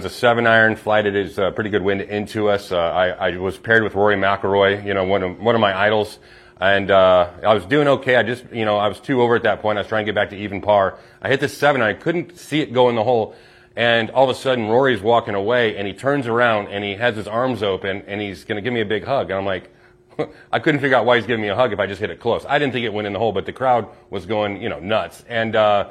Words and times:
a 0.00 0.08
seven 0.08 0.46
iron, 0.46 0.76
flighted 0.76 1.16
his 1.16 1.40
uh, 1.40 1.50
pretty 1.50 1.70
good 1.70 1.82
wind 1.82 2.00
into 2.02 2.48
us. 2.48 2.70
Uh, 2.70 2.78
I, 2.78 3.08
I, 3.08 3.36
was 3.36 3.58
paired 3.58 3.82
with 3.82 3.96
Rory 3.96 4.14
McIlroy, 4.14 4.86
you 4.86 4.94
know, 4.94 5.02
one 5.02 5.24
of, 5.24 5.40
one 5.40 5.56
of 5.56 5.60
my 5.60 5.76
idols. 5.76 6.20
And, 6.60 6.88
uh, 6.88 7.32
I 7.44 7.52
was 7.52 7.64
doing 7.64 7.88
okay. 7.88 8.14
I 8.14 8.22
just, 8.22 8.44
you 8.52 8.64
know, 8.64 8.76
I 8.76 8.86
was 8.86 9.00
two 9.00 9.20
over 9.20 9.34
at 9.34 9.42
that 9.42 9.60
point. 9.60 9.76
I 9.76 9.80
was 9.80 9.88
trying 9.88 10.06
to 10.06 10.12
get 10.12 10.14
back 10.14 10.30
to 10.30 10.36
even 10.36 10.60
par. 10.60 11.00
I 11.20 11.28
hit 11.28 11.40
the 11.40 11.48
seven 11.48 11.82
I 11.82 11.94
couldn't 11.94 12.38
see 12.38 12.60
it 12.60 12.72
go 12.72 12.88
in 12.90 12.94
the 12.94 13.02
hole. 13.02 13.34
And 13.74 14.10
all 14.10 14.22
of 14.22 14.30
a 14.30 14.38
sudden 14.38 14.68
Rory's 14.68 15.02
walking 15.02 15.34
away 15.34 15.76
and 15.76 15.84
he 15.84 15.94
turns 15.94 16.28
around 16.28 16.68
and 16.68 16.84
he 16.84 16.94
has 16.94 17.16
his 17.16 17.26
arms 17.26 17.64
open 17.64 18.04
and 18.06 18.20
he's 18.20 18.44
going 18.44 18.54
to 18.54 18.62
give 18.62 18.72
me 18.72 18.82
a 18.82 18.86
big 18.86 19.02
hug. 19.02 19.32
And 19.32 19.40
I'm 19.40 19.46
like, 19.46 19.68
I 20.52 20.60
couldn't 20.60 20.80
figure 20.80 20.96
out 20.96 21.06
why 21.06 21.16
he's 21.16 21.26
giving 21.26 21.42
me 21.42 21.48
a 21.48 21.56
hug 21.56 21.72
if 21.72 21.80
I 21.80 21.88
just 21.88 22.00
hit 22.00 22.10
it 22.10 22.20
close. 22.20 22.46
I 22.48 22.60
didn't 22.60 22.72
think 22.72 22.84
it 22.84 22.92
went 22.92 23.08
in 23.08 23.14
the 23.14 23.18
hole, 23.18 23.32
but 23.32 23.46
the 23.46 23.52
crowd 23.52 23.88
was 24.10 24.26
going, 24.26 24.62
you 24.62 24.68
know, 24.68 24.78
nuts. 24.78 25.24
And, 25.28 25.56
uh, 25.56 25.90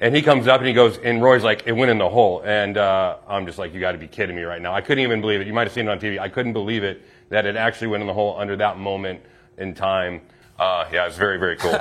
and 0.00 0.14
he 0.14 0.22
comes 0.22 0.46
up 0.46 0.60
and 0.60 0.68
he 0.68 0.74
goes, 0.74 0.98
and 0.98 1.22
Roy's 1.22 1.42
like, 1.42 1.64
it 1.66 1.72
went 1.72 1.90
in 1.90 1.98
the 1.98 2.08
hole. 2.08 2.42
And 2.44 2.76
uh, 2.76 3.16
I'm 3.26 3.46
just 3.46 3.58
like, 3.58 3.74
you 3.74 3.80
got 3.80 3.92
to 3.92 3.98
be 3.98 4.06
kidding 4.06 4.36
me 4.36 4.42
right 4.42 4.62
now. 4.62 4.74
I 4.74 4.80
couldn't 4.80 5.02
even 5.02 5.20
believe 5.20 5.40
it. 5.40 5.46
You 5.46 5.52
might 5.52 5.66
have 5.66 5.72
seen 5.72 5.88
it 5.88 5.90
on 5.90 5.98
TV. 5.98 6.18
I 6.18 6.28
couldn't 6.28 6.52
believe 6.52 6.84
it 6.84 7.02
that 7.30 7.46
it 7.46 7.56
actually 7.56 7.88
went 7.88 8.02
in 8.02 8.06
the 8.06 8.14
hole 8.14 8.38
under 8.38 8.56
that 8.56 8.78
moment 8.78 9.20
in 9.58 9.74
time. 9.74 10.20
Uh, 10.58 10.88
yeah, 10.92 11.06
it's 11.06 11.16
very, 11.16 11.38
very 11.38 11.56
cool. 11.56 11.78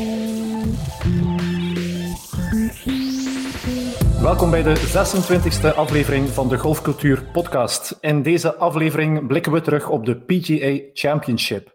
Welkom 4.28 4.50
bij 4.50 4.62
de 4.62 4.76
26e 5.72 5.76
aflevering 5.76 6.28
van 6.28 6.48
de 6.48 6.58
Golfcultuur 6.58 7.24
Podcast. 7.32 7.98
In 8.00 8.22
deze 8.22 8.54
aflevering 8.54 9.26
blikken 9.26 9.52
we 9.52 9.60
terug 9.60 9.88
op 9.88 10.04
de 10.04 10.16
PGA 10.16 10.90
Championship. 10.92 11.72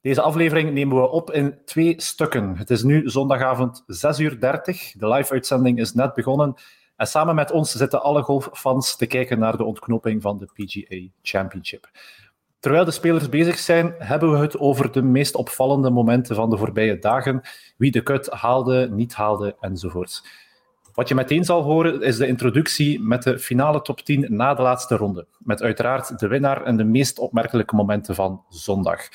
Deze 0.00 0.20
aflevering 0.20 0.72
nemen 0.72 0.96
we 0.96 1.08
op 1.08 1.30
in 1.30 1.58
twee 1.64 1.94
stukken. 1.96 2.56
Het 2.56 2.70
is 2.70 2.82
nu 2.82 3.08
zondagavond 3.10 3.82
6 3.86 4.18
uur 4.18 4.40
30. 4.40 4.92
De 4.92 5.08
live-uitzending 5.08 5.78
is 5.78 5.92
net 5.92 6.14
begonnen. 6.14 6.54
En 6.96 7.06
samen 7.06 7.34
met 7.34 7.50
ons 7.50 7.72
zitten 7.72 8.02
alle 8.02 8.22
golffans 8.22 8.96
te 8.96 9.06
kijken 9.06 9.38
naar 9.38 9.56
de 9.56 9.64
ontknoping 9.64 10.22
van 10.22 10.38
de 10.38 10.46
PGA 10.46 11.08
Championship. 11.22 11.90
Terwijl 12.58 12.84
de 12.84 12.90
spelers 12.90 13.28
bezig 13.28 13.58
zijn, 13.58 13.94
hebben 13.98 14.30
we 14.30 14.38
het 14.38 14.58
over 14.58 14.92
de 14.92 15.02
meest 15.02 15.34
opvallende 15.34 15.90
momenten 15.90 16.36
van 16.36 16.50
de 16.50 16.56
voorbije 16.56 16.98
dagen. 16.98 17.40
Wie 17.76 17.90
de 17.90 18.02
cut 18.02 18.30
haalde, 18.30 18.88
niet 18.90 19.14
haalde 19.14 19.56
enzovoorts. 19.60 20.24
Wat 20.94 21.08
je 21.08 21.14
meteen 21.14 21.44
zal 21.44 21.62
horen 21.62 22.02
is 22.02 22.16
de 22.16 22.26
introductie 22.26 23.00
met 23.00 23.22
de 23.22 23.38
finale 23.38 23.82
top 23.82 24.00
10 24.00 24.26
na 24.28 24.54
de 24.54 24.62
laatste 24.62 24.96
ronde. 24.96 25.26
Met 25.38 25.62
uiteraard 25.62 26.18
de 26.18 26.28
winnaar 26.28 26.62
en 26.62 26.76
de 26.76 26.84
meest 26.84 27.18
opmerkelijke 27.18 27.74
momenten 27.74 28.14
van 28.14 28.44
zondag. 28.48 29.08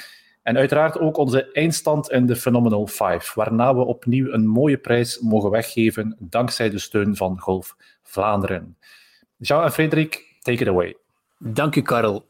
En 0.44 0.58
uiteraard 0.58 1.00
ook 1.00 1.17
onze 1.17 1.52
eindstand 1.52 2.11
in 2.11 2.25
de 2.25 2.36
Phenomenal 2.36 2.88
5, 2.88 3.34
waarna 3.34 3.75
we 3.75 3.86
opnieuw 3.86 4.31
een 4.31 4.47
mooie 4.47 4.78
prijs 4.78 5.19
mogen 5.19 5.50
weggeven 5.50 6.16
dankzij 6.19 6.69
de 6.69 6.80
steun 6.80 7.16
van 7.16 7.39
Golf 7.39 7.75
Vlaanderen. 8.03 8.78
Jean 9.38 9.64
en 9.64 9.72
Frederik, 9.72 10.36
take 10.39 10.62
it 10.62 10.67
away. 10.67 10.95
Dank 11.38 11.75
u, 11.75 11.81
Karel. 11.81 12.27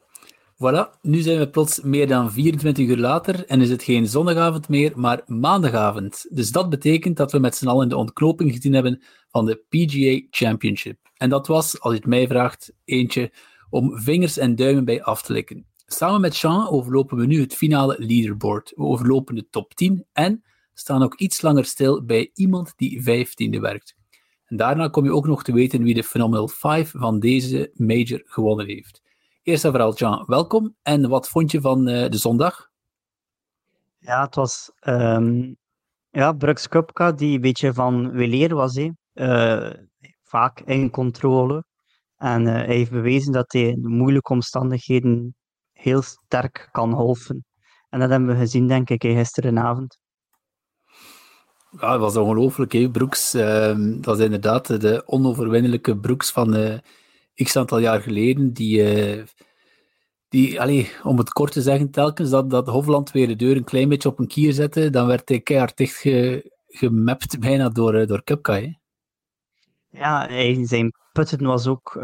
Voilà, 0.63 0.99
nu 1.01 1.19
zijn 1.19 1.39
we 1.39 1.49
plots 1.49 1.81
meer 1.81 2.07
dan 2.07 2.31
24 2.31 2.87
uur 2.87 2.97
later 2.97 3.45
en 3.45 3.61
is 3.61 3.69
het 3.69 3.83
geen 3.83 4.07
zondagavond 4.07 4.69
meer, 4.69 4.99
maar 4.99 5.21
maandagavond. 5.25 6.25
Dus 6.29 6.51
dat 6.51 6.69
betekent 6.69 7.17
dat 7.17 7.31
we 7.31 7.39
met 7.39 7.55
z'n 7.55 7.67
allen 7.67 7.89
de 7.89 7.97
ontknoping 7.97 8.51
gezien 8.51 8.73
hebben 8.73 9.01
van 9.29 9.45
de 9.45 9.63
PGA 9.69 10.27
Championship. 10.29 10.97
En 11.17 11.29
dat 11.29 11.47
was, 11.47 11.79
als 11.79 11.93
je 11.93 11.99
het 11.99 12.07
mij 12.07 12.27
vraagt, 12.27 12.73
eentje 12.85 13.31
om 13.69 13.99
vingers 13.99 14.37
en 14.37 14.55
duimen 14.55 14.85
bij 14.85 15.03
af 15.03 15.21
te 15.21 15.33
likken. 15.33 15.65
Samen 15.85 16.21
met 16.21 16.35
Sean 16.35 16.69
overlopen 16.69 17.17
we 17.17 17.25
nu 17.25 17.39
het 17.39 17.55
finale 17.55 17.95
leaderboard. 17.99 18.73
We 18.75 18.83
overlopen 18.83 19.35
de 19.35 19.47
top 19.49 19.73
10 19.73 20.05
en 20.13 20.43
staan 20.73 21.03
ook 21.03 21.15
iets 21.15 21.41
langer 21.41 21.65
stil 21.65 22.05
bij 22.05 22.31
iemand 22.33 22.73
die 22.75 23.01
15e 23.01 23.59
werkt. 23.59 23.95
En 24.45 24.57
daarna 24.57 24.87
kom 24.87 25.03
je 25.03 25.13
ook 25.13 25.27
nog 25.27 25.43
te 25.43 25.53
weten 25.53 25.83
wie 25.83 25.93
de 25.93 26.03
Phenomenal 26.03 26.47
5 26.47 26.91
van 26.95 27.19
deze 27.19 27.71
major 27.73 28.21
gewonnen 28.25 28.65
heeft. 28.65 29.05
Eerst 29.47 29.65
en 29.65 29.71
vooral, 29.71 29.95
Jean, 29.95 30.23
welkom. 30.25 30.75
En 30.81 31.09
wat 31.09 31.27
vond 31.27 31.51
je 31.51 31.61
van 31.61 31.87
uh, 31.87 32.09
de 32.09 32.17
zondag? 32.17 32.69
Ja, 33.97 34.23
het 34.25 34.35
was 34.35 34.71
um, 34.87 35.57
ja, 36.09 36.33
Brooks 36.33 36.67
Kupka 36.67 37.11
die 37.11 37.35
een 37.35 37.41
beetje 37.41 37.73
van 37.73 38.11
weleer 38.11 38.55
was. 38.55 38.75
Hè. 38.75 38.89
Uh, 39.13 39.73
vaak 40.23 40.59
in 40.59 40.89
controle. 40.89 41.63
En 42.17 42.45
uh, 42.45 42.53
hij 42.53 42.75
heeft 42.75 42.91
bewezen 42.91 43.31
dat 43.31 43.51
hij 43.51 43.61
in 43.61 43.81
moeilijke 43.81 44.33
omstandigheden 44.33 45.35
heel 45.73 46.01
sterk 46.01 46.69
kan 46.71 46.93
golfen. 46.93 47.45
En 47.89 47.99
dat 47.99 48.09
hebben 48.09 48.29
we 48.29 48.35
gezien, 48.35 48.67
denk 48.67 48.89
ik, 48.89 49.01
gisterenavond. 49.01 49.97
Ja, 51.79 51.91
dat 51.91 51.99
was 51.99 52.17
ongelooflijk, 52.17 52.71
hè, 52.71 52.89
Brooks. 52.89 53.35
Uh, 53.35 54.01
dat 54.01 54.17
is 54.17 54.25
inderdaad 54.25 54.81
de 54.81 55.03
onoverwinnelijke 55.05 55.97
Brooks 55.97 56.31
van 56.31 56.55
uh, 56.55 56.77
x 57.43 57.55
aantal 57.55 57.79
jaar 57.79 58.01
geleden. 58.01 58.53
Die, 58.53 59.07
uh, 59.17 59.23
die 60.29 60.61
allee, 60.61 60.91
om 61.03 61.17
het 61.17 61.29
kort 61.29 61.51
te 61.51 61.61
zeggen, 61.61 61.91
telkens 61.91 62.29
dat, 62.29 62.49
dat 62.49 62.67
Hofland 62.67 63.11
weer 63.11 63.27
de 63.27 63.35
deur 63.35 63.55
een 63.55 63.63
klein 63.63 63.89
beetje 63.89 64.09
op 64.09 64.19
een 64.19 64.27
kier 64.27 64.53
zette, 64.53 64.89
dan 64.89 65.07
werd 65.07 65.29
hij 65.29 65.41
keihard 65.41 65.77
dicht 65.77 65.95
ge, 65.95 66.51
gemapt 66.67 67.39
bijna 67.39 67.69
door, 67.69 68.07
door 68.07 68.23
Cupka. 68.23 68.53
Hè. 68.53 68.73
Ja, 69.89 70.29
zijn 70.65 70.91
putten 71.11 71.45
was 71.45 71.67
ook 71.67 71.97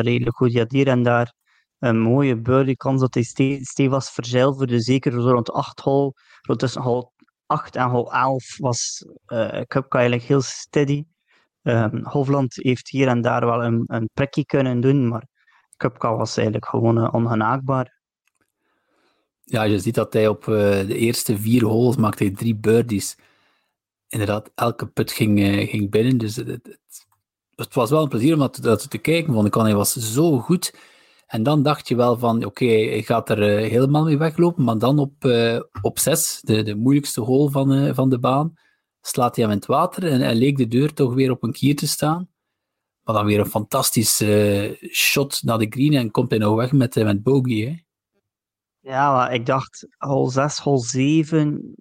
redelijk 0.00 0.36
goed. 0.36 0.52
Ja, 0.52 0.64
hier 0.68 0.88
en 0.88 1.02
daar 1.02 1.34
een 1.78 2.00
mooie 2.00 2.40
birdie 2.40 2.76
kans 2.76 3.00
dat 3.00 3.14
hij 3.14 3.22
stevig 3.22 3.90
was 3.90 4.10
verzilverde. 4.10 4.80
Zeker 4.80 5.12
rond 5.12 5.52
8 5.52 5.80
hol, 5.80 6.14
rond 6.42 6.58
tussen 6.58 6.82
hol 6.82 7.12
8 7.46 7.76
en 7.76 7.88
hol 7.88 8.12
11 8.12 8.56
was 8.58 9.04
uh, 9.26 9.60
Cupka 9.66 9.98
eigenlijk 9.98 10.28
heel 10.28 10.40
steady. 10.40 11.04
Um, 11.62 12.04
Hofland 12.04 12.54
heeft 12.54 12.88
hier 12.88 13.08
en 13.08 13.20
daar 13.20 13.46
wel 13.46 13.64
een, 13.64 13.84
een 13.86 14.10
prikje 14.14 14.46
kunnen 14.46 14.80
doen, 14.80 15.08
maar 15.08 15.26
Cupka 15.76 16.16
was 16.16 16.36
eigenlijk 16.36 16.66
gewoon 16.66 16.98
uh, 16.98 17.08
ongenaakbaar. 17.12 18.00
Ja, 19.44 19.62
je 19.62 19.78
ziet 19.78 19.94
dat 19.94 20.12
hij 20.12 20.28
op 20.28 20.46
uh, 20.46 20.56
de 20.86 20.96
eerste 20.96 21.38
vier 21.38 21.64
holes 21.64 21.96
maakte 21.96 22.24
hij 22.24 22.32
drie 22.32 22.56
birdies. 22.56 23.16
Inderdaad, 24.08 24.50
elke 24.54 24.86
put 24.86 25.12
ging, 25.12 25.38
uh, 25.38 25.68
ging 25.68 25.90
binnen. 25.90 26.18
Dus 26.18 26.36
het, 26.36 26.78
het, 27.54 27.74
was 27.74 27.90
wel 27.90 28.02
een 28.02 28.08
plezier 28.08 28.34
om 28.34 28.48
dat, 28.60 28.90
te 28.90 28.98
kijken, 28.98 29.32
want 29.32 29.54
hij 29.54 29.74
was 29.74 29.92
zo 29.92 30.38
goed. 30.38 30.74
En 31.26 31.42
dan 31.42 31.62
dacht 31.62 31.88
je 31.88 31.96
wel 31.96 32.18
van, 32.18 32.36
oké, 32.36 32.46
okay, 32.46 32.88
hij 32.88 33.02
gaat 33.02 33.30
er 33.30 33.38
helemaal 33.58 34.04
mee 34.04 34.18
weglopen, 34.18 34.64
maar 34.64 34.78
dan 34.78 34.98
op, 34.98 35.12
op 35.82 35.98
zes, 35.98 36.40
de, 36.40 36.62
de 36.62 36.74
moeilijkste 36.74 37.20
hole 37.20 37.50
van, 37.50 37.94
van 37.94 38.08
de 38.08 38.18
baan, 38.18 38.54
slaat 39.06 39.36
hij 39.36 39.44
hem 39.44 39.52
in 39.52 39.58
het 39.58 39.68
water 39.68 40.06
en, 40.06 40.22
en 40.22 40.34
leek 40.34 40.56
de 40.56 40.68
deur 40.68 40.92
toch 40.92 41.14
weer 41.14 41.30
op 41.30 41.42
een 41.42 41.52
kier 41.52 41.76
te 41.76 41.86
staan. 41.86 42.28
Maar 43.02 43.14
dan 43.14 43.26
weer 43.26 43.40
een 43.40 43.46
fantastisch 43.46 44.22
shot 44.92 45.42
naar 45.42 45.58
de 45.58 45.66
green 45.68 45.94
en 45.94 46.10
komt 46.10 46.30
hij 46.30 46.38
nog 46.38 46.56
weg 46.56 46.72
met, 46.72 46.94
met 46.94 47.22
bogey. 47.22 47.56
Hè? 47.56 47.76
Ja, 48.90 49.12
maar 49.12 49.34
ik 49.34 49.46
dacht, 49.46 49.86
hole 49.98 50.30
6, 50.30 50.58
hole 50.58 50.80
7, 50.80 51.74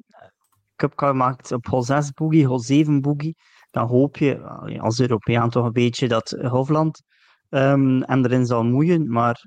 Cupcar 0.75 1.15
maakt 1.15 1.51
op 1.51 1.65
hole 1.65 1.83
6 1.83 2.11
boogie, 2.11 2.47
hole 2.47 2.61
7 2.61 3.01
boogie. 3.01 3.35
Dan 3.71 3.87
hoop 3.87 4.17
je 4.17 4.39
als 4.79 4.99
Europeaan 4.99 5.49
toch 5.49 5.65
een 5.65 5.71
beetje 5.71 6.07
dat 6.07 6.29
Hofland 6.29 7.01
en 7.49 8.05
erin 8.07 8.45
zal 8.45 8.63
moeien. 8.63 9.11
Maar 9.11 9.45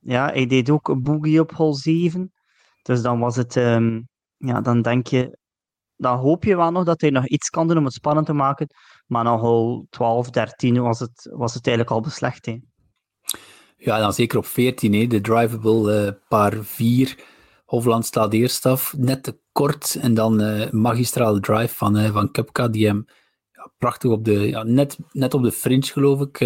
ja, 0.00 0.26
hij 0.26 0.46
deed 0.46 0.70
ook 0.70 0.88
een 0.88 1.02
boogie 1.02 1.40
op 1.40 1.52
hol 1.52 1.74
7. 1.74 2.32
Dus 2.82 3.02
dan 3.02 3.18
was 3.18 3.36
het, 3.36 3.56
um, 3.56 4.08
ja, 4.36 4.60
dan 4.60 4.82
denk 4.82 5.06
je, 5.06 5.38
dan 5.98 6.18
hoop 6.18 6.44
je 6.44 6.56
wel 6.56 6.70
nog 6.70 6.84
dat 6.84 7.00
hij 7.00 7.10
nog 7.10 7.26
iets 7.26 7.50
kan 7.50 7.68
doen 7.68 7.78
om 7.78 7.84
het 7.84 7.92
spannend 7.92 8.26
te 8.26 8.32
maken. 8.32 8.68
Maar 9.06 9.26
hol 9.26 9.86
12, 9.90 10.30
13 10.30 10.82
was 10.82 10.98
het, 10.98 11.30
was 11.32 11.54
het 11.54 11.66
eigenlijk 11.66 11.96
al 11.96 12.02
beslecht. 12.02 12.46
Hè. 12.46 12.58
Ja, 13.76 13.98
dan 13.98 14.12
zeker 14.12 14.38
op 14.38 14.46
14, 14.46 14.92
hè, 14.94 15.06
de 15.06 15.20
drivable 15.20 16.06
uh, 16.06 16.12
paar 16.28 16.64
4. 16.64 17.18
Hofland 17.64 18.06
staat 18.06 18.32
eerst 18.32 18.66
af, 18.66 18.94
net 18.96 19.22
te 19.22 19.38
kort. 19.52 19.98
En 20.00 20.14
dan 20.14 20.42
uh, 20.42 20.70
magistrale 20.70 21.40
drive 21.40 21.74
van, 21.74 21.96
uh, 21.96 22.12
van 22.12 22.30
Kupka, 22.30 22.68
die 22.68 22.86
hem 22.86 23.04
prachtig 23.78 24.10
op 24.10 24.24
de, 24.24 24.48
ja, 24.48 24.62
net, 24.62 24.98
net 25.12 25.34
op 25.34 25.42
de 25.42 25.52
fringe, 25.52 25.86
geloof 25.86 26.20
ik, 26.20 26.40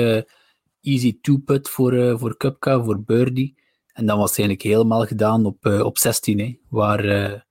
easy 0.81 1.19
two-put 1.21 1.69
voor, 1.69 2.19
voor 2.19 2.37
Cupca, 2.37 2.83
voor 2.83 3.03
birdie. 3.03 3.61
En 3.93 4.07
dan 4.07 4.19
was 4.19 4.31
het 4.31 4.39
eigenlijk 4.39 4.69
helemaal 4.69 5.07
gedaan 5.07 5.45
op, 5.45 5.67
op 5.67 5.99
16, 5.99 6.39
hè, 6.39 6.59
waar 6.69 7.45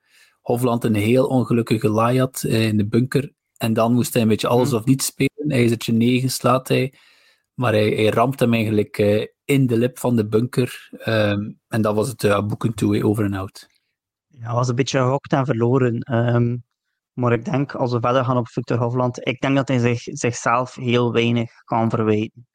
Hofland 0.52 0.84
een 0.84 0.96
heel 0.96 1.28
ongelukkige 1.28 1.90
laai 1.90 2.20
had 2.20 2.44
in 2.44 2.78
de 2.78 2.88
bunker. 2.88 3.34
En 3.58 3.74
dan 3.74 3.94
moest 3.94 4.14
hij 4.14 4.22
een 4.22 4.28
beetje 4.28 4.48
alles 4.48 4.70
mhm. 4.70 4.78
of 4.78 4.86
niets 4.86 5.06
spelen. 5.06 5.30
IJzertje 5.48 5.94
9 5.94 6.30
slaat 6.30 6.68
hij. 6.68 6.94
Maar 7.54 7.74
hij, 7.74 7.90
hij 7.90 8.10
ramt 8.10 8.40
hem 8.40 8.54
eigenlijk 8.54 8.98
in 9.46 9.68
de 9.68 9.78
lip 9.78 10.00
van 10.00 10.16
de 10.16 10.28
bunker. 10.28 10.90
Um, 11.06 11.60
en 11.68 11.82
dat 11.82 11.96
was 11.96 12.08
het 12.08 12.24
uh, 12.24 12.46
boeken 12.46 12.74
toe, 12.74 13.04
over 13.04 13.26
en 13.26 13.34
out. 13.34 13.68
Ja, 14.28 14.54
was 14.54 14.68
een 14.68 14.76
beetje 14.76 14.98
gehokt 14.98 15.34
en 15.34 15.46
verloren. 15.46 16.14
Um, 16.14 16.64
maar 17.14 17.34
ik 17.34 17.46
denk, 17.46 17.76
als 17.76 17.92
we 17.92 18.00
verder 18.00 18.26
gaan 18.26 18.38
op 18.38 18.48
Victor 18.48 18.78
Hofland, 18.78 19.28
ik 19.28 19.40
denk 19.40 19.56
dat 19.56 19.68
hij 19.68 19.80
zich, 19.80 20.02
zichzelf 20.02 20.76
heel 20.76 21.12
weinig 21.12 21.52
kan 21.64 21.90
verwijten. 21.90 22.48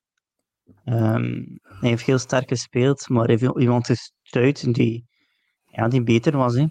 Um, 0.84 1.58
hij 1.62 1.88
heeft 1.88 2.06
heel 2.06 2.18
sterk 2.18 2.48
gespeeld, 2.48 3.08
maar 3.08 3.26
hij 3.26 3.36
heeft 3.40 3.58
iemand 3.58 3.86
gestuurd 3.86 4.74
die, 4.74 5.06
ja, 5.64 5.88
die 5.88 6.02
beter 6.02 6.36
was. 6.36 6.54
Hè. 6.54 6.66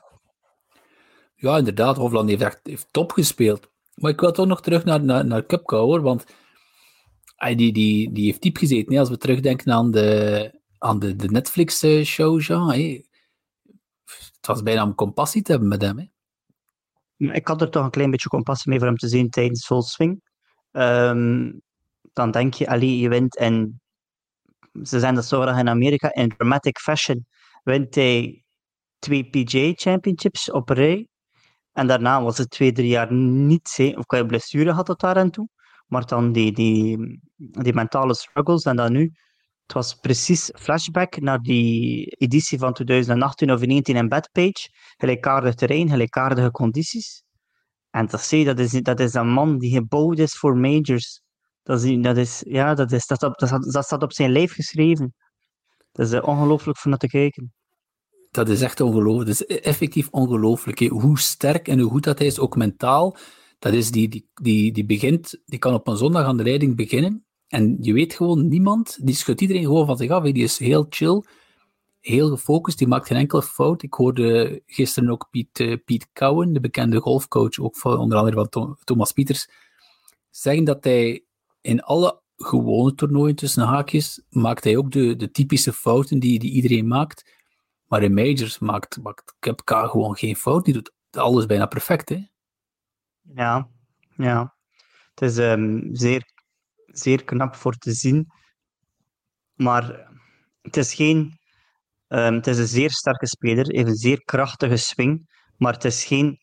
Ja, 1.36 1.58
inderdaad, 1.58 1.98
Hofland 1.98 2.30
heeft 2.30 2.42
echt 2.64 2.88
top 2.92 3.12
gespeeld. 3.12 3.70
Maar 3.96 4.12
ik 4.12 4.20
wil 4.20 4.32
toch 4.32 4.48
nog 4.48 4.62
terug 4.62 4.84
naar, 4.84 5.04
naar, 5.04 5.26
naar 5.26 5.46
hoor, 5.66 6.02
want 6.02 6.26
hij, 7.36 7.56
die, 7.56 7.74
die, 7.74 8.12
die 8.12 8.26
heeft 8.26 8.42
diep 8.42 8.58
gezeten. 8.58 8.94
Hè? 8.94 9.00
Als 9.00 9.10
we 9.10 9.18
terugdenken 9.18 9.74
aan 9.74 9.92
de, 9.92 10.60
aan 10.78 11.00
de, 11.00 11.16
de 11.16 11.30
Netflix-show, 11.30 12.42
Jean, 12.42 12.72
hè? 12.72 13.02
het 14.46 14.48
was 14.48 14.64
bijna 14.64 14.84
om 14.84 14.96
compassie 14.96 15.42
te 15.42 15.52
hebben 15.52 15.70
met 15.70 15.82
hem. 15.82 15.98
Hè? 15.98 16.06
Ik 17.34 17.48
had 17.48 17.62
er 17.62 17.70
toch 17.70 17.84
een 17.84 17.90
klein 17.90 18.12
beetje 18.12 18.30
compassie 18.30 18.70
mee 18.70 18.80
voor 18.80 18.88
hem 18.88 18.98
te 18.98 19.08
zien 19.08 19.30
tijdens 19.30 19.66
Full 19.66 19.82
Swing. 19.82 20.22
Ehm, 20.72 21.52
dan 22.14 22.32
denk 22.32 22.54
je, 22.54 22.68
Ali, 22.68 23.00
je 23.02 23.10
wint 23.10 23.38
en 23.38 23.82
ze 24.84 25.00
zijn 25.00 25.16
dat 25.16 25.26
zo 25.26 25.42
graag 25.42 25.60
in 25.60 25.70
Amerika, 25.70 26.14
in 26.14 26.30
dramatic 26.30 26.78
fashion 26.78 27.26
wint 27.64 27.96
hij 27.96 28.44
twee 29.00 29.30
PGA 29.30 29.72
Championships 29.76 30.52
op 30.52 30.70
rij. 30.70 31.08
En 31.76 31.88
daarna 31.88 32.24
was 32.24 32.38
het 32.38 32.50
twee, 32.50 32.72
drie 32.72 32.88
jaar 32.88 33.14
niet, 33.14 33.94
of 33.96 34.18
je 34.18 34.26
blessure 34.26 34.72
had 34.72 34.88
het 34.88 35.00
daar 35.00 35.18
en 35.18 35.32
toe. 35.32 35.48
Maar 35.88 36.06
dan 36.06 36.32
die, 36.32 36.52
die, 36.52 36.98
die 37.36 37.74
mentale 37.74 38.16
struggles 38.16 38.64
en 38.64 38.76
dan 38.76 38.92
nu. 38.92 39.12
Het 39.62 39.74
was 39.74 39.96
precies 39.96 40.52
flashback 40.54 41.20
naar 41.20 41.40
die 41.40 42.06
editie 42.06 42.58
van 42.58 42.74
2018 42.74 43.52
of 43.52 43.58
2019 43.58 43.96
in 43.96 44.10
Badpage. 44.10 44.70
Gelijkaardig 44.98 45.54
terrein, 45.54 45.90
gelijkaardige 45.90 46.52
condities. 46.52 47.24
En 47.90 48.06
dat, 48.08 48.22
zie, 48.22 48.46
dat, 48.46 48.60
is, 48.60 48.72
dat 48.72 49.00
is 49.00 49.14
een 49.14 49.30
man 49.30 49.58
die 49.58 49.74
gebouwd 49.74 50.20
is 50.20 50.38
voor 50.38 50.58
majors. 50.58 51.22
Dat, 51.64 51.84
is, 51.84 52.02
dat, 52.02 52.18
is, 52.18 52.44
ja, 52.48 52.74
dat, 52.74 52.92
is, 52.92 53.06
dat, 53.08 53.20
dat, 53.20 53.40
dat 53.72 53.86
staat 53.86 54.04
op 54.04 54.14
zijn 54.14 54.32
lijf 54.32 54.54
geschreven. 54.54 55.14
Dat 55.92 56.06
is 56.06 56.14
uh, 56.14 56.28
ongelooflijk 56.28 56.84
om 56.84 56.90
naar 56.90 57.00
te 57.00 57.08
kijken. 57.08 57.54
Dat 58.36 58.50
is 58.50 58.62
echt 58.62 58.82
ongelooflijk. 58.82 59.28
Dat 59.28 59.50
is 59.50 59.60
effectief 59.60 60.08
ongelooflijk. 60.12 60.80
Hoe 60.80 61.20
sterk 61.20 61.68
en 61.68 61.80
hoe 61.80 61.92
goed 61.92 62.04
dat 62.04 62.18
hij 62.18 62.28
is, 62.28 62.40
ook 62.40 62.56
mentaal. 62.56 63.18
Dat 63.60 63.74
is 63.74 63.92
die, 63.92 64.08
die, 64.08 64.30
die, 64.34 64.72
die 64.72 64.86
begint, 64.86 65.42
die 65.46 65.60
kan 65.60 65.74
op 65.74 65.88
een 65.88 65.98
zondag 65.98 66.26
aan 66.26 66.38
de 66.38 66.44
leiding 66.44 66.76
beginnen. 66.76 67.26
En 67.48 67.78
je 67.82 67.94
weet 67.94 68.14
gewoon, 68.14 68.48
niemand, 68.48 68.98
die 69.02 69.16
schudt 69.16 69.42
iedereen 69.42 69.64
gewoon 69.64 69.86
van 69.86 69.98
zich 69.98 70.10
af. 70.10 70.24
Die 70.24 70.44
is 70.44 70.58
heel 70.58 70.86
chill, 70.90 71.24
heel 72.00 72.30
gefocust, 72.30 72.78
die 72.78 72.88
maakt 72.88 73.08
geen 73.08 73.18
enkele 73.18 73.42
fout. 73.42 73.84
Ik 73.84 73.94
hoorde 73.94 74.62
gisteren 74.66 75.10
ook 75.10 75.28
Piet, 75.32 75.60
uh, 75.60 75.76
Piet 75.86 76.08
Cowen, 76.14 76.54
de 76.54 76.60
bekende 76.60 77.00
golfcoach, 77.00 77.60
ook 77.60 77.78
van, 77.78 77.98
onder 77.98 78.18
andere 78.18 78.48
van 78.52 78.78
Thomas 78.84 79.12
Pieters, 79.12 79.50
zeggen 80.30 80.64
dat 80.64 80.84
hij 80.84 81.24
in 81.62 81.82
alle 81.82 82.22
gewone 82.38 82.96
toernooien 82.96 83.36
tussen 83.36 83.64
haakjes, 83.64 84.22
maakt 84.30 84.64
hij 84.64 84.78
ook 84.78 84.92
de, 84.92 85.16
de 85.16 85.32
typische 85.32 85.74
fouten 85.74 86.20
die, 86.20 86.40
die 86.40 86.52
iedereen 86.52 86.88
maakt. 86.88 87.35
Maar 87.96 88.04
in 88.04 88.14
majors 88.14 88.60
maakt, 88.60 89.02
maakt 89.02 89.36
Kepka 89.40 89.88
gewoon 89.88 90.18
geen 90.18 90.36
fout. 90.36 90.66
Die 90.66 90.74
doet 90.74 90.94
alles 91.12 91.46
bijna 91.46 91.66
perfect, 91.66 92.10
hè? 92.10 92.28
Ja, 93.22 93.70
ja. 94.18 94.56
Het 95.14 95.22
is 95.22 95.38
um, 95.38 95.96
zeer, 95.96 96.32
zeer 96.86 97.24
knap 97.24 97.56
voor 97.56 97.74
te 97.74 97.92
zien. 97.92 98.28
Maar 99.54 100.12
het 100.62 100.78
is 100.78 100.94
geen... 100.94 101.40
Um, 102.08 102.34
het 102.34 102.48
is 102.48 102.58
een 102.58 102.68
zeer 102.68 102.92
sterke 102.92 103.28
speler, 103.28 103.66
heeft 103.68 103.88
een 103.88 103.96
zeer 103.96 104.24
krachtige 104.24 104.78
swing, 104.78 105.30
maar 105.58 105.74
het 105.74 105.86
is 105.86 106.06
geen... 106.06 106.40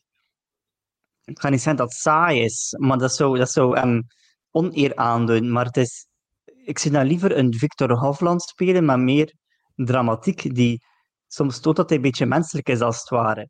Ik 1.23 1.39
ga 1.39 1.49
niet 1.49 1.61
zeggen 1.61 1.83
dat 1.83 1.91
het 1.91 2.01
saai 2.01 2.41
is, 2.43 2.75
maar 2.79 2.97
dat 2.97 3.13
zou, 3.13 3.37
dat 3.37 3.51
zou 3.51 3.79
hem 3.79 4.03
oneer 4.51 4.95
aandoen. 4.95 5.51
Maar 5.51 5.65
het 5.65 5.77
is... 5.77 6.07
Ik 6.65 6.79
zie 6.79 6.91
dan 6.91 7.05
liever 7.05 7.37
een 7.37 7.53
Victor 7.53 7.91
Hovland 7.97 8.41
spelen, 8.41 8.85
maar 8.85 8.99
meer 8.99 9.33
dramatiek, 9.75 10.55
die 10.55 10.91
soms 11.33 11.59
toont 11.59 11.75
dat 11.75 11.89
hij 11.89 11.97
een 11.97 12.03
beetje 12.03 12.25
menselijk 12.25 12.69
is, 12.69 12.81
als 12.81 12.99
het 12.99 13.09
ware. 13.09 13.49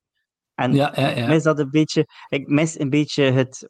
En 0.56 0.74
ja, 0.74 0.91
ja, 0.95 1.07
ja. 1.07 1.15
ik 1.15 1.27
mis 1.27 1.44
dat 1.44 1.59
een 1.59 1.69
beetje, 1.69 2.06
ik 2.27 2.47
mis 2.47 2.80
een 2.80 2.89
beetje 2.89 3.24
het, 3.24 3.69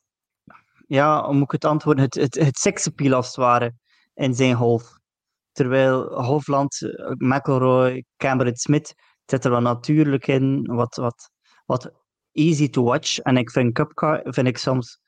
ja, 0.88 1.26
hoe 1.26 1.34
moet 1.34 1.44
ik 1.44 1.52
het 1.52 1.66
antwoorden, 1.66 2.04
het, 2.04 2.16
het, 2.16 3.14
als 3.14 3.28
het 3.28 3.36
ware 3.36 3.74
in 4.14 4.34
zijn 4.34 4.56
golf. 4.56 5.02
Terwijl 5.52 6.22
Hofland, 6.24 6.80
McElroy, 7.18 8.04
Cameron 8.18 8.56
Smith 8.56 8.94
zit 9.26 9.46
er 9.46 9.52
wel 9.52 9.62
natuurlijk 9.62 10.28
in, 10.28 10.64
wat, 10.66 10.96
wat, 10.96 11.30
wat 11.66 11.92
easy 12.32 12.70
to 12.70 12.84
watch. 12.84 13.20
En 13.20 13.38
ik 13.38 13.52
vind 13.52 13.74
Cupca, 13.74 14.22
vind 14.24 14.48
ik 14.48 14.58
soms, 14.58 15.00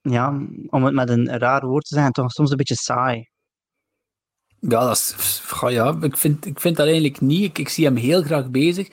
ja, 0.00 0.28
om 0.66 0.84
het 0.84 0.94
met 0.94 1.08
een 1.08 1.38
raar 1.38 1.66
woord 1.66 1.84
te 1.84 1.94
zeggen, 1.94 2.12
toch 2.12 2.30
soms 2.30 2.50
een 2.50 2.56
beetje 2.56 2.74
saai. 2.74 3.28
Ja, 4.60 4.86
dat 4.86 4.96
is, 4.96 5.42
ja 5.68 5.96
ik, 6.00 6.16
vind, 6.16 6.46
ik 6.46 6.60
vind 6.60 6.76
dat 6.76 6.86
eigenlijk 6.86 7.20
niet. 7.20 7.42
Ik, 7.42 7.58
ik 7.58 7.68
zie 7.68 7.84
hem 7.84 7.96
heel 7.96 8.22
graag 8.22 8.50
bezig. 8.50 8.88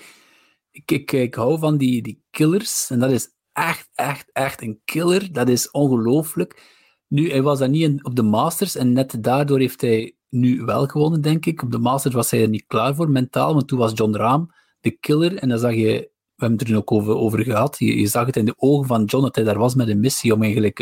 Ik, 0.71 0.91
ik, 0.91 1.11
ik 1.11 1.35
hou 1.35 1.59
van 1.59 1.77
die, 1.77 2.01
die 2.01 2.23
killers. 2.29 2.89
En 2.89 2.99
dat 2.99 3.11
is 3.11 3.27
echt, 3.51 3.89
echt, 3.93 4.29
echt 4.31 4.61
een 4.61 4.81
killer. 4.85 5.33
Dat 5.33 5.49
is 5.49 5.71
ongelooflijk. 5.71 6.71
Nu, 7.07 7.29
hij 7.29 7.41
was 7.41 7.59
dat 7.59 7.69
niet 7.69 8.03
op 8.03 8.15
de 8.15 8.23
Masters. 8.23 8.75
En 8.75 8.93
net 8.93 9.23
daardoor 9.23 9.59
heeft 9.59 9.81
hij 9.81 10.15
nu 10.29 10.61
wel 10.61 10.87
gewonnen, 10.87 11.21
denk 11.21 11.45
ik. 11.45 11.61
Op 11.61 11.71
de 11.71 11.79
Masters 11.79 12.15
was 12.15 12.31
hij 12.31 12.41
er 12.41 12.49
niet 12.49 12.65
klaar 12.67 12.95
voor 12.95 13.09
mentaal. 13.09 13.53
Want 13.53 13.67
toen 13.67 13.79
was 13.79 13.91
John 13.95 14.15
Rahm 14.15 14.45
de 14.79 14.91
killer. 14.91 15.37
En 15.37 15.49
dan 15.49 15.59
zag 15.59 15.73
je, 15.73 16.11
we 16.35 16.45
hebben 16.45 16.59
het 16.59 16.69
er 16.69 16.77
ook 16.77 16.91
over, 16.91 17.15
over 17.15 17.43
gehad. 17.43 17.75
Je, 17.79 18.07
zag 18.07 18.25
het 18.25 18.37
in 18.37 18.45
de 18.45 18.53
ogen 18.57 18.87
van 18.87 19.05
John 19.05 19.23
dat 19.23 19.35
hij 19.35 19.45
daar 19.45 19.57
was 19.57 19.75
met 19.75 19.87
een 19.87 19.99
missie 19.99 20.33
om 20.33 20.41
eigenlijk 20.41 20.77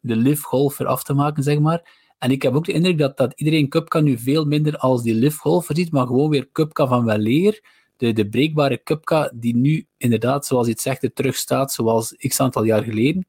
de 0.00 0.16
live 0.16 0.42
golfer 0.42 0.86
af 0.86 1.02
te 1.02 1.14
maken, 1.14 1.42
zeg 1.42 1.58
maar. 1.58 2.01
En 2.22 2.30
ik 2.30 2.42
heb 2.42 2.54
ook 2.54 2.64
de 2.64 2.72
indruk 2.72 2.98
dat, 2.98 3.16
dat 3.16 3.32
iedereen 3.36 3.68
Cupca 3.68 4.00
nu 4.00 4.18
veel 4.18 4.44
minder 4.44 4.76
als 4.76 5.02
die 5.02 5.14
live 5.14 5.38
golfer 5.38 5.76
ziet, 5.76 5.92
maar 5.92 6.06
gewoon 6.06 6.30
weer 6.30 6.48
Cupca 6.52 6.86
van 6.86 7.04
weleer. 7.04 7.60
De, 7.96 8.12
de 8.12 8.28
breekbare 8.28 8.82
Cupca 8.82 9.32
die 9.34 9.56
nu 9.56 9.86
inderdaad, 9.96 10.46
zoals 10.46 10.66
je 10.66 10.72
het 10.72 10.80
zegt, 10.80 11.02
er 11.02 11.12
terug 11.12 11.36
staat 11.36 11.72
zoals 11.72 12.14
x 12.18 12.40
aantal 12.40 12.64
jaar 12.64 12.82
geleden. 12.82 13.26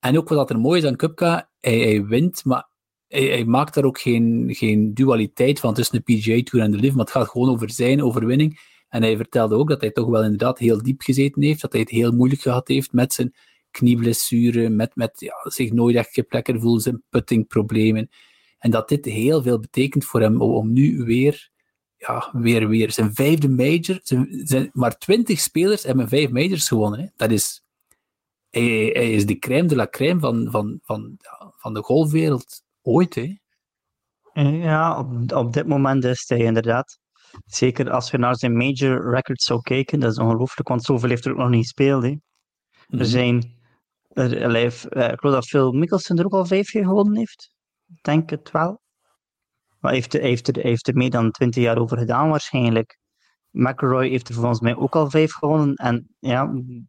En 0.00 0.18
ook 0.18 0.28
wat 0.28 0.50
er 0.50 0.58
mooi 0.58 0.80
is 0.80 0.86
aan 0.86 0.96
Cupca, 0.96 1.50
hij, 1.60 1.78
hij 1.78 2.04
wint, 2.04 2.44
maar 2.44 2.68
hij, 3.08 3.24
hij, 3.24 3.44
maakt 3.44 3.74
daar 3.74 3.84
ook 3.84 4.00
geen, 4.00 4.48
geen 4.52 4.94
dualiteit 4.94 5.60
van 5.60 5.74
tussen 5.74 6.02
de 6.04 6.14
PGA 6.14 6.42
Tour 6.42 6.64
en 6.64 6.70
de 6.70 6.78
Live, 6.78 6.96
maar 6.96 7.04
het 7.04 7.14
gaat 7.14 7.28
gewoon 7.28 7.48
over 7.50 7.70
zijn 7.70 8.02
overwinning. 8.02 8.60
En 8.88 9.02
hij 9.02 9.16
vertelde 9.16 9.54
ook 9.54 9.68
dat 9.68 9.80
hij 9.80 9.90
toch 9.90 10.08
wel 10.08 10.22
inderdaad 10.22 10.58
heel 10.58 10.82
diep 10.82 11.00
gezeten 11.00 11.42
heeft, 11.42 11.60
dat 11.60 11.72
hij 11.72 11.80
het 11.80 11.90
heel 11.90 12.12
moeilijk 12.12 12.42
gehad 12.42 12.68
heeft 12.68 12.92
met 12.92 13.12
zijn 13.12 13.34
knieblessure, 13.72 14.68
met, 14.68 14.96
met 14.96 15.20
ja, 15.20 15.34
zich 15.42 15.72
nooit 15.72 15.96
echt 15.96 16.12
geplekker 16.12 16.60
voelen, 16.60 16.80
zijn 16.80 17.02
puttingproblemen. 17.08 18.08
En 18.58 18.70
dat 18.70 18.88
dit 18.88 19.04
heel 19.04 19.42
veel 19.42 19.58
betekent 19.60 20.04
voor 20.04 20.20
hem 20.20 20.40
om 20.40 20.72
nu 20.72 21.04
weer, 21.04 21.50
ja, 21.96 22.30
weer, 22.32 22.68
weer 22.68 22.90
zijn 22.92 23.14
vijfde 23.14 23.48
major. 23.48 24.00
Zijn, 24.02 24.40
zijn, 24.46 24.70
maar 24.72 24.98
twintig 24.98 25.40
spelers 25.40 25.82
hebben 25.82 26.08
vijf 26.08 26.30
majors 26.30 26.68
gewonnen. 26.68 27.00
Hè. 27.00 27.06
Dat 27.16 27.30
is, 27.30 27.64
hij, 28.50 28.90
hij, 28.92 29.12
is 29.12 29.26
de 29.26 29.38
crème 29.38 29.68
de 29.68 29.76
la 29.76 29.88
crème 29.88 30.20
van, 30.20 30.48
van, 30.50 30.78
van, 30.82 31.16
van 31.56 31.74
de 31.74 31.82
golfwereld 31.82 32.62
ooit. 32.82 33.14
Hè. 33.14 33.36
Ja, 34.42 34.98
op, 34.98 35.32
op 35.32 35.52
dit 35.52 35.66
moment 35.66 36.04
is 36.04 36.24
hij 36.28 36.38
inderdaad. 36.38 37.00
Zeker 37.46 37.90
als 37.90 38.10
je 38.10 38.18
naar 38.18 38.36
zijn 38.36 38.56
major 38.56 39.10
records 39.10 39.44
zou 39.44 39.60
kijken, 39.60 40.00
dat 40.00 40.12
is 40.12 40.18
ongelooflijk, 40.18 40.68
want 40.68 40.82
zoveel 40.82 41.08
heeft 41.08 41.24
er 41.24 41.32
ook 41.32 41.38
nog 41.38 41.48
niet 41.48 41.62
gespeeld. 41.62 42.02
Hè. 42.02 42.08
Er 42.08 42.18
Mhm. 42.88 43.04
zijn, 43.04 43.54
allee, 44.14 44.70
eh, 44.88 45.10
ik 45.12 45.18
geloof 45.20 45.34
dat 45.34 45.46
Phil 45.46 45.72
Mickelson 45.72 46.18
er 46.18 46.24
ook 46.24 46.32
al 46.32 46.46
vijf 46.46 46.70
gewonnen 46.70 47.16
heeft. 47.16 47.50
Ik 47.94 48.02
denk 48.02 48.30
het 48.30 48.50
wel. 48.50 48.80
Maar 49.78 49.90
hij 49.90 49.94
heeft, 50.00 50.14
er- 50.14 50.20
hij 50.20 50.28
heeft, 50.28 50.48
er, 50.48 50.54
hij 50.54 50.62
heeft 50.70 50.88
er 50.88 50.94
meer 50.96 51.10
dan 51.10 51.30
twintig 51.30 51.62
jaar 51.62 51.78
over 51.78 51.98
gedaan 51.98 52.28
waarschijnlijk. 52.28 52.98
McElroy 53.50 54.08
heeft 54.08 54.28
er 54.28 54.34
volgens 54.34 54.60
mij 54.60 54.76
ook 54.76 54.96
al 54.96 55.10
vijf 55.10 55.32
gewonnen. 55.32 55.74
En 55.74 56.08
ja, 56.18 56.40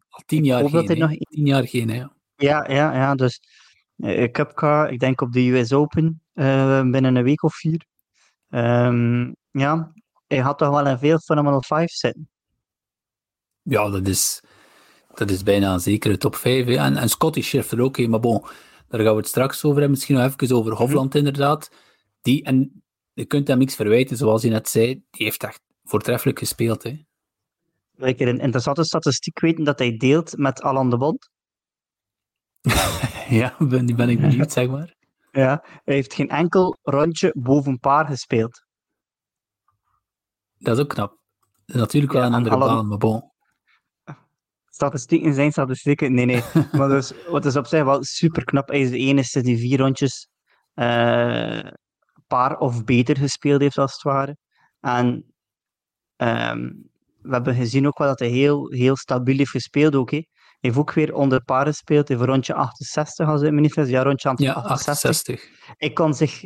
Al 0.08 0.22
tien 0.26 0.44
jaar 0.44 0.68
geen. 0.68 0.86
hij 0.86 0.96
nog- 0.96 1.10
Tien 1.18 1.46
jaar 1.46 1.66
geen, 1.68 1.88
hè. 1.90 1.96
ja, 2.36 2.70
ja, 2.70 2.92
ja 2.94 3.14
dus 3.14 3.40
eh 3.96 4.30
Cupcar, 4.30 4.92
ik 4.92 5.00
denk 5.00 5.20
op 5.20 5.32
de 5.32 5.40
US 5.50 5.72
Open 5.72 6.22
eh, 6.32 6.80
binnen 6.82 7.16
een 7.16 7.24
week 7.24 7.42
of 7.42 7.54
vier. 7.54 7.84
Ehm, 8.48 9.32
ja, 9.50 9.92
hij 10.26 10.38
had 10.38 10.58
toch 10.58 10.68
wel 10.68 10.86
een 10.86 10.98
veel 10.98 11.18
Phenomenal 11.18 11.62
5 11.62 11.90
zitten. 11.90 12.28
Ja, 13.62 13.90
dat 13.90 14.06
is, 14.06 14.40
dat 15.18 15.30
is 15.30 15.42
bijna 15.42 15.72
een 15.72 15.80
zekere 15.80 16.16
top 16.16 16.36
5. 16.36 16.66
Hè. 16.66 16.76
En, 16.76 16.96
en 16.96 17.08
Scotty 17.08 17.42
Scheffler 17.42 17.84
ook, 17.84 18.06
maar 18.06 18.20
bon, 18.20 18.40
daar 18.88 19.00
gaan 19.00 19.10
we 19.10 19.16
het 19.18 19.28
straks 19.28 19.56
over 19.56 19.70
hebben. 19.70 19.90
Misschien 19.90 20.16
nog 20.16 20.34
even 20.40 20.56
over 20.56 20.72
Hofland, 20.72 21.14
inderdaad. 21.14 21.70
Die, 22.20 22.44
en 22.44 22.82
je 23.12 23.24
kunt 23.24 23.48
hem 23.48 23.58
niks 23.58 23.74
verwijten, 23.74 24.16
zoals 24.16 24.42
je 24.42 24.48
net 24.50 24.68
zei. 24.68 24.86
Die 25.10 25.26
heeft 25.26 25.42
echt 25.44 25.60
voortreffelijk 25.84 26.38
gespeeld. 26.38 26.82
Hè. 26.82 27.04
Wil 27.90 28.08
ik 28.08 28.20
er 28.20 28.28
een 28.28 28.40
interessante 28.40 28.84
statistiek 28.84 29.40
weten 29.40 29.64
dat 29.64 29.78
hij 29.78 29.96
deelt 29.96 30.36
met 30.36 30.62
Alan 30.62 30.90
de 30.90 30.96
Bond? 30.96 31.30
Ja, 33.28 33.54
ben, 33.58 33.86
die 33.86 33.94
ben 33.94 34.08
ik 34.08 34.20
benieuwd, 34.20 34.52
zeg 34.52 34.68
maar. 34.68 34.94
Ja, 35.32 35.64
hij 35.84 35.94
heeft 35.94 36.14
geen 36.14 36.28
enkel 36.28 36.76
rondje 36.82 37.34
boven 37.36 37.78
paar 37.78 38.06
gespeeld. 38.06 38.64
Dat 40.58 40.76
is 40.76 40.82
ook 40.82 40.88
knap. 40.88 41.18
Natuurlijk 41.66 42.12
wel 42.12 42.20
Ja, 42.22 42.26
een 42.28 42.32
en 42.34 42.38
andere 42.38 42.54
Alan- 42.56 42.68
baan, 42.76 42.88
maar 42.88 42.98
bon. 42.98 43.32
Statistieken 44.74 45.34
zijn 45.34 45.52
statistieken. 45.52 46.14
Nee, 46.14 46.24
nee. 46.24 46.42
maar 46.78 46.88
dus, 46.88 47.12
wat 47.28 47.44
is 47.44 47.56
op 47.56 47.66
zich 47.66 47.84
wel 47.84 48.04
super 48.04 48.44
knap. 48.44 48.68
Hij 48.68 48.80
is 48.80 48.90
de 48.90 48.98
enige 48.98 49.42
die 49.42 49.58
vier 49.58 49.78
rondjes 49.78 50.28
eh, 50.74 51.68
paar 52.26 52.58
of 52.58 52.84
beter 52.84 53.16
gespeeld 53.16 53.60
heeft, 53.60 53.78
als 53.78 53.92
het 53.92 54.02
ware. 54.02 54.36
En 54.80 55.34
ehm, 56.16 56.72
we 57.22 57.32
hebben 57.32 57.54
gezien 57.54 57.86
ook 57.86 57.98
wel 57.98 58.08
dat 58.08 58.18
hij 58.18 58.28
heel, 58.28 58.70
heel 58.72 58.96
stabiel 58.96 59.36
heeft 59.36 59.50
gespeeld 59.50 59.94
ook. 59.94 60.10
Hij 60.10 60.26
heeft 60.60 60.76
ook 60.76 60.92
weer 60.92 61.14
onder 61.14 61.44
paar 61.44 61.66
gespeeld. 61.66 62.08
Hij 62.08 62.16
heeft 62.16 62.28
rondje 62.28 62.54
68, 62.54 63.28
als 63.28 63.42
ik 63.42 63.52
me 63.52 63.60
niet 63.60 63.72
vergis. 63.72 63.92
Ja, 63.92 64.02
rondje 64.02 64.34
Ja, 64.36 64.52
68. 64.52 65.34
68. 65.34 65.74
Ik 65.76 65.94
kan 65.94 66.14
zich 66.14 66.42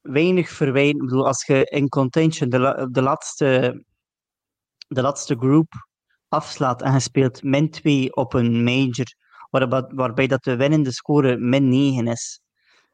weinig 0.00 0.48
verwijten. 0.48 1.00
Ik 1.00 1.06
bedoel, 1.08 1.26
als 1.26 1.46
je 1.46 1.64
in 1.64 1.88
contention 1.88 2.48
de, 2.48 2.58
la- 2.58 2.86
de, 2.86 3.02
laatste, 3.02 3.84
de 4.88 5.02
laatste 5.02 5.36
group 5.36 5.88
afslaat 6.30 6.82
en 6.82 6.92
je 6.92 7.00
speelt 7.00 7.42
min 7.42 7.70
2 7.70 8.16
op 8.16 8.34
een 8.34 8.64
major, 8.64 9.14
waarbij, 9.50 9.84
waarbij 9.94 10.26
dat 10.26 10.44
de 10.44 10.56
winnende 10.56 10.92
score 10.92 11.36
min 11.36 11.68
9 11.68 12.06
is. 12.06 12.40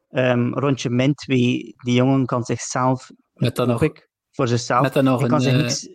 Ehm, 0.09 0.53
rondje 0.53 0.89
min 0.89 1.13
2, 1.13 1.73
die 1.77 1.93
jongen 1.93 2.25
kan 2.25 2.43
zichzelf, 2.43 3.11
Met 3.33 3.55
dan 3.55 3.67
nog, 3.67 3.81
ik, 3.81 4.09
voor 4.31 4.47
zichzelf, 4.47 4.81
met 4.81 4.93
dan 4.93 5.03
nog 5.03 5.21
kan 5.21 5.33
een, 5.33 5.41
zich 5.41 5.53
eh, 5.53 5.57
niks... 5.57 5.89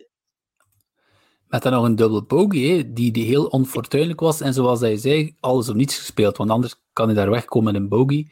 met 1.47 1.61
dan 1.63 1.71
nog 1.71 1.85
een 1.85 1.95
dubbel 1.95 2.25
bogey, 2.25 2.93
die, 2.93 3.11
die 3.11 3.25
heel 3.25 3.45
onfortuinlijk 3.45 4.19
was. 4.19 4.41
En 4.41 4.53
zoals 4.53 4.79
hij 4.79 4.97
zei, 4.97 5.35
alles 5.39 5.69
of 5.69 5.75
niets 5.75 5.97
gespeeld. 5.97 6.37
Want 6.37 6.49
anders 6.49 6.75
kan 6.93 7.05
hij 7.05 7.15
daar 7.15 7.29
wegkomen 7.29 7.73
met 7.73 7.81
een 7.81 7.89
bogey. 7.89 8.31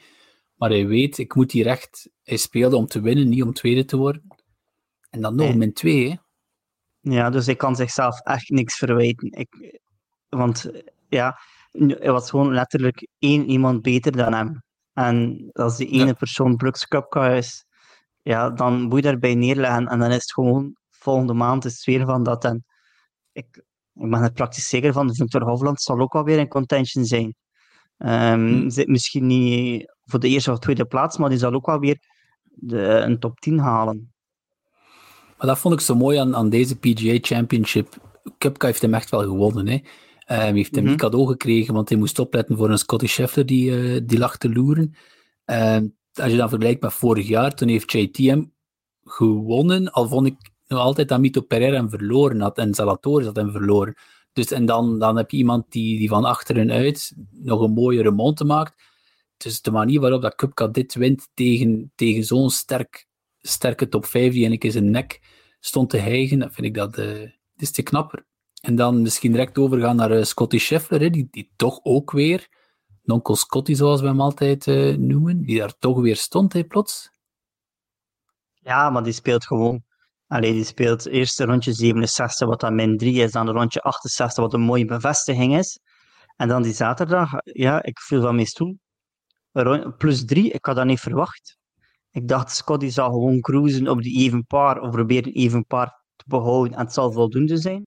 Maar 0.55 0.69
hij 0.69 0.87
weet, 0.87 1.17
ik 1.17 1.35
moet 1.35 1.51
hier 1.51 1.67
echt... 1.67 2.09
Hij 2.23 2.37
speelde 2.37 2.75
om 2.75 2.85
te 2.85 3.01
winnen, 3.01 3.29
niet 3.29 3.43
om 3.43 3.53
tweede 3.53 3.85
te 3.85 3.97
worden. 3.97 4.27
En 5.09 5.21
dan 5.21 5.35
nog 5.35 5.47
Nee. 5.47 5.57
min 5.57 5.73
2, 5.73 6.09
hè. 6.09 6.15
Ja, 7.01 7.29
dus 7.29 7.45
hij 7.45 7.55
kan 7.55 7.75
zichzelf 7.75 8.19
echt 8.19 8.49
niks 8.49 8.75
verwijten. 8.75 9.31
Ik, 9.31 9.79
want 10.29 10.71
ja, 11.07 11.39
hij 11.71 12.11
was 12.11 12.29
gewoon 12.29 12.53
letterlijk 12.53 13.07
één 13.19 13.49
iemand 13.49 13.81
beter 13.81 14.11
dan 14.11 14.33
hem. 14.33 14.63
En 14.93 15.49
als 15.53 15.77
die 15.77 15.87
ene 15.87 16.05
Ja. 16.05 16.13
persoon 16.13 16.55
Brooks 16.55 16.87
Koepka 16.87 17.29
is, 17.29 17.65
ja, 18.21 18.49
dan 18.49 18.81
moet 18.81 18.95
je 18.95 19.01
daarbij 19.01 19.35
neerleggen. 19.35 19.87
En 19.87 19.99
dan 19.99 20.09
is 20.09 20.15
het 20.15 20.33
gewoon 20.33 20.75
volgende 20.89 21.33
maand 21.33 21.65
is 21.65 21.73
het 21.73 21.83
weer 21.85 22.05
van 22.05 22.23
dat. 22.23 22.45
En 22.45 22.65
ik, 23.31 23.45
ik 23.93 24.09
ben 24.09 24.21
er 24.23 24.31
praktisch 24.31 24.69
zeker 24.69 24.93
van, 24.93 25.15
Victor 25.15 25.43
Hovland 25.43 25.81
zal 25.81 25.99
ook 25.99 26.13
wel 26.13 26.23
weer 26.23 26.37
in 26.39 26.47
contention 26.47 27.05
zijn. 27.05 27.35
Ehm, 27.97 28.45
Hm. 28.47 28.69
Zit 28.69 28.87
misschien 28.87 29.25
niet 29.27 29.93
voor 30.01 30.19
de 30.19 30.27
eerste 30.27 30.51
of 30.51 30.59
tweede 30.59 30.85
plaats, 30.85 31.17
maar 31.17 31.29
die 31.29 31.37
zal 31.37 31.53
ook 31.53 31.65
wel 31.65 31.79
weer 31.79 31.99
de, 32.43 32.79
een 32.81 33.19
top 33.19 33.39
10 33.39 33.59
halen. 33.59 34.10
Maar 35.41 35.49
dat 35.49 35.59
vond 35.59 35.73
ik 35.73 35.79
zo 35.79 35.95
mooi 35.95 36.17
aan, 36.17 36.35
aan 36.35 36.49
deze 36.49 36.75
PGA 36.79 37.17
Championship. 37.21 37.95
Cupka 38.37 38.67
heeft 38.67 38.81
hem 38.81 38.93
echt 38.93 39.09
wel 39.09 39.21
gewonnen. 39.21 39.67
Hè. 39.67 39.79
Hij 40.17 40.51
heeft 40.53 40.75
hem 40.75 40.83
Mhm. 40.83 40.91
niet 40.91 41.01
cadeau 41.01 41.27
gekregen, 41.27 41.73
want 41.73 41.89
hij 41.89 41.97
moest 41.97 42.19
opletten 42.19 42.57
voor 42.57 42.69
een 42.69 42.77
Scotty 42.77 43.07
Scheffler 43.07 43.45
die, 43.45 43.93
eh, 43.95 44.01
die 44.03 44.17
lag 44.17 44.37
te 44.37 44.49
loeren. 44.49 44.95
Eh, 45.45 45.77
als 46.13 46.31
je 46.31 46.37
dan 46.37 46.49
vergelijkt 46.49 46.81
met 46.81 46.93
vorig 46.93 47.27
jaar, 47.27 47.55
toen 47.55 47.67
heeft 47.67 47.91
JTM 47.91 48.43
gewonnen, 49.03 49.91
al 49.91 50.07
vond 50.07 50.27
ik 50.27 50.35
nog 50.67 50.79
altijd 50.79 51.07
dat 51.09 51.19
Mito 51.19 51.41
Pereira 51.41 51.75
hem 51.75 51.89
verloren 51.89 52.41
had 52.41 52.57
en 52.57 52.73
Zalatoris 52.73 53.25
had 53.25 53.35
hem 53.35 53.51
verloren. 53.51 53.93
Dus, 54.33 54.51
en 54.51 54.65
dan, 54.65 54.99
dan 54.99 55.17
heb 55.17 55.31
je 55.31 55.37
iemand 55.37 55.71
die, 55.71 55.97
die 55.97 56.09
van 56.09 56.25
achteruit 56.25 57.13
nog 57.31 57.61
een 57.61 57.73
mooie 57.73 58.01
remonte 58.01 58.45
maakt. 58.45 58.83
Dus 59.37 59.61
de 59.61 59.71
manier 59.71 59.99
waarop 59.99 60.35
dat 60.53 60.73
dit 60.73 60.93
wint 60.93 61.27
tegen, 61.33 61.91
tegen 61.95 62.23
zo'n 62.23 62.49
sterk, 62.49 63.07
sterke 63.37 63.89
top 63.89 64.05
5 64.05 64.21
die 64.31 64.31
eigenlijk 64.31 64.63
in 64.63 64.71
zijn 64.71 64.89
nek 64.89 65.19
stond 65.61 65.89
te 65.89 65.97
hijgen, 65.97 66.39
dan 66.39 66.51
vind 66.51 66.67
ik 66.67 66.73
dat 66.73 66.97
eh 66.97 67.29
is 67.61 67.71
te 67.71 67.83
knapper. 67.83 68.25
En 68.61 68.75
dan 68.75 69.01
misschien 69.01 69.31
direct 69.31 69.57
overgaan 69.57 69.95
naar 69.95 70.11
eh, 70.11 70.23
Scotty 70.23 70.57
Scheffler, 70.57 70.99
hè, 70.99 71.09
die, 71.09 71.27
die 71.31 71.51
toch 71.55 71.79
ook 71.83 72.11
weer, 72.11 72.47
Nonkel 73.03 73.35
Scotty 73.35 73.73
zoals 73.73 74.01
we 74.01 74.07
hem 74.07 74.21
altijd 74.21 74.67
eh, 74.67 74.95
noemen, 74.95 75.41
die 75.41 75.59
daar 75.59 75.77
toch 75.77 76.01
weer 76.01 76.15
stond, 76.15 76.53
hè, 76.53 76.63
plots. 76.63 77.09
Ja, 78.53 78.89
maar 78.89 79.03
die 79.03 79.13
speelt 79.13 79.45
gewoon. 79.45 79.83
Allee, 80.27 80.53
die 80.53 80.63
speelt 80.63 81.07
eerst 81.07 81.37
de 81.37 81.45
rondje 81.45 81.73
67, 81.73 82.47
wat 82.47 82.59
dan 82.59 82.75
min 82.75 82.97
3 82.97 83.23
is, 83.23 83.31
dan 83.31 83.45
de 83.45 83.51
rondje 83.51 83.81
68, 83.81 84.43
wat 84.43 84.53
een 84.53 84.61
mooie 84.61 84.85
bevestiging 84.85 85.57
is. 85.57 85.79
En 86.35 86.47
dan 86.47 86.61
die 86.61 86.73
zaterdag, 86.73 87.31
ja, 87.43 87.83
ik 87.83 87.99
viel 87.99 88.21
van 88.21 88.35
mijn 88.35 88.47
stoel. 88.47 88.79
Plus 89.97 90.25
3, 90.25 90.51
ik 90.51 90.65
had 90.65 90.75
dat 90.75 90.85
niet 90.85 90.99
verwacht. 90.99 91.57
Ik 92.11 92.27
dacht, 92.27 92.55
Scotty 92.55 92.89
zal 92.89 93.11
gewoon 93.11 93.39
cruisen 93.39 93.87
op 93.87 94.01
die 94.01 94.17
even 94.17 94.45
paar, 94.45 94.81
of 94.81 94.91
proberen 94.91 95.33
even 95.33 95.65
paar 95.65 96.03
te 96.15 96.23
behouden, 96.27 96.73
en 96.73 96.83
het 96.83 96.93
zal 96.93 97.11
voldoende 97.11 97.57
zijn. 97.57 97.85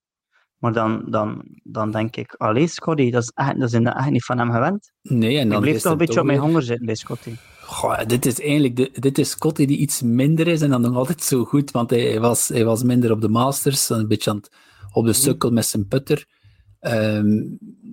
Maar 0.59 0.73
dan, 0.73 1.02
dan, 1.07 1.43
dan 1.62 1.90
denk 1.90 2.16
ik, 2.16 2.35
allee, 2.35 2.66
Scotty, 2.66 3.11
dat 3.11 3.23
is, 3.23 3.31
echt, 3.35 3.61
dat 3.61 3.73
is 3.73 3.81
echt 3.81 4.11
niet 4.11 4.25
van 4.25 4.38
hem 4.38 4.50
gewend. 4.50 4.93
Nee, 5.02 5.38
en 5.38 5.45
Ik 5.45 5.50
dan 5.50 5.61
bleef 5.61 5.81
toch 5.81 5.93
een 5.93 5.99
beetje 5.99 6.21
op 6.21 6.26
mijn 6.26 6.38
honger 6.38 6.62
zitten 6.62 6.87
bij 6.87 6.95
Scotty. 6.95 7.35
Goh, 7.61 8.07
dit 8.07 8.26
is 8.26 8.40
eigenlijk 8.40 8.76
de, 8.76 8.90
dit 8.93 9.19
is 9.19 9.31
Scotty 9.31 9.66
die 9.66 9.78
iets 9.78 10.02
minder 10.02 10.47
is 10.47 10.61
en 10.61 10.71
dan 10.71 10.81
nog 10.81 10.97
altijd 10.97 11.23
zo 11.23 11.45
goed, 11.45 11.71
want 11.71 11.90
hij, 11.90 12.21
was, 12.21 12.49
hij 12.49 12.64
was 12.64 12.83
minder 12.83 13.11
op 13.11 13.21
de 13.21 13.28
Masters, 13.28 13.88
een 13.88 14.09
beetje 14.09 14.31
aan 14.31 14.37
het, 14.37 14.57
op 14.93 15.07
de 15.07 15.12
sukkel 15.12 15.50
met 15.50 15.66
zijn 15.66 15.88
putter. 15.88 16.26
Ehm, 16.81 17.43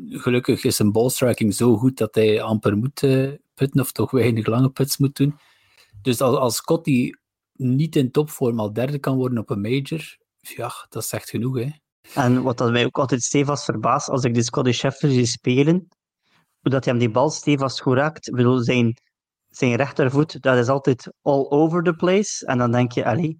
gelukkig 0.09 0.63
is 0.63 0.75
zijn 0.75 0.91
ballstriking 0.91 1.53
zo 1.53 1.77
goed 1.77 1.97
dat 1.97 2.15
hij 2.15 2.41
amper 2.41 2.77
moet 2.77 3.03
eh, 3.03 3.29
putten, 3.53 3.81
of 3.81 3.91
toch 3.91 4.11
weinig 4.11 4.45
lange 4.45 4.69
puts 4.69 4.97
moet 4.97 5.15
doen. 5.15 5.35
Dus 6.01 6.21
als, 6.21 6.35
als 6.35 6.55
Scotty 6.55 7.11
niet 7.53 7.95
in 7.95 8.11
topvorm 8.11 8.59
al 8.59 8.73
derde 8.73 8.99
kan 8.99 9.15
worden 9.15 9.37
op 9.37 9.49
een 9.49 9.61
major, 9.61 10.17
ja, 10.39 10.71
dat 10.89 11.03
is 11.03 11.11
echt 11.11 11.29
genoeg, 11.29 11.57
hè. 11.57 11.69
En 12.13 12.41
wat 12.41 12.57
dat 12.57 12.71
mij 12.71 12.85
ook 12.85 12.99
altijd 12.99 13.21
stevast 13.23 13.63
verbaast, 13.63 14.09
als 14.09 14.23
ik 14.23 14.33
de 14.33 14.43
Scotty 14.43 14.71
Scheffler 14.71 15.11
zie 15.11 15.25
spelen, 15.25 15.87
hoe 16.59 16.71
dat 16.71 16.85
hij 16.85 16.93
hem 16.93 17.01
die 17.01 17.11
bal 17.11 17.29
stevast 17.29 17.81
goed 17.81 17.97
raakt. 17.97 18.27
Ik 18.27 18.35
bedoel, 18.35 18.57
zijn, 18.59 18.97
zijn 19.47 19.75
rechtervoet, 19.75 20.41
dat 20.41 20.57
is 20.57 20.67
altijd 20.67 21.13
all 21.21 21.45
over 21.49 21.83
the 21.83 21.93
place. 21.93 22.45
En 22.45 22.57
dan 22.57 22.71
denk 22.71 22.91
je, 22.91 23.05
allee, 23.05 23.39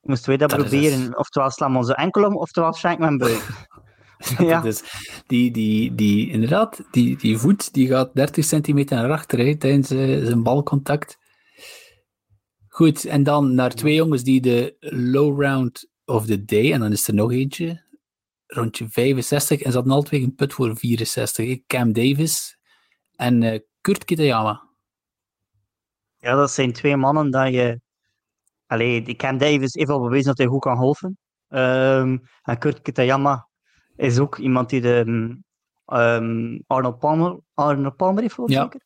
moesten 0.00 0.28
wij 0.28 0.36
dat, 0.36 0.50
Dat 0.50 0.58
proberen? 0.58 1.00
het. 1.00 1.16
Oftewel 1.16 1.50
slaan 1.50 1.72
we 1.72 1.78
onze 1.78 1.94
enkel 1.94 2.24
om, 2.24 2.36
oftewel 2.36 2.72
schenk 2.72 2.98
mijn 2.98 3.18
buik. 3.18 3.46
ja, 4.38 4.60
Dus 4.60 4.82
die, 5.26 5.50
die, 5.50 5.94
die, 5.94 6.30
inderdaad, 6.30 6.82
die, 6.90 7.16
die 7.16 7.38
voet 7.38 7.72
die 7.72 7.88
gaat 7.88 8.14
30 8.14 8.44
centimeter 8.44 8.96
naar 8.96 9.10
achter 9.10 9.38
hè, 9.38 9.56
tijdens 9.56 9.90
eh, 9.90 10.24
zijn 10.24 10.42
balcontact. 10.42 11.18
Goed, 12.74 13.04
en 13.04 13.22
dan 13.22 13.54
naar 13.54 13.74
twee 13.74 13.94
jongens 13.94 14.22
die 14.22 14.40
de 14.40 14.76
low 14.80 15.40
round 15.42 15.90
of 16.04 16.26
the 16.26 16.44
day, 16.44 16.72
en 16.72 16.80
dan 16.80 16.92
is 16.92 17.08
er 17.08 17.14
nog 17.14 17.32
eentje, 17.32 17.84
rondje 18.46 18.88
65, 18.88 19.60
en 19.62 19.70
ze 19.70 19.76
hadden 19.76 19.94
al 19.94 20.02
twee 20.02 20.22
een 20.22 20.34
put 20.34 20.52
voor 20.52 20.76
64. 20.76 21.46
hè. 21.46 21.62
Cam 21.66 21.92
Davis 21.92 22.58
en 23.16 23.42
eh, 23.42 23.60
Kurt 23.80 24.04
Kitayama. 24.04 24.68
ja, 26.16 26.34
dat 26.34 26.50
zijn 26.50 26.72
twee 26.72 26.96
mannen 26.96 27.30
dat 27.30 27.48
je... 27.52 27.80
Allee, 28.66 29.02
die 29.02 29.16
Cam 29.16 29.38
Davis 29.38 29.74
heeft 29.74 29.90
al 29.90 30.00
bewezen 30.00 30.26
dat 30.26 30.38
hij 30.38 30.46
goed 30.46 30.60
kan 30.60 30.76
golfen. 30.76 31.18
Ehm, 31.48 32.18
en 32.42 32.58
Kurt 32.58 32.82
Kitayama 32.82 33.48
is 33.96 34.18
ook 34.18 34.38
iemand 34.38 34.70
die 34.70 34.80
de 34.80 35.04
ehm, 35.86 36.58
Arnold 36.66 36.98
Palmer, 36.98 37.38
Arnold 37.54 37.96
Palmer 37.96 38.22
heeft 38.22 38.34
gewonnen, 38.34 38.58
Ja. 38.58 38.62
zeker? 38.64 38.80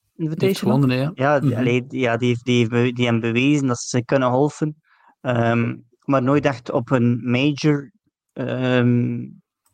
Ja. 0.96 1.10
Ja, 1.14 1.40
die, 1.40 1.50
Mhm. 1.50 1.58
allee, 1.58 1.84
ja 1.88 2.16
die, 2.16 2.28
heeft, 2.28 2.44
die, 2.44 2.56
heeft 2.68 2.96
die 2.96 3.04
hebben 3.04 3.32
bewezen 3.32 3.66
dat 3.66 3.78
ze 3.78 4.04
kunnen 4.04 4.30
golfen. 4.30 4.76
Ehm, 5.20 5.76
maar 6.04 6.22
nooit 6.22 6.44
echt 6.44 6.70
op 6.70 6.90
een 6.90 7.20
major 7.30 7.90
ehm, 8.32 9.24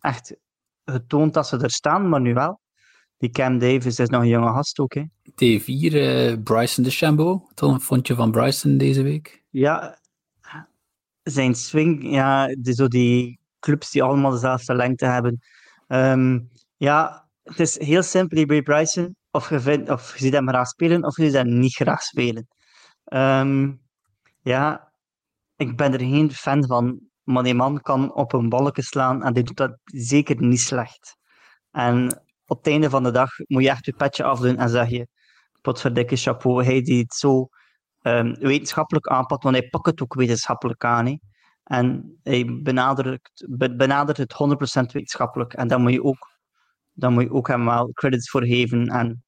echt 0.01 0.37
getoond 0.85 1.35
dat 1.35 1.47
ze 1.49 1.57
er 1.59 1.71
staan, 1.71 2.09
maar 2.09 2.21
nu 2.21 2.35
wel. 2.35 2.61
Die 3.17 3.31
Cam 3.31 3.59
Davis 3.59 3.99
is 3.99 4.09
nog 4.09 4.23
een 4.23 4.29
jonge 4.29 4.53
gast 4.53 4.79
ook. 4.79 4.95
Hè. 4.95 5.03
T4, 5.35 5.95
eh, 5.95 6.43
Bryson 6.43 6.85
DeChambeau. 6.85 7.41
Wat 7.55 7.83
vond 7.83 8.07
je 8.07 8.15
van 8.15 8.31
Bryson 8.31 8.79
deze 8.79 9.03
week? 9.03 9.43
Ja, 9.51 9.99
zijn 11.23 11.55
swing, 11.55 12.11
ja, 12.13 12.47
die, 12.47 12.75
zo 12.75 12.89
die 12.89 13.39
clubs 13.61 13.91
die 13.91 14.03
allemaal 14.03 14.31
dezelfde 14.31 14.75
lengte 14.75 15.07
hebben. 15.07 15.39
Ehm, 15.87 16.41
ja, 16.77 17.29
het 17.43 17.61
is 17.61 17.79
heel 17.81 18.03
simpel 18.03 18.47
bij 18.47 18.63
Bryson. 18.63 19.17
Of 19.35 19.49
je, 19.49 19.85
of 19.87 20.15
ziet 20.17 20.33
hem 20.33 20.49
graag 20.49 20.67
spelen, 20.67 21.05
of 21.05 21.17
je 21.17 21.25
ziet 21.25 21.33
hem 21.35 21.59
niet 21.59 21.75
graag 21.75 22.03
spelen. 22.03 22.49
Ehm, 23.05 23.73
ja, 24.41 24.93
ik 25.57 25.77
ben 25.77 25.93
er 25.93 25.99
geen 25.99 26.31
fan 26.33 26.67
van, 26.67 27.01
maar 27.23 27.43
die 27.43 27.55
man 27.55 27.81
kan 27.81 28.15
op 28.15 28.33
een 28.33 28.49
balken 28.49 28.83
slaan 28.83 29.23
en 29.23 29.33
die 29.33 29.43
doet 29.43 29.57
dat 29.57 29.79
zeker 29.85 30.43
niet 30.43 30.61
slecht. 30.61 31.17
En 31.71 32.23
op 32.47 32.57
het 32.59 32.67
einde 32.67 32.91
van 32.91 33.03
de 33.03 33.11
dag 33.11 33.31
moet 33.47 33.63
je 33.63 33.71
echt 33.71 33.85
je 33.85 33.93
petje 33.93 34.25
afdoen 34.25 34.57
en 34.57 34.69
zeg 34.69 34.89
je, 34.89 35.09
potverdikke 35.61 36.17
chapeau, 36.17 36.65
hij 36.65 36.83
die 36.83 36.99
het 37.03 37.15
zo 37.15 37.49
ehm, 38.03 38.35
wetenschappelijk 38.39 39.07
aanpakt, 39.09 39.43
want 39.43 39.57
hij 39.57 39.69
pakt 39.69 39.87
het 39.87 40.03
ook 40.03 40.15
wetenschappelijk 40.15 40.85
aan. 40.85 41.19
En 41.63 42.19
hij 42.23 42.61
benadert, 42.63 43.47
be- 43.49 43.77
benadert 43.77 44.17
het 44.17 44.33
100% 44.33 44.93
wetenschappelijk. 44.93 45.53
En 45.53 45.69
daar 45.69 45.81
moet 45.81 45.93
je 45.93 46.05
ook, 46.05 46.31
daar 46.93 47.11
moet 47.11 47.23
je 47.23 47.31
ook 47.33 47.49
hem 47.49 47.65
wel 47.65 47.93
credits 47.93 48.31
voor 48.31 48.45
geven. 48.45 48.87
En 48.89 49.25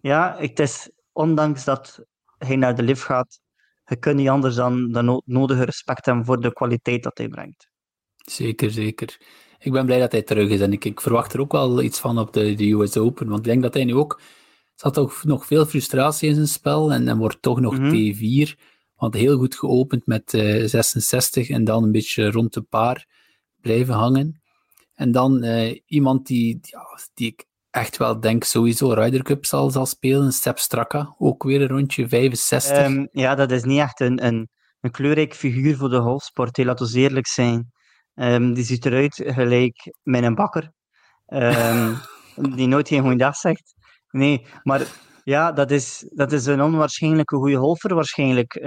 ja, 0.00 0.36
het 0.38 0.58
is, 0.58 0.90
ondanks 1.12 1.64
dat 1.64 2.04
hij 2.38 2.56
naar 2.56 2.74
de 2.76 2.82
lift 2.82 3.02
gaat, 3.02 3.40
je 3.84 3.96
kunt 3.96 4.16
niet 4.16 4.28
anders 4.28 4.54
dan 4.54 4.92
de 4.92 5.02
no- 5.02 5.22
nodige 5.24 5.64
respect 5.64 6.06
hebben 6.06 6.24
voor 6.24 6.40
de 6.40 6.52
kwaliteit 6.52 7.02
dat 7.02 7.18
hij 7.18 7.28
brengt. 7.28 7.68
Zeker, 8.16 8.70
zeker. 8.70 9.20
Ik 9.58 9.72
ben 9.72 9.86
blij 9.86 9.98
dat 9.98 10.12
hij 10.12 10.22
terug 10.22 10.50
is 10.50 10.60
en 10.60 10.72
ik, 10.72 10.84
ik 10.84 11.00
verwacht 11.00 11.32
er 11.32 11.40
ook 11.40 11.52
wel 11.52 11.82
iets 11.82 11.98
van 12.00 12.18
op 12.18 12.32
de, 12.32 12.54
de 12.54 12.70
US 12.72 12.96
Open. 12.96 13.26
Want 13.26 13.38
ik 13.38 13.44
denk 13.44 13.62
dat 13.62 13.74
hij 13.74 13.84
nu 13.84 13.94
ook. 13.94 14.12
Er 14.20 14.84
zat 14.84 14.94
toch 14.94 15.24
nog 15.24 15.46
veel 15.46 15.66
frustratie 15.66 16.28
in 16.28 16.34
zijn 16.34 16.48
spel 16.48 16.92
en 16.92 17.04
dan 17.04 17.18
wordt 17.18 17.42
toch 17.42 17.60
nog 17.60 17.78
Mhm. 17.78 17.90
T4. 17.94 18.58
Want 18.96 19.14
heel 19.14 19.36
goed 19.38 19.54
geopend 19.54 20.06
met 20.06 20.34
eh, 20.34 20.64
66 20.66 21.48
en 21.48 21.64
dan 21.64 21.82
een 21.84 21.92
beetje 21.92 22.30
rond 22.30 22.52
de 22.54 22.62
paar. 22.62 23.06
blijven 23.60 23.94
hangen. 23.94 24.42
En 24.98 25.12
dan 25.12 25.44
uh, 25.44 25.78
iemand 25.86 26.26
die, 26.26 26.58
ja, 26.62 26.98
die 27.14 27.26
ik 27.26 27.44
echt 27.70 27.96
wel 27.96 28.20
denk 28.20 28.44
sowieso 28.44 28.92
Ryder 28.92 29.22
Cup 29.22 29.46
zal, 29.46 29.70
zal 29.70 29.86
spelen, 29.86 30.32
Sepp 30.32 30.58
Straka, 30.58 31.14
ook 31.18 31.42
weer 31.42 31.60
een 31.60 31.68
rondje 31.68 32.08
65. 32.08 32.86
Um, 32.86 33.08
ja, 33.12 33.34
dat 33.34 33.50
is 33.50 33.62
niet 33.62 33.78
echt 33.78 34.00
een, 34.00 34.24
een, 34.26 34.48
een 34.80 34.90
kleurrijk 34.90 35.34
figuur 35.34 35.76
voor 35.76 35.88
de 35.88 36.00
golfsport, 36.00 36.58
laten 36.64 36.86
we 36.86 36.98
eerlijk 36.98 37.26
zijn. 37.26 37.72
Um, 38.14 38.54
die 38.54 38.64
ziet 38.64 38.86
eruit 38.86 39.22
gelijk 39.26 39.92
met 40.02 40.22
een 40.22 40.34
bakker, 40.34 40.72
um, 41.26 41.98
die 42.56 42.66
nooit 42.66 42.88
geen 42.88 43.02
goeiedag 43.02 43.36
zegt. 43.36 43.74
Nee, 44.10 44.46
maar 44.62 44.86
ja, 45.24 45.52
dat 45.52 45.70
is, 45.70 46.10
dat 46.14 46.32
is 46.32 46.46
een 46.46 46.62
onwaarschijnlijke 46.62 47.36
goede 47.36 47.56
golfer 47.56 47.94
waarschijnlijk. 47.94 48.60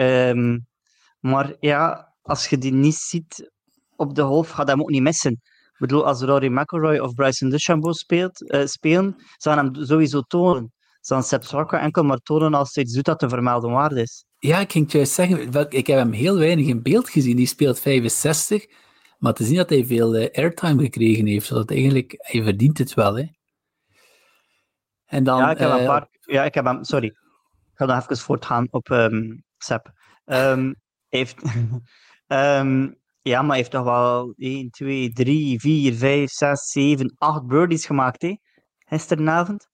Maar 1.20 1.56
ja, 1.60 2.14
als 2.22 2.48
je 2.48 2.58
die 2.58 2.74
niet 2.74 2.96
ziet 2.96 3.52
op 3.96 4.16
de 4.16 4.24
golf, 4.24 4.50
gaat 4.50 4.68
hem 4.68 4.82
ook 4.82 4.90
niet 4.90 5.02
missen. 5.02 5.42
Bedoel, 5.82 6.06
als 6.06 6.22
Rory 6.22 6.48
McIlroy 6.48 7.00
of 7.00 7.14
Bryson 7.14 7.50
DeChambeau 7.50 7.94
speelt, 7.94 8.42
uh, 8.42 8.66
spelen, 8.66 9.16
zou 9.38 9.58
hem 9.58 9.76
sowieso 9.76 10.22
tonen. 10.22 10.74
Zou 11.00 11.22
Sepp 11.22 11.44
Straka 11.44 11.80
enkel 11.80 12.04
maar 12.04 12.18
tonen 12.18 12.54
als 12.54 12.76
hij 12.76 12.84
iets 12.84 12.94
doet 12.94 13.06
dat 13.06 13.20
te 13.20 13.30
vermelden 13.30 13.72
waard 13.72 13.92
is. 13.92 14.26
Ja, 14.38 14.60
ik 14.60 14.72
ging 14.72 14.92
juist 14.92 15.14
zeggen, 15.14 15.68
ik 15.70 15.88
heb 15.88 15.98
hem 15.98 16.12
heel 16.12 16.38
weinig 16.38 16.68
in 16.68 16.82
beeld 16.82 17.10
gezien. 17.10 17.36
Die 17.36 17.48
speelt 17.48 17.80
65, 17.80 18.66
maar 19.18 19.34
te 19.34 19.44
zien 19.44 19.56
dat 19.56 19.70
hij 19.70 19.86
veel 19.86 20.16
uh, 20.16 20.28
airtime 20.32 20.84
gekregen 20.84 21.26
heeft, 21.26 21.46
zodat 21.46 21.72
eigenlijk, 21.72 22.14
hij 22.18 22.44
verdient 22.44 22.78
het 22.78 22.94
wel, 22.94 23.18
hè. 23.18 23.26
En 25.06 25.24
dan, 25.24 25.38
ja, 25.38 25.52
ik 25.52 25.58
heb 25.58 25.70
een 25.70 25.80
eh, 25.80 25.86
paar... 25.86 26.08
Ja, 26.20 26.44
ik 26.44 26.54
heb 26.54 26.66
hem... 26.66 26.84
Sorry. 26.84 27.08
Ik 27.08 27.18
ga 27.74 27.86
nog 27.86 28.04
even 28.04 28.18
voortgaan 28.18 28.68
op 28.72 28.90
um, 28.90 29.44
Sepp. 29.58 29.92
Um, 30.26 30.76
heeft... 31.10 31.42
um, 32.28 32.96
ja, 33.22 33.40
maar 33.42 33.50
hij 33.50 33.58
heeft 33.58 33.72
toch 33.72 33.84
wel 33.84 34.34
1, 34.38 34.70
2, 34.70 35.12
3, 35.14 35.60
4, 35.60 35.94
5, 35.94 36.32
6, 36.32 36.72
7, 36.72 37.16
8 37.18 37.48
birdies 37.48 37.86
gemaakt, 37.86 38.22
hè? 38.22 38.36
Gisteravond. 38.78 39.70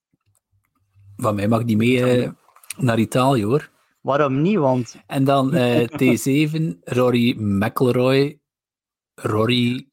Van 1.16 1.34
mij 1.34 1.48
mag 1.48 1.64
die 1.64 1.76
mee 1.76 2.22
uh, 2.22 2.30
naar 2.76 2.98
Italië, 2.98 3.44
hoor. 3.44 3.70
Waarom 4.00 4.42
niet, 4.42 4.56
want... 4.56 4.96
En 5.06 5.24
dan 5.24 5.54
uh, 5.56 5.86
T7, 5.86 6.78
Rory 6.80 7.36
McIlroy. 7.38 8.40
Rory, 9.14 9.88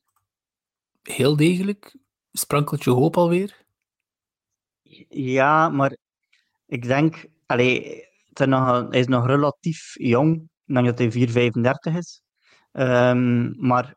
heel 1.01 1.35
degelijk. 1.35 1.97
Sprankeltje 2.31 2.91
hoop 2.91 3.17
alweer. 3.17 3.65
Ja, 5.09 5.69
maar 5.69 5.97
ik 6.65 6.83
denk, 6.83 7.25
allee, 7.45 8.03
het 8.33 8.49
nog, 8.49 8.89
hij 8.89 8.99
is 8.99 9.07
nog 9.07 9.25
relatief 9.25 9.93
jong. 9.93 10.49
Denk 10.65 10.85
dat 10.85 10.97
hij 10.97 11.51
4,35 11.91 11.97
is. 11.97 12.24
Um, 12.77 13.55
maar 13.57 13.95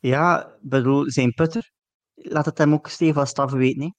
ja, 0.00 0.56
bedoel, 0.60 1.10
zijn 1.10 1.34
putter, 1.34 1.70
laat 2.14 2.44
het 2.44 2.58
hem 2.58 2.72
ook 2.72 2.88
stevast 2.88 3.38
afweten. 3.38 3.82
Hè. 3.82 3.90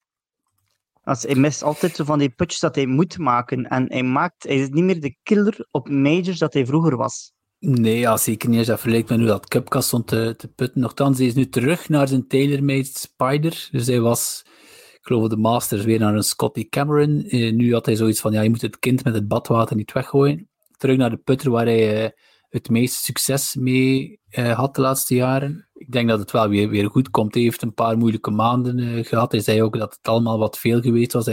Als, 1.03 1.23
hij 1.23 1.35
mist 1.35 1.63
altijd 1.63 1.95
van 1.95 2.19
die 2.19 2.29
putjes 2.29 2.59
dat 2.59 2.75
hij 2.75 2.85
moet 2.85 3.17
maken. 3.17 3.65
En 3.65 3.91
hij, 3.91 4.03
maakt, 4.03 4.43
hij 4.43 4.55
is 4.55 4.69
niet 4.69 4.83
meer 4.83 5.01
de 5.01 5.17
killer 5.23 5.67
op 5.71 5.89
majors 5.89 6.37
dat 6.37 6.53
hij 6.53 6.65
vroeger 6.65 6.97
was. 6.97 7.31
Nee, 7.59 7.99
ja, 7.99 8.17
zeker 8.17 8.49
niet. 8.49 8.57
Als 8.57 8.67
je 8.67 8.73
vergelijkt 8.73 9.09
met 9.09 9.17
hoe 9.17 9.27
dat 9.27 9.47
Cupcast 9.47 9.87
stond 9.87 10.07
te, 10.07 10.33
te 10.37 10.47
putten. 10.47 10.81
Nochtans, 10.81 11.17
hij 11.17 11.27
is 11.27 11.33
nu 11.33 11.49
terug 11.49 11.89
naar 11.89 12.07
zijn 12.07 12.27
TaylorMade 12.27 12.83
Spider. 12.83 13.67
Dus 13.71 13.87
hij 13.87 13.99
was 13.99 14.43
ik 15.01 15.07
geloof 15.07 15.27
de 15.27 15.37
Masters 15.37 15.83
weer 15.83 15.99
naar 15.99 16.15
een 16.15 16.23
Scotty 16.23 16.69
Cameron. 16.69 17.35
Uh, 17.35 17.53
nu 17.53 17.73
had 17.73 17.85
hij 17.85 17.95
zoiets 17.95 18.19
van, 18.19 18.31
ja, 18.31 18.41
je 18.41 18.49
moet 18.49 18.61
het 18.61 18.79
kind 18.79 19.03
met 19.03 19.13
het 19.13 19.27
badwater 19.27 19.75
niet 19.75 19.91
weggooien. 19.91 20.49
Terug 20.77 20.97
naar 20.97 21.09
de 21.09 21.17
putter 21.17 21.51
waar 21.51 21.65
hij 21.65 22.03
uh, 22.03 22.09
het 22.51 22.69
meeste 22.69 22.99
succes 23.03 23.55
mee 23.55 24.19
uh, 24.29 24.57
had 24.57 24.75
de 24.75 24.81
laatste 24.81 25.15
jaren. 25.15 25.67
Ik 25.73 25.91
denk 25.91 26.09
dat 26.09 26.19
het 26.19 26.31
wel 26.31 26.49
weer, 26.49 26.69
weer 26.69 26.89
goed 26.89 27.09
komt. 27.09 27.33
Hij 27.33 27.43
heeft 27.43 27.61
een 27.61 27.73
paar 27.73 27.97
moeilijke 27.97 28.31
maanden 28.31 29.05
gehad. 29.05 29.31
Hij 29.31 29.41
zei 29.41 29.63
ook 29.63 29.77
dat 29.77 29.95
het 29.95 30.07
allemaal 30.07 30.37
wat 30.37 30.59
veel 30.59 30.81
geweest 30.81 31.13
was. 31.13 31.25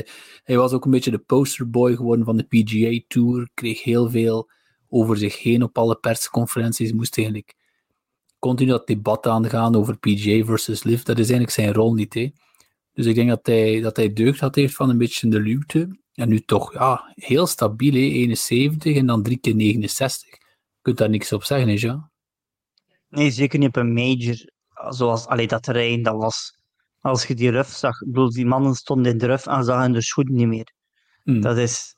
Hij, 0.42 0.56
was 0.56 0.72
ook 0.72 0.84
een 0.84 0.90
beetje 0.90 1.10
de 1.10 1.18
posterboy 1.18 1.96
geworden 1.96 2.24
van 2.24 2.36
de 2.36 2.42
PGA 2.42 3.00
Tour. 3.08 3.48
Kreeg 3.54 3.82
heel 3.82 4.10
veel 4.10 4.50
over 4.88 5.16
zich 5.16 5.42
heen 5.42 5.62
op 5.62 5.78
alle 5.78 5.96
persconferenties. 5.96 6.92
Moest 6.92 7.16
eigenlijk 7.16 7.54
continu 8.38 8.70
dat 8.70 8.86
debat 8.86 9.26
aangaan 9.26 9.76
over 9.76 9.98
PGA 9.98 10.44
versus 10.44 10.82
LIV. 10.82 11.02
Dat 11.02 11.18
is 11.18 11.30
eigenlijk 11.30 11.50
zijn 11.50 11.72
rol 11.72 11.94
niet, 11.94 12.14
hè. 12.14 12.30
Dus 12.92 13.06
ik 13.06 13.14
denk 13.14 13.28
dat 13.28 13.46
hij, 13.46 13.80
dat 13.80 13.96
hij 13.96 14.12
deugd 14.12 14.40
had 14.40 14.54
heeft 14.54 14.74
van 14.74 14.90
een 14.90 14.98
beetje 14.98 15.28
de 15.28 15.40
luwte. 15.40 15.98
En 16.12 16.28
nu 16.28 16.40
toch 16.40 16.72
ja, 16.72 17.12
heel 17.14 17.46
stabiel, 17.46 17.92
hè? 17.92 17.98
71 17.98 18.96
en 18.96 19.06
dan 19.06 19.22
drie 19.22 19.38
keer 19.38 19.54
69. 19.54 20.37
Je 20.88 20.94
kunt 20.94 21.08
daar 21.08 21.18
niks 21.18 21.32
op 21.32 21.44
zeggen, 21.44 21.68
hè, 21.68 21.74
ja? 21.74 22.10
Nee, 23.08 23.30
zeker 23.30 23.58
niet 23.58 23.68
op 23.68 23.76
een 23.76 23.92
major. 23.92 24.36
Zoals 24.88 25.26
allee, 25.26 25.46
dat 25.46 25.62
terrein, 25.62 26.02
dat 26.02 26.16
was... 26.16 26.58
Als 27.00 27.26
je 27.26 27.34
die 27.34 27.50
ruf 27.50 27.68
zag, 27.68 27.98
bedoel, 27.98 28.30
die 28.30 28.46
mannen 28.46 28.74
stonden 28.74 29.12
in 29.12 29.18
de 29.18 29.26
ruf 29.26 29.46
en 29.46 29.64
zagen 29.64 29.92
de 29.92 30.02
schoenen 30.02 30.34
niet 30.34 30.46
meer. 30.46 30.72
Hmm. 31.22 31.40
Dat 31.40 31.56
is... 31.56 31.96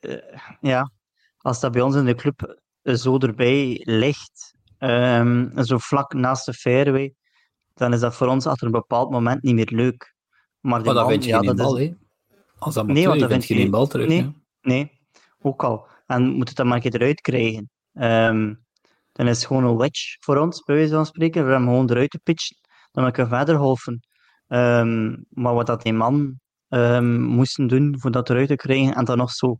Uh, 0.00 0.16
ja, 0.60 0.90
als 1.38 1.60
dat 1.60 1.72
bij 1.72 1.82
ons 1.82 1.94
in 1.94 2.04
de 2.04 2.14
club 2.14 2.60
zo 2.82 3.18
erbij 3.18 3.80
ligt, 3.84 4.54
um, 4.78 5.64
zo 5.64 5.78
vlak 5.78 6.12
naast 6.12 6.46
de 6.46 6.52
fairway, 6.52 7.14
dan 7.74 7.92
is 7.92 8.00
dat 8.00 8.14
voor 8.14 8.26
ons 8.26 8.46
achter 8.46 8.66
een 8.66 8.72
bepaald 8.72 9.10
moment 9.10 9.42
niet 9.42 9.54
meer 9.54 9.70
leuk. 9.70 10.14
Maar, 10.60 10.84
maar 10.84 10.94
dan 10.94 11.08
vind 11.08 11.24
je 11.24 11.30
ja, 11.30 11.38
geen 11.38 11.56
bal, 11.56 11.76
is... 11.76 11.92
Als 12.58 12.74
dat 12.74 12.86
nee, 12.86 13.06
want 13.06 13.20
dan 13.20 13.28
vind 13.28 13.44
je 13.44 13.54
geen 13.54 13.70
bal 13.70 13.86
terug. 13.86 14.08
Nee, 14.08 14.32
nee, 14.60 15.00
ook 15.40 15.64
al. 15.64 15.86
En 16.06 16.28
moet 16.28 16.48
het 16.48 16.56
dan 16.56 16.66
maar 16.66 16.76
een 16.76 16.82
keer 16.82 16.94
eruit 16.94 17.20
krijgen. 17.20 17.70
Um, 18.00 18.64
dan 19.12 19.26
is 19.28 19.36
het 19.36 19.46
gewoon 19.46 19.64
een 19.64 19.76
wedge 19.76 20.16
voor 20.20 20.36
ons, 20.36 20.62
bij 20.62 20.74
wijze 20.74 20.94
van 20.94 21.06
spreken. 21.06 21.44
We 21.44 21.50
hebben 21.50 21.68
gewoon 21.68 21.90
eruit 21.90 22.10
te 22.10 22.18
pitchen. 22.22 22.56
Dan 22.92 23.12
kunnen 23.12 23.30
we 23.30 23.36
verder 23.36 23.56
golfen. 23.56 24.00
Um, 24.48 25.24
maar 25.28 25.54
wat 25.54 25.66
dat 25.66 25.82
die 25.82 25.92
man 25.92 26.40
um, 26.68 27.20
moesten 27.22 27.66
doen 27.66 27.94
voor 27.98 28.10
dat 28.10 28.30
eruit 28.30 28.48
te 28.48 28.56
krijgen, 28.56 28.94
en 28.94 29.04
dan 29.04 29.16
nog 29.16 29.30
zo, 29.30 29.58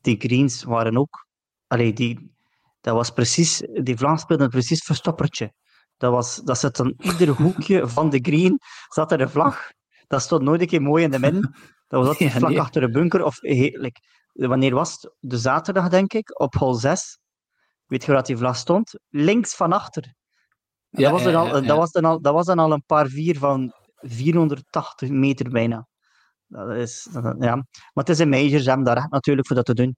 die 0.00 0.16
greens 0.18 0.62
waren 0.62 0.98
ook, 0.98 1.26
allee, 1.66 1.92
die, 1.92 2.32
dat 2.80 2.94
was 2.94 3.10
precies, 3.10 3.62
die 3.82 3.96
Vlaams 3.96 4.20
speelden 4.20 4.48
precies 4.48 4.82
verstoppertje. 4.84 5.52
Dat, 5.96 6.12
was, 6.12 6.36
dat 6.36 6.58
zat 6.58 6.80
aan 6.80 6.94
ieder 6.98 7.28
hoekje 7.28 7.88
van 7.96 8.10
de 8.10 8.18
green 8.22 8.58
zat 8.88 9.12
er 9.12 9.20
een 9.20 9.30
vlag. 9.30 9.70
Dat 10.06 10.22
stond 10.22 10.42
nooit 10.42 10.60
een 10.60 10.66
keer 10.66 10.82
mooi 10.82 11.04
in 11.04 11.10
de 11.10 11.18
midden. 11.18 11.54
Dat 11.88 12.00
was 12.00 12.08
altijd 12.08 12.32
vlak 12.42 12.56
achter 12.56 12.80
de 12.80 12.90
bunker. 12.90 13.24
Of, 13.24 13.36
heerlijk. 13.40 13.98
wanneer 14.32 14.74
was 14.74 14.92
het? 14.92 15.14
De 15.20 15.38
zaterdag, 15.38 15.88
denk 15.88 16.12
ik, 16.12 16.40
op 16.40 16.54
hol 16.54 16.74
6. 16.74 17.18
Weet 17.86 18.04
je 18.04 18.12
waar 18.12 18.24
die 18.24 18.36
vlag 18.36 18.56
stond? 18.56 18.94
Links 19.08 19.54
van 19.54 19.72
achter. 19.72 20.14
Ja, 20.90 21.02
dat, 21.02 21.10
was 21.10 21.22
dan 21.22 21.34
al, 21.34 21.62
dat, 21.62 21.76
was 21.76 21.92
dan 21.92 22.04
al, 22.04 22.20
dat 22.20 22.32
was 22.32 22.46
dan 22.46 22.58
al 22.58 22.72
een 22.72 22.84
paar 22.86 23.08
vier 23.08 23.38
van 23.38 23.72
480 23.96 25.08
meter 25.08 25.50
bijna. 25.50 25.88
Dat 26.46 26.70
is, 26.70 27.08
ja. 27.12 27.54
Maar 27.54 27.64
het 27.94 28.08
is 28.08 28.18
een 28.18 28.28
major, 28.28 28.60
ze 28.60 28.68
hebben 28.68 28.86
daar 28.86 28.96
echt 28.96 29.10
natuurlijk 29.10 29.46
voor 29.46 29.56
dat 29.56 29.64
te 29.64 29.74
doen. 29.74 29.96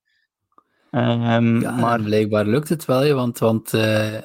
Um, 0.91 1.59
maar 1.81 2.03
blijkbaar 2.03 2.47
lukt 2.47 2.69
het 2.69 2.85
wel, 2.85 3.15
want, 3.15 3.39
want 3.39 3.73
uh, 3.73 4.19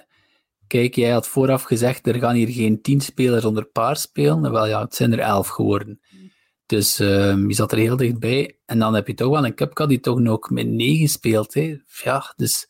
kijk, 0.67 0.95
jij 0.95 1.11
had 1.11 1.27
vooraf 1.27 1.63
gezegd, 1.63 2.07
er 2.07 2.19
gaan 2.19 2.35
hier 2.35 2.49
geen 2.49 2.81
tien 2.81 3.01
spelers 3.01 3.45
onder 3.45 3.65
paar 3.65 3.97
spelen. 3.97 4.51
Wel 4.51 4.67
ja, 4.67 4.81
het 4.81 4.95
zijn 4.95 5.13
er 5.13 5.19
elf 5.19 5.47
geworden. 5.47 5.99
Dus 6.65 6.99
um, 6.99 7.47
je 7.47 7.53
zat 7.53 7.71
er 7.71 7.77
heel 7.77 7.97
dichtbij. 7.97 8.59
En 8.65 8.79
dan 8.79 8.93
heb 8.93 9.07
je 9.07 9.13
toch 9.13 9.29
wel 9.29 9.45
een 9.45 9.55
Cupcat 9.55 9.89
die 9.89 9.99
toch 9.99 10.19
nog 10.19 10.49
met 10.49 10.67
negen 10.67 11.07
speelt. 11.07 11.53
Hè. 11.53 11.77
Ja, 12.03 12.33
dus 12.35 12.67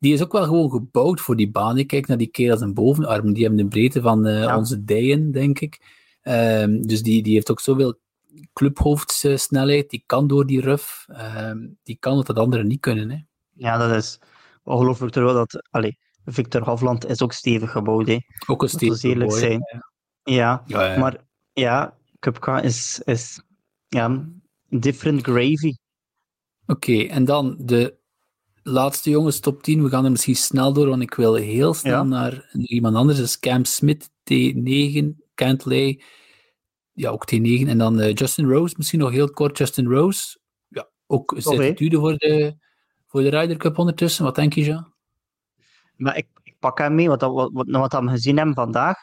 die 0.00 0.12
is 0.12 0.22
ook 0.22 0.32
wel 0.32 0.44
gewoon 0.44 0.70
gebouwd 0.70 1.20
voor 1.20 1.36
die 1.36 1.50
baan. 1.50 1.78
Ik 1.78 1.86
kijk 1.86 2.06
naar 2.06 2.16
die 2.16 2.30
kerels 2.30 2.60
en 2.60 2.74
bovenarm. 2.74 3.32
Die 3.32 3.44
hebben 3.44 3.62
de 3.64 3.68
breedte 3.68 4.00
van 4.00 4.26
uh, 4.26 4.56
onze 4.56 4.84
dijen, 4.84 5.32
denk 5.32 5.60
ik. 5.60 5.98
Um, 6.22 6.86
dus 6.86 7.02
die, 7.02 7.22
die 7.22 7.34
heeft 7.34 7.50
ook 7.50 7.60
zoveel 7.60 7.98
clubhoofdsnelheid. 8.52 9.90
Die 9.90 10.02
kan 10.06 10.26
door 10.26 10.46
die 10.46 10.60
ruf. 10.60 11.06
Um, 11.36 11.78
die 11.82 11.96
kan 12.00 12.16
wat 12.16 12.26
dat 12.26 12.38
anderen 12.38 12.66
niet 12.66 12.80
kunnen. 12.80 13.10
Hè. 13.10 13.18
Ja, 13.52 13.78
dat 13.78 13.96
is 13.96 14.18
ongelooflijk 14.62 15.12
terwijl 15.12 15.34
dat... 15.34 15.68
Allez, 15.70 15.94
Victor 16.24 16.62
Hofland 16.62 17.06
is 17.06 17.22
ook 17.22 17.32
stevig 17.32 17.70
gebouwd. 17.70 18.06
Hè. 18.06 18.18
Ook 18.46 18.62
een 18.62 18.68
stevig 18.68 19.00
gebouwd. 19.00 19.34
zijn. 19.34 19.60
Ja. 20.22 20.62
Ja, 20.66 20.92
ja. 20.92 20.98
maar 20.98 21.16
ja, 21.52 21.96
Cupca 22.18 22.60
is, 22.60 23.00
is 23.04 23.42
ja, 23.88 24.28
different 24.68 25.22
gravy. 25.22 25.74
Oké, 26.66 26.90
okay, 26.90 27.08
en 27.08 27.24
dan 27.24 27.56
de 27.58 27.98
laatste 28.70 29.10
jongens, 29.10 29.40
top 29.40 29.62
10. 29.62 29.82
We 29.82 29.88
gaan 29.88 30.04
er 30.04 30.10
misschien 30.10 30.36
snel 30.36 30.72
door, 30.72 30.88
want 30.88 31.02
ik 31.02 31.14
wil 31.14 31.34
heel 31.34 31.74
snel 31.74 31.92
ja. 31.92 32.02
naar 32.02 32.50
iemand 32.52 32.96
anders. 32.96 33.18
Dat 33.18 33.26
is 33.26 33.38
Cam 33.38 33.64
Smith, 33.64 34.08
T9, 34.08 35.04
Cantley, 35.34 36.02
ja, 36.92 37.10
ook 37.10 37.34
T9. 37.34 37.68
En 37.68 37.78
dan 37.78 38.00
uh, 38.00 38.12
Justin 38.12 38.48
Rose, 38.48 38.74
misschien 38.76 38.98
nog 38.98 39.10
heel 39.10 39.30
kort. 39.30 39.58
Justin 39.58 39.86
Rose, 39.86 40.38
ja, 40.68 40.88
ook 41.06 41.34
certitude 41.38 41.98
voor 41.98 42.16
de, 42.16 42.54
voor 43.06 43.22
de 43.22 43.28
Ryder 43.28 43.56
Cup 43.56 43.78
ondertussen. 43.78 44.24
Wat 44.24 44.34
denk 44.34 44.52
je, 44.52 44.64
Jean? 44.64 44.94
Maar 45.96 46.16
ik, 46.16 46.26
ik 46.42 46.56
pak 46.58 46.78
hem 46.78 46.94
mee, 46.94 47.08
wat, 47.08 47.20
wat, 47.20 47.50
wat, 47.52 47.66
wat 47.70 47.92
we 47.92 48.08
gezien 48.08 48.36
hebben 48.36 48.54
vandaag. 48.54 48.96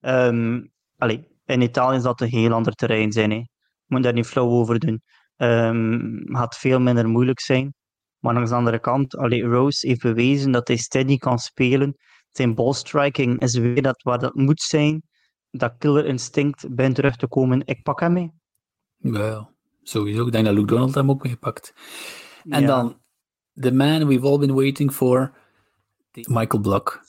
Um, 0.00 0.72
allee, 0.96 1.28
in 1.44 1.60
Italië 1.60 2.00
zal 2.00 2.10
het 2.10 2.20
een 2.20 2.28
heel 2.28 2.52
ander 2.52 2.72
terrein 2.72 3.12
zijn. 3.12 3.30
Hè. 3.30 3.42
moet 3.86 4.02
daar 4.02 4.12
niet 4.12 4.26
flauw 4.26 4.48
over 4.48 4.78
doen. 4.78 5.02
Um, 5.36 6.22
gaat 6.24 6.56
veel 6.56 6.80
minder 6.80 7.08
moeilijk 7.08 7.40
zijn. 7.40 7.74
Maar 8.18 8.34
langs 8.34 8.50
de 8.50 8.56
andere 8.56 8.78
kant, 8.78 9.16
allee, 9.16 9.42
Rose 9.42 9.86
heeft 9.86 10.02
bewezen 10.02 10.50
dat 10.50 10.68
hij 10.68 10.76
steady 10.76 11.16
kan 11.16 11.38
spelen 11.38 11.96
Zijn 12.30 12.54
ballstriking 12.54 13.40
is 13.40 13.54
weer 13.56 13.82
dat 13.82 14.02
waar 14.02 14.18
dat 14.18 14.34
moet 14.34 14.60
zijn. 14.60 15.02
Dat 15.50 15.74
killer 15.78 16.06
instinct 16.06 16.74
bij 16.74 16.92
terug 16.92 17.16
te 17.16 17.28
komen. 17.28 17.62
Ik 17.64 17.82
pak 17.82 18.00
hem 18.00 18.12
mee. 18.12 18.30
Ja, 18.96 19.50
sowieso. 19.82 20.26
Ik 20.26 20.32
denk 20.32 20.44
dat 20.44 20.54
Luke 20.54 20.66
Donald 20.66 20.94
hem 20.94 21.10
ook 21.10 21.22
meegepakt. 21.22 21.72
En 22.48 22.60
Ja. 22.60 22.66
dan, 22.66 23.00
the 23.54 23.72
man 23.72 24.06
we've 24.06 24.26
all 24.26 24.38
been 24.38 24.54
waiting 24.54 24.92
for, 24.92 25.32
Michael 26.12 26.62
Block. 26.62 27.00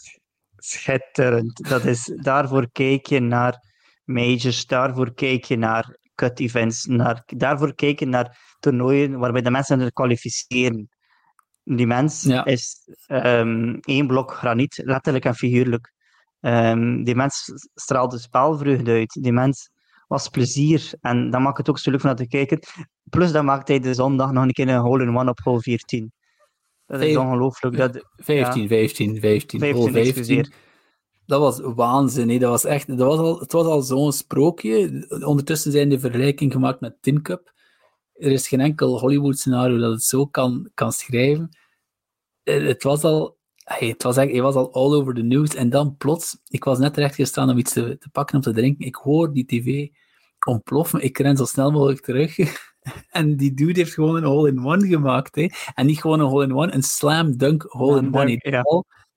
Schitterend. 0.58 1.70
Dat 1.70 1.86
is, 1.86 2.06
daarvoor 2.30 2.72
kijk 2.72 3.06
je 3.06 3.20
naar 3.20 3.64
majors, 4.04 4.66
daarvoor 4.66 5.14
kijk 5.14 5.44
je 5.44 5.58
naar 5.58 5.98
cut 6.16 6.40
events, 6.40 6.86
naar, 6.86 7.24
daarvoor 7.26 7.74
kijk 7.76 8.00
je 8.00 8.06
naar 8.06 8.56
toernooien 8.60 9.20
waarbij 9.20 9.42
de 9.42 9.52
mensen 9.52 9.80
er 9.80 9.94
kwalificeren. 9.94 10.90
Die 11.76 11.88
mens 11.88 12.24
Ja. 12.24 12.46
is 12.46 12.90
ehm, 13.08 13.78
één 13.82 14.08
blok 14.08 14.32
graniet, 14.32 14.82
letterlijk 14.84 15.26
en 15.26 15.36
figuurlijk. 15.36 15.94
Ehm, 16.40 17.04
die 17.04 17.16
mens 17.16 17.52
straalde 17.74 18.20
spelvreugde 18.20 18.92
uit. 18.92 19.18
Die 19.22 19.32
mens 19.32 19.70
was 20.08 20.30
plezier. 20.30 20.92
En 21.02 21.30
dat 21.30 21.42
maakt 21.42 21.58
het 21.58 21.70
ook 21.70 21.80
zo 21.80 21.92
leuk 21.92 22.02
om 22.02 22.06
naar 22.08 22.16
te 22.16 22.28
kijken. 22.28 22.60
Plus 23.10 23.32
dat 23.32 23.44
maakt 23.44 23.68
hij 23.68 23.80
de 23.80 23.94
zondag 23.94 24.32
nog 24.32 24.44
een 24.44 24.52
keer 24.52 24.68
een 24.68 24.80
hole-in-one 24.80 25.30
op 25.30 25.40
hole 25.40 25.62
14. 25.62 26.12
Dat 26.86 27.02
is 27.02 27.18
ongelooflijk. 27.18 27.78
Dat, 27.78 28.06
15, 28.16 28.68
15, 28.68 29.20
15, 29.20 29.60
15, 29.60 29.82
hole 29.82 29.92
15. 29.92 30.04
excuseer. 30.04 30.52
Dat 31.26 31.40
was 31.40 31.60
waanzin. 31.76 32.40
Dat 32.40 32.50
was 32.50 32.66
echt, 32.66 32.88
dat 32.88 33.08
was 33.08 33.18
al, 33.20 33.40
het 33.40 33.52
was 33.52 33.66
al 33.66 33.82
zo'n 33.82 34.12
sprookje. 34.12 35.06
Ondertussen 35.26 35.72
zijn 35.72 35.90
de 35.90 36.00
vergelijking 36.00 36.52
gemaakt 36.52 36.80
met 36.80 36.98
Tin 37.02 37.22
Cup. 37.22 37.56
Er 38.18 38.32
is 38.32 38.48
geen 38.48 38.60
enkel 38.60 39.00
Hollywood-scenario 39.00 39.78
dat 39.78 39.92
het 39.92 40.04
zo 40.04 40.26
kan, 40.26 40.70
kan 40.74 40.92
schrijven. 40.92 41.58
Eh, 42.44 42.68
Het 42.68 42.84
was 42.84 43.04
al, 43.04 43.38
hey, 43.64 43.88
het 43.88 44.04
was 44.04 44.18
echt, 44.18 44.32
hij 44.32 44.42
was 44.42 44.56
al 44.56 44.74
all 44.74 44.94
over 44.94 45.14
the 45.14 45.22
news. 45.22 45.56
En 45.56 45.70
dan 45.70 45.98
plots, 45.98 46.38
ik 46.48 46.64
was 46.64 46.80
net 46.80 46.98
recht 46.98 47.16
gestaan 47.16 47.50
om 47.50 47.58
iets 47.58 47.74
te, 47.74 47.98
te 47.98 48.10
pakken 48.10 48.36
om 48.36 48.42
te 48.42 48.52
drinken. 48.54 48.86
Ik 48.86 48.96
hoor 48.96 49.34
die 49.34 49.46
tv 49.46 49.88
ontploffen. 50.46 51.04
Ik 51.04 51.18
ren 51.18 51.38
zo 51.38 51.46
snel 51.46 51.72
mogelijk 51.72 52.02
terug. 52.02 52.38
en 53.10 53.36
die 53.38 53.54
dude 53.54 53.80
heeft 53.80 53.94
gewoon 53.94 54.16
een 54.16 54.24
hole-in-one 54.24 54.88
gemaakt. 54.88 55.36
Hè. 55.36 55.48
En 55.74 55.86
niet 55.86 56.02
gewoon 56.02 56.20
een 56.20 56.28
hole-in-one, 56.28 56.74
een 56.74 56.84
slam 56.84 57.38
dunk 57.38 57.64
hole-in-one. 57.64 58.36
ja. 58.40 58.64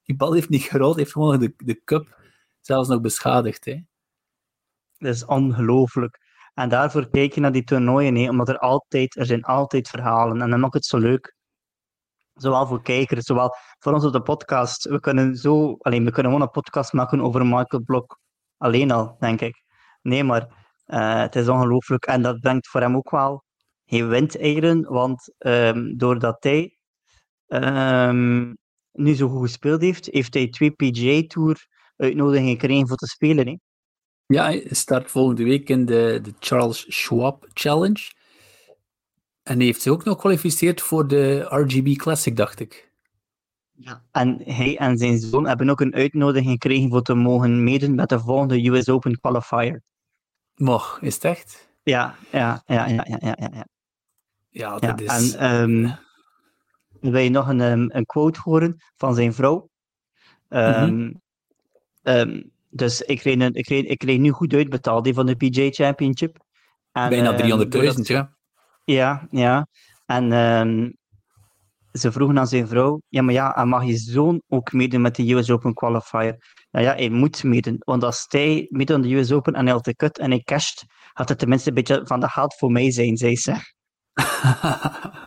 die 0.03 0.17
bal 0.17 0.33
heeft 0.33 0.49
niet 0.49 0.63
gerold, 0.63 0.97
heeft 0.97 1.13
gewoon 1.13 1.39
de, 1.39 1.55
de 1.57 1.81
cup 1.85 2.19
zelfs 2.61 2.89
nog 2.89 3.01
beschadigd. 3.01 3.65
Hè. 3.65 3.81
Dat 4.99 5.15
is 5.15 5.25
ongelooflijk. 5.25 6.19
En 6.55 6.69
daarvoor 6.69 7.11
kijk 7.11 7.33
je 7.33 7.41
naar 7.41 7.53
die 7.53 7.65
toernooien, 7.65 8.17
hè, 8.17 8.29
omdat 8.29 8.49
er 8.49 8.59
altijd, 8.59 9.17
er 9.17 9.27
zijn 9.27 9.43
altijd 9.43 9.89
verhalen. 9.89 10.43
En 10.43 10.51
dan 10.51 10.61
maakt 10.61 10.75
het 10.75 10.85
zo 10.85 10.99
leuk. 10.99 11.35
Zowel 12.35 12.67
voor 12.67 12.83
kijkers, 12.83 13.25
zowel 13.25 13.55
voor 13.79 13.93
ons 13.93 14.05
op 14.05 14.13
de 14.13 14.23
podcast. 14.23 14.85
We 14.85 15.01
kunnen 15.01 15.37
zo, 15.37 15.77
alleen 15.81 16.05
we 16.05 16.11
kunnen 16.11 16.33
gewoon 16.33 16.47
een 16.47 16.53
podcast 16.63 16.93
maken 16.93 17.21
over 17.21 17.47
Michael 17.47 17.83
Blok. 17.85 18.19
Alleen 18.57 18.91
al, 18.91 19.17
denk 19.19 19.41
ik. 19.41 19.63
Nee, 20.03 20.25
maar 20.25 20.49
eh, 20.85 21.21
het 21.21 21.37
is 21.37 21.49
ongelooflijk. 21.49 22.07
En 22.07 22.23
dat 22.23 22.41
brengt 22.41 22.69
voor 22.69 22.81
hem 22.81 22.97
ook 22.97 23.11
wel. 23.11 23.45
Hij 23.85 24.07
wint 24.07 24.39
eieren, 24.39 24.83
want 24.83 25.35
ehm, 25.39 25.97
doordat 25.97 26.43
hij 26.43 26.79
ehm, 27.47 28.55
nu 28.93 29.15
zo 29.15 29.29
goed 29.29 29.43
gespeeld 29.43 29.81
heeft, 29.81 30.07
heeft 30.07 30.35
hij 30.35 30.49
twee 30.49 30.71
PGA 30.71 31.27
Tour 31.27 31.67
uitnodigingen 31.97 32.51
gekregen 32.51 32.89
voor 32.89 32.97
te 32.97 33.07
spelen. 33.07 33.47
Hè. 33.47 33.57
Ja, 34.31 34.45
hij 34.45 34.67
start 34.71 35.11
volgende 35.11 35.45
week 35.45 35.69
in 35.69 35.87
de, 35.87 36.21
de 36.23 36.35
Charles 36.39 36.85
Schwab 36.89 37.49
Challenge. 37.53 38.13
En 39.43 39.57
hij 39.57 39.65
heeft 39.65 39.83
zich 39.83 39.93
ook 39.93 40.05
nog 40.05 40.15
gekwalificeerd 40.15 40.81
voor 40.81 41.09
de 41.09 41.41
RGB 41.41 41.97
Classic, 41.97 42.37
dacht 42.37 42.61
ik. 42.61 42.93
Ja. 43.73 44.03
En 44.11 44.41
hij 44.45 44.79
en 44.79 44.99
zijn 44.99 45.19
zoon 45.19 45.47
hebben 45.47 45.71
ook 45.71 45.81
een 45.81 45.95
uitnodiging 45.95 46.51
gekregen 46.51 46.91
voor 46.91 47.03
te 47.03 47.15
mogen 47.15 47.65
meedoen 47.65 47.95
met 47.95 48.09
de 48.09 48.21
volgende 48.21 48.69
US 48.69 48.89
Open 48.89 49.21
qualifier. 49.21 49.83
Moch, 50.55 50.99
is 51.01 51.15
het 51.15 51.25
echt? 51.25 51.69
Ja, 51.83 52.15
ja, 52.33 52.63
ja, 52.67 52.87
ja, 52.87 53.05
ja, 53.09 53.19
ja. 53.21 53.37
ja, 53.39 53.51
ja. 53.53 53.67
Ja, 54.49 54.79
Ja, 54.81 54.93
dat 54.93 55.01
is... 55.01 55.35
En 55.35 55.41
ehm, 55.41 55.95
wil 57.13 57.21
je 57.21 57.31
nog 57.31 57.49
een, 57.49 57.61
ehm, 57.61 57.87
een 57.89 58.07
quote 58.07 58.41
horen 58.43 58.83
van 58.97 59.15
zijn 59.15 59.35
vrouw? 59.35 59.71
Ehm, 60.49 61.13
dus 62.71 63.01
ik 63.01 63.19
kreeg, 63.19 63.35
een, 63.35 63.55
ik, 63.55 63.65
kreeg, 63.65 63.85
ik 63.85 63.99
kreeg 63.99 64.19
nu 64.19 64.31
goed 64.31 64.55
uitbetaald 64.55 65.05
die 65.05 65.15
van 65.15 65.27
de 65.27 65.37
PJ 65.37 65.71
Championship. 65.71 66.37
En, 66.93 67.09
bijna 67.09 67.33
ehm, 67.33 67.61
300.000, 67.61 67.69
doordat- 67.69 68.07
ja. 68.07 68.37
Ja, 68.85 69.27
ja. 69.31 69.67
En 70.07 70.33
ehm, 70.33 70.91
ze 71.93 72.13
vroegen 72.13 72.39
aan 72.39 72.47
zijn 72.47 72.69
vrouw, 72.69 73.01
ja, 73.09 73.23
maar 73.23 73.35
ja, 73.35 73.57
en 73.57 73.69
mag 73.69 73.85
je 73.85 73.97
zoon 73.97 74.43
ook 74.49 74.73
meedoen 74.73 75.01
met 75.01 75.17
de 75.17 75.33
US 75.33 75.51
Open 75.51 75.75
qualifier? 75.75 76.37
Nou 76.71 76.85
ja, 76.85 76.95
hij 76.95 77.09
moet 77.09 77.45
meedoen, 77.45 77.77
want 77.79 78.05
als 78.05 78.25
hij 78.29 78.67
meedoet 78.69 78.97
aan 78.97 79.03
de 79.03 79.15
US 79.15 79.33
Open 79.33 79.55
en 79.55 79.65
hij 79.65 79.75
had 79.75 79.85
de 79.85 79.95
cut 79.95 80.19
en 80.19 80.31
hij 80.31 80.41
casht, 80.41 80.85
had 81.13 81.29
het 81.29 81.39
tenminste 81.39 81.69
een 81.69 81.75
beetje 81.75 82.01
van, 82.05 82.21
dat 82.21 82.31
gaat 82.31 82.57
voor 82.59 82.73
mij 82.73 82.91
zijn, 82.91 83.17
zei 83.17 83.37
ze. 83.37 83.55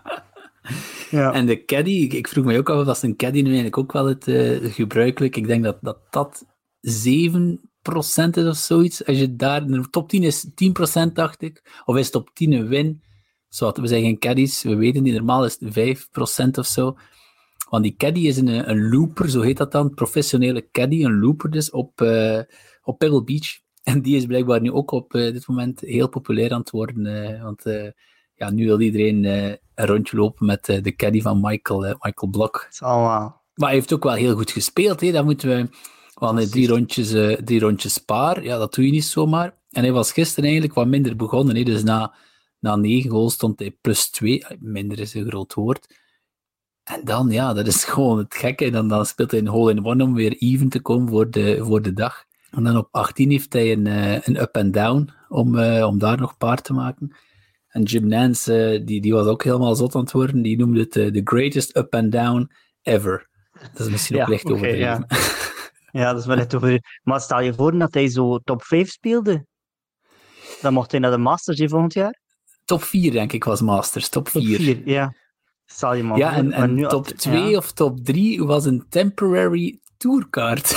Ja. 1.09 1.33
En 1.33 1.45
de 1.45 1.65
caddy, 1.65 1.91
ik, 1.91 2.13
ik 2.13 2.27
vroeg 2.27 2.45
mij 2.45 2.57
ook 2.57 2.69
af 2.69 2.79
of 2.79 2.85
dat 2.85 3.01
een 3.01 3.15
caddy 3.15 3.37
nu 3.37 3.45
eigenlijk 3.45 3.77
ook 3.77 3.91
wel 3.91 4.05
het 4.05 4.27
eh, 4.27 4.73
gebruikelijk. 4.73 5.35
Ik 5.35 5.47
denk 5.47 5.63
dat 5.63 5.77
dat, 5.81 5.97
dat 6.09 6.45
7% 6.83 8.29
is 8.29 8.45
of 8.45 8.55
zoiets. 8.55 9.05
Als 9.05 9.17
je 9.17 9.35
daar, 9.35 9.67
de 9.67 9.89
top 9.89 10.09
10 10.09 10.23
is 10.23 10.47
10%, 10.47 11.11
dacht 11.13 11.41
ik. 11.41 11.81
Of 11.85 11.97
is 11.97 12.09
top 12.09 12.29
10 12.33 12.51
een 12.51 12.67
win? 12.67 13.03
We 13.59 13.87
zijn 13.87 14.03
geen 14.03 14.19
caddies, 14.19 14.63
we 14.63 14.75
weten 14.75 15.03
niet. 15.03 15.13
Normaal 15.13 15.45
is 15.45 15.57
het 15.59 16.05
5% 16.45 16.49
of 16.57 16.65
zo. 16.65 16.97
Want 17.69 17.83
die 17.83 17.95
caddy 17.95 18.19
is 18.19 18.37
een, 18.37 18.69
een 18.69 18.89
looper, 18.89 19.29
zo 19.29 19.41
heet 19.41 19.57
dat 19.57 19.71
dan. 19.71 19.93
Professionele 19.93 20.69
caddy, 20.71 21.03
een 21.03 21.19
looper 21.19 21.51
dus, 21.51 21.71
op, 21.71 22.01
eh, 22.01 22.39
op 22.83 22.97
Pebble 22.97 23.23
Beach. 23.23 23.47
En 23.83 24.01
die 24.01 24.15
is 24.15 24.25
blijkbaar 24.25 24.61
nu 24.61 24.71
ook 24.71 24.91
op 24.91 25.13
eh, 25.13 25.33
dit 25.33 25.47
moment 25.47 25.79
heel 25.79 26.09
populair 26.09 26.51
aan 26.51 26.59
het 26.59 26.69
worden. 26.69 27.05
eh, 27.05 27.43
want 27.43 27.63
ja, 28.33 28.49
nu 28.51 28.65
wil 28.65 28.81
iedereen 28.81 29.23
een 29.23 29.59
rondje 29.75 30.17
lopen 30.17 30.45
met 30.45 30.65
de 30.65 30.95
caddy 30.95 31.21
van 31.21 31.41
Michael, 31.41 31.79
Michael 31.79 32.31
Blok. 32.31 32.67
Maar 33.53 33.69
hij 33.69 33.77
heeft 33.77 33.93
ook 33.93 34.03
wel 34.03 34.13
heel 34.13 34.35
goed 34.35 34.51
gespeeld. 34.51 35.01
Hè. 35.01 35.11
Dat 35.11 35.25
moeten 35.25 35.49
we... 35.49 35.69
Hadden 36.23 36.51
drie 36.51 36.67
rondjes, 36.67 37.13
eh, 37.13 37.33
drie 37.33 37.59
rondjes 37.59 37.97
paar. 37.97 38.43
Ja, 38.43 38.57
dat 38.57 38.73
doe 38.73 38.85
je 38.85 38.91
niet 38.91 39.05
zomaar. 39.05 39.57
En 39.69 39.83
hij 39.83 39.91
was 39.91 40.11
gisteren 40.11 40.43
eigenlijk 40.43 40.73
wat 40.73 40.87
minder 40.87 41.15
begonnen. 41.15 41.55
Hè. 41.55 41.63
Dus 41.63 41.83
na, 41.83 42.13
na 42.59 42.75
negen 42.75 43.09
goals 43.09 43.33
stond 43.33 43.59
hij 43.59 43.77
plus 43.81 44.09
twee. 44.09 44.45
Minder 44.59 44.99
is 44.99 45.13
een 45.13 45.27
groot 45.27 45.53
woord. 45.53 46.01
En 46.83 47.01
dan, 47.03 47.29
ja, 47.29 47.53
dat 47.53 47.67
is 47.67 47.83
gewoon 47.83 48.17
het 48.17 48.33
gekke. 48.33 48.69
Dan, 48.69 48.87
dan 48.87 49.05
speelt 49.05 49.31
hij 49.31 49.39
een 49.39 49.47
hole-in-one 49.47 50.03
om 50.03 50.13
weer 50.13 50.37
even 50.37 50.69
te 50.69 50.81
komen 50.81 51.09
voor 51.09 51.29
de, 51.29 51.57
voor 51.61 51.81
de 51.81 51.93
dag. 51.93 52.25
En 52.51 52.63
dan 52.63 52.77
op 52.77 52.87
18 52.91 53.29
heeft 53.29 53.53
hij 53.53 53.71
een, 53.71 53.87
eh, 53.87 54.21
een 54.21 54.41
up-and-down 54.41 55.09
om, 55.29 55.57
eh, 55.57 55.85
om 55.85 55.99
daar 55.99 56.19
nog 56.19 56.37
paar 56.37 56.61
te 56.61 56.73
maken. 56.73 57.15
En 57.67 57.83
Jim 57.83 58.07
Nance, 58.07 58.81
die, 58.85 59.01
die 59.01 59.13
was 59.13 59.27
ook 59.27 59.43
helemaal 59.43 59.75
zot 59.75 59.95
aan 59.95 60.01
het 60.01 60.11
worden. 60.11 60.41
Die 60.41 60.57
noemde 60.57 60.79
het 60.79 60.91
the 60.91 61.21
greatest 61.23 61.77
up-and-down 61.77 62.51
ever. 62.81 63.29
Dat 63.73 63.85
is 63.85 63.89
misschien 63.89 64.15
ook 64.15 64.21
Ja, 64.21 64.29
licht 64.29 64.45
overdreven. 64.45 64.79
Ja, 64.79 65.05
dat 65.93 66.17
is 66.17 66.25
wel 66.25 66.37
echt 66.37 66.55
over. 66.55 66.99
Maar 67.03 67.21
stel 67.21 67.39
je 67.41 67.53
voor 67.53 67.77
dat 67.77 67.93
hij 67.93 68.07
zo 68.07 68.37
top 68.39 68.63
5 68.63 68.89
speelde. 68.91 69.45
Dan 70.61 70.73
mocht 70.73 70.91
hij 70.91 70.99
naar 70.99 71.11
de 71.11 71.17
Masters 71.17 71.59
hè, 71.59 71.69
volgend 71.69 71.93
jaar. 71.93 72.19
Top 72.65 72.83
4, 72.83 73.11
denk 73.11 73.33
ik, 73.33 73.43
was 73.43 73.61
Masters. 73.61 74.09
Top 74.09 74.29
4. 74.29 74.57
Top 74.57 74.65
4, 74.65 74.87
ja. 74.87 75.13
Stel 75.65 75.93
je 75.93 76.03
maar 76.03 76.17
Ja, 76.17 76.29
voor. 76.33 76.37
en, 76.43 76.51
en 76.51 76.73
nu 76.73 76.81
top 76.87 77.05
had- 77.07 77.17
2 77.17 77.49
ja. 77.49 77.57
of 77.57 77.71
top 77.71 77.99
3 78.05 78.43
was 78.43 78.65
een 78.65 78.85
temporary 78.89 79.79
tourkaart. 79.97 80.75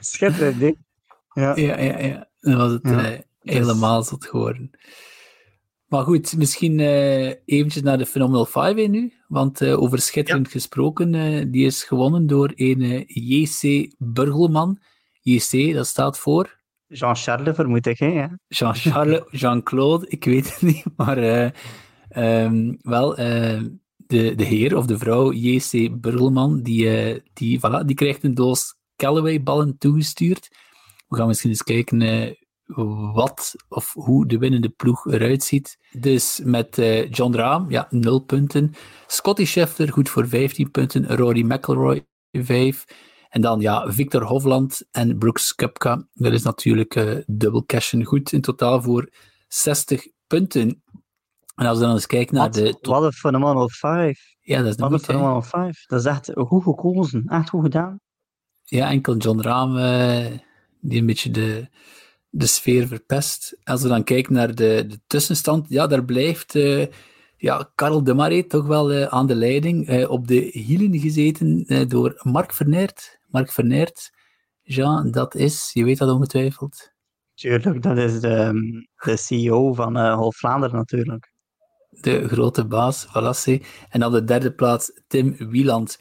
Schitterend, 0.00 0.60
hè? 0.60 0.72
Ja. 1.42 1.56
ja, 1.56 1.78
ja, 1.80 1.98
ja. 1.98 2.28
Dan 2.40 2.56
was 2.56 2.72
het 2.72 2.80
Ja, 2.82 3.10
eh, 3.10 3.18
helemaal 3.40 4.02
zot 4.02 4.26
geworden. 4.26 4.70
Maar 5.88 6.04
goed, 6.04 6.36
misschien 6.36 6.80
eh 6.80 7.32
eventjes 7.44 7.82
naar 7.82 7.98
de 7.98 8.06
Phenomenal 8.06 8.46
5 8.46 8.76
hè, 8.76 8.82
nu. 8.82 9.12
Want 9.28 9.60
eh, 9.60 9.80
over 9.82 9.98
schitterend 9.98 10.48
gesproken, 10.48 11.14
eh, 11.14 11.44
die 11.48 11.66
is 11.66 11.84
gewonnen 11.84 12.26
door 12.26 12.52
een 12.54 13.04
JC 13.06 13.92
Burgelman. 13.98 14.78
JC, 15.20 15.74
dat 15.74 15.86
staat 15.86 16.18
voor 16.18 16.56
Jean-Charles, 16.86 17.54
vermoed 17.54 17.86
ik, 17.86 17.98
hè? 17.98 18.26
Jean-Charles, 18.48 19.22
Jean-Claude, 19.40 20.08
ik 20.08 20.24
weet 20.24 20.52
het 20.52 20.62
niet, 20.62 20.84
maar 20.96 21.18
eh, 21.18 21.50
ehm, 22.08 22.74
wel, 22.80 23.14
de, 23.14 24.34
de 24.34 24.44
heer 24.44 24.76
of 24.76 24.86
de 24.86 24.98
vrouw 24.98 25.32
J.C. 25.32 26.00
Burgelman, 26.00 26.62
die, 26.62 27.22
die, 27.32 27.58
voilà, 27.58 27.84
die 27.84 27.96
krijgt 27.96 28.24
een 28.24 28.34
doos 28.34 28.74
Callaway-ballen 28.96 29.78
toegestuurd. 29.78 30.48
We 31.08 31.16
gaan 31.16 31.26
misschien 31.26 31.50
eens 31.50 31.62
kijken 31.62 31.98
wat 33.12 33.54
of 33.68 33.92
hoe 33.92 34.26
de 34.26 34.38
winnende 34.38 34.68
ploeg 34.68 35.06
eruit 35.06 35.42
ziet. 35.42 35.78
Dus 35.92 36.40
met 36.44 36.78
eh, 36.78 37.10
John 37.10 37.34
Rahm, 37.34 37.70
ja, 37.70 37.86
0 37.90 38.20
punten. 38.20 38.74
Scotty 39.06 39.44
Scheffler, 39.44 39.92
goed 39.92 40.08
voor 40.08 40.28
15 40.28 40.70
punten. 40.70 41.16
Rory 41.16 41.42
McIlroy, 41.42 42.06
5. 42.32 42.84
En 43.28 43.40
dan 43.40 43.60
ja, 43.60 43.92
Victor 43.92 44.22
Hovland 44.22 44.88
en 44.90 45.18
Brooks 45.18 45.54
Koepka. 45.54 46.06
Dat 46.12 46.32
is 46.32 46.42
natuurlijk 46.42 46.94
eh 46.94 47.16
dubbel 47.26 47.64
cashen 47.66 48.04
goed. 48.04 48.32
In 48.32 48.40
totaal 48.40 48.82
voor 48.82 49.10
60 49.48 50.06
punten. 50.26 50.82
En 51.54 51.66
als 51.66 51.78
we 51.78 51.84
dan 51.84 51.94
eens 51.94 52.06
kijken 52.06 52.34
naar 52.34 52.44
Wat, 52.44 52.54
de... 52.54 52.78
wat 52.80 53.02
een 53.02 53.12
phenomenal 53.12 53.68
5. 53.68 54.20
Ja, 54.40 54.58
dat 54.58 54.66
is 54.66 54.76
Wat 54.76 54.90
nog 54.90 54.98
een 54.98 55.04
phenomenal 55.04 55.42
5. 55.42 55.86
Dat 55.86 56.00
is 56.00 56.06
echt 56.06 56.30
goed 56.34 56.62
gekozen. 56.62 57.24
Echt 57.26 57.48
goed 57.48 57.62
gedaan. 57.62 58.00
Ja, 58.62 58.90
enkel 58.90 59.16
John 59.16 59.40
Rahm 59.40 59.74
die 60.80 61.00
een 61.00 61.06
beetje 61.06 61.30
de, 61.30 61.68
de 62.30 62.46
sfeer 62.46 62.86
verpest. 62.86 63.58
Als 63.64 63.82
we 63.82 63.88
dan 63.88 64.04
kijken 64.04 64.32
naar 64.32 64.54
de, 64.54 64.84
de 64.88 65.00
tussenstand, 65.06 65.66
ja, 65.68 65.86
daar 65.86 66.04
blijft 66.04 66.54
uh, 66.54 66.86
ja, 67.36 67.70
Karel 67.74 68.04
de 68.04 68.14
Marais 68.14 68.44
toch 68.48 68.66
wel 68.66 68.92
uh, 68.92 69.02
aan 69.02 69.26
de 69.26 69.34
leiding. 69.34 69.90
Uh, 69.90 70.10
op 70.10 70.28
de 70.28 70.48
hielen 70.52 70.98
gezeten 70.98 71.64
door 71.88 72.20
Mark 72.22 72.52
Verneert. 72.52 73.18
Mark 73.26 73.52
Verneert, 73.52 74.10
Jean, 74.62 75.10
dat 75.10 75.34
is, 75.34 75.70
je 75.72 75.84
weet 75.84 75.98
dat 75.98 76.10
ongetwijfeld. 76.10 76.92
Tuurlijk, 77.34 77.82
dat 77.82 77.96
is 77.96 78.20
de, 78.20 78.52
de 79.04 79.16
CEO 79.16 79.72
van 79.72 79.96
Half 79.96 80.36
Vlaanderen 80.36 80.76
natuurlijk. 80.76 81.32
De 81.90 82.28
grote 82.28 82.66
baas, 82.66 83.04
Valasse. 83.04 83.62
En 83.88 84.04
op 84.04 84.12
de 84.12 84.24
derde 84.24 84.52
plaats 84.52 85.00
Tim 85.06 85.36
Wieland. 85.36 85.98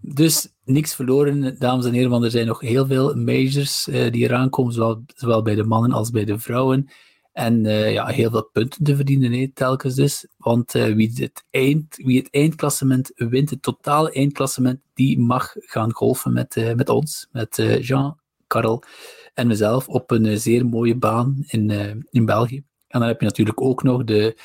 Dus 0.00 0.48
niks 0.64 0.94
verloren, 0.94 1.58
dames 1.58 1.84
en 1.84 1.92
heren, 1.92 2.10
want 2.10 2.24
er 2.24 2.30
zijn 2.30 2.46
nog 2.46 2.60
heel 2.60 2.86
veel 2.86 3.14
majors 3.14 3.88
uh, 3.88 4.10
die 4.10 4.22
eraan 4.22 4.50
komen, 4.50 4.72
zowel, 4.72 5.02
zowel, 5.06 5.42
bij 5.42 5.54
de 5.54 5.64
mannen 5.64 5.92
als 5.92 6.10
bij 6.10 6.24
de 6.24 6.38
vrouwen. 6.38 6.90
En 7.32 7.64
uh, 7.64 7.92
ja, 7.92 8.06
heel 8.06 8.30
veel 8.30 8.48
punten 8.52 8.84
te 8.84 8.96
verdienen, 8.96 9.52
telkens 9.52 9.94
dus. 9.94 10.26
Want 10.36 10.74
uh, 10.74 10.94
wie, 10.94 11.12
het 11.14 11.44
eind, 11.50 11.96
wie 11.96 12.18
het 12.18 12.30
eindklassement 12.30 13.12
wint, 13.14 13.50
het 13.50 13.62
totale 13.62 14.12
eindklassement, 14.12 14.80
die 14.94 15.18
mag 15.18 15.54
gaan 15.58 15.92
golfen 15.92 16.32
met, 16.32 16.74
met 16.76 16.88
ons, 16.88 17.28
met 17.32 17.56
Jean, 17.80 18.18
Karel 18.46 18.82
en 19.34 19.46
mezelf, 19.46 19.88
op 19.88 20.10
een 20.10 20.40
zeer 20.40 20.66
mooie 20.66 20.96
baan 20.96 21.44
in, 21.46 21.70
in 22.10 22.24
België. 22.24 22.64
En 22.88 23.00
dan 23.00 23.08
heb 23.08 23.20
je 23.20 23.26
natuurlijk 23.26 23.60
ook 23.60 23.82
nog 23.82 24.04
de 24.04 24.36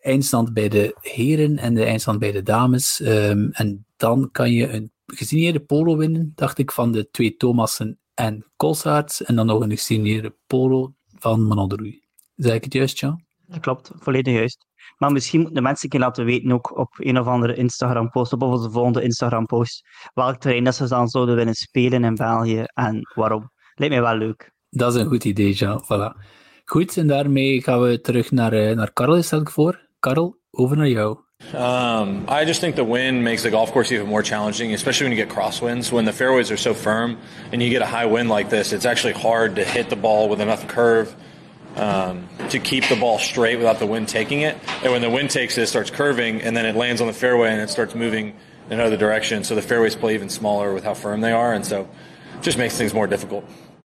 eindstand 0.00 0.52
bij 0.52 0.68
de 0.68 0.96
heren 1.00 1.58
en 1.58 1.74
de 1.74 1.84
eindstand 1.84 2.18
bij 2.18 2.32
de 2.32 2.42
dames. 2.42 3.00
Um, 3.00 3.50
en 3.52 3.85
dan 3.96 4.28
kan 4.32 4.52
je 4.52 4.72
een 4.72 4.92
gesigneerde 5.06 5.60
polo 5.60 5.96
winnen, 5.96 6.32
dacht 6.34 6.58
ik, 6.58 6.72
van 6.72 6.92
de 6.92 7.10
twee 7.10 7.36
Thomassen 7.36 7.98
en 8.14 8.46
Colsaerts. 8.56 9.22
En 9.22 9.36
dan 9.36 9.46
nog 9.46 9.60
een 9.60 9.70
gesigneerde 9.70 10.36
polo 10.46 10.94
van 11.18 11.46
Manon 11.46 11.68
de. 11.68 12.04
Zeg 12.34 12.54
ik 12.54 12.64
het 12.64 12.72
juist, 12.72 12.98
Jan? 12.98 13.24
Dat 13.46 13.60
klopt, 13.60 13.90
volledig 13.94 14.34
juist. 14.34 14.66
Maar 14.96 15.12
misschien 15.12 15.38
moeten 15.38 15.56
de 15.56 15.62
mensen 15.62 15.94
een 15.94 16.00
laten 16.00 16.24
weten, 16.24 16.52
ook 16.52 16.78
op 16.78 16.94
een 16.96 17.18
of 17.18 17.26
andere 17.26 17.54
Instagram-post, 17.54 18.32
of 18.32 18.42
op 18.42 18.52
onze 18.52 18.70
volgende 18.70 19.02
Instagram-post, 19.02 19.82
welk 20.14 20.36
terrein 20.36 20.64
dat 20.64 20.74
ze 20.74 20.88
dan 20.88 21.08
zouden 21.08 21.34
willen 21.34 21.54
spelen 21.54 22.04
in 22.04 22.14
België 22.14 22.64
en 22.74 23.12
waarom. 23.14 23.50
Lijkt 23.74 23.94
mij 23.94 24.02
wel 24.02 24.16
leuk. 24.16 24.52
Dat 24.70 24.94
is 24.94 25.00
een 25.00 25.06
goed 25.06 25.24
idee, 25.24 25.52
Jean. 25.52 25.84
Voilà. 25.84 26.24
Goed, 26.64 26.96
en 26.96 27.06
daarmee 27.06 27.62
gaan 27.62 27.80
we 27.80 28.00
terug 28.00 28.30
naar, 28.30 28.54
uh, 28.54 28.76
naar 28.76 28.92
Karel, 28.92 29.22
stel 29.22 29.40
ik 29.40 29.50
voor. 29.50 29.88
Karel, 29.98 30.38
over 30.50 30.76
naar 30.76 30.88
jou. 30.88 31.18
Um, 31.56 32.26
I 32.28 32.44
just 32.44 32.60
think 32.60 32.76
the 32.76 32.84
wind 32.84 33.22
makes 33.22 33.42
the 33.42 33.50
golf 33.50 33.72
course 33.72 33.92
even 33.92 34.08
more 34.08 34.22
challenging, 34.22 34.74
especially 34.74 35.06
when 35.06 35.16
you 35.16 35.24
get 35.24 35.34
crosswinds. 35.34 35.92
When 35.92 36.04
the 36.04 36.12
fairways 36.12 36.50
are 36.50 36.56
so 36.56 36.74
firm 36.74 37.18
and 37.52 37.62
you 37.62 37.70
get 37.70 37.82
a 37.82 37.86
high 37.86 38.06
wind 38.06 38.28
like 38.28 38.50
this, 38.50 38.72
it's 38.72 38.84
actually 38.84 39.12
hard 39.12 39.56
to 39.56 39.64
hit 39.64 39.88
the 39.88 39.96
ball 39.96 40.28
with 40.28 40.40
enough 40.40 40.66
curve 40.66 41.14
um, 41.76 42.28
to 42.50 42.58
keep 42.58 42.88
the 42.88 42.96
ball 42.96 43.18
straight 43.18 43.56
without 43.56 43.78
the 43.78 43.86
wind 43.86 44.08
taking 44.08 44.40
it. 44.40 44.56
And 44.82 44.92
when 44.92 45.02
the 45.02 45.10
wind 45.10 45.30
takes 45.30 45.56
it, 45.56 45.62
it 45.62 45.66
starts 45.68 45.90
curving 45.90 46.42
and 46.42 46.56
then 46.56 46.66
it 46.66 46.74
lands 46.74 47.00
on 47.00 47.06
the 47.06 47.12
fairway 47.12 47.52
and 47.52 47.60
it 47.60 47.70
starts 47.70 47.94
moving 47.94 48.34
in 48.68 48.80
another 48.80 48.96
direction. 48.96 49.44
So 49.44 49.54
the 49.54 49.62
fairways 49.62 49.94
play 49.94 50.14
even 50.14 50.28
smaller 50.28 50.74
with 50.74 50.84
how 50.84 50.94
firm 50.94 51.20
they 51.20 51.32
are. 51.32 51.54
And 51.54 51.64
so 51.64 51.88
it 52.38 52.42
just 52.42 52.58
makes 52.58 52.76
things 52.76 52.92
more 52.92 53.06
difficult. 53.06 53.44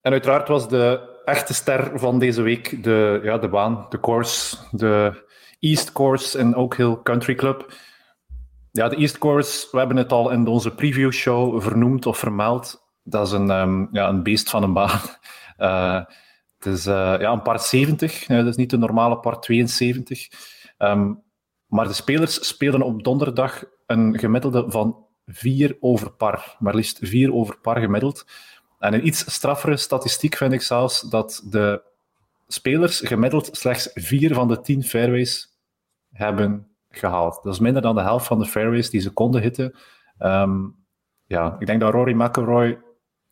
En 0.01 0.12
uiteraard 0.12 0.47
was 0.47 0.67
de 0.69 0.99
echte 1.25 1.54
ster 1.54 1.91
van 1.95 2.19
deze 2.19 2.41
week 2.41 2.84
de, 2.84 3.19
ja, 3.23 3.38
de 3.38 3.47
baan, 3.47 3.86
de 3.89 3.99
course, 3.99 4.58
de 4.71 5.13
East 5.62 5.91
Course 5.91 6.38
en 6.38 6.56
ook 6.56 6.76
heel 6.76 7.02
Country 7.02 7.36
Club. 7.36 7.74
Ja, 8.71 8.89
de 8.89 8.95
East 8.95 9.17
Course, 9.17 9.67
we 9.71 9.78
hebben 9.78 9.97
het 9.97 10.12
al 10.12 10.30
in 10.30 10.47
onze 10.47 10.76
preview 10.76 11.12
show 11.12 11.62
vernoemd 11.62 12.06
of 12.06 12.17
vermeld. 12.17 12.84
Dat 13.04 13.28
is 13.28 13.34
een, 13.34 13.50
um, 13.50 13.89
ja, 13.91 14.10
een 14.10 14.24
beest 14.24 14.50
van 14.50 14.63
een 14.63 14.74
baan. 14.74 15.00
Uh, 15.60 15.93
het 16.58 16.65
is 16.65 16.88
uh, 16.88 17.15
ja, 17.19 17.32
een 17.32 17.41
par 17.41 17.60
70, 17.60 18.26
dat 18.26 18.45
is 18.45 18.56
niet 18.56 18.69
de 18.69 18.78
normale 18.78 19.19
par 19.19 19.39
72. 19.39 20.28
Um, 20.78 21.24
maar 21.67 21.88
de 21.88 21.93
spelers 21.93 22.47
spelen 22.47 22.82
op 22.82 23.04
donderdag 23.04 23.63
een 23.86 24.19
gemiddelde 24.19 24.65
van 24.67 25.06
4 25.26 25.78
over 25.80 26.12
par. 26.12 26.56
Maar 26.60 26.76
liefst 26.76 27.00
4 27.02 27.34
over 27.34 27.58
par 27.58 27.80
gemiddeld. 27.80 28.26
En 28.80 28.93
een 28.93 29.08
iets 29.08 29.34
straffere 29.34 29.78
statistiek 29.78 30.38
vind 30.38 30.54
ik 30.54 30.62
zelfs 30.62 31.02
dat 31.02 31.41
de 31.50 31.82
spelers 32.47 33.00
gemiddeld 33.00 33.50
slechts 33.52 33.89
4 33.93 34.34
van 34.34 34.47
de 34.47 34.62
10 34.62 34.84
fairways 34.84 35.51
hebben 36.12 36.67
gehaald. 36.89 37.39
Dat 37.43 37.54
is 37.54 37.60
minder 37.60 37.82
dan 37.82 37.95
de 37.95 38.02
helft 38.02 38.28
van 38.28 38.39
de 38.39 38.45
fairways 38.45 38.89
die 38.89 39.02
ze 39.02 39.12
konden 39.12 39.41
hitten. 39.41 39.76
Um, 40.19 40.76
ja, 41.26 41.56
ik 41.60 41.67
denk 41.67 41.80
dat 41.80 41.93
Rory 41.93 42.13
McIlroy 42.13 42.80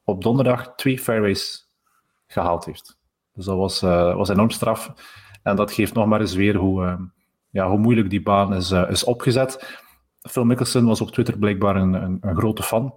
op 0.04 0.24
donderdag 0.24 0.76
twee 0.76 1.00
fairways 1.00 1.72
gehaald 2.28 2.66
heeft. 2.66 3.00
Dus 3.34 3.46
dat 3.46 3.58
was, 3.58 3.84
uh, 3.84 4.16
was 4.16 4.30
enorm 4.30 4.50
straf. 4.50 4.94
En 5.44 5.56
dat 5.56 5.72
geeft 5.72 5.94
nog 5.94 6.06
maar 6.06 6.20
eens 6.20 6.34
weer 6.34 6.56
hoe, 6.56 6.84
uh, 6.84 7.00
ja, 7.50 7.70
hoe 7.70 7.78
moeilijk 7.78 8.10
die 8.10 8.22
baan 8.22 8.54
is, 8.54 8.72
uh, 8.72 8.90
is 8.90 9.04
opgezet. 9.04 9.82
Phil 10.22 10.46
Mickelson 10.46 10.86
was 10.86 11.02
op 11.02 11.12
Twitter 11.12 11.38
blijkbaar 11.38 11.76
een, 11.76 12.20
een, 12.22 12.36
grote 12.36 12.64
fan. 12.64 12.94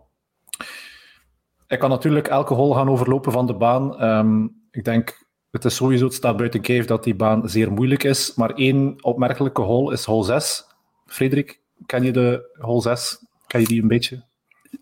Ik 1.67 1.79
kan 1.79 1.91
natuurlijk 1.91 2.29
elke 2.29 2.55
hol 2.55 2.75
gaan 2.75 2.89
overlopen 2.89 3.33
van 3.33 3.47
de 3.47 3.55
baan. 3.55 4.03
Um, 4.05 4.63
ik 4.71 4.85
denk 4.85 5.22
het 5.53 5.65
is 5.65 5.77
sowieso, 5.77 6.05
het 6.05 6.15
staat 6.15 6.37
buiten 6.37 6.61
kijf 6.61 6.85
dat 6.85 7.05
die 7.05 7.15
baan 7.15 7.49
zeer 7.49 7.73
moeilijk 7.73 8.05
is. 8.05 8.35
Maar 8.35 8.51
één 8.51 8.95
opmerkelijke 9.01 9.61
hole 9.61 9.93
is 9.93 10.05
hole 10.05 10.25
6. 10.25 10.65
Frederik, 11.07 11.61
ken 11.87 12.03
je 12.03 12.13
de 12.13 12.57
hole 12.59 12.81
6? 12.81 13.25
Ken 13.47 13.61
je 13.61 13.67
die 13.67 13.83
een 13.83 13.89
beetje? 13.89 14.23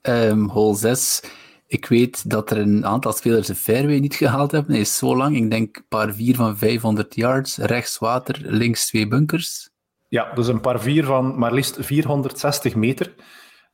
Um, 0.03 0.49
hole 0.49 0.77
6. 0.77 1.23
Ik 1.67 1.87
weet 1.87 2.31
dat 2.31 2.51
er 2.51 2.59
een 2.59 2.87
aantal 2.87 3.13
spelers 3.13 3.47
de 3.47 3.55
fairway 3.55 3.99
niet 3.99 4.15
gehaald 4.15 4.51
hebben. 4.51 4.73
Hij 4.73 4.81
is 4.81 4.97
zo 4.97 5.17
lang. 5.17 5.37
Ik 5.37 5.51
denk 5.51 5.77
een 5.77 5.85
paar 5.89 6.15
vier 6.15 6.35
van 6.35 6.57
500 6.57 7.15
yards. 7.15 7.57
Rechts 7.57 7.99
water, 7.99 8.39
links 8.41 8.87
twee 8.87 9.09
bunkers. 9.09 9.71
Ja, 10.09 10.33
dus 10.33 10.47
een 10.47 10.61
paar 10.61 10.81
vier 10.81 11.05
van 11.05 11.39
maar 11.39 11.53
liefst 11.53 11.77
460 11.81 12.75
meter. 12.75 13.15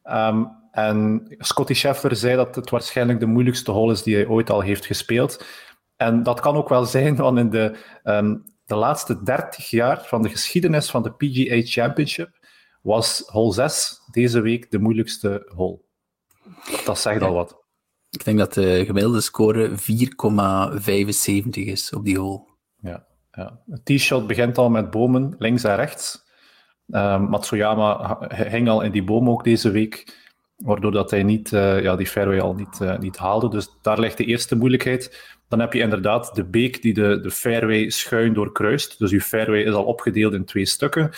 Um, 0.05 0.49
en 0.71 1.27
Scotty 1.39 1.75
Scheffler 1.75 2.17
zei 2.17 2.37
dat 2.37 2.55
het 2.55 2.71
waarschijnlijk 2.71 3.21
de 3.21 3.27
moeilijkste 3.27 3.71
hole 3.71 3.93
is 3.93 4.03
die 4.03 4.15
hij 4.15 4.27
ooit 4.27 4.51
al 4.51 4.61
heeft 4.61 4.87
gespeeld. 4.87 5.45
En 5.97 6.23
dat 6.23 6.41
kan 6.41 6.57
ook 6.57 6.69
wel 6.69 6.85
zijn, 6.85 7.17
want 7.17 7.39
in 7.39 7.51
de, 7.51 7.77
um, 8.05 8.45
de 8.65 8.75
laatste 8.75 9.23
30 9.23 9.71
jaar 9.71 10.05
van 10.05 10.23
de 10.23 10.29
geschiedenis 10.29 10.91
van 10.91 11.03
de 11.03 11.13
PGA 11.13 11.61
Championship 11.65 12.31
was 12.83 13.23
hole 13.27 13.53
6 13.53 14.01
deze 14.11 14.41
week 14.41 14.71
de 14.71 14.79
moeilijkste 14.79 15.53
hole. 15.55 15.81
Dat 16.85 16.99
zegt 16.99 17.23
al 17.23 17.35
wat. 17.35 17.65
Ik 18.11 18.25
denk 18.25 18.39
dat 18.39 18.55
de 18.55 18.85
gemiddelde 18.87 19.21
score 19.21 19.71
4,75 19.71 19.77
is 21.51 21.93
op 21.93 22.05
die 22.05 22.19
hole. 22.19 22.45
Ja, 22.77 23.07
ja. 23.31 23.61
Het 23.67 23.85
tee-shot 23.85 24.27
begint 24.27 24.59
al 24.59 24.71
met 24.71 24.91
bomen 24.91 25.35
links 25.39 25.65
en 25.65 25.77
rechts. 25.77 26.25
Um, 26.89 27.29
Matsuyama 27.29 28.19
hing 28.29 28.69
al 28.69 28.83
in 28.83 28.93
die 28.93 29.05
boom 29.05 29.31
ook 29.31 29.45
deze 29.45 29.71
week, 29.71 30.17
waardoor 30.57 30.93
dat 30.93 31.11
hij 31.11 31.23
niet, 31.23 31.53
uh, 31.53 31.83
ja, 31.83 31.97
die 31.97 32.07
fairway 32.07 32.41
al 32.41 32.55
niet, 32.55 32.79
uh, 32.83 32.99
niet 32.99 33.17
haalde. 33.17 33.49
Dus 33.49 33.69
daar 33.83 34.01
ligt 34.01 34.17
de 34.17 34.25
eerste 34.25 34.57
moeilijkheid. 34.57 35.36
Dan 35.49 35.61
heb 35.61 35.73
je 35.73 35.81
inderdaad 35.81 36.35
de 36.35 36.45
beek 36.45 36.83
die 36.83 36.95
de, 36.95 37.21
de 37.21 37.31
fairway 37.31 37.91
schuin 37.91 38.33
doorkruist. 38.33 38.99
Dus 38.99 39.11
je 39.11 39.21
fairway 39.21 39.63
is 39.63 39.73
al 39.73 39.85
opgedeeld 39.85 40.33
in 40.33 40.45
twee 40.45 40.67
stukken. 40.67 41.11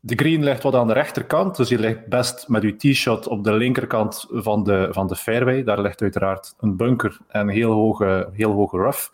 De 0.00 0.14
green 0.14 0.44
ligt 0.44 0.62
wat 0.62 0.74
aan 0.74 0.86
de 0.86 0.92
rechterkant, 0.92 1.56
dus 1.56 1.68
je 1.68 1.78
ligt 1.78 2.06
best 2.06 2.48
met 2.48 2.62
je 2.62 2.76
tee-shot 2.76 3.26
op 3.26 3.44
de 3.44 3.52
linkerkant 3.52 4.26
van 4.30 4.64
de, 4.64 4.88
van 4.90 5.06
de 5.06 5.16
fairway. 5.16 5.64
Daar 5.64 5.80
ligt 5.80 6.02
uiteraard 6.02 6.54
een 6.58 6.76
bunker 6.76 7.18
en 7.28 7.48
heel 7.48 7.72
hoge, 7.72 8.28
heel 8.32 8.52
hoge 8.52 8.76
rough. 8.76 9.08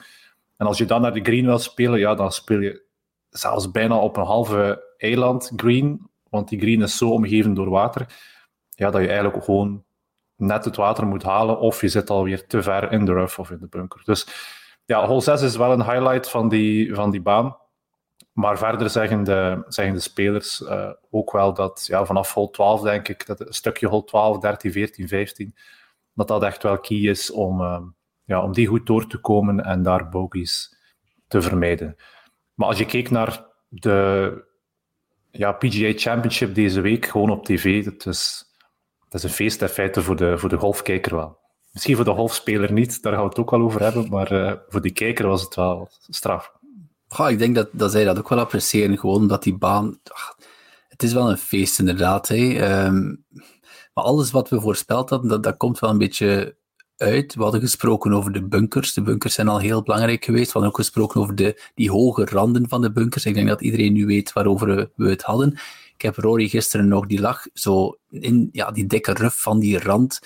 En 0.56 0.66
als 0.66 0.78
je 0.78 0.84
dan 0.84 1.00
naar 1.00 1.12
de 1.12 1.22
green 1.22 1.46
wil 1.46 1.58
spelen, 1.58 1.98
ja, 1.98 2.14
dan 2.14 2.32
speel 2.32 2.60
je 2.60 2.82
zelfs 3.30 3.70
bijna 3.70 3.96
op 3.96 4.16
een 4.16 4.24
halve 4.24 4.84
eiland 4.96 5.52
green, 5.56 6.08
want 6.30 6.48
die 6.48 6.60
green 6.60 6.82
is 6.82 6.96
zo 6.96 7.10
omgeven 7.10 7.54
door 7.54 7.70
water, 7.70 8.06
ja, 8.68 8.90
dat 8.90 9.00
je 9.00 9.08
eigenlijk 9.08 9.44
gewoon 9.44 9.83
net 10.36 10.64
het 10.64 10.76
water 10.76 11.06
moet 11.06 11.22
halen, 11.22 11.58
of 11.58 11.80
je 11.80 11.88
zit 11.88 12.10
alweer 12.10 12.46
te 12.46 12.62
ver 12.62 12.92
in 12.92 13.04
de 13.04 13.12
rough 13.12 13.38
of 13.38 13.50
in 13.50 13.58
de 13.58 13.68
bunker. 13.68 14.02
Dus 14.04 14.26
ja, 14.84 15.06
hole 15.06 15.20
6 15.20 15.42
is 15.42 15.56
wel 15.56 15.72
een 15.72 15.90
highlight 15.90 16.30
van 16.30 16.48
die, 16.48 16.94
van 16.94 17.10
die 17.10 17.22
baan. 17.22 17.56
Maar 18.32 18.58
verder 18.58 18.90
zeggen 18.90 19.24
de, 19.24 19.64
zeggen 19.68 19.94
de 19.94 20.00
spelers 20.00 20.60
uh, 20.60 20.90
ook 21.10 21.32
wel 21.32 21.54
dat 21.54 21.86
ja, 21.86 22.04
vanaf 22.04 22.34
hole 22.34 22.50
12, 22.50 22.80
denk 22.80 23.08
ik, 23.08 23.26
dat 23.26 23.40
een 23.40 23.52
stukje 23.52 23.86
hole 23.86 24.04
12, 24.04 24.38
13, 24.38 24.72
14, 24.72 25.08
15, 25.08 25.54
dat 26.14 26.28
dat 26.28 26.42
echt 26.42 26.62
wel 26.62 26.78
key 26.80 26.98
is 26.98 27.30
om, 27.30 27.60
uh, 27.60 27.80
ja, 28.24 28.42
om 28.42 28.52
die 28.52 28.66
goed 28.66 28.86
door 28.86 29.06
te 29.06 29.18
komen 29.18 29.64
en 29.64 29.82
daar 29.82 30.08
bogies 30.08 30.76
te 31.28 31.42
vermijden. 31.42 31.96
Maar 32.54 32.68
als 32.68 32.78
je 32.78 32.86
kijkt 32.86 33.10
naar 33.10 33.46
de 33.68 34.44
ja, 35.30 35.52
PGA 35.52 35.92
Championship 35.96 36.54
deze 36.54 36.80
week, 36.80 37.06
gewoon 37.06 37.30
op 37.30 37.44
tv, 37.44 37.84
dat 37.84 38.06
is 38.06 38.53
dat 39.14 39.24
is 39.24 39.30
een 39.30 39.36
feest 39.36 39.62
in 39.62 39.68
feite 39.68 40.02
voor 40.02 40.16
de, 40.16 40.38
voor 40.38 40.48
de 40.48 40.58
golfkijker 40.58 41.14
wel. 41.14 41.38
Misschien 41.72 41.96
voor 41.96 42.04
de 42.04 42.10
golfspeler 42.10 42.72
niet, 42.72 43.02
daar 43.02 43.12
gaan 43.12 43.22
we 43.22 43.28
het 43.28 43.38
ook 43.38 43.50
wel 43.50 43.60
over 43.60 43.82
hebben, 43.82 44.08
maar 44.08 44.32
uh, 44.32 44.52
voor 44.68 44.80
die 44.80 44.92
kijker 44.92 45.26
was 45.26 45.42
het 45.42 45.54
wel 45.54 45.88
straf. 46.08 46.52
Ja, 47.08 47.28
ik 47.28 47.38
denk 47.38 47.54
dat, 47.54 47.68
dat 47.72 47.90
zij 47.90 48.04
dat 48.04 48.18
ook 48.18 48.28
wel 48.28 48.38
appreciëren, 48.38 48.98
gewoon 48.98 49.16
omdat 49.16 49.42
die 49.42 49.56
baan... 49.56 50.00
Het 50.88 51.02
is 51.02 51.12
wel 51.12 51.30
een 51.30 51.38
feest 51.38 51.78
inderdaad. 51.78 52.28
Hè. 52.28 52.84
Um, 52.86 53.24
Maar 53.94 54.04
alles 54.04 54.30
wat 54.30 54.48
we 54.48 54.60
voorspeld 54.60 55.10
hadden, 55.10 55.28
dat, 55.28 55.42
dat 55.42 55.56
komt 55.56 55.78
wel 55.78 55.90
een 55.90 55.98
beetje 55.98 56.56
uit. 56.96 57.34
We 57.34 57.42
hadden 57.42 57.60
gesproken 57.60 58.12
over 58.12 58.32
de 58.32 58.42
bunkers. 58.42 58.92
De 58.92 59.02
bunkers 59.02 59.34
zijn 59.34 59.48
al 59.48 59.58
heel 59.58 59.82
belangrijk 59.82 60.24
geweest. 60.24 60.46
We 60.46 60.52
hadden 60.52 60.70
ook 60.70 60.76
gesproken 60.76 61.20
over 61.20 61.34
de, 61.34 61.70
die 61.74 61.90
hoge 61.90 62.24
randen 62.24 62.68
van 62.68 62.80
de 62.80 62.92
bunkers. 62.92 63.26
Ik 63.26 63.34
denk 63.34 63.48
dat 63.48 63.60
iedereen 63.60 63.92
nu 63.92 64.06
weet 64.06 64.32
waarover 64.32 64.90
we 64.96 65.08
het 65.08 65.22
hadden. 65.22 65.58
Ik 65.94 66.02
heb 66.02 66.16
Rory 66.16 66.48
gisteren 66.48 66.88
nog, 66.88 67.06
die 67.06 67.20
lag 67.20 67.46
zo 67.52 67.98
in 68.10 68.48
ja, 68.52 68.70
die 68.70 68.86
dikke 68.86 69.12
ruf 69.12 69.40
van 69.40 69.58
die 69.58 69.78
rand. 69.78 70.20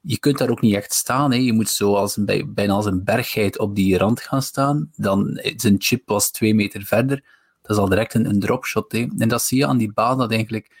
Je 0.00 0.18
kunt 0.18 0.38
daar 0.38 0.50
ook 0.50 0.60
niet 0.60 0.74
echt 0.74 0.92
staan. 0.92 1.30
Hè. 1.32 1.36
Je 1.36 1.52
moet 1.52 1.68
zo 1.68 1.94
als 1.94 2.16
een, 2.16 2.50
bijna 2.54 2.72
als 2.72 2.86
een 2.86 3.04
bergheid 3.04 3.58
op 3.58 3.74
die 3.74 3.98
rand 3.98 4.20
gaan 4.20 4.42
staan. 4.42 4.90
Dan, 4.96 5.40
zijn 5.56 5.74
chip 5.78 6.08
was 6.08 6.30
twee 6.30 6.54
meter 6.54 6.82
verder. 6.82 7.24
Dat 7.62 7.76
is 7.76 7.82
al 7.82 7.88
direct 7.88 8.14
een, 8.14 8.26
een 8.26 8.40
dropshot. 8.40 8.92
Hè. 8.92 9.06
En 9.18 9.28
dat 9.28 9.42
zie 9.42 9.58
je 9.58 9.66
aan 9.66 9.78
die 9.78 9.92
baan 9.92 10.18
dat 10.18 10.32
eigenlijk 10.32 10.80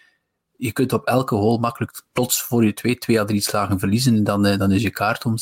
je 0.60 0.72
kunt 0.72 0.92
op 0.92 1.06
elke 1.06 1.34
hole 1.34 1.58
makkelijk 1.58 2.02
plots 2.12 2.42
voor 2.42 2.64
je 2.64 2.72
twee, 2.72 2.98
twee 2.98 3.20
à 3.20 3.24
drie 3.24 3.40
slagen 3.40 3.78
verliezen 3.78 4.16
en 4.16 4.24
dan, 4.24 4.46
eh, 4.46 4.58
dan 4.58 4.72
is 4.72 4.82
je 4.82 4.90
kaart 4.90 5.24
om. 5.24 5.34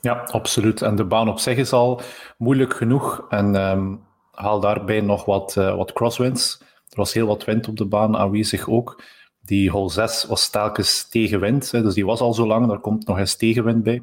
Ja, 0.00 0.12
absoluut. 0.12 0.82
En 0.82 0.96
de 0.96 1.04
baan 1.04 1.28
op 1.28 1.38
zich 1.38 1.56
is 1.56 1.72
al 1.72 2.00
moeilijk 2.38 2.74
genoeg. 2.74 3.24
En 3.28 3.54
um, 3.54 4.00
haal 4.32 4.60
daarbij 4.60 5.00
nog 5.00 5.24
wat, 5.24 5.54
uh, 5.58 5.76
wat 5.76 5.92
crosswinds. 5.92 6.62
Was 6.98 7.12
heel 7.12 7.26
wat 7.26 7.44
wind 7.44 7.68
op 7.68 7.76
de 7.76 7.84
baan 7.84 8.16
aanwezig 8.16 8.68
ook. 8.68 9.02
Die 9.40 9.70
hole 9.70 9.90
6 9.90 10.24
was 10.24 10.50
telkens 10.50 11.08
tegenwind, 11.08 11.70
hè, 11.70 11.82
dus 11.82 11.94
die 11.94 12.06
was 12.06 12.20
al 12.20 12.34
zo 12.34 12.46
lang. 12.46 12.66
Daar 12.66 12.80
komt 12.80 13.06
nog 13.06 13.18
eens 13.18 13.36
tegenwind 13.36 13.82
bij. 13.82 14.02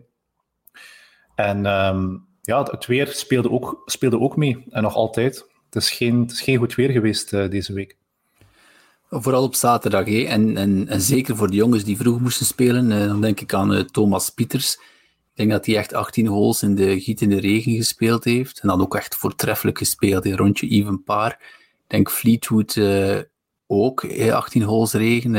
En 1.35 1.65
um, 1.65 2.27
ja, 2.41 2.63
het 2.63 2.85
weer 2.85 3.07
speelde 3.07 3.51
ook, 3.51 3.81
speelde 3.85 4.19
ook 4.19 4.35
mee. 4.35 4.63
En 4.69 4.83
nog 4.83 4.95
altijd. 4.95 5.45
Het 5.65 5.83
is 5.83 5.91
geen, 5.91 6.21
het 6.21 6.31
is 6.31 6.41
geen 6.41 6.57
goed 6.57 6.75
weer 6.75 6.89
geweest 6.89 7.33
uh, 7.33 7.49
deze 7.49 7.73
week. 7.73 7.97
Vooral 9.09 9.43
op 9.43 9.55
zaterdag. 9.55 10.05
Hè. 10.05 10.23
En, 10.23 10.57
en, 10.57 10.87
en, 10.87 11.01
zeker 11.01 11.35
voor 11.35 11.49
de 11.49 11.55
jongens 11.55 11.83
die 11.83 11.97
vroeg 11.97 12.19
moesten 12.19 12.45
spelen. 12.45 12.91
Eh, 12.91 13.07
dan 13.07 13.21
denk 13.21 13.39
ik 13.39 13.53
aan 13.53 13.73
uh, 13.73 13.79
Thomas 13.79 14.29
Pieters. 14.29 14.73
Ik 14.73 15.41
denk 15.41 15.51
dat 15.51 15.65
hij 15.65 15.77
echt 15.77 15.93
18 15.93 16.27
holes 16.27 16.63
in 16.63 16.75
de 16.75 16.99
giet 17.01 17.21
in 17.21 17.29
de 17.29 17.39
regen 17.39 17.75
gespeeld 17.75 18.23
heeft. 18.23 18.59
En 18.59 18.67
dan 18.67 18.81
ook 18.81 18.95
echt 18.95 19.15
voortreffelijk 19.15 19.77
gespeeld. 19.77 20.25
in 20.25 20.35
Rondje 20.35 20.67
even 20.67 21.03
paar. 21.03 21.63
Denk 21.95 22.09
Fleetwood 22.09 22.75
uh, 22.75 23.19
ook. 23.67 24.05
18 24.31 24.61
holes 24.61 24.93
regen. 24.93 25.33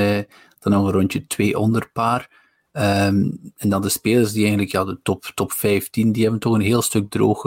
dan 0.58 0.72
nog 0.72 0.86
een 0.86 0.92
rondje 0.92 1.26
2 1.26 1.58
onder 1.58 1.90
paar. 1.92 2.44
Um, 2.72 3.52
en 3.56 3.68
dan 3.68 3.82
de 3.82 3.88
spelers 3.88 4.32
die 4.32 4.40
eigenlijk 4.40 4.72
ja, 4.72 4.84
de 4.84 4.98
top, 5.02 5.24
top 5.34 5.52
15, 5.52 6.12
die 6.12 6.22
hebben 6.22 6.40
toch 6.40 6.54
een 6.54 6.60
heel 6.60 6.82
stuk 6.82 7.10
droog 7.10 7.40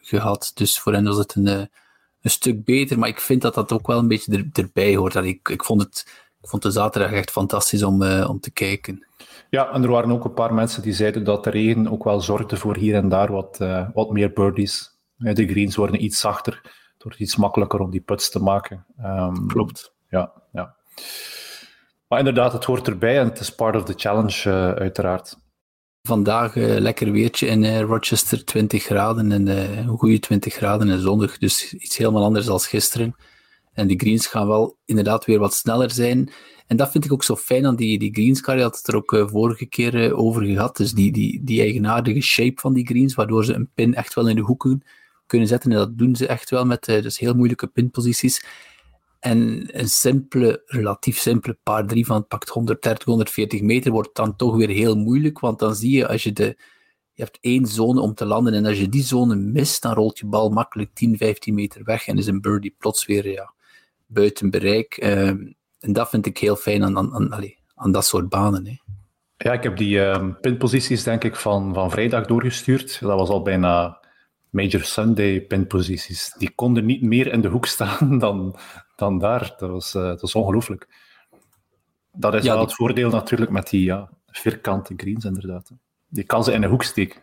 gehad. 0.00 0.50
Dus 0.54 0.80
voor 0.80 0.92
hen 0.92 1.04
was 1.04 1.16
het 1.16 1.34
een 1.34 1.68
een 2.26 2.30
stuk 2.30 2.64
beter, 2.64 2.98
maar 2.98 3.08
ik 3.08 3.20
vind 3.20 3.42
dat 3.42 3.54
dat 3.54 3.72
ook 3.72 3.86
wel 3.86 3.98
een 3.98 4.08
beetje 4.08 4.36
er, 4.36 4.62
erbij 4.62 4.96
hoort. 4.96 5.12
Dat 5.12 5.24
ik, 5.24 5.48
ik, 5.48 5.64
vond 5.64 5.82
het, 5.82 6.04
ik 6.40 6.48
vond 6.48 6.62
de 6.62 6.70
zaterdag 6.70 7.12
echt 7.12 7.30
fantastisch 7.30 7.82
om, 7.82 8.02
om 8.02 8.40
te 8.40 8.50
kijken. 8.50 9.06
Ja, 9.50 9.72
en 9.72 9.82
er 9.82 9.90
waren 9.90 10.12
ook 10.12 10.24
een 10.24 10.34
paar 10.34 10.54
mensen 10.54 10.82
die 10.82 10.92
zeiden 10.92 11.24
dat 11.24 11.44
de 11.44 11.50
regen 11.50 11.88
ook 11.88 12.04
wel 12.04 12.20
zorgde 12.20 12.56
voor 12.56 12.76
hier 12.76 12.94
en 12.94 13.08
daar 13.08 13.32
wat, 13.32 13.58
wat 13.94 14.10
meer 14.10 14.32
birdies. 14.32 14.94
De 15.16 15.48
greens 15.48 15.76
worden 15.76 16.04
iets 16.04 16.20
zachter, 16.20 16.62
wordt 17.06 17.20
iets 17.20 17.36
makkelijker 17.36 17.80
om 17.80 17.90
die 17.90 18.00
puts 18.00 18.30
te 18.30 18.38
maken. 18.38 18.86
Um, 19.04 19.46
Klopt. 19.46 19.92
Ja, 20.10 20.32
ja. 20.52 20.74
Maar 22.08 22.18
inderdaad, 22.18 22.52
het 22.52 22.64
hoort 22.64 22.88
erbij 22.88 23.18
en 23.18 23.28
het 23.28 23.40
is 23.40 23.54
part 23.54 23.76
of 23.76 23.84
the 23.84 23.92
challenge, 23.96 24.48
uh, 24.48 24.70
uiteraard. 24.70 25.38
Vandaag 26.02 26.54
uh, 26.54 26.78
lekker 26.78 27.10
weertje 27.10 27.46
in 27.46 27.62
uh, 27.62 27.80
Rochester, 27.80 28.44
20 28.44 28.82
graden 28.84 29.32
en 29.32 29.46
een 29.46 29.98
goede 29.98 30.18
20 30.18 30.54
graden 30.54 30.90
en 30.90 31.00
zonnig. 31.00 31.38
Dus 31.38 31.74
iets 31.74 31.96
helemaal 31.96 32.24
anders 32.24 32.46
dan 32.46 32.60
gisteren. 32.60 33.16
En 33.72 33.86
de 33.86 33.96
greens 33.96 34.26
gaan 34.26 34.46
wel 34.46 34.78
inderdaad 34.84 35.24
weer 35.24 35.38
wat 35.38 35.54
sneller 35.54 35.90
zijn. 35.90 36.32
En 36.66 36.76
dat 36.76 36.90
vind 36.90 37.04
ik 37.04 37.12
ook 37.12 37.24
zo 37.24 37.36
fijn 37.36 37.66
aan 37.66 37.76
die, 37.76 37.98
die 37.98 38.14
greens. 38.14 38.40
Je 38.44 38.62
had 38.62 38.76
het 38.76 38.88
er 38.88 38.96
ook 38.96 39.26
vorige 39.30 39.66
keer 39.66 40.14
over 40.14 40.44
gehad. 40.44 40.76
Dus 40.76 40.92
die, 40.92 41.12
die, 41.12 41.44
die 41.44 41.60
eigenaardige 41.60 42.20
shape 42.20 42.60
van 42.60 42.72
die 42.72 42.86
greens, 42.86 43.14
waardoor 43.14 43.44
ze 43.44 43.54
een 43.54 43.70
pin 43.74 43.94
echt 43.94 44.14
wel 44.14 44.28
in 44.28 44.36
de 44.36 44.42
hoeken 44.42 44.82
kunnen 45.26 45.48
zetten. 45.48 45.70
En 45.70 45.76
dat 45.76 45.98
doen 45.98 46.16
ze 46.16 46.26
echt 46.26 46.50
wel 46.50 46.64
met 46.64 46.84
dus 46.84 47.18
heel 47.18 47.34
moeilijke 47.34 47.66
pinposities. 47.66 48.44
En 49.20 49.68
een 49.80 49.88
simpele, 49.88 50.62
relatief 50.66 51.18
simpele 51.18 51.58
paar 51.62 51.86
drie 51.86 52.06
van 52.06 52.16
het 52.16 52.28
pakt 52.28 52.48
130, 52.48 53.04
140 53.04 53.60
meter 53.60 53.92
wordt 53.92 54.16
dan 54.16 54.36
toch 54.36 54.56
weer 54.56 54.68
heel 54.68 54.96
moeilijk, 54.96 55.38
want 55.38 55.58
dan 55.58 55.74
zie 55.74 55.96
je 55.96 56.08
als 56.08 56.22
je 56.22 56.32
de 56.32 56.56
je 57.16 57.22
hebt 57.22 57.38
één 57.40 57.66
zone 57.66 58.00
om 58.00 58.14
te 58.14 58.24
landen 58.24 58.54
en 58.54 58.66
als 58.66 58.78
je 58.78 58.88
die 58.88 59.02
zone 59.02 59.34
mist, 59.34 59.82
dan 59.82 59.94
rolt 59.94 60.18
je 60.18 60.26
bal 60.26 60.50
makkelijk 60.50 60.90
10, 60.94 61.16
15 61.16 61.54
meter 61.54 61.84
weg 61.84 62.06
en 62.06 62.18
is 62.18 62.26
een 62.26 62.40
birdie 62.40 62.74
plots 62.78 63.06
weer 63.06 63.30
ja, 63.30 63.52
buiten 64.06 64.50
bereik. 64.50 65.02
Um, 65.04 65.54
en 65.80 65.92
dat 65.92 66.08
vind 66.08 66.26
ik 66.26 66.38
heel 66.38 66.56
fijn 66.56 66.84
aan, 66.84 66.98
aan, 66.98 67.32
aan, 67.32 67.52
aan 67.74 67.92
dat 67.92 68.04
soort 68.04 68.28
banen. 68.28 68.66
Hè. 68.66 68.76
Ja, 69.36 69.52
ik 69.52 69.62
heb 69.62 69.76
die 69.76 70.00
um, 70.00 70.40
pinposities 70.40 71.02
denk 71.02 71.24
ik 71.24 71.36
van, 71.36 71.74
van 71.74 71.90
vrijdag 71.90 72.26
doorgestuurd. 72.26 73.00
Dat 73.00 73.18
was 73.18 73.28
al 73.28 73.42
bijna 73.42 74.00
Major 74.56 74.84
Sunday 74.84 75.40
pinposities. 75.40 76.34
Die 76.38 76.50
konden 76.54 76.84
niet 76.84 77.02
meer 77.02 77.32
in 77.32 77.40
de 77.40 77.48
hoek 77.48 77.66
staan 77.66 78.18
dan, 78.24 78.56
dan 78.96 79.18
daar. 79.18 79.54
Dat 79.58 79.70
was, 79.70 79.94
uh, 79.94 80.02
dat 80.02 80.20
was 80.20 80.34
ongelooflijk. 80.34 80.86
Dat 82.12 82.34
is 82.34 82.42
ja, 82.42 82.48
wel 82.48 82.58
die... 82.58 82.66
het 82.66 82.74
voordeel 82.74 83.10
natuurlijk 83.10 83.50
met 83.50 83.70
die 83.70 83.84
ja, 83.84 84.10
vierkante 84.26 84.94
greens, 84.96 85.24
inderdaad. 85.24 85.70
Die 86.08 86.24
kan 86.24 86.44
ze 86.44 86.52
in 86.52 86.62
een 86.62 86.70
hoek 86.70 86.82
steken. 86.82 87.22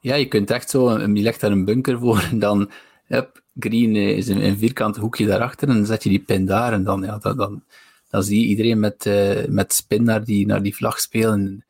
Ja, 0.00 0.14
je 0.14 0.26
kunt 0.26 0.50
echt 0.50 0.70
zo, 0.70 0.98
je 0.98 1.22
legt 1.22 1.40
daar 1.40 1.50
een 1.50 1.64
bunker 1.64 1.98
voor 1.98 2.28
en 2.30 2.38
dan, 2.38 2.70
yep, 3.06 3.42
green 3.58 3.96
is 3.96 4.28
een, 4.28 4.44
een 4.44 4.58
vierkant 4.58 4.96
hoekje 4.96 5.26
daarachter 5.26 5.68
en 5.68 5.74
dan 5.74 5.86
zet 5.86 6.02
je 6.02 6.08
die 6.08 6.22
pin 6.22 6.46
daar 6.46 6.72
en 6.72 6.84
dan, 6.84 7.02
ja, 7.02 7.18
dat, 7.18 7.36
dan, 7.36 7.64
dan 8.08 8.22
zie 8.22 8.40
je 8.40 8.46
iedereen 8.46 8.80
met, 8.80 9.06
uh, 9.06 9.46
met 9.46 9.72
spin 9.72 10.02
naar 10.02 10.24
die, 10.24 10.46
naar 10.46 10.62
die 10.62 10.76
vlag 10.76 11.00
spelen. 11.00 11.64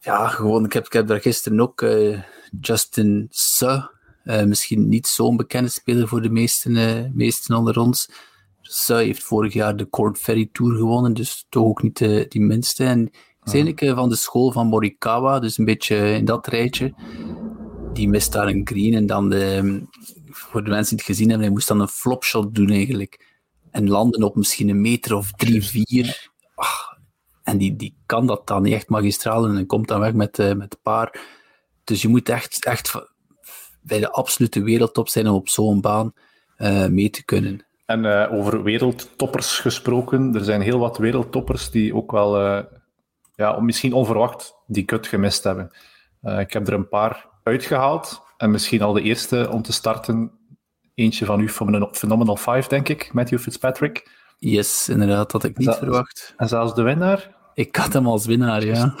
Ja, 0.00 0.28
gewoon, 0.28 0.64
ik 0.64 0.72
heb, 0.72 0.86
ik 0.86 0.92
heb 0.92 1.06
daar 1.06 1.20
gisteren 1.20 1.60
ook 1.60 1.82
uh, 1.82 2.18
Justin 2.60 3.26
Suh 3.30 3.84
uh, 4.26 4.42
misschien 4.42 4.88
niet 4.88 5.06
zo'n 5.06 5.36
bekende 5.36 5.68
speler 5.68 6.08
voor 6.08 6.22
de 6.22 6.30
meesten, 6.30 7.12
meesten 7.14 7.56
onder 7.56 7.78
ons. 7.78 8.08
Zij 8.60 9.04
heeft 9.04 9.22
vorig 9.22 9.52
jaar 9.52 9.76
de 9.76 9.88
Corn 9.88 10.16
Ferry 10.16 10.48
Tour 10.52 10.76
gewonnen, 10.76 11.14
dus 11.14 11.46
toch 11.48 11.64
ook 11.64 11.82
niet 11.82 11.98
de, 11.98 12.26
die 12.28 12.40
minste. 12.40 12.84
En 12.84 13.10
is 13.44 13.52
eigenlijk 13.52 13.80
uh, 13.80 13.94
van 13.94 14.08
de 14.08 14.16
school 14.16 14.52
van 14.52 14.66
Morikawa, 14.66 15.38
dus 15.38 15.58
een 15.58 15.64
beetje 15.64 15.96
in 15.96 16.24
dat 16.24 16.46
rijtje. 16.46 16.94
Die 17.92 18.08
mist 18.08 18.32
daar 18.32 18.46
een 18.46 18.66
green 18.66 18.94
en 18.94 19.06
dan, 19.06 19.28
de, 19.30 19.82
voor 20.30 20.64
de 20.64 20.70
mensen 20.70 20.96
die 20.96 21.06
het 21.06 21.14
gezien 21.14 21.28
hebben, 21.28 21.46
hij 21.46 21.54
moest 21.54 21.68
dan 21.68 21.80
een 21.80 21.88
flopshot 21.88 22.54
doen 22.54 22.70
eigenlijk. 22.70 23.34
En 23.70 23.88
landen 23.88 24.22
op 24.22 24.36
misschien 24.36 24.68
een 24.68 24.80
meter 24.80 25.14
of 25.16 25.32
drie, 25.32 25.64
vier. 25.64 26.30
Ach, 26.54 26.98
en 27.42 27.58
die, 27.58 27.76
die 27.76 27.96
kan 28.06 28.26
dat 28.26 28.46
dan 28.46 28.62
niet 28.62 28.72
echt 28.72 28.88
magistraal 28.88 29.46
en 29.46 29.66
komt 29.66 29.88
dan 29.88 30.00
weg 30.00 30.12
met, 30.12 30.38
uh, 30.38 30.52
met 30.54 30.78
paar. 30.82 31.20
Dus 31.86 32.02
je 32.02 32.08
moet 32.08 32.28
echt, 32.28 32.64
echt 32.64 32.94
bij 33.82 34.00
de 34.00 34.10
absolute 34.10 34.62
wereldtop 34.62 35.08
zijn 35.08 35.28
om 35.28 35.34
op 35.34 35.48
zo'n 35.48 35.80
baan 35.80 36.12
uh, 36.58 36.86
mee 36.86 37.10
te 37.10 37.24
kunnen. 37.24 37.66
En 37.86 38.04
uh, 38.04 38.32
over 38.32 38.62
wereldtoppers 38.62 39.58
gesproken, 39.58 40.34
er 40.34 40.44
zijn 40.44 40.60
heel 40.60 40.78
wat 40.78 40.98
wereldtoppers 40.98 41.70
die 41.70 41.94
ook 41.94 42.10
wel, 42.10 42.40
uh, 42.40 42.62
ja, 43.34 43.60
misschien 43.60 43.92
onverwacht, 43.92 44.54
die 44.66 44.84
kut 44.84 45.06
gemist 45.06 45.44
hebben. 45.44 45.70
ik 46.38 46.52
heb 46.52 46.66
er 46.66 46.72
een 46.72 46.88
paar 46.88 47.26
uitgehaald 47.42 48.22
en 48.36 48.50
misschien 48.50 48.82
al 48.82 48.92
de 48.92 49.02
eerste 49.02 49.48
om 49.50 49.62
te 49.62 49.72
starten. 49.72 50.30
Eentje 50.94 51.24
van 51.24 51.40
u 51.40 51.48
van 51.48 51.74
een 51.74 51.88
Phenomenal 51.92 52.36
5, 52.36 52.66
denk 52.66 52.88
ik, 52.88 53.12
Matthew 53.12 53.38
Fitzpatrick. 53.38 54.10
Yes, 54.38 54.88
inderdaad, 54.88 55.32
had 55.32 55.44
ik 55.44 55.58
niet 55.58 55.74
verwacht. 55.74 56.34
En 56.36 56.48
zelfs 56.48 56.74
de 56.74 56.82
winnaar? 56.82 57.34
Ik 57.54 57.76
had 57.76 57.92
hem 57.92 58.06
als 58.06 58.26
winnaar, 58.26 58.64
ja. 58.64 58.94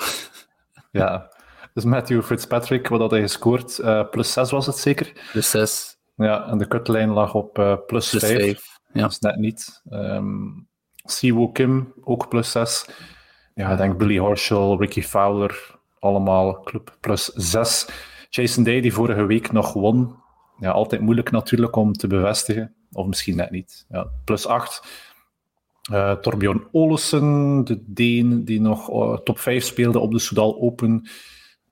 ja, 0.90 1.30
dus 1.76 1.84
Matthew 1.84 2.22
Fitzpatrick, 2.22 2.88
wat 2.88 3.00
had 3.00 3.10
hij 3.10 3.20
gescoord? 3.20 3.78
Uh, 3.78 4.08
plus 4.10 4.32
6 4.32 4.50
was 4.50 4.66
het 4.66 4.76
zeker? 4.76 5.12
Plus 5.32 5.50
6. 5.50 5.96
Ja, 6.16 6.48
en 6.48 6.58
de 6.58 6.68
cutlijn 6.68 7.10
lag 7.10 7.34
op 7.34 7.58
uh, 7.58 7.76
plus, 7.86 8.10
plus 8.10 8.24
5. 8.24 8.38
5. 8.38 8.78
Ja. 8.92 9.00
Dat 9.00 9.10
is 9.10 9.18
net 9.18 9.36
niet. 9.36 9.82
Um, 9.90 10.68
Siwoo 11.04 11.48
Kim, 11.48 11.92
ook 12.04 12.28
plus 12.28 12.50
6. 12.50 12.86
Ja, 13.54 13.70
ik 13.70 13.78
denk 13.78 13.98
Billy 13.98 14.18
Horschel, 14.18 14.78
Ricky 14.80 15.02
Fowler, 15.02 15.78
allemaal 15.98 16.60
club 16.60 16.96
plus 17.00 17.24
6. 17.24 17.88
Jason 18.30 18.64
Day, 18.64 18.80
die 18.80 18.92
vorige 18.92 19.26
week 19.26 19.52
nog 19.52 19.72
won. 19.72 20.16
Ja, 20.58 20.70
altijd 20.70 21.00
moeilijk 21.00 21.30
natuurlijk 21.30 21.76
om 21.76 21.92
te 21.92 22.06
bevestigen. 22.06 22.74
Of 22.92 23.06
misschien 23.06 23.36
net 23.36 23.50
niet. 23.50 23.86
Ja, 23.88 24.10
plus 24.24 24.46
8. 24.46 24.86
Uh, 25.92 26.12
Torbjorn 26.12 26.68
Olesen, 26.72 27.64
de 27.64 27.82
Deen, 27.86 28.44
die 28.44 28.60
nog 28.60 28.90
uh, 28.90 29.16
top 29.16 29.38
5 29.38 29.64
speelde 29.64 29.98
op 29.98 30.12
de 30.12 30.18
Soudal 30.18 30.60
Open 30.60 31.08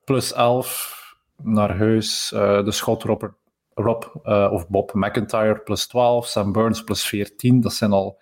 plus 0.05 0.33
11 0.33 1.15
naar 1.43 1.77
huis. 1.77 2.31
Uh, 2.35 2.63
de 2.63 2.71
schot 2.71 3.03
Robert, 3.03 3.33
Rob 3.73 4.03
uh, 4.23 4.49
of 4.51 4.67
Bob 4.67 4.93
McIntyre 4.93 5.61
plus 5.63 5.87
12. 5.87 6.27
Sam 6.27 6.51
Burns 6.51 6.83
plus 6.83 7.05
14. 7.05 7.61
Dat 7.61 7.73
zijn 7.73 7.91
al, 7.91 8.21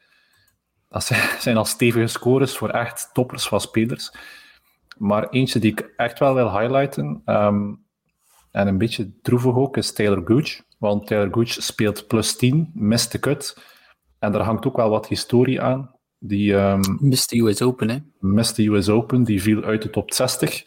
dat 0.89 1.03
zijn, 1.03 1.21
zijn 1.41 1.57
al 1.57 1.65
stevige 1.65 2.07
scores 2.07 2.57
voor 2.57 2.69
echt 2.69 3.09
toppers 3.13 3.47
van 3.47 3.61
spelers. 3.61 4.13
Maar 4.97 5.29
eentje 5.29 5.59
die 5.59 5.71
ik 5.71 5.93
echt 5.97 6.19
wel 6.19 6.33
wil 6.33 6.59
highlighten, 6.59 7.21
um, 7.25 7.83
en 8.53 8.67
een 8.67 8.77
beetje 8.77 9.11
droevig 9.21 9.55
ook, 9.55 9.77
is 9.77 9.93
Taylor 9.93 10.21
Gooch. 10.25 10.61
Want 10.77 11.07
Taylor 11.07 11.33
Gooch 11.33 11.49
speelt 11.49 12.07
plus 12.07 12.35
10, 12.35 12.71
mist 12.73 13.11
de 13.11 13.19
cut. 13.19 13.57
En 14.19 14.31
daar 14.31 14.41
hangt 14.41 14.65
ook 14.65 14.75
wel 14.75 14.89
wat 14.89 15.07
historie 15.07 15.61
aan. 15.61 15.95
Die 16.19 16.53
um, 16.53 16.97
mist 16.99 17.29
de 17.29 17.39
US 17.39 17.61
Open, 17.61 17.89
hè? 17.89 17.97
Mist 18.19 18.55
de 18.55 18.67
US 18.67 18.89
Open, 18.89 19.23
die 19.23 19.41
viel 19.41 19.63
uit 19.63 19.81
de 19.81 19.89
top 19.89 20.13
60. 20.13 20.63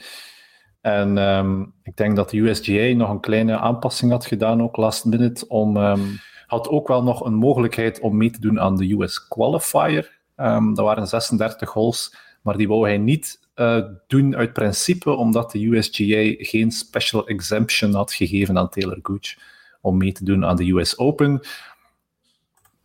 En 0.87 1.19
um, 1.19 1.73
ik 1.83 1.97
denk 1.97 2.17
dat 2.17 2.31
de 2.31 2.39
USGA 2.39 2.97
nog 2.97 3.11
een 3.11 3.21
kleine 3.21 3.59
aanpassing 3.59 4.11
had 4.11 4.27
gedaan, 4.27 4.63
ook 4.63 4.77
last 4.77 5.05
minute, 5.05 5.49
om... 5.49 5.77
Um, 5.77 6.21
had 6.47 6.69
ook 6.69 6.89
wel 6.89 7.03
nog 7.03 7.25
een 7.25 7.35
mogelijkheid 7.35 8.01
om 8.01 8.17
mee 8.17 8.31
te 8.31 8.41
doen 8.41 8.61
aan 8.61 8.77
de 8.77 8.93
US 8.93 9.29
Qualifier. 9.29 10.19
Um, 10.37 10.75
dat 10.75 10.85
waren 10.85 11.07
36 11.07 11.73
holes, 11.73 12.17
maar 12.43 12.57
die 12.57 12.69
wou 12.69 12.87
hij 12.87 12.99
niet 12.99 13.41
uh, 13.57 13.85
doen 14.07 14.37
uit 14.37 14.53
principe, 14.53 15.11
omdat 15.11 15.53
de 15.53 15.67
USGA 15.67 16.45
geen 16.45 16.71
special 16.71 17.27
exemption 17.27 17.95
had 17.95 18.13
gegeven 18.13 18.59
aan 18.59 18.69
Taylor 18.69 18.99
Gooch 19.03 19.37
om 19.81 19.97
mee 19.97 20.13
te 20.13 20.25
doen 20.25 20.45
aan 20.45 20.57
de 20.57 20.73
US 20.73 20.99
Open. 20.99 21.41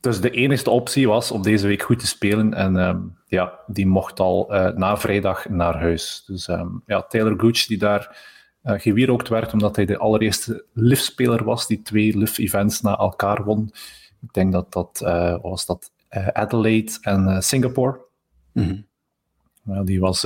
Dus 0.02 0.22
de 0.22 0.30
enige 0.30 0.70
optie 0.70 1.08
was 1.08 1.32
om 1.32 1.41
deze 1.41 1.68
week 1.68 1.82
goed 1.82 1.99
te 1.99 2.08
spelen. 2.08 2.54
En 2.54 2.76
um, 2.76 3.18
ja, 3.26 3.60
die 3.68 3.88
mocht 3.88 4.20
al 4.20 4.56
uh, 4.56 4.70
na 4.70 4.97
vrijdag 4.97 5.49
naar 5.49 5.80
huis. 5.80 6.24
Dus 6.28 6.47
um, 6.47 6.82
ja, 6.86 7.02
Taylor 7.02 7.39
Gooch, 7.39 7.66
die 7.66 7.78
daar 7.78 8.18
uh, 8.64 8.80
gewierookt 8.80 9.28
werd 9.28 9.54
omdat 9.54 9.76
hij 9.76 9.86
de 9.86 9.97
allereerste 9.97 10.66
LIV-speler 10.74 11.43
was 11.43 11.68
die 11.68 11.82
twee 11.82 12.18
LIV-events 12.18 12.82
na 12.82 12.97
elkaar 12.97 13.43
won. 13.43 13.74
Ik 14.22 14.34
denk 14.34 14.52
dat 14.52 14.74
dat 14.74 15.02
uh, 15.04 15.38
was 15.41 15.66
dat 15.66 15.91
Adelaide 16.34 16.91
en 17.02 17.43
Singapore. 17.43 17.99
Mm 18.54 18.64
-hmm. 18.64 18.86
ja, 19.76 19.84
die 19.84 19.99
was 19.99 20.26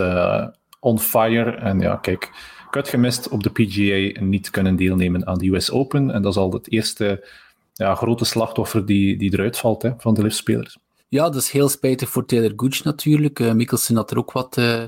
on 0.80 1.00
fire. 1.00 1.52
En 1.52 1.80
ja, 1.80 1.96
kijk, 1.96 2.32
kut 2.70 2.88
gemist 2.88 3.30
op 3.30 3.44
de 3.44 3.50
PGA 3.50 4.20
en 4.20 4.30
niet 4.30 4.50
kunnen 4.50 4.76
deelnemen 4.76 5.28
aan 5.28 5.38
de 5.38 5.50
US 5.54 5.72
Open. 5.72 6.12
En 6.12 6.22
dat 6.22 6.32
is 6.32 6.38
al 6.38 6.52
het 6.52 6.72
eerste 6.72 7.28
ja, 7.76 7.96
grote 7.96 8.26
slachtoffer 8.26 8.86
die, 8.86 9.18
die 9.18 9.34
eruit 9.34 9.58
valt 9.58 9.82
hè, 9.82 9.92
van 9.98 10.14
de 10.14 10.22
liftspelers. 10.22 10.78
Ja, 11.08 11.24
dat 11.24 11.36
is 11.36 11.50
heel 11.50 11.70
spijtig 11.70 12.10
voor 12.10 12.26
Taylor 12.26 12.54
Gooch 12.56 12.84
natuurlijk. 12.84 13.40
Uh, 13.40 13.54
Mikkelsen 13.54 13.96
had 13.96 14.12
er 14.12 14.18
ook 14.18 14.32
wat, 14.32 14.58
uh, 14.58 14.84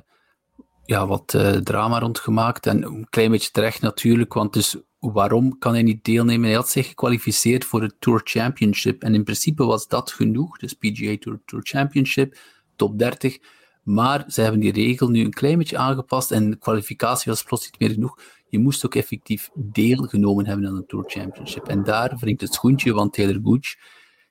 ja, 0.85 1.07
wat 1.07 1.33
uh, 1.33 1.51
drama 1.51 1.99
rond 1.99 2.19
gemaakt. 2.19 2.65
En 2.65 2.83
een 2.83 3.07
klein 3.09 3.31
beetje 3.31 3.51
terecht 3.51 3.81
natuurlijk, 3.81 4.33
want 4.33 4.53
dus 4.53 4.75
waarom 4.99 5.57
kan 5.57 5.73
hij 5.73 5.83
niet 5.83 6.03
deelnemen? 6.03 6.47
Hij 6.47 6.55
had 6.55 6.69
zich 6.69 6.87
gekwalificeerd 6.87 7.65
voor 7.65 7.81
het 7.81 7.95
Tour 7.99 8.21
Championship. 8.23 9.03
En 9.03 9.13
in 9.13 9.23
principe 9.23 9.65
was 9.65 9.87
dat 9.87 10.11
genoeg, 10.11 10.57
dus 10.57 10.73
PGA 10.73 11.17
Tour, 11.19 11.39
Tour 11.45 11.63
Championship, 11.65 12.37
top 12.75 12.99
30. 12.99 13.37
Maar 13.83 14.23
ze 14.27 14.41
hebben 14.41 14.59
die 14.59 14.71
regel 14.71 15.09
nu 15.09 15.23
een 15.23 15.33
klein 15.33 15.57
beetje 15.57 15.77
aangepast 15.77 16.31
en 16.31 16.49
de 16.49 16.57
kwalificatie 16.57 17.31
was 17.31 17.43
plots 17.43 17.65
niet 17.65 17.79
meer 17.79 17.89
genoeg. 17.89 18.19
Je 18.49 18.59
moest 18.59 18.85
ook 18.85 18.95
effectief 18.95 19.49
deelgenomen 19.53 20.45
hebben 20.45 20.67
aan 20.67 20.75
de 20.75 20.85
Tour 20.85 21.03
Championship. 21.07 21.67
En 21.67 21.83
daar 21.83 22.17
wringt 22.19 22.41
het 22.41 22.53
schoentje, 22.53 22.93
want 22.93 23.13
Taylor 23.13 23.39
Gooch 23.43 23.75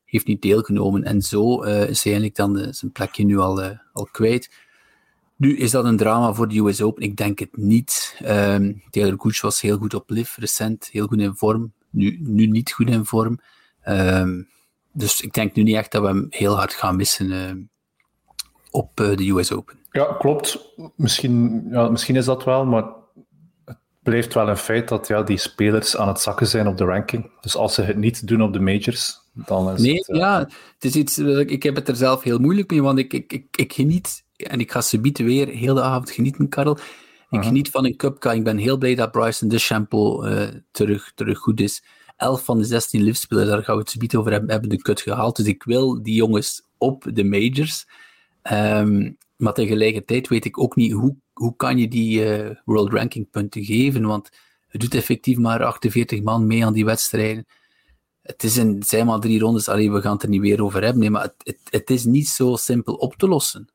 heeft 0.05 0.27
niet 0.27 0.43
deelgenomen. 0.43 1.05
En 1.05 1.23
zo 1.23 1.65
uh, 1.65 1.89
is 1.89 2.05
hij 2.05 2.13
eigenlijk 2.13 2.35
dan 2.35 2.59
uh, 2.59 2.67
zijn 2.71 2.93
plekje 2.93 3.25
nu 3.25 3.39
al, 3.39 3.63
uh, 3.63 3.71
al 3.93 4.09
kwijt. 4.11 4.51
Nu, 5.37 5.57
is 5.57 5.71
dat 5.71 5.85
een 5.85 5.97
drama 5.97 6.33
voor 6.33 6.49
de 6.49 6.59
US 6.59 6.83
Open? 6.83 7.03
Ik 7.03 7.17
denk 7.17 7.39
het 7.39 7.57
niet. 7.57 8.21
Um, 8.25 8.83
Taylor 8.91 9.19
Gooch 9.19 9.41
was 9.41 9.61
heel 9.61 9.79
goed 9.79 9.95
op 9.95 10.11
live, 10.11 10.41
recent, 10.41 10.89
heel 10.93 11.07
goed 11.07 11.21
in 11.21 11.35
vorm. 11.35 11.73
Nu, 11.91 12.19
nu 12.21 12.47
niet 12.47 12.73
goed 12.73 12.91
in 12.91 13.05
vorm. 13.05 13.39
Um, 13.89 14.49
dus 14.93 15.21
ik 15.21 15.33
denk 15.33 15.55
nu 15.55 15.63
niet 15.63 15.77
echt 15.77 15.93
dat 15.93 16.03
we 16.03 16.09
hem 16.09 16.27
heel 16.31 16.57
hard 16.57 16.75
gaan 16.75 16.97
missen 16.97 17.71
op 18.71 18.91
de 18.95 19.31
US 19.31 19.53
Open. 19.53 19.79
Ja, 19.91 20.17
klopt. 20.19 20.75
Misschien, 20.95 21.67
ja, 21.71 21.89
misschien 21.89 22.17
is 22.17 22.25
dat 22.25 22.45
wel, 22.45 22.65
maar 22.65 22.85
blijft 24.07 24.35
wel 24.35 24.49
een 24.49 24.57
feit 24.57 24.89
dat 24.89 25.07
ja, 25.07 25.23
die 25.23 25.39
spelers 25.39 25.97
aan 25.97 26.09
het 26.09 26.21
zakken 26.21 26.47
zijn 26.47 26.67
op 26.67 26.77
de 26.77 26.85
ranking. 26.85 27.31
Dus 27.41 27.57
als 27.57 27.75
ze 27.75 27.83
het 27.83 27.97
niet 27.97 28.29
doen 28.29 28.43
op 28.43 28.53
de 28.53 28.61
majors, 28.61 29.21
dan 29.33 29.73
is 29.73 29.81
nee, 29.81 29.95
het... 29.95 30.09
Uh... 30.09 30.17
ja, 30.17 30.39
het 30.75 30.85
is 30.85 30.95
iets... 30.95 31.19
Ik 31.19 31.63
heb 31.63 31.75
het 31.75 31.89
er 31.89 31.97
zelf 31.97 32.23
heel 32.23 32.39
moeilijk 32.39 32.71
mee, 32.71 32.83
want 32.83 32.99
ik, 32.99 33.13
ik, 33.13 33.33
ik, 33.33 33.47
ik 33.57 33.73
geniet... 33.73 34.25
En 34.37 34.61
ik 34.61 34.73
ga 34.73 34.81
subiet 34.81 35.19
weer 35.19 35.49
heel 35.49 35.75
de 35.75 35.83
avond 35.83 36.11
genieten, 36.11 36.49
Karel. 36.49 36.73
Ik 36.73 36.83
-huh. 37.31 37.45
geniet 37.45 37.71
van 37.71 37.85
een 37.85 37.97
cupka. 37.97 38.33
Ik 38.33 38.45
ben 38.45 38.57
heel 38.57 38.77
blij 38.77 38.95
dat 38.95 39.11
Bryson 39.11 39.49
de 39.49 39.87
uh, 39.91 40.43
terug, 40.71 41.13
terug 41.15 41.39
goed 41.39 41.61
is. 41.61 41.83
11 42.17 42.45
van 42.45 42.59
de 42.59 42.65
16 42.65 43.03
liftspelers, 43.03 43.49
daar 43.49 43.63
gaan 43.63 43.75
we 43.75 43.81
het 43.81 43.91
subiet 43.91 44.17
over 44.17 44.33
hebben, 44.33 44.51
hebben 44.51 44.71
de 44.71 44.77
cut 44.77 45.01
gehaald. 45.01 45.37
Dus 45.37 45.47
ik 45.47 45.63
wil 45.63 46.03
die 46.03 46.15
jongens 46.15 46.63
op 46.79 47.05
de 47.13 47.25
majors. 47.25 47.87
Um, 48.53 49.17
maar 49.37 49.53
tegelijkertijd 49.53 50.29
weet 50.29 50.45
ik 50.45 50.59
ook 50.59 50.77
niet 50.77 50.93
hoe, 50.93 51.17
hoe 51.33 51.57
kan 51.57 51.79
je 51.79 51.89
die 51.89 52.39
uh, 52.39 52.51
world 52.65 52.93
ranking 52.93 53.31
punten 53.31 53.65
geven, 53.65 54.07
want 54.07 54.31
het 54.67 54.81
doet 54.81 54.95
effectief 54.95 55.39
maar 55.39 55.65
48 55.65 56.23
man 56.23 56.47
mee 56.47 56.65
aan 56.65 56.73
die 56.73 56.85
wedstrijden. 56.85 57.47
Het, 58.23 58.43
is 58.43 58.57
een, 58.57 58.83
zijn 58.83 59.07
maar 59.07 59.21
drie 59.21 59.41
rondes, 59.41 59.69
allee, 59.69 59.91
we 59.93 60.01
gaan 60.01 60.13
het 60.13 60.23
er 60.23 60.29
niet 60.29 60.41
weer 60.41 60.63
over 60.63 60.83
hebben, 60.83 61.01
nee, 61.01 61.11
maar 61.11 61.23
het, 61.23 61.35
het, 61.43 61.59
het 61.71 61.91
is 61.91 62.05
niet 62.05 62.29
zo 62.29 62.57
simpel 62.57 62.95
op 62.95 63.15
te 63.15 63.29
lossen. 63.29 63.69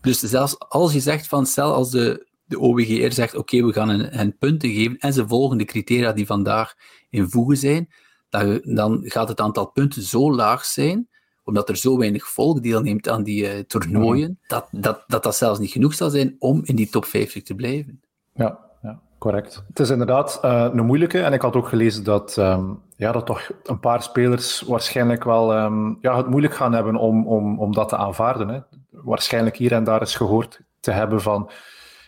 Dus 0.00 0.20
zelfs 0.20 0.58
als 0.58 0.92
je 0.92 1.00
zegt 1.00 1.26
van, 1.26 1.46
stel 1.46 1.74
als 1.74 1.90
de, 1.90 2.26
de 2.44 2.58
OWGR 2.58 3.12
zegt, 3.12 3.34
oké, 3.34 3.64
we 3.64 3.72
gaan 3.72 3.88
hen 3.88 4.36
punten 4.38 4.70
geven 4.70 4.98
en 4.98 5.12
ze 5.12 5.28
volgen 5.28 5.58
de 5.58 5.64
criteria 5.64 6.12
die 6.12 6.26
vandaag 6.26 6.74
in 7.10 7.30
voegen 7.30 7.56
zijn, 7.56 7.88
dan, 8.28 8.60
dan 8.64 9.00
gaat 9.04 9.28
het 9.28 9.40
aantal 9.40 9.70
punten 9.70 10.02
zo 10.02 10.34
laag 10.34 10.64
zijn 10.64 11.08
omdat 11.46 11.68
er 11.68 11.76
zo 11.76 11.98
weinig 11.98 12.28
volk 12.28 12.62
deelneemt 12.62 13.08
aan 13.08 13.22
die 13.22 13.56
uh, 13.56 13.58
toernooien, 13.58 14.28
mm. 14.28 14.38
dat, 14.46 14.68
dat, 14.70 15.04
dat 15.06 15.22
dat 15.22 15.36
zelfs 15.36 15.58
niet 15.58 15.70
genoeg 15.70 15.94
zal 15.94 16.10
zijn 16.10 16.36
om 16.38 16.60
in 16.64 16.76
die 16.76 16.88
top 16.88 17.04
50 17.04 17.42
te 17.42 17.54
blijven. 17.54 18.00
Ja, 18.34 18.58
ja 18.82 19.00
correct. 19.18 19.64
Het 19.68 19.80
is 19.80 19.90
inderdaad 19.90 20.40
uh, 20.44 20.68
een 20.72 20.86
moeilijke. 20.86 21.20
En 21.20 21.32
ik 21.32 21.40
had 21.40 21.56
ook 21.56 21.68
gelezen 21.68 22.04
dat, 22.04 22.36
um, 22.36 22.80
ja, 22.96 23.12
dat 23.12 23.26
toch 23.26 23.50
een 23.62 23.80
paar 23.80 24.02
spelers 24.02 24.60
waarschijnlijk 24.60 25.24
wel 25.24 25.56
um, 25.56 25.98
ja, 26.00 26.16
het 26.16 26.28
moeilijk 26.28 26.54
gaan 26.54 26.72
hebben 26.72 26.96
om, 26.96 27.26
om, 27.26 27.58
om 27.58 27.72
dat 27.72 27.88
te 27.88 27.96
aanvaarden. 27.96 28.48
Hè. 28.48 28.60
Waarschijnlijk 28.90 29.56
hier 29.56 29.72
en 29.72 29.84
daar 29.84 30.02
is 30.02 30.14
gehoord 30.14 30.60
te 30.80 30.90
hebben 30.90 31.20
van, 31.20 31.50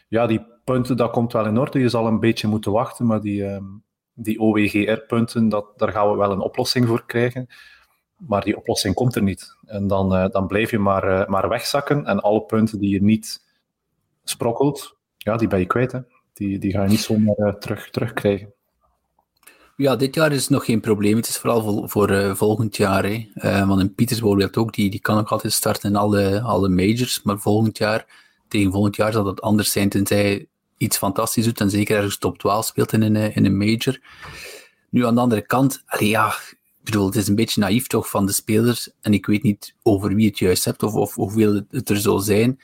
ja, 0.09 0.27
die 0.27 0.47
punten, 0.65 0.97
dat 0.97 1.11
komt 1.11 1.33
wel 1.33 1.47
in 1.47 1.59
orde. 1.59 1.79
Je 1.79 1.89
zal 1.89 2.07
een 2.07 2.21
beetje 2.21 2.49
moeten 2.49 2.73
wachten, 2.73 3.07
maar 3.07 3.21
die, 3.21 3.45
um, 3.45 3.83
die 4.13 4.41
OWGR-punten, 4.41 5.49
daar 5.49 5.93
gaan 5.93 6.11
we 6.11 6.17
wel 6.17 6.33
een 6.33 6.41
oplossing 6.41 6.87
voor 6.87 7.07
krijgen. 7.07 7.47
Maar 8.19 8.45
die 8.45 8.57
oplossing 8.57 8.95
komt 8.95 9.17
er 9.17 9.23
niet. 9.23 9.57
En 9.67 9.87
dan, 9.87 10.15
uh, 10.15 10.29
dan 10.31 10.47
blijf 10.47 10.71
je 10.71 10.79
maar, 10.79 11.09
uh, 11.09 11.27
maar 11.27 11.49
wegzakken. 11.49 12.07
En 12.07 12.21
alle 12.21 12.43
punten 12.43 12.79
die 12.79 12.91
je 12.91 13.03
niet 13.03 13.45
sprokkelt, 14.25 14.97
ja, 15.17 15.37
die 15.37 15.49
ben 15.49 15.59
je 15.59 15.67
kwijt. 15.67 15.93
Hè. 15.93 16.01
Die, 16.33 16.59
die 16.59 16.73
ga 16.73 16.83
je 16.83 16.89
niet 16.89 17.01
zomaar 17.01 17.37
uh, 17.39 17.55
terug, 17.55 17.91
terugkrijgen. 17.91 18.53
Ja, 19.77 19.97
dit 19.97 20.15
jaar 20.15 20.33
is 20.33 20.41
het 20.41 20.51
nog 20.51 20.65
geen 20.65 20.81
probleem. 20.81 21.17
Het 21.17 21.29
is 21.29 21.39
vooral 21.39 21.63
voor, 21.63 21.89
voor 21.89 22.37
volgend 22.37 22.77
jaar. 22.77 23.05
Hè. 23.05 23.67
want 23.67 23.81
in 23.81 23.95
Pieters 23.95 24.21
bijvoorbeeld 24.21 24.57
ook, 24.57 24.75
die, 24.75 24.91
die 24.91 25.01
kan 25.01 25.19
ook 25.19 25.29
altijd 25.29 25.53
starten 25.53 25.91
in 25.91 25.97
alle, 25.97 26.41
alle 26.41 26.69
majors. 26.69 27.23
Maar 27.23 27.39
volgend 27.39 27.79
jaar, 27.79 28.07
tegen 28.49 28.73
volgend 28.73 28.97
jaar 28.97 29.13
zal 29.13 29.25
dat 29.25 29.41
anders 29.41 29.73
zijn, 29.73 29.89
tenzij 29.89 30.49
iets 30.77 30.97
fantastisch 30.97 31.45
doet 31.45 31.61
en 31.61 31.71
zeker 31.71 31.97
ergens 31.97 32.19
top 32.19 32.39
12 32.39 32.67
speelt 32.67 32.93
in 32.93 33.03
een, 33.03 33.17
in 33.35 33.45
een 33.45 33.57
major. 33.57 34.01
Nu, 34.91 35.07
aan 35.07 35.15
de 35.15 35.21
andere 35.21 35.47
kant, 35.47 35.83
ja, 35.99 36.35
bedoel, 36.91 37.07
het 37.07 37.17
is 37.17 37.29
een 37.29 37.35
beetje 37.35 37.61
naïef 37.61 37.87
toch 37.87 38.11
van 38.11 38.27
de 38.27 38.33
spelers, 38.33 38.91
en 39.01 39.13
ik 39.13 39.27
weet 39.27 39.43
niet 39.43 39.75
over 39.83 40.15
wie 40.15 40.27
het 40.27 40.39
juist 40.39 40.65
hebt 40.65 40.83
of, 40.83 40.95
of 40.95 41.15
hoeveel 41.15 41.63
het 41.71 41.91
er 41.91 41.97
zal 41.97 42.19
zijn, 42.19 42.61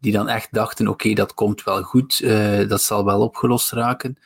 die 0.00 0.12
dan 0.12 0.28
echt 0.28 0.48
dachten, 0.50 0.88
oké, 0.88 1.12
dat 1.12 1.34
komt 1.34 1.62
wel 1.62 1.82
goed, 1.82 2.20
uh, 2.20 2.68
dat 2.68 2.82
zal 2.82 3.04
wel 3.04 3.20
opgelost 3.20 3.72
raken. 3.72 4.18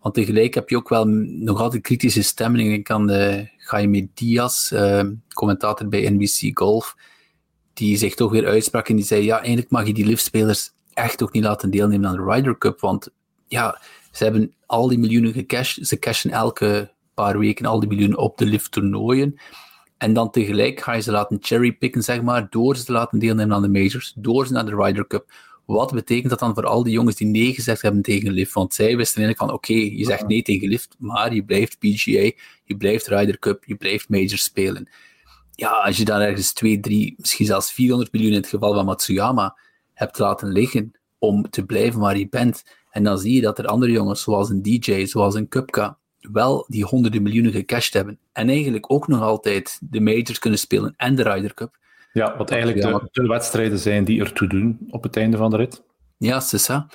Want 0.00 0.14
tegelijk 0.14 0.54
heb 0.54 0.68
je 0.68 0.76
ook 0.76 0.88
wel 0.88 1.04
nog 1.06 1.60
altijd 1.60 1.82
kritische 1.82 2.22
stemmen. 2.22 2.60
Ik 2.60 2.68
denk 2.68 2.90
aan 2.90 3.10
uh, 3.10 3.46
Jaime 3.70 4.08
Diaz, 4.14 4.72
uh, 4.72 5.02
commentator 5.34 5.88
bij 5.88 6.10
NBC 6.10 6.58
Golf, 6.58 6.96
die 7.72 7.96
zich 7.96 8.14
toch 8.14 8.30
weer 8.30 8.46
uitsprak 8.46 8.88
en 8.88 8.96
die 8.96 9.04
zei, 9.04 9.24
ja, 9.24 9.38
eigenlijk 9.38 9.70
mag 9.70 9.86
je 9.86 9.94
die 9.94 10.06
liftspelers 10.06 10.72
echt 10.92 11.22
ook 11.22 11.32
niet 11.32 11.44
laten 11.44 11.70
deelnemen 11.70 12.08
aan 12.08 12.16
de 12.16 12.32
Ryder 12.32 12.58
Cup, 12.58 12.80
want 12.80 13.08
ja, 13.48 13.80
ze 14.12 14.24
hebben 14.24 14.54
al 14.66 14.88
die 14.88 14.98
miljoenen 14.98 15.32
gecashed, 15.32 15.86
ze 15.86 15.98
cashen 15.98 16.30
elke 16.30 16.92
paar 17.20 17.38
weken 17.38 17.66
al 17.66 17.80
die 17.80 17.88
miljoenen 17.88 18.18
op 18.18 18.38
de 18.38 18.46
lift 18.46 18.70
toernooien. 18.70 19.34
En 19.98 20.12
dan 20.12 20.30
tegelijk 20.30 20.80
ga 20.80 20.92
je 20.92 21.02
ze 21.02 21.10
laten 21.10 21.38
cherrypicken, 21.40 22.02
zeg 22.02 22.22
maar, 22.22 22.46
door 22.50 22.76
ze 22.76 22.84
te 22.84 22.92
laten 22.92 23.18
deelnemen 23.18 23.56
aan 23.56 23.62
de 23.62 23.68
majors, 23.68 24.12
door 24.16 24.46
ze 24.46 24.52
naar 24.52 24.64
de 24.64 24.74
Ryder 24.74 25.06
Cup. 25.06 25.32
Wat 25.66 25.92
betekent 25.92 26.30
dat 26.30 26.38
dan 26.38 26.54
voor 26.54 26.66
al 26.66 26.82
die 26.82 26.92
jongens 26.92 27.16
die 27.16 27.26
nee 27.26 27.54
gezegd 27.54 27.82
hebben 27.82 28.02
tegen 28.02 28.32
lift? 28.32 28.52
Want 28.52 28.74
zij 28.74 28.96
wisten 28.96 29.22
eigenlijk 29.22 29.50
van, 29.50 29.58
oké, 29.58 29.96
je 29.96 30.04
zegt 30.04 30.26
nee 30.26 30.42
tegen 30.42 30.68
lift, 30.68 30.96
maar 30.98 31.34
je 31.34 31.44
blijft 31.44 31.78
PGA, 31.78 32.30
je 32.64 32.76
blijft 32.78 33.06
Ryder 33.06 33.38
Cup, 33.38 33.64
je 33.64 33.74
blijft 33.74 34.08
majors 34.08 34.42
spelen. 34.42 34.88
Ja, 35.50 35.70
als 35.70 35.96
je 35.96 36.04
dan 36.04 36.20
ergens 36.20 36.52
2, 36.52 36.80
3, 36.80 37.14
misschien 37.18 37.46
zelfs 37.46 37.72
400 37.72 38.12
miljoen 38.12 38.32
in 38.32 38.36
het 38.36 38.48
geval 38.48 38.74
van 38.74 38.84
Matsuyama 38.84 39.56
hebt 39.92 40.18
laten 40.18 40.52
liggen 40.52 40.92
om 41.18 41.50
te 41.50 41.64
blijven 41.64 42.00
waar 42.00 42.18
je 42.18 42.28
bent, 42.28 42.64
en 42.90 43.04
dan 43.04 43.18
zie 43.18 43.34
je 43.34 43.40
dat 43.40 43.58
er 43.58 43.66
andere 43.66 43.92
jongens, 43.92 44.22
zoals 44.22 44.50
een 44.50 44.62
DJ, 44.62 45.04
zoals 45.04 45.34
een 45.34 45.48
Cupka, 45.48 45.98
wel 46.20 46.64
die 46.68 46.84
honderden 46.84 47.22
miljoenen 47.22 47.52
gecashed 47.52 47.92
hebben. 47.92 48.18
En 48.32 48.48
eigenlijk 48.48 48.92
ook 48.92 49.08
nog 49.08 49.20
altijd 49.20 49.78
de 49.80 50.00
majors 50.00 50.38
kunnen 50.38 50.58
spelen 50.58 50.94
en 50.96 51.14
de 51.14 51.22
Ryder 51.22 51.54
Cup. 51.54 51.78
Ja, 52.12 52.36
wat 52.36 52.50
eigenlijk 52.50 52.82
de, 52.82 53.08
de, 53.12 53.28
wedstrijden 53.28 53.78
zijn 53.78 54.04
die 54.04 54.20
ertoe 54.20 54.48
doen 54.48 54.78
op 54.88 55.02
het 55.02 55.16
einde 55.16 55.36
van 55.36 55.50
de 55.50 55.56
rit. 55.56 55.82
Ja, 56.16 56.40
c'est 56.40 56.70
ça. 56.70 56.86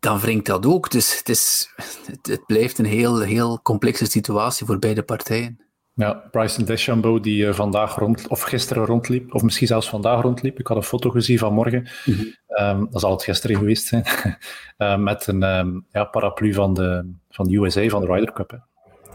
Dan 0.00 0.18
wringt 0.18 0.46
dat 0.46 0.66
ook. 0.66 0.90
Dus 0.90 1.18
het, 1.18 1.28
is, 1.28 1.72
het, 2.06 2.26
het 2.26 2.46
blijft 2.46 2.78
een 2.78 2.84
heel, 2.84 3.20
heel 3.20 3.62
complexe 3.62 4.06
situatie 4.06 4.66
voor 4.66 4.78
beide 4.78 5.02
partijen. 5.02 5.61
Ja, 5.94 6.28
Bryson 6.30 6.64
DeChambeau 6.64 7.20
die 7.20 7.46
uh, 7.46 7.52
vandaag 7.52 7.96
rond, 7.96 8.28
of 8.28 8.42
gisteren 8.42 8.84
rondliep, 8.84 9.34
of 9.34 9.42
misschien 9.42 9.66
zelfs 9.66 9.88
vandaag 9.88 10.22
rondliep. 10.22 10.58
Ik 10.58 10.66
had 10.66 10.76
een 10.76 10.82
foto 10.82 11.10
gezien 11.10 11.38
van 11.38 11.54
morgen. 11.54 11.88
Mm 12.04 12.14
-hmm. 12.14 12.34
um, 12.66 12.88
dat 12.90 13.00
zal 13.00 13.10
het 13.10 13.22
gisteren 13.22 13.56
geweest 13.56 13.86
zijn. 13.86 14.04
uh, 14.78 14.96
met 15.08 15.26
een 15.26 15.42
um, 15.42 15.86
ja, 15.90 16.04
paraplu 16.04 16.52
van 16.52 16.74
de, 16.74 17.12
van 17.30 17.48
de 17.48 17.56
USA, 17.56 17.88
van 17.88 18.00
de 18.00 18.06
Ryder 18.06 18.32
Cup. 18.32 18.50
Hè. 18.50 18.56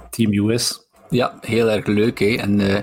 Team 0.10 0.50
US. 0.50 0.90
Ja, 1.10 1.38
heel 1.42 1.70
erg 1.70 1.86
leuk. 1.86 2.20
Hè? 2.20 2.36
En 2.36 2.60
uh, 2.60 2.78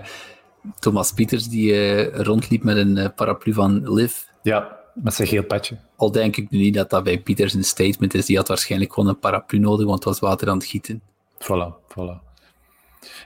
Thomas 0.79 1.13
Pieters 1.13 1.49
die 1.49 2.03
rondliep 2.23 2.63
met 2.63 2.77
een 2.77 3.13
paraplu 3.15 3.53
van 3.53 3.93
Liv. 3.93 4.15
Ja, 4.43 4.79
met 4.95 5.15
zijn 5.15 5.29
geel 5.29 5.45
petje. 5.45 5.77
Al 5.97 6.13
denk 6.13 6.37
ik 6.37 6.51
nu 6.51 6.59
niet 6.59 6.75
dat 6.75 6.91
dat 6.91 7.05
bij 7.05 7.21
Pieters 7.21 7.55
een 7.55 7.65
statement 7.65 8.15
is. 8.15 8.27
Die 8.27 8.37
had 8.37 8.49
waarschijnlijk 8.49 8.93
gewoon 8.93 9.09
een 9.09 9.19
paraplu 9.19 9.59
nodig, 9.59 9.87
want 9.87 10.05
het 10.05 10.05
was 10.05 10.19
water 10.19 10.49
aan 10.49 10.57
het 10.57 10.67
gieten. 10.67 11.03
Voilà, 11.39 11.75
voilà. 11.89 12.34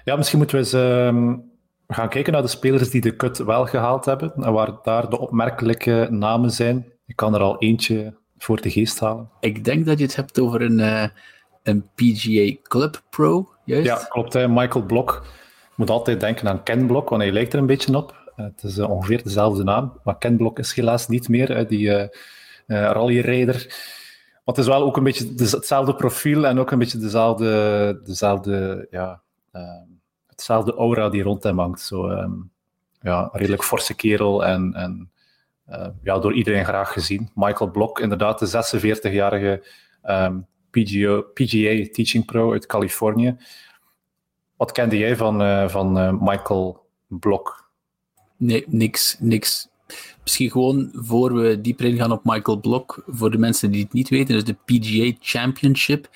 Ja, 0.05 0.17
misschien 0.17 0.39
moeten 0.39 0.57
we 0.57 0.63
eens 0.63 0.75
uh, 0.75 1.35
gaan 1.89 2.09
kijken 2.09 2.33
naar 2.33 2.43
de 2.43 2.49
spelers 2.49 2.91
die 2.91 3.01
de 3.01 3.17
cut 3.17 3.39
wel 3.39 3.67
gehaald 3.67 4.05
hebben 4.05 4.33
en 4.37 4.53
waar 4.53 4.71
daar 4.83 5.11
de 5.11 5.19
opmerkelijke 5.19 6.07
namen 6.11 6.51
zijn. 6.51 6.87
Ik 7.07 7.17
kan 7.17 7.35
er 7.35 7.41
al 7.41 7.59
eentje 7.59 8.15
voor 8.39 8.61
de 8.61 8.71
geest 8.71 9.01
halen. 9.01 9.31
Ik 9.41 9.65
denk 9.65 9.87
dat 9.87 9.99
je 9.99 10.05
het 10.05 10.17
hebt 10.17 10.41
over 10.41 10.63
een, 10.63 10.79
uh, 10.79 11.07
een 11.63 11.89
PGA 11.95 12.57
Club 12.63 13.03
Pro, 13.11 13.49
juist? 13.65 13.87
Ja, 13.87 13.97
klopt. 14.09 14.33
Hè. 14.33 14.49
Michael 14.49 14.85
Blok. 14.85 15.27
Moet 15.75 15.91
altijd 15.91 16.21
denken 16.21 16.49
aan 16.49 16.63
Ken 16.63 16.87
Blok, 16.87 17.09
want 17.09 17.23
hij 17.23 17.33
lijkt 17.33 17.53
er 17.53 17.59
een 17.59 17.67
beetje 17.67 17.97
op. 17.97 18.31
Uh, 18.37 18.47
het 18.47 18.63
is 18.63 18.79
uh, 18.79 18.91
ongeveer 18.91 19.23
dezelfde 19.23 19.65
naam, 19.65 20.01
maar 20.05 20.19
Ken 20.19 20.37
Blok 20.37 20.59
is 20.59 20.75
helaas 20.75 21.09
niet 21.09 21.29
meer, 21.29 21.49
hè, 21.49 21.67
die 21.67 22.11
rallyrijder. 22.67 23.67
Maar 24.49 24.57
het 24.57 24.59
is 24.59 24.67
wel 24.67 24.83
ook 24.83 24.97
een 24.97 25.03
beetje 25.03 25.33
hetzelfde 25.37 25.95
profiel 25.95 26.47
en 26.47 26.59
ook 26.59 26.71
een 26.71 26.79
beetje 26.79 26.99
dezelfde, 26.99 28.01
dezelfde 28.05 28.87
ja, 28.91 29.23
hetzelfde 30.27 30.75
aura 30.75 31.09
die 31.09 31.23
rond 31.23 31.43
hem 31.43 31.59
hangt. 31.59 31.81
Zo, 31.81 32.09
um, 32.09 32.51
ja, 33.01 33.29
redelijk 33.33 33.65
forse 33.65 33.95
kerel 33.95 34.45
en, 34.45 34.75
en 34.75 35.11
uh, 35.69 35.87
ja, 36.03 36.19
door 36.19 36.35
iedereen 36.35 36.65
graag 36.65 36.93
gezien. 36.93 37.31
Michael 37.35 37.71
Blok, 37.71 38.01
inderdaad, 38.01 38.39
de 38.39 38.47
46-jarige 38.47 39.67
um, 40.05 40.47
PGA, 40.71 41.89
Teaching 41.93 42.25
Pro 42.25 42.53
uit 42.53 42.67
Californië. 42.67 43.37
Wat 44.57 44.73
kende 44.73 44.99
jij 44.99 45.17
van, 45.17 45.43
uh, 45.43 45.69
van 45.69 45.99
uh, 45.99 46.13
Michael 46.21 46.87
Blok? 47.07 47.71
Nee, 48.37 48.65
niks, 48.67 49.17
niks. 49.21 49.69
Misschien 50.23 50.51
gewoon 50.51 50.91
voor 50.93 51.35
we 51.35 51.61
dieper 51.61 51.85
ingaan 51.85 52.13
op 52.13 52.25
Michael 52.25 52.61
Blok, 52.61 53.03
voor 53.07 53.31
de 53.31 53.39
mensen 53.39 53.71
die 53.71 53.83
het 53.83 53.93
niet 53.93 54.09
weten, 54.09 54.37
is 54.37 54.45
de 54.45 54.57
PGA 54.65 55.17
Championship. 55.21 56.09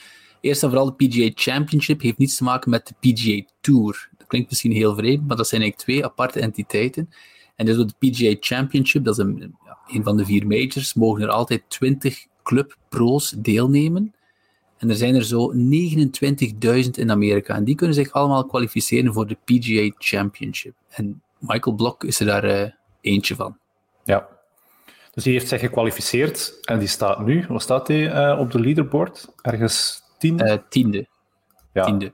Eerst 0.42 0.62
en 0.62 0.68
vooral 0.68 0.94
de 0.96 1.06
PGA 1.06 1.30
Championship 1.34 2.00
heeft 2.00 2.18
niets 2.18 2.36
te 2.36 2.44
maken 2.44 2.70
met 2.70 2.86
de 2.86 3.12
PGA 3.12 3.42
Tour. 3.60 4.08
Dat 4.18 4.26
klinkt 4.26 4.48
misschien 4.48 4.72
heel 4.72 4.94
vreemd, 4.94 5.26
maar 5.26 5.36
dat 5.36 5.48
zijn 5.48 5.60
eigenlijk 5.60 5.90
twee 5.90 6.04
aparte 6.04 6.40
entiteiten. 6.40 7.10
En 7.56 7.66
dus 7.66 7.76
de 7.76 7.94
PGA 7.98 8.36
Championship, 8.40 9.04
dat 9.04 9.18
is 9.18 9.24
een, 9.24 9.56
van 9.86 10.16
de 10.16 10.24
vier 10.24 10.46
majors, 10.46 10.94
mogen 10.94 11.22
er 11.22 11.28
altijd 11.28 11.62
20 11.68 12.26
clubpro's 12.42 13.34
deelnemen. 13.38 14.14
En 14.78 14.88
er 14.90 14.96
zijn 14.96 15.14
er 15.14 15.24
zo 15.24 15.52
29.000 15.54 16.90
in 16.90 17.10
Amerika. 17.10 17.54
En 17.54 17.64
die 17.64 17.74
kunnen 17.74 17.94
zich 17.94 18.12
allemaal 18.12 18.46
kwalificeren 18.46 19.12
voor 19.12 19.26
de 19.26 19.36
PGA 19.44 19.94
Championship. 19.98 20.74
En 20.88 21.22
Michael 21.38 21.76
Blok 21.76 22.04
is 22.04 22.20
er 22.20 22.26
daar 22.26 22.44
uh, 22.44 22.70
eentje 23.00 23.34
van. 23.34 23.58
Ja. 24.04 24.28
Dus 25.14 25.24
die 25.24 25.32
heeft 25.32 25.48
zich 25.48 25.60
gekwalificeerd 25.60 26.58
en 26.62 26.78
die 26.78 26.88
staat 26.88 27.24
nu, 27.24 27.44
wat 27.48 27.62
staat 27.62 27.88
hij 27.88 28.32
uh, 28.32 28.40
op 28.40 28.50
de 28.50 28.60
leaderboard? 28.60 29.28
Ergens 29.42 30.01
tiende? 30.22 30.44
Uh, 30.44 30.58
tiende. 30.68 31.06
Ja. 31.72 31.84
tiende. 31.84 32.12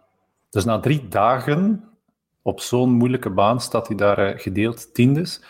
Dus 0.51 0.65
na 0.65 0.81
drie 0.81 1.09
dagen 1.09 1.85
op 2.43 2.61
zo'n 2.61 2.91
moeilijke 2.91 3.31
baan 3.31 3.61
staat 3.61 3.87
hij 3.87 3.97
daar 3.97 4.35
uh, 4.35 4.41
gedeeld 4.41 4.95
tiendes. 4.95 5.43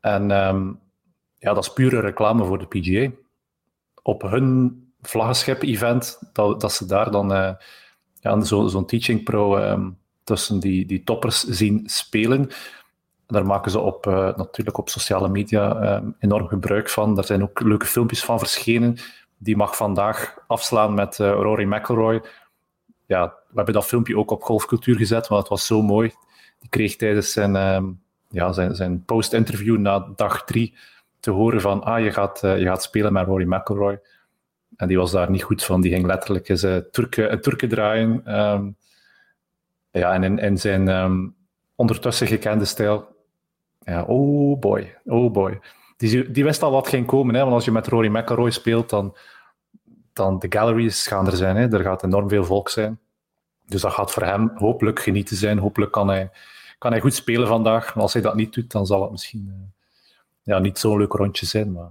En 0.00 0.30
um, 0.30 0.80
ja, 1.38 1.54
dat 1.54 1.64
is 1.64 1.72
pure 1.72 2.00
reclame 2.00 2.44
voor 2.44 2.58
de 2.58 2.66
PGA. 2.66 3.10
Op 4.02 4.22
hun 4.22 4.78
vlaggenschip-event, 5.00 6.20
dat, 6.32 6.60
dat 6.60 6.72
ze 6.72 6.86
daar 6.86 7.10
dan 7.10 7.32
uh, 7.32 7.52
ja, 8.20 8.40
zo'n 8.40 8.70
zo 8.70 8.84
teaching 8.84 9.24
pro 9.24 9.58
um, 9.58 9.98
tussen 10.24 10.60
die, 10.60 10.86
die 10.86 11.04
toppers 11.04 11.44
zien 11.44 11.82
spelen. 11.88 12.48
Daar 13.26 13.46
maken 13.46 13.70
ze 13.70 13.78
op, 13.78 14.06
uh, 14.06 14.36
natuurlijk 14.36 14.78
op 14.78 14.88
sociale 14.88 15.28
media 15.28 15.96
um, 15.96 16.16
enorm 16.18 16.48
gebruik 16.48 16.90
van. 16.90 17.14
Daar 17.14 17.24
zijn 17.24 17.42
ook 17.42 17.60
leuke 17.60 17.86
filmpjes 17.86 18.24
van 18.24 18.38
verschenen. 18.38 18.96
Die 19.44 19.56
mag 19.56 19.76
vandaag 19.76 20.38
afslaan 20.46 20.94
met 20.94 21.18
uh, 21.18 21.30
Rory 21.30 21.64
McIlroy. 21.64 22.22
Ja, 23.06 23.26
we 23.26 23.54
hebben 23.54 23.74
dat 23.74 23.86
filmpje 23.86 24.18
ook 24.18 24.30
op 24.30 24.42
golfcultuur 24.42 24.96
gezet, 24.96 25.28
want 25.28 25.40
het 25.40 25.50
was 25.50 25.66
zo 25.66 25.82
mooi. 25.82 26.12
Die 26.58 26.68
kreeg 26.68 26.96
tijdens 26.96 27.32
zijn, 27.32 27.56
um, 27.56 28.00
ja, 28.28 28.52
zijn, 28.52 28.74
zijn 28.74 29.04
post-interview 29.04 29.78
na 29.78 29.98
dag 30.16 30.44
drie 30.44 30.74
te 31.20 31.30
horen 31.30 31.60
van 31.60 31.82
ah, 31.82 32.04
je 32.04 32.12
gaat, 32.12 32.42
uh, 32.44 32.58
je 32.58 32.64
gaat 32.64 32.82
spelen 32.82 33.12
met 33.12 33.26
Rory 33.26 33.46
McIlroy. 33.46 34.00
En 34.76 34.88
die 34.88 34.98
was 34.98 35.10
daar 35.10 35.30
niet 35.30 35.42
goed 35.42 35.64
van. 35.64 35.80
Die 35.80 35.92
ging 35.92 36.06
letterlijk 36.06 36.48
eens 36.48 36.64
uh, 36.64 36.76
Turken, 36.76 37.32
een 37.32 37.40
Turken 37.40 37.68
draaien. 37.68 38.38
Um, 38.40 38.76
ja, 39.90 40.12
en 40.12 40.38
in, 40.38 40.58
zijn 40.58 40.88
um, 40.88 41.34
ondertussen 41.74 42.26
gekende 42.26 42.64
stijl. 42.64 43.06
Ja, 43.78 44.02
oh 44.02 44.58
boy, 44.58 44.96
oh 45.04 45.32
boy. 45.32 45.60
Die, 45.96 46.30
die 46.30 46.44
wist 46.44 46.62
al 46.62 46.70
wat 46.70 46.88
ging 46.88 47.06
komen. 47.06 47.34
Hè? 47.34 47.40
Want 47.40 47.52
als 47.52 47.64
je 47.64 47.72
met 47.72 47.86
Rory 47.86 48.08
McIlroy 48.08 48.50
speelt, 48.50 48.90
dan, 48.90 49.16
dan 50.14 50.38
de 50.38 50.46
galleries 50.50 51.06
gaan 51.06 51.26
er 51.26 51.36
zijn. 51.36 51.56
Hè? 51.56 51.72
Er 51.72 51.82
gaat 51.82 52.04
enorm 52.04 52.28
veel 52.28 52.44
volk 52.44 52.68
zijn. 52.68 52.98
Dus 53.66 53.80
dat 53.80 53.92
gaat 53.92 54.12
voor 54.12 54.22
hem 54.22 54.50
hopelijk 54.54 55.00
genieten 55.00 55.36
zijn. 55.36 55.58
Hopelijk 55.58 55.92
kan 55.92 56.08
hij, 56.08 56.30
kan 56.78 56.90
hij 56.90 57.00
goed 57.00 57.14
spelen 57.14 57.48
vandaag. 57.48 57.94
Maar 57.94 58.02
als 58.02 58.12
hij 58.12 58.22
dat 58.22 58.34
niet 58.34 58.52
doet, 58.52 58.70
dan 58.70 58.86
zal 58.86 59.02
het 59.02 59.10
misschien 59.10 59.46
uh, 59.48 59.54
ja, 60.42 60.58
niet 60.58 60.78
zo'n 60.78 60.98
leuk 60.98 61.12
rondje 61.12 61.46
zijn. 61.46 61.72
Maar. 61.72 61.90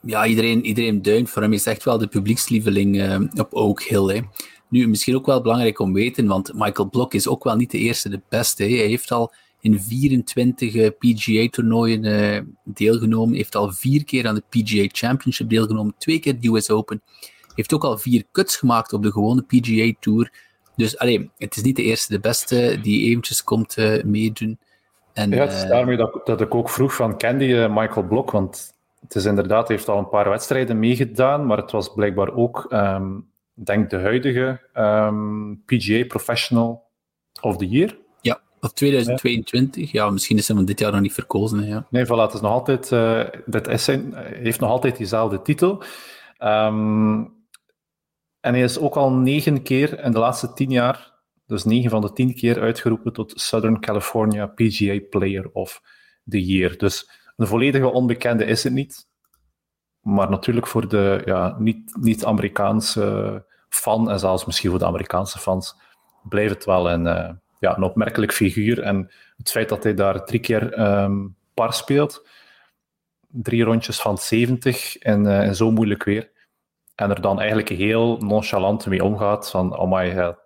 Ja, 0.00 0.26
iedereen, 0.26 0.64
iedereen. 0.64 1.28
Voor 1.28 1.42
hem 1.42 1.52
is 1.52 1.66
echt 1.66 1.84
wel 1.84 1.98
de 1.98 2.06
publiekslieveling 2.06 2.96
uh, 2.96 3.20
op 3.34 3.54
Oak 3.54 3.82
Hill. 3.82 4.14
Hè. 4.14 4.20
Nu, 4.68 4.88
misschien 4.88 5.16
ook 5.16 5.26
wel 5.26 5.42
belangrijk 5.42 5.78
om 5.78 5.92
te 5.92 6.00
weten, 6.00 6.26
want 6.26 6.52
Michael 6.54 6.88
Blok 6.88 7.14
is 7.14 7.28
ook 7.28 7.44
wel 7.44 7.56
niet 7.56 7.70
de 7.70 7.78
eerste, 7.78 8.08
de 8.08 8.20
beste. 8.28 8.62
Hè. 8.62 8.76
Hij 8.76 8.86
heeft 8.86 9.10
al 9.10 9.32
in 9.62 9.80
24 9.80 10.74
uh, 10.74 10.88
PGA-toernooien 10.98 12.04
uh, 12.04 12.40
deelgenomen. 12.64 13.34
Heeft 13.34 13.54
al 13.54 13.72
vier 13.72 14.04
keer 14.04 14.26
aan 14.26 14.34
de 14.34 14.42
PGA 14.48 14.88
Championship 14.92 15.48
deelgenomen. 15.48 15.94
Twee 15.98 16.18
keer 16.18 16.40
de 16.40 16.48
US 16.48 16.70
Open. 16.70 17.02
Heeft 17.54 17.74
ook 17.74 17.84
al 17.84 17.98
vier 17.98 18.24
cuts 18.32 18.56
gemaakt 18.56 18.92
op 18.92 19.02
de 19.02 19.12
gewone 19.12 19.42
PGA 19.42 19.92
Tour. 20.00 20.32
Dus 20.76 20.98
allee, 20.98 21.30
het 21.38 21.56
is 21.56 21.62
niet 21.62 21.76
de 21.76 21.82
eerste, 21.82 22.12
de 22.12 22.20
beste 22.20 22.78
die 22.82 23.08
eventjes 23.08 23.44
komt 23.44 23.76
uh, 23.76 24.02
meedoen. 24.02 24.58
En, 25.12 25.30
ja, 25.30 25.36
het 25.36 25.52
is 25.52 25.66
daarmee 25.66 25.96
dat, 25.96 26.20
dat 26.24 26.40
ik 26.40 26.54
ook 26.54 26.70
vroeg 26.70 26.94
van, 26.94 27.16
kende 27.16 27.44
je 27.44 27.68
Michael 27.70 28.06
Blok? 28.06 28.30
Want 28.30 28.74
het 29.00 29.14
is 29.14 29.24
inderdaad, 29.24 29.66
hij 29.66 29.76
heeft 29.76 29.88
al 29.88 29.98
een 29.98 30.08
paar 30.08 30.28
wedstrijden 30.28 30.78
meegedaan, 30.78 31.46
maar 31.46 31.56
het 31.56 31.70
was 31.70 31.92
blijkbaar 31.94 32.34
ook, 32.34 32.66
um, 32.70 33.28
denk 33.54 33.90
de 33.90 33.98
huidige 33.98 34.60
um, 34.74 35.62
PGA 35.66 36.04
Professional 36.04 36.82
of 37.40 37.56
the 37.56 37.68
Year. 37.68 37.96
Of 38.64 38.72
2022, 38.72 39.92
ja. 39.92 40.10
misschien 40.10 40.36
is 40.36 40.46
hij 40.46 40.56
van 40.56 40.64
dit 40.64 40.78
jaar 40.78 40.92
nog 40.92 41.00
niet 41.00 41.12
verkozen. 41.12 41.66
Ja. 41.66 41.86
Nee, 41.90 42.04
voilà, 42.04 42.08
het 42.08 42.34
is 42.34 42.40
nog 42.40 42.52
altijd, 42.52 42.90
uh, 42.90 43.24
is 43.68 43.84
zijn, 43.84 44.14
heeft 44.16 44.60
nog 44.60 44.70
altijd 44.70 44.96
diezelfde 44.96 45.42
titel. 45.42 45.82
Um, 46.38 47.20
en 48.40 48.54
hij 48.54 48.62
is 48.62 48.78
ook 48.78 48.96
al 48.96 49.12
negen 49.12 49.62
keer 49.62 50.04
in 50.04 50.12
de 50.12 50.18
laatste 50.18 50.52
tien 50.52 50.70
jaar, 50.70 51.12
dus 51.46 51.64
negen 51.64 51.90
van 51.90 52.00
de 52.00 52.12
tien 52.12 52.34
keer 52.34 52.60
uitgeroepen 52.60 53.12
tot 53.12 53.40
Southern 53.40 53.80
California 53.80 54.46
PGA 54.46 55.00
Player 55.10 55.50
of 55.52 55.82
the 56.28 56.44
Year. 56.44 56.78
Dus 56.78 57.10
een 57.36 57.46
volledige 57.46 57.90
onbekende 57.90 58.44
is 58.44 58.64
het 58.64 58.72
niet. 58.72 59.08
Maar 60.00 60.30
natuurlijk 60.30 60.66
voor 60.66 60.88
de 60.88 61.22
ja, 61.24 61.56
niet-Amerikaanse 62.00 63.44
fan, 63.68 64.10
en 64.10 64.18
zelfs 64.18 64.44
misschien 64.44 64.70
voor 64.70 64.78
de 64.78 64.86
Amerikaanse 64.86 65.38
fans, 65.38 65.76
blijft 66.28 66.54
het 66.54 66.64
wel 66.64 66.90
een, 66.90 67.06
uh, 67.06 67.30
ja, 67.62 67.76
een 67.76 67.82
opmerkelijk 67.82 68.32
figuur. 68.32 68.80
En 68.80 69.10
het 69.36 69.50
feit 69.50 69.68
dat 69.68 69.82
hij 69.82 69.94
daar 69.94 70.24
drie 70.24 70.40
keer 70.40 70.80
um, 70.80 71.36
par 71.54 71.72
speelt, 71.72 72.28
drie 73.28 73.64
rondjes 73.64 74.00
van 74.00 74.18
70 74.18 74.96
en, 74.96 75.24
uh, 75.24 75.50
zo 75.50 75.70
moeilijk 75.70 76.04
weer, 76.04 76.30
en 76.94 77.10
er 77.10 77.20
dan 77.20 77.38
eigenlijk 77.38 77.68
heel 77.68 78.16
nonchalant 78.16 78.86
mee 78.86 79.04
omgaat 79.04 79.50
van, 79.50 79.78
oh 79.78 79.92
my 79.92 80.16
god, 80.16 80.36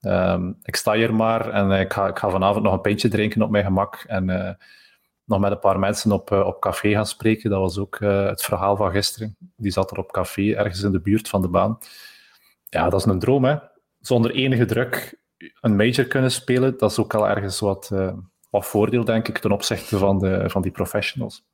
um, 0.00 0.58
ik 0.62 0.76
sta 0.76 0.92
hier 0.92 1.14
maar 1.14 1.50
en 1.50 1.70
ik 1.70 1.92
ga, 1.92 2.08
ik 2.08 2.18
ga 2.18 2.30
vanavond 2.30 2.64
nog 2.64 2.72
een 2.72 2.80
pintje 2.80 3.08
drinken 3.08 3.42
op 3.42 3.50
mijn 3.50 3.64
gemak 3.64 4.04
en 4.06 4.28
uh, 4.28 4.50
nog 5.24 5.40
met 5.40 5.50
een 5.50 5.58
paar 5.58 5.78
mensen 5.78 6.12
op, 6.12 6.30
uh, 6.30 6.46
op 6.46 6.60
café 6.60 6.90
gaan 6.90 7.06
spreken. 7.06 7.50
Dat 7.50 7.60
was 7.60 7.78
ook 7.78 7.98
het 8.00 8.42
verhaal 8.42 8.76
van 8.76 8.90
gisteren. 8.90 9.36
Die 9.56 9.72
zat 9.72 9.90
er 9.90 9.98
op 9.98 10.12
café, 10.12 10.52
ergens 10.52 10.82
in 10.82 10.92
de 10.92 11.00
buurt 11.00 11.28
van 11.28 11.42
de 11.42 11.48
baan. 11.48 11.78
Ja, 12.68 12.88
dat 12.88 13.00
is 13.00 13.06
een 13.06 13.18
droom, 13.18 13.44
hè. 13.44 13.56
Zonder 14.00 14.30
enige 14.30 14.64
druk 14.64 15.19
een 15.60 15.76
major 15.76 16.04
kunnen 16.04 16.30
spelen, 16.30 16.78
dat 16.78 16.90
is 16.90 16.98
ook 16.98 17.14
al 17.14 17.28
ergens 17.28 17.60
wat, 17.60 17.90
wat 18.50 18.66
voordeel, 18.66 19.04
denk 19.04 19.28
ik, 19.28 19.38
ten 19.38 19.52
opzichte 19.52 19.98
van, 19.98 20.18
de, 20.18 20.44
van 20.46 20.62
die 20.62 20.72
professionals. 20.72 21.44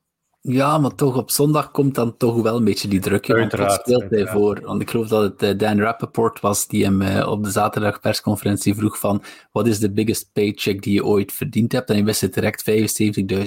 Ja, 0.41 0.77
maar 0.77 0.95
toch 0.95 1.17
op 1.17 1.31
zondag 1.31 1.71
komt 1.71 1.95
dan 1.95 2.17
toch 2.17 2.41
wel 2.41 2.55
een 2.55 2.63
beetje 2.63 2.87
die 2.87 2.99
druk. 2.99 3.27
Want 3.27 3.51
wat 3.51 3.59
Uiteraard, 3.59 3.81
speelt 3.81 3.99
hij 3.99 4.09
uiteraard. 4.09 4.37
voor? 4.37 4.61
Want 4.61 4.81
ik 4.81 4.89
geloof 4.89 5.07
dat 5.07 5.21
het 5.21 5.43
eh, 5.43 5.57
Dan 5.57 5.79
Rappaport 5.79 6.39
was 6.39 6.67
die 6.67 6.83
hem 6.83 7.01
eh, 7.01 7.27
op 7.27 7.43
de 7.43 7.49
zaterdag 7.49 7.99
persconferentie 7.99 8.75
vroeg 8.75 8.99
van 8.99 9.23
wat 9.51 9.67
is 9.67 9.79
de 9.79 9.91
biggest 9.91 10.29
paycheck 10.33 10.81
die 10.81 10.93
je 10.93 11.05
ooit 11.05 11.31
verdiend 11.31 11.71
hebt? 11.71 11.89
En 11.89 11.95
hij 11.95 12.03
wist 12.03 12.21
het 12.21 12.33
direct 12.33 12.63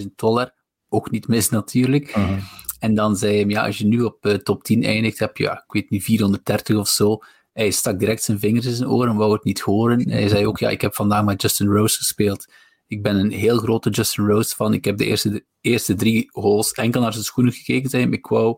75.000 0.00 0.06
dollar. 0.16 0.52
Ook 0.88 1.10
niet 1.10 1.28
mis 1.28 1.48
natuurlijk. 1.48 2.16
Mhm. 2.16 2.38
En 2.78 2.94
dan 2.94 3.16
zei 3.16 3.34
hij 3.34 3.44
ja, 3.44 3.66
als 3.66 3.78
je 3.78 3.86
nu 3.86 4.02
op 4.02 4.26
eh, 4.26 4.34
top 4.34 4.62
10 4.62 4.82
eindigt, 4.82 5.18
heb 5.18 5.36
je, 5.36 5.44
ja, 5.44 5.52
ik 5.52 5.72
weet 5.72 5.90
niet, 5.90 6.04
430 6.04 6.76
of 6.76 6.88
zo. 6.88 7.18
Hij 7.60 7.70
stak 7.70 7.98
direct 7.98 8.22
zijn 8.22 8.38
vingers 8.38 8.66
in 8.66 8.74
zijn 8.74 8.88
oren, 8.88 9.16
wou 9.16 9.32
het 9.32 9.44
niet 9.44 9.60
horen. 9.60 10.10
Hij 10.10 10.28
zei 10.28 10.46
ook, 10.46 10.58
ja, 10.58 10.68
ik 10.68 10.80
heb 10.80 10.94
vandaag 10.94 11.24
met 11.24 11.42
Justin 11.42 11.68
Rose 11.68 11.96
gespeeld. 11.96 12.52
Ik 12.86 13.02
ben 13.02 13.16
een 13.16 13.30
heel 13.30 13.58
grote 13.58 13.90
Justin 13.90 14.26
Rose 14.26 14.54
fan. 14.54 14.74
Ik 14.74 14.84
heb 14.84 14.96
de 14.96 15.04
eerste, 15.04 15.30
de 15.30 15.44
eerste 15.60 15.94
drie 15.94 16.28
holes 16.32 16.72
enkel 16.72 17.00
naar 17.00 17.12
zijn 17.12 17.24
schoenen 17.24 17.52
gekeken. 17.52 17.90
Hij. 17.90 18.08
Ik 18.10 18.26
wou 18.26 18.56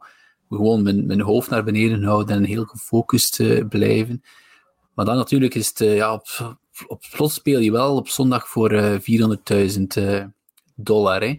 gewoon 0.48 0.82
mijn, 0.82 1.06
mijn 1.06 1.20
hoofd 1.20 1.50
naar 1.50 1.64
beneden 1.64 2.02
houden 2.02 2.36
en 2.36 2.44
heel 2.44 2.64
gefocust 2.64 3.40
eh, 3.40 3.68
blijven. 3.68 4.22
Maar 4.94 5.04
dan 5.04 5.16
natuurlijk 5.16 5.54
is 5.54 5.68
het, 5.68 5.80
eh, 5.80 5.96
ja, 5.96 6.12
op, 6.12 6.58
op 6.86 7.02
slot 7.04 7.32
speel 7.32 7.60
je 7.60 7.72
wel 7.72 7.96
op 7.96 8.08
zondag 8.08 8.48
voor 8.48 8.70
eh, 8.70 9.00
400.000 9.78 9.82
eh, 9.86 10.24
dollar. 10.74 11.20
Hè. 11.20 11.38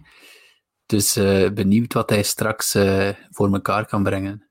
Dus 0.86 1.14
benieuwd 1.54 1.92
wat 1.92 2.10
hij 2.10 2.22
straks 2.22 2.72
voor 3.30 3.52
elkaar 3.52 3.86
kan 3.86 4.02
brengen. 4.02 4.48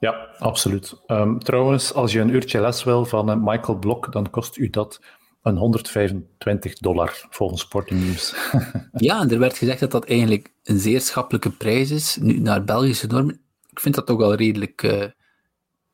Ja, 0.00 0.28
absoluut. 0.38 0.94
Ehm, 1.06 1.38
trouwens, 1.38 1.94
als 1.94 2.12
je 2.12 2.20
een 2.20 2.28
uurtje 2.34 2.60
les 2.60 2.84
wil 2.84 3.04
van 3.04 3.30
eh, 3.30 3.36
Michael 3.36 3.78
Blok, 3.78 4.12
dan 4.12 4.30
kost 4.30 4.56
u 4.56 4.70
dat 4.70 5.00
een 5.42 5.56
125 5.56 6.74
dollar, 6.78 7.26
volgens 7.30 7.60
Sporting 7.60 8.00
News. 8.04 8.34
Ja, 8.92 9.20
en 9.20 9.30
er 9.30 9.38
werd 9.38 9.58
gezegd 9.58 9.80
dat 9.80 9.90
dat 9.90 10.04
eigenlijk 10.04 10.52
een 10.64 10.78
zeer 10.78 11.00
schappelijke 11.00 11.50
prijs 11.50 11.90
is. 11.90 12.18
Nu, 12.20 12.38
naar 12.38 12.64
Belgische 12.64 13.06
normen, 13.06 13.40
ik 13.70 13.80
vind 13.80 13.94
dat 13.94 14.06
toch 14.06 14.18
wel 14.18 14.34
redelijk 14.34 14.82
eh, 14.82 15.04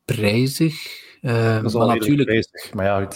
prijzig. 0.04 1.04
Eh, 1.20 1.54
Dat 1.54 1.64
is 1.64 1.74
maar 1.74 1.86
natuurlijk, 1.86 2.28
bezig. 2.28 2.74
Maar 2.74 2.84
ja, 2.84 3.08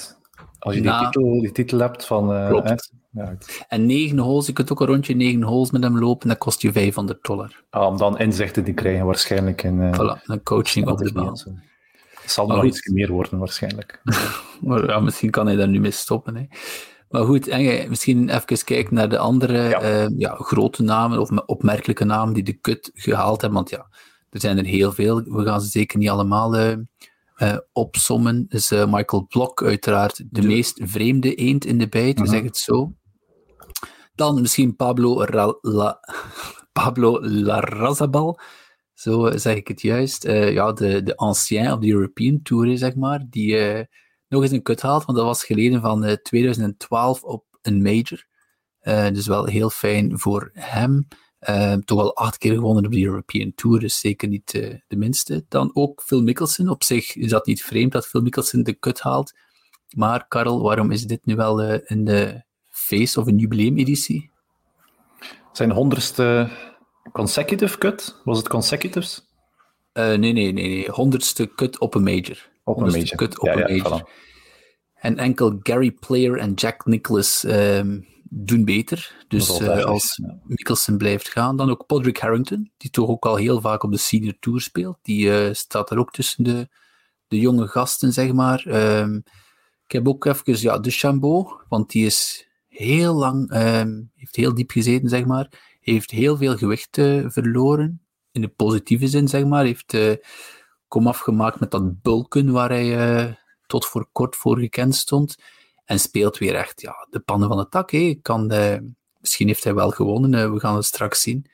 als 0.59 0.75
je 0.75 0.81
die, 0.81 0.99
titel, 0.99 1.41
die 1.41 1.53
titel 1.53 1.79
hebt 1.79 2.07
van... 2.07 2.33
eh, 2.35 2.75
ja, 3.11 3.37
en 3.69 3.87
negen 3.87 4.19
holes, 4.19 4.47
je 4.47 4.53
kunt 4.53 4.73
ook 4.73 4.81
een 4.81 4.87
rondje 4.87 5.15
negen 5.15 5.43
holes 5.43 5.71
met 5.71 5.83
hem 5.83 5.99
lopen, 5.99 6.29
dat 6.29 6.39
kost 6.39 6.63
je 6.63 6.73
500 6.73 7.25
dollar. 7.25 7.65
Ah, 7.71 7.87
om 7.87 7.97
dan 7.97 8.19
inzichten 8.19 8.65
te 8.65 8.73
krijgen, 8.73 9.07
waarschijnlijk. 9.07 9.63
In, 9.63 9.81
eh, 9.83 9.93
Voilà, 9.99 10.23
een 10.25 10.43
coaching 10.43 10.89
op 10.89 10.99
de 10.99 11.13
baan. 11.13 11.39
Het 12.21 12.31
zal 12.31 12.47
Maar 12.47 12.57
nog 12.57 12.65
goed. 12.65 12.75
iets 12.75 12.89
meer 12.89 13.11
worden, 13.13 13.39
waarschijnlijk. 13.39 14.01
Maar 14.61 14.87
ja, 14.87 15.01
misschien 15.01 15.31
kan 15.31 15.47
hij 15.47 15.57
daar 15.57 15.69
nu 15.69 15.81
mee 15.81 15.91
stoppen. 15.91 16.37
Hè. 16.37 16.45
Maar 17.09 17.25
goed, 17.25 17.49
en 17.49 17.89
misschien 17.89 18.29
even 18.29 18.65
kijken 18.65 18.95
naar 18.95 19.09
de 19.09 19.19
andere 19.19 19.69
Ja. 19.69 20.09
ja, 20.17 20.35
grote 20.35 20.83
namen 20.83 21.19
of 21.21 21.31
me- 21.31 21.47
opmerkelijke 21.47 22.05
namen 22.05 22.35
die 22.35 22.43
de 22.43 22.53
kut 22.53 22.91
gehaald 22.95 23.41
hebben. 23.41 23.59
Want 23.59 23.71
ja, 23.71 23.87
er 24.31 24.41
zijn 24.41 24.59
er 24.59 24.65
heel 24.65 24.93
veel. 24.93 25.23
We 25.23 25.45
gaan 25.45 25.61
ze 25.61 25.69
zeker 25.69 25.99
niet 25.99 26.09
allemaal 26.09 26.57
eh, 26.57 26.73
eh, 27.35 27.57
opsommen. 27.73 28.47
Dus 28.49 28.71
eh, 28.71 28.87
Michael 28.93 29.27
Blok, 29.29 29.63
uiteraard 29.63 30.23
de 30.31 30.43
meest 30.43 30.81
vreemde 30.85 31.35
eend 31.35 31.65
in 31.65 31.79
de 31.79 31.89
bijt, 31.89 32.19
Mhm. 32.19 32.29
zeg 32.29 32.43
het 32.43 32.57
zo. 32.57 32.93
Dan 34.21 34.41
misschien 34.41 34.77
Pablo, 34.77 35.25
La, 35.61 35.99
Pablo 36.73 37.21
Larrazabal. 37.21 38.41
Zo 38.95 39.27
eh, 39.27 39.39
zeg 39.39 39.57
ik 39.57 39.69
het 39.69 39.81
juist. 39.81 40.25
Eh, 40.25 40.53
ja, 40.53 40.73
de, 40.73 41.03
de 41.03 41.17
ancien 41.17 41.73
op 41.73 41.81
de 41.81 41.91
European 41.91 42.43
Tour, 42.43 42.79
zeg 42.79 42.95
maar. 42.95 43.27
Die 43.31 43.59
eh, 43.59 43.85
nog 44.29 44.43
eens 44.43 44.51
een 44.51 44.63
kut 44.63 44.83
haalt, 44.83 45.05
want 45.05 45.19
dat 45.19 45.27
was 45.27 45.45
geleden 45.45 45.81
van 45.81 46.05
eh, 46.05 46.13
2012 46.13 47.23
op 47.23 47.45
een 47.63 47.83
major. 47.83 48.27
Eh, 48.81 49.09
dus 49.09 49.27
wel 49.27 49.45
heel 49.45 49.71
fijn 49.71 50.19
voor 50.19 50.51
hem. 50.53 51.07
Eh, 51.39 51.75
toch 51.75 52.01
al 52.01 52.17
acht 52.17 52.39
keer 52.39 52.55
gewonnen 52.55 52.85
op 52.85 52.93
de 52.93 53.05
European 53.05 53.53
Tour, 53.55 53.81
dus 53.81 54.01
zeker 54.01 54.29
niet 54.29 54.55
eh, 54.55 54.75
de 54.87 54.97
minste. 54.97 55.45
Dan 55.49 55.71
ook 55.73 56.03
Phil 56.03 56.23
Mickelson. 56.23 56.69
Op 56.69 56.85
zich 56.85 57.17
is 57.17 57.31
dat 57.31 57.47
niet 57.47 57.63
vreemd 57.63 57.93
dat 57.93 58.07
Phil 58.07 58.23
Mickelson 58.23 58.63
de 58.63 58.75
kut 58.75 59.01
haalt. 59.01 59.33
Maar 59.97 60.29
Karel, 60.29 60.63
waarom 60.63 60.91
is 60.91 61.05
dit 61.05 61.27
nu 61.27 61.37
wel 61.37 61.63
eh, 61.63 61.79
een 61.85 62.09
eh, 62.09 62.41
feest 62.91 63.17
of 63.17 63.27
een 63.27 63.39
jubileumeditie? 63.39 64.31
Zijn 65.53 65.71
honderdste 65.71 66.49
consecutive 67.13 67.79
cut? 67.79 68.21
Was 68.25 68.39
het 68.39 68.49
consecutives? 68.49 69.27
Eh, 69.93 70.05
nee, 70.05 70.17
nee, 70.19 70.33
nee, 70.33 70.53
nee. 70.53 70.91
Honderdste 70.91 71.47
kut 71.47 71.79
op 71.79 71.95
een 71.95 72.03
major. 72.03 72.49
Op 72.65 72.77
een 72.77 72.83
Honderdste 72.83 73.15
major. 73.15 73.17
kut 73.17 73.39
op 73.39 73.47
Ja, 73.47 73.53
een 73.53 73.77
ja, 73.77 73.83
major. 73.83 74.01
voilà. 74.03 74.29
En 74.95 75.17
enkel 75.19 75.59
Gary 75.63 75.91
Player 75.91 76.39
en 76.39 76.53
Jack 76.55 76.87
Nicklaus 76.87 77.45
ehm, 77.45 78.01
doen 78.23 78.65
beter. 78.65 79.25
Dus 79.29 79.59
eh, 79.61 79.85
als 79.85 80.19
ja. 80.23 80.39
Mickelson 80.45 80.97
blijft 80.97 81.29
gaan, 81.29 81.57
dan 81.57 81.71
ook 81.71 81.87
Podrick 81.87 82.19
Harrington, 82.19 82.71
die 82.77 82.91
toch 82.91 83.09
ook 83.09 83.27
al 83.27 83.37
heel 83.37 83.61
vaak 83.61 83.83
op 83.83 83.93
de 83.93 83.99
senior 83.99 84.35
tour 84.41 84.61
speelt. 84.61 84.99
Die 85.03 85.33
eh, 85.39 85.55
staat 85.55 85.91
er 85.91 85.99
ook 85.99 86.13
tussen 86.13 86.45
de, 86.45 86.69
de 87.29 87.41
jonge 87.41 87.67
gasten, 87.67 88.13
zeg 88.13 88.33
maar. 88.33 88.67
Ehm, 88.67 89.15
ik 89.87 89.93
heb 89.93 90.09
ook 90.09 90.25
even 90.25 90.61
ja, 90.61 90.79
de 90.79 90.91
Chambeau, 90.91 91.47
want 91.69 91.91
die 91.91 92.07
is 92.07 92.49
heel 92.81 93.15
lang, 93.15 93.51
ehm, 93.51 94.01
heeft 94.15 94.37
heel 94.37 94.55
diep 94.55 94.71
gezeten, 94.71 95.09
zeg 95.09 95.25
maar. 95.25 95.77
Heeft 95.81 96.11
heel 96.11 96.37
veel 96.37 96.57
gewicht 96.57 96.99
eh, 96.99 97.25
verloren, 97.27 98.03
in 98.33 98.41
de 98.41 98.49
positieve 98.49 99.07
zin, 99.09 99.29
zeg 99.29 99.45
maar. 99.45 99.65
Heeft 99.65 99.95
eh 99.95 100.13
kom 100.89 101.07
afgemaakt 101.07 101.61
met 101.61 101.71
dat 101.71 102.03
bulken 102.03 102.53
waar 102.53 102.69
hij 102.69 102.99
eh, 102.99 103.33
tot 103.67 103.87
voor 103.87 104.09
kort 104.13 104.37
voor 104.37 104.59
gekend 104.59 104.95
stond. 104.95 105.37
En 105.85 106.01
speelt 106.01 106.39
weer 106.39 106.55
echt 106.55 106.81
ja, 106.81 107.07
de 107.11 107.21
pannen 107.21 107.49
van 107.49 107.57
de 107.57 107.69
tak. 107.69 107.91
Kan, 108.23 108.53
misschien 109.21 109.47
heeft 109.47 109.65
hij 109.65 109.75
wel 109.75 109.91
gewonnen, 109.91 110.53
we 110.53 110.61
gaan 110.61 110.75
het 110.77 110.85
straks 110.85 111.21
zien. 111.23 111.47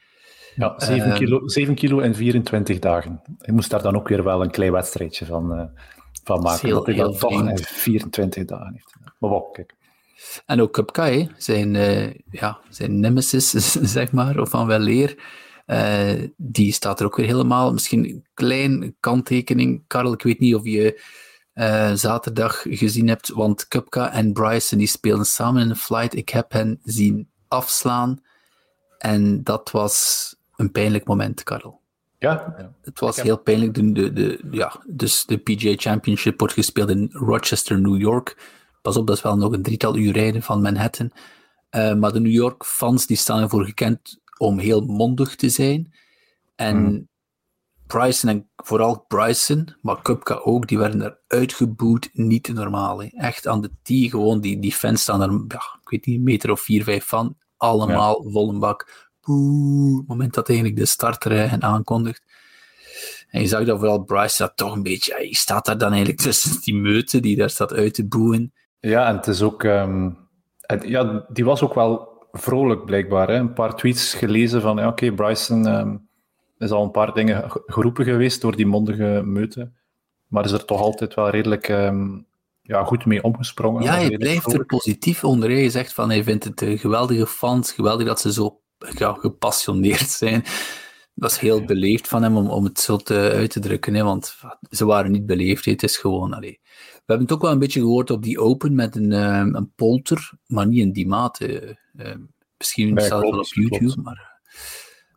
Ja, 0.55 0.75
7 0.77 1.05
Ehm, 1.11 1.17
kilo, 1.19 1.49
7 1.49 1.75
kilo 1.75 2.01
en 2.01 2.15
24 2.15 2.79
dagen. 2.79 3.21
Hij 3.39 3.55
moest 3.55 3.71
daar 3.71 3.83
dan 3.83 3.97
ook 3.97 4.09
weer 4.09 4.25
wel 4.25 4.43
een 4.43 4.51
klein 4.51 4.73
wedstrijdje 4.73 5.27
van, 5.27 5.71
van 6.25 6.43
maken. 6.43 6.67
heel- 6.67 6.77
dat 6.77 6.87
hij 6.87 6.95
dat 6.95 7.19
toch 7.19 7.31
vreemd. 7.33 7.59
in 7.59 7.65
24 7.65 8.45
dagen 8.45 8.73
heeft. 8.73 8.95
Maar 9.19 9.31
wat, 9.31 9.49
kijk. 9.53 9.75
En 10.47 10.61
ook 10.61 10.73
Kupka, 10.73 11.27
zijn, 11.37 11.77
eh, 11.77 12.15
ja, 12.31 12.59
zijn 12.69 13.01
nemesis, 13.01 13.51
zeg 13.97 14.13
maar, 14.13 14.39
of 14.41 14.51
van 14.51 14.67
weleer. 14.67 15.17
eh 15.67 16.23
die 16.37 16.73
staat 16.73 17.01
er 17.01 17.07
ook 17.07 17.17
weer 17.17 17.27
helemaal. 17.27 17.73
Misschien 17.73 18.05
een 18.05 18.25
klein 18.35 18.97
kanttekening. 19.01 19.85
Karel, 19.87 20.13
ik 20.13 20.23
weet 20.23 20.39
niet 20.41 20.55
of 20.55 20.65
je 20.65 21.03
eh, 21.53 21.93
zaterdag 21.93 22.63
gezien 22.69 23.09
hebt, 23.09 23.29
want 23.29 23.69
Kupka 23.69 24.13
en 24.13 24.33
Bryson 24.33 24.79
die 24.79 24.87
speelden 24.87 25.27
samen 25.27 25.63
in 25.63 25.71
een 25.71 25.77
flight. 25.77 26.15
Ik 26.17 26.29
heb 26.29 26.53
hen 26.53 26.81
zien 26.85 27.29
afslaan. 27.49 28.21
En 28.99 29.43
dat 29.43 29.71
was 29.71 30.35
een 30.57 30.73
pijnlijk 30.73 31.05
moment, 31.07 31.43
Karel. 31.43 31.81
Ja, 32.19 32.55
ja. 32.59 32.75
Het 32.83 33.01
was 33.01 33.17
heb- 33.17 33.25
heel 33.25 33.39
pijnlijk. 33.39 33.75
De, 33.75 33.93
de, 33.93 34.13
de, 34.13 34.41
ja, 34.51 34.83
dus 34.87 35.25
de 35.25 35.37
PGA 35.37 35.73
Championship 35.77 36.39
wordt 36.39 36.55
gespeeld 36.55 36.91
in 36.91 37.09
Rochester, 37.13 37.81
New 37.81 38.01
York. 38.01 38.37
Pas 38.87 38.97
op, 38.97 39.07
dat 39.07 39.17
is 39.17 39.23
wel 39.23 39.37
nog 39.37 39.53
een 39.53 39.63
drietal 39.63 39.97
uur 39.97 40.13
rijden 40.13 40.43
van 40.43 40.63
Manhattan. 40.63 41.11
Eh, 41.69 41.95
maar 41.95 42.13
de 42.13 42.21
New 42.21 42.33
York 42.33 42.65
fans 42.65 43.07
die 43.07 43.17
staan 43.17 43.43
ervoor 43.43 43.65
gekend 43.65 44.19
om 44.39 44.59
heel 44.59 44.81
mondig 44.81 45.37
te 45.37 45.49
zijn. 45.49 45.93
En 46.55 46.77
Hmm. 46.77 47.09
Bryson, 47.87 48.31
en 48.31 48.49
vooral 48.57 49.05
Bryson, 49.09 49.75
maar 49.83 50.03
Kupka 50.03 50.35
ook, 50.35 50.69
die 50.69 50.79
werden 50.79 51.03
er 51.03 51.19
uitgeboet. 51.27 52.11
Niet 52.13 52.49
normaal. 52.49 53.03
Hè. 53.03 53.07
Echt 53.07 53.47
aan 53.47 53.61
de 53.61 53.71
tee, 53.83 54.11
gewoon 54.11 54.41
die, 54.41 54.59
die 54.59 54.73
fans 54.73 55.01
staan 55.01 55.23
er, 55.23 55.31
ja, 55.31 55.79
ik 55.83 55.89
weet 55.89 56.07
niet, 56.07 56.17
een 56.17 56.23
meter 56.23 56.51
of 56.51 56.61
vier, 56.61 56.85
vijf 56.85 57.05
van. 57.05 57.37
Allemaal 57.57 58.25
vol 58.31 58.49
een 58.49 58.59
bak. 58.59 59.09
Boe, 59.21 59.99
het 59.99 60.07
moment 60.07 60.35
dat 60.35 60.49
eigenlijk 60.49 60.79
de 60.79 60.87
starter 60.87 61.33
eh, 61.33 61.51
hen 61.51 61.63
aankondigt. 61.63 62.23
En 63.29 63.41
je 63.41 63.47
zag 63.47 63.65
dat 63.65 63.79
vooral 63.79 64.05
Bryce 64.05 64.43
dat 64.43 64.57
toch 64.57 64.73
een 64.73 64.83
beetje, 64.83 65.13
ja, 65.13 65.19
je 65.19 65.37
staat 65.37 65.65
daar 65.65 65.79
dan 65.79 65.91
eigenlijk 65.91 66.21
tussen 66.21 66.61
die 66.61 66.75
meute 66.75 67.21
die 67.21 67.37
daar 67.37 67.51
staat 67.51 67.73
uit 67.73 67.95
te 67.95 68.07
boeien. 68.07 68.53
Ja, 68.81 69.09
en 69.09 69.17
het 69.17 69.27
is 69.27 69.43
ook... 69.43 69.65
ehm, 69.65 70.11
het- 70.61 70.89
ja, 70.89 71.25
die 71.29 71.45
was 71.45 71.63
ook 71.63 71.75
wel 71.75 72.09
vrolijk, 72.33 72.85
blijkbaar. 72.85 73.29
Hè? 73.29 73.35
Een 73.35 73.53
paar 73.53 73.77
tweets 73.77 74.15
gelezen 74.15 74.61
van, 74.61 74.77
ja, 74.77 74.89
oké, 74.89 75.13
Bryson 75.13 75.67
ehm, 75.67 75.97
is 76.59 76.71
al 76.71 76.83
een 76.85 76.91
paar 76.91 77.13
dingen 77.15 77.51
ge- 77.51 77.63
geroepen 77.67 78.05
geweest 78.05 78.41
door 78.41 78.57
die 78.57 78.67
mondige 78.67 79.23
meute. 79.25 79.71
Maar 80.27 80.45
is 80.45 80.53
er 80.53 80.65
toch 80.65 80.81
altijd 80.81 81.15
wel 81.15 81.31
redelijk 81.31 81.69
ehm, 81.69 82.19
ja, 82.63 82.85
goed 82.85 83.05
mee 83.07 83.23
omgesprongen. 83.23 83.83
Ja, 83.83 83.93
hij 84.09 84.17
blijft 84.19 84.53
er 84.53 84.65
positief 84.67 85.25
onder. 85.25 85.51
Hij 85.51 85.69
zegt 85.71 85.93
van, 85.93 86.09
hij 86.11 86.25
vindt 86.25 86.45
het 86.45 86.63
eh, 86.63 86.79
geweldige 86.79 87.27
fans, 87.27 87.73
geweldig 87.73 88.07
dat 88.07 88.21
ze 88.21 88.33
zo 88.33 88.61
ja, 88.97 89.13
gepassioneerd 89.13 90.09
zijn. 90.11 90.45
Dat 91.15 91.31
is 91.31 91.39
heel 91.39 91.65
beleefd 91.65 92.09
van 92.09 92.23
hem 92.23 92.37
om, 92.37 92.49
om 92.51 92.65
het 92.65 92.81
zo 92.81 92.97
te, 92.97 93.31
uit 93.35 93.51
te 93.51 93.61
drukken, 93.61 93.95
hè, 93.95 94.03
want 94.05 94.37
ze 94.71 94.85
waren 94.85 95.11
niet 95.13 95.27
beleefd. 95.27 95.65
hè. 95.65 95.71
Het 95.71 95.83
is 95.83 95.97
gewoon, 95.97 96.33
allee. 96.35 96.61
We 97.07 97.13
hebben 97.13 97.27
het 97.27 97.37
ook 97.37 97.43
wel 97.43 97.53
een 97.53 97.59
beetje 97.59 97.81
gehoord 97.81 98.11
op 98.11 98.23
die 98.23 98.41
Open 98.41 98.75
met 98.75 98.97
een, 98.97 99.13
eh, 99.13 99.47
een 99.53 99.73
polter, 99.77 100.31
maar 100.47 100.67
niet 100.67 100.81
in 100.81 100.93
die 100.93 101.07
mate. 101.07 101.61
eh, 101.61 102.11
eh, 102.11 102.19
misschien 102.59 102.95
Nee, 102.95 103.05
zelfs 103.07 103.23
wel 103.23 103.33
klopt, 103.33 103.49
op 103.49 103.55
YouTube, 103.55 104.03
maar... 104.03 104.35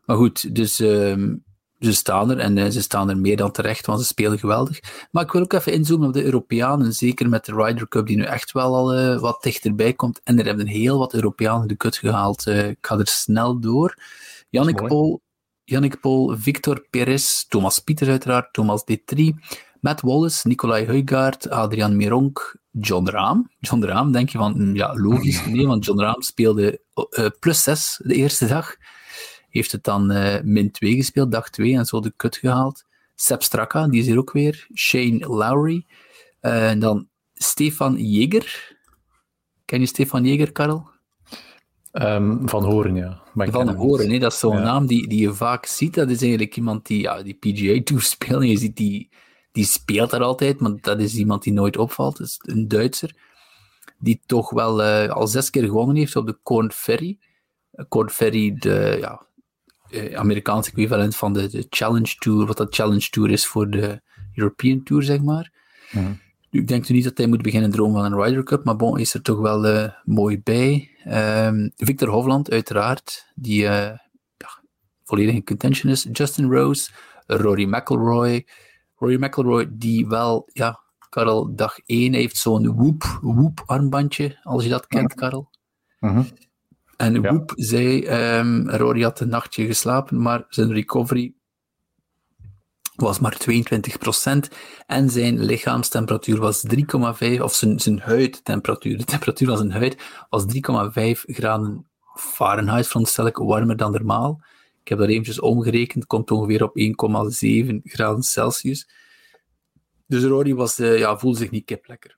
Maar 0.05 0.17
goed, 0.17 0.55
dus 0.55 0.79
ehm, 0.79 1.35
ze 1.79 1.93
staan 1.93 2.29
er 2.29 2.39
en 2.39 2.57
eh, 2.57 2.69
ze 2.69 2.81
staan 2.81 3.09
er 3.09 3.17
meer 3.17 3.37
dan 3.37 3.51
terecht, 3.51 3.85
want 3.85 3.99
ze 3.99 4.05
spelen 4.05 4.39
geweldig. 4.39 4.79
Maar 5.11 5.23
ik 5.23 5.31
wil 5.31 5.41
ook 5.41 5.53
even 5.53 5.73
inzoomen 5.73 6.07
op 6.07 6.13
de 6.13 6.23
Europeanen, 6.23 6.93
zeker 6.93 7.29
met 7.29 7.45
de 7.45 7.53
Ryder 7.53 7.87
Cup 7.87 8.07
die 8.07 8.17
nu 8.17 8.23
echt 8.23 8.51
wel 8.51 8.75
al 8.75 8.93
eh, 8.93 9.19
wat 9.19 9.43
dichterbij 9.43 9.93
komt. 9.93 10.21
En 10.23 10.39
er 10.39 10.45
hebben 10.45 10.67
heel 10.67 10.97
wat 10.97 11.13
Europeanen 11.13 11.67
de 11.67 11.75
kut 11.75 11.97
gehaald. 11.97 12.47
Eh, 12.47 12.67
ik 12.69 12.77
ga 12.81 12.97
er 12.97 13.07
snel 13.07 13.59
door. 13.59 13.97
Jannik. 14.49 14.85
Pol 14.87 15.21
Yannick 15.69 15.99
Pol, 15.99 16.35
Victor 16.37 16.87
Perez, 16.89 17.43
Thomas 17.47 17.79
Pieters 17.79 18.09
uiteraard, 18.09 18.53
Thomas 18.53 18.83
D3, 18.91 19.23
Matt 19.79 20.01
Wallace, 20.01 20.47
Nicolai 20.47 20.85
Huygaard, 20.85 21.49
Adrian 21.49 21.95
Mironk, 21.95 22.57
John 22.71 23.07
Raam. 23.07 23.49
John 23.59 23.83
Raam, 23.83 24.11
denk 24.11 24.29
je 24.29 24.37
van, 24.37 24.53
hm, 24.53 24.75
ja, 24.75 24.93
logisch. 24.93 25.45
Nee, 25.45 25.67
want 25.67 25.85
John 25.85 25.99
Raam 25.99 26.21
speelde 26.21 26.81
uh, 27.19 27.25
plus 27.39 27.63
6 27.63 28.01
de 28.03 28.13
eerste 28.13 28.47
dag. 28.47 28.75
Heeft 29.49 29.71
het 29.71 29.83
dan 29.83 30.11
uh, 30.11 30.41
min 30.43 30.71
2 30.71 30.95
gespeeld, 30.95 31.31
dag 31.31 31.49
2, 31.49 31.75
en 31.75 31.85
zo 31.85 31.99
de 31.99 32.13
kut 32.15 32.37
gehaald. 32.37 32.85
Seb 33.15 33.43
Straka, 33.43 33.87
die 33.87 33.99
is 33.99 34.05
hier 34.05 34.17
ook 34.17 34.31
weer. 34.31 34.67
Shane 34.73 35.27
Lowry. 35.27 35.85
Uh, 36.41 36.69
en 36.69 36.79
dan 36.79 37.07
Stefan 37.33 37.95
Jeger. 37.97 38.77
Ken 39.65 39.79
je 39.79 39.85
Stefan 39.85 40.25
Jeger, 40.25 40.51
Karel? 40.51 40.89
Um, 41.91 42.49
van 42.49 42.63
Horen, 42.63 42.95
ja. 42.95 43.21
Maar 43.33 43.49
van 43.49 43.75
Horen, 43.75 44.11
hè? 44.11 44.19
dat 44.19 44.31
is 44.31 44.39
zo'n 44.39 44.57
ja. 44.57 44.63
naam 44.63 44.85
die, 44.85 45.07
die 45.07 45.21
je 45.21 45.33
vaak 45.33 45.65
ziet. 45.65 45.93
Dat 45.93 46.09
is 46.09 46.21
eigenlijk 46.21 46.55
iemand 46.55 46.85
die 46.85 47.01
ja, 47.01 47.21
die 47.21 47.33
PGA 47.33 47.83
Tour 47.83 48.01
speelt. 48.01 48.41
En 48.41 48.47
je 48.47 48.57
ziet 48.57 48.75
die, 48.77 49.09
die 49.59 49.67
speelt 49.67 50.09
daar 50.09 50.23
altijd, 50.23 50.59
maar 50.59 50.71
dat 50.81 50.99
is 50.99 51.15
iemand 51.15 51.43
die 51.43 51.53
nooit 51.53 51.77
opvalt. 51.77 52.17
Dat 52.17 52.27
is 52.27 52.39
een 52.41 52.67
Duitser. 52.67 53.15
Die 53.97 54.21
toch 54.25 54.49
wel 54.49 54.81
uh, 54.81 55.09
al 55.09 55.27
zes 55.27 55.49
keer 55.49 55.63
gewonnen 55.63 55.95
heeft 55.95 56.15
op 56.15 56.25
de 56.25 56.37
Corn 56.43 56.71
Ferry. 56.71 57.17
Corn 57.89 58.09
Ferry, 58.09 58.53
de 58.53 58.97
ja, 58.99 59.25
Amerikaanse 60.15 60.69
equivalent 60.69 61.15
van 61.15 61.33
de, 61.33 61.47
de, 61.47 61.65
Challenge 61.69 62.15
Tour, 62.19 62.45
wat 62.45 62.57
dat 62.57 62.75
Challenge 62.75 63.09
Tour 63.09 63.29
is 63.29 63.45
voor 63.45 63.69
de 63.69 64.01
European 64.35 64.83
Tour, 64.83 65.03
zeg 65.03 65.21
maar. 65.21 65.51
Ja. 65.91 66.15
Ik 66.51 66.67
denk 66.67 66.89
nu 66.89 66.95
niet 66.95 67.03
dat 67.03 67.17
hij 67.17 67.27
moet 67.27 67.41
beginnen 67.41 67.71
dromen 67.71 68.01
van 68.01 68.11
een 68.11 68.23
Ryder 68.23 68.43
Cup, 68.43 68.63
maar 68.63 68.75
bon, 68.75 68.99
is 68.99 69.13
er 69.13 69.21
toch 69.21 69.39
wel 69.39 69.65
uh, 69.65 69.89
mooi 70.03 70.41
bij. 70.43 70.89
Um, 71.47 71.71
Victor 71.75 72.09
Hovland, 72.09 72.51
uiteraard, 72.51 73.31
die 73.35 73.63
uh, 73.63 73.69
ja, 74.37 74.63
volledig 75.03 75.33
in 75.33 75.43
contention 75.43 75.91
is. 75.91 76.07
Justin 76.11 76.51
Rose, 76.51 76.91
Rory 77.27 77.65
McIlroy. 77.65 78.45
Rory 78.99 79.23
McIlroy, 79.23 79.67
die 79.69 80.07
wel, 80.07 80.49
ja, 80.53 80.79
Karel, 81.09 81.55
dag 81.55 81.79
1 81.85 82.13
heeft 82.13 82.37
zo'n 82.37 82.75
whoop, 82.75 83.19
whoop 83.21 83.63
armbandje, 83.65 84.39
als 84.43 84.63
je 84.63 84.69
dat 84.69 84.87
kent, 84.87 85.13
Karel. 85.13 85.49
Mm 85.99 86.09
-hmm. 86.09 86.27
En 86.97 87.13
ja. 87.13 87.21
Whoop 87.21 87.51
zei, 87.55 88.07
um, 88.37 88.69
Rory 88.69 89.01
had 89.03 89.19
een 89.19 89.29
nachtje 89.29 89.65
geslapen, 89.65 90.21
maar 90.21 90.45
zijn 90.49 90.73
recovery 90.73 91.33
was 92.95 93.19
maar 93.19 93.37
22% 93.49 94.53
en 94.85 95.09
zijn 95.09 95.43
lichaamstemperatuur 95.43 96.39
was 96.39 96.65
3,5, 96.75 97.41
of 97.41 97.53
zijn, 97.53 97.79
zijn 97.79 97.99
huidtemperatuur, 97.99 98.97
de 98.97 99.03
temperatuur 99.03 99.47
van 99.47 99.57
zijn 99.57 99.71
huid 99.71 99.97
was 100.29 100.45
3,5 100.45 101.21
graden 101.21 101.89
Fahrenheit, 102.15 102.87
veronderstel 102.87 103.27
ik, 103.27 103.37
warmer 103.37 103.77
dan 103.77 103.91
normaal. 103.91 104.41
Ik 104.81 104.87
heb 104.87 104.97
dat 104.97 105.07
eventjes 105.07 105.39
omgerekend, 105.39 106.05
komt 106.05 106.31
ongeveer 106.31 106.63
op 106.63 106.79
1,7 106.79 107.75
graden 107.83 108.23
Celsius. 108.23 108.89
Dus 110.05 110.23
Rory 110.23 110.55
was, 110.55 110.79
uh, 110.79 110.99
ja, 110.99 111.17
voelde 111.17 111.37
zich 111.37 111.51
niet 111.51 111.65
kip 111.65 111.87
lekker. 111.87 112.17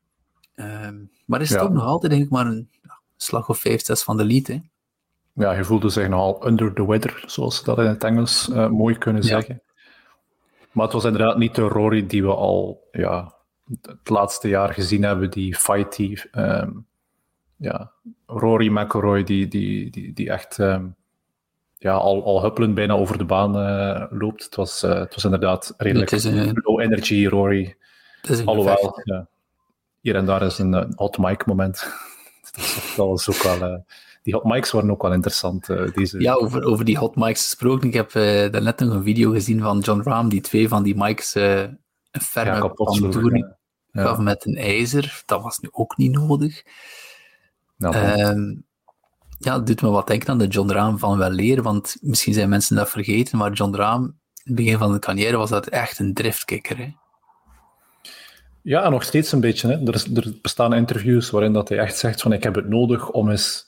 Um, 0.55 1.11
maar 1.25 1.41
is 1.41 1.49
ja. 1.49 1.59
toch 1.59 1.71
nog 1.71 1.83
altijd, 1.83 2.11
denk 2.11 2.23
ik, 2.23 2.29
maar 2.29 2.45
een 2.45 2.69
slag 3.17 3.49
of 3.49 3.59
5, 3.59 3.85
6 3.85 4.03
van 4.03 4.17
de 4.17 4.25
lead, 4.25 4.47
hè? 4.47 4.59
Ja, 5.33 5.51
je 5.51 5.63
voelde 5.63 5.89
zich 5.89 6.07
nogal 6.07 6.47
under 6.47 6.73
the 6.73 6.85
weather, 6.85 7.23
zoals 7.25 7.57
ze 7.57 7.63
dat 7.63 7.77
in 7.77 7.85
het 7.85 8.03
Engels 8.03 8.49
uh, 8.49 8.69
mooi 8.69 8.97
kunnen 8.97 9.23
zeggen. 9.23 9.61
Maar 10.71 10.85
het 10.85 10.93
was 10.93 11.05
inderdaad 11.05 11.37
niet 11.37 11.55
de 11.55 11.61
Rory 11.61 12.05
die 12.05 12.23
we 12.23 12.33
al 12.33 12.87
ja, 12.91 13.35
het 13.81 14.09
laatste 14.09 14.47
jaar 14.47 14.73
gezien 14.73 15.03
hebben, 15.03 15.31
die 15.31 15.55
fighty. 15.55 16.17
Um, 16.31 16.87
ja, 17.55 17.91
Rory 18.25 18.67
McIlroy, 18.67 19.23
die, 19.23 19.47
die, 19.47 19.89
die, 19.89 20.13
die 20.13 20.29
echt 20.29 20.57
um, 20.57 20.95
ja, 21.81 21.93
al, 21.93 22.23
al 22.23 22.41
huppelend 22.41 22.75
bijna 22.75 22.93
over 22.93 23.17
de 23.17 23.25
baan 23.25 23.57
uh, 23.57 24.05
loopt. 24.09 24.43
Het 24.43 24.55
was, 24.55 24.83
uh, 24.83 24.93
het 24.93 25.13
was 25.13 25.23
inderdaad 25.23 25.73
redelijk 25.77 26.11
een, 26.11 26.59
low 26.63 26.79
energy 26.79 27.27
Rory. 27.27 27.75
Alhoewel, 28.45 29.01
ja, 29.03 29.27
hier 29.99 30.15
en 30.15 30.25
daar 30.25 30.41
is 30.41 30.57
een, 30.57 30.93
hot 30.95 31.17
mic 31.17 31.45
moment. 31.45 31.87
dat 32.95 33.07
was 33.07 33.29
ook 33.29 33.43
wel... 33.43 33.71
Uh, 33.71 33.77
die 34.23 34.33
hot 34.33 34.43
mics 34.43 34.71
waren 34.71 34.91
ook 34.91 35.01
wel 35.01 35.13
interessant. 35.13 35.69
Uh, 35.69 35.91
deze... 35.93 36.19
Ja, 36.19 36.33
over, 36.33 36.63
over 36.63 36.85
die 36.85 36.97
hot 36.97 37.15
mics 37.15 37.43
gesproken. 37.43 37.87
Ik 37.87 37.93
heb 37.93 38.13
uh, 38.13 38.23
daarnet 38.51 38.79
nog 38.79 38.93
een 38.93 39.03
video 39.03 39.31
gezien 39.31 39.61
van 39.61 39.79
John 39.79 40.01
Rahm, 40.01 40.27
die 40.29 40.41
twee 40.41 40.67
van 40.67 40.83
die 40.83 40.95
mics 40.95 41.35
uh, 41.35 41.59
een 41.59 42.21
ferme 42.21 42.73
ja, 43.91 44.03
gaf 44.03 44.17
met 44.17 44.45
een 44.45 44.55
ijzer. 44.55 45.23
Dat 45.25 45.41
was 45.41 45.59
nu 45.59 45.69
ook 45.71 45.97
niet 45.97 46.11
nodig. 46.11 46.63
Um, 47.77 48.65
ja, 49.43 49.55
het 49.55 49.67
doet 49.67 49.81
me 49.81 49.89
wat 49.89 50.07
denken 50.07 50.29
aan 50.29 50.37
de 50.37 50.47
John 50.47 50.71
Rahm 50.71 50.97
van 50.97 51.17
wel 51.17 51.29
leren, 51.29 51.63
want 51.63 51.95
misschien 52.01 52.33
zijn 52.33 52.49
mensen 52.49 52.75
dat 52.75 52.89
vergeten, 52.89 53.37
maar 53.37 53.51
John 53.51 53.75
Rahm, 53.75 54.03
in 54.03 54.11
het 54.43 54.55
begin 54.55 54.77
van 54.77 54.91
de 54.91 54.99
carrière, 54.99 55.37
was 55.37 55.49
dat 55.49 55.67
echt 55.67 55.99
een 55.99 56.13
driftkikker. 56.13 56.77
Hè? 56.77 56.93
Ja, 58.61 58.89
nog 58.89 59.03
steeds 59.03 59.31
een 59.31 59.39
beetje. 59.39 59.67
Hè. 59.67 59.87
Er, 59.91 60.05
er 60.15 60.33
bestaan 60.41 60.73
interviews 60.73 61.29
waarin 61.29 61.53
dat 61.53 61.69
hij 61.69 61.77
echt 61.77 61.97
zegt 61.97 62.21
van 62.21 62.33
ik 62.33 62.43
heb 62.43 62.55
het 62.55 62.69
nodig 62.69 63.09
om 63.09 63.29
eens 63.29 63.65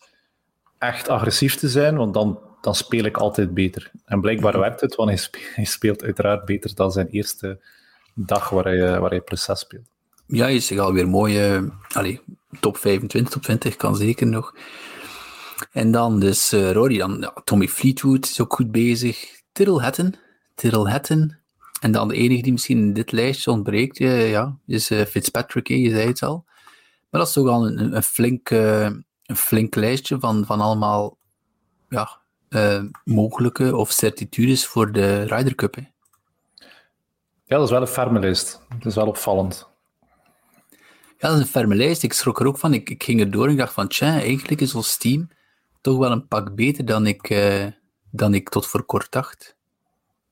echt 0.78 1.10
agressief 1.10 1.56
te 1.56 1.70
zijn, 1.70 1.96
want 1.96 2.14
dan, 2.14 2.40
dan 2.62 2.76
speel 2.76 3.04
ik 3.04 3.18
altijd 3.18 3.54
beter. 3.54 3.92
En 4.06 4.22
blijkbaar 4.22 4.60
werkt 4.60 4.82
het, 4.82 4.96
want 4.96 5.10
hij 5.10 5.18
speelt, 5.18 5.56
hij 5.56 5.66
speelt 5.66 6.04
uiteraard 6.04 6.46
beter 6.46 6.76
dan 6.76 6.92
zijn 6.92 7.08
eerste 7.08 7.60
dag 8.14 8.50
waar 8.50 8.64
hij, 8.64 9.00
waar 9.00 9.10
hij 9.10 9.22
plus 9.22 9.44
6 9.44 9.60
speelt. 9.60 9.88
Ja, 10.26 10.48
je 10.48 10.60
zich 10.60 10.80
alweer 10.80 11.08
mooie 11.08 11.60
uh, 11.62 11.98
allez, 11.98 12.18
top 12.60 12.78
25, 12.78 13.34
top 13.34 13.42
20 13.42 13.76
kan 13.76 13.96
zeker 13.96 14.28
nog. 14.28 14.54
En 15.72 15.92
dan 15.92 16.20
dus 16.20 16.54
uh, 16.54 16.72
Rory, 16.72 16.98
dan 16.98 17.18
ja, 17.20 17.34
Tommy 17.44 17.68
Fleetwood 17.68 18.26
is 18.26 18.42
ook 18.42 18.54
goed 18.54 18.72
bezig. 18.72 19.42
Tyrrell 19.52 19.84
Hatton, 19.84 20.16
Tyrrell 20.56 20.92
Hatton. 20.92 21.36
En 21.82 21.92
dan 21.92 22.08
de 22.08 22.16
enige 22.16 22.42
die 22.42 22.52
misschien 22.52 22.78
in 22.78 22.94
dit 22.94 23.12
lijstje 23.12 23.52
ontbreekt, 23.52 24.00
uh, 24.00 24.30
ja, 24.30 24.58
is 24.66 24.92
uh, 24.92 25.06
Fitzpatrick, 25.06 25.68
je 25.68 25.90
zei 25.90 26.08
het 26.08 26.24
al. 26.24 26.46
Maar 27.10 27.22
dat 27.22 27.28
is 27.28 27.34
toch 27.34 27.48
al 27.48 27.68
een, 27.68 27.96
een, 27.96 28.04
flink 28.04 28.50
een 28.50 29.36
flink 29.36 29.76
lijstje 29.76 30.20
van, 30.20 30.46
van 30.46 30.62
allemaal 30.62 31.18
ja, 31.90 32.20
mogelijke 33.04 33.76
of 33.76 33.92
certitudes 33.92 34.66
voor 34.66 34.92
de 34.92 35.24
Ryder 35.24 35.56
Cup. 35.56 35.76
Hè. 35.76 35.82
Ja, 37.46 37.58
dat 37.58 37.64
is 37.64 37.72
wel 37.72 37.82
een 37.82 37.88
ferme 37.88 38.20
lijst. 38.20 38.62
Dat 38.70 38.86
is 38.86 38.96
wel 38.96 39.08
opvallend. 39.08 39.68
Ja, 41.18 41.30
dat 41.30 41.34
is 41.34 41.40
een 41.40 41.52
ferme 41.52 41.76
lijst. 41.76 42.04
Ik 42.04 42.14
schrok 42.14 42.40
er 42.40 42.48
ook 42.48 42.58
van. 42.58 42.74
Ik, 42.74 42.90
ik 42.90 43.04
ging 43.04 43.20
erdoor 43.20 43.46
en 43.46 43.52
ik 43.52 43.58
dacht 43.58 43.74
van, 43.74 43.88
tja, 43.88 44.20
eigenlijk 44.20 44.62
is 44.62 44.76
ons 44.76 44.98
team 44.98 45.30
toch 45.84 45.98
wel 45.98 46.12
een 46.12 46.28
pak 46.28 46.56
beter 46.56 46.86
dan 46.86 47.08
ik, 47.08 47.30
uh, 47.30 47.66
dan 48.12 48.34
ik 48.34 48.50
tot 48.50 48.68
voor 48.68 48.84
kort 48.84 49.12
dacht. 49.12 49.56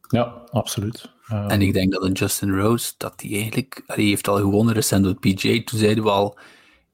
Ja, 0.07 0.23
absoluut. 0.51 1.11
En 1.47 1.61
ik 1.61 1.73
denk 1.73 1.91
dat 1.91 2.03
een 2.03 2.11
Justin 2.11 2.57
Rose, 2.57 2.93
dat 2.97 3.19
die 3.19 3.35
eigenlijk... 3.35 3.83
Hij 3.85 4.03
heeft 4.03 4.27
al 4.27 4.37
gewonnen 4.37 4.73
recent 4.73 5.07
op 5.07 5.19
PGA. 5.19 5.61
Toen 5.63 5.79
zeiden 5.79 6.03
we 6.03 6.09
al, 6.09 6.37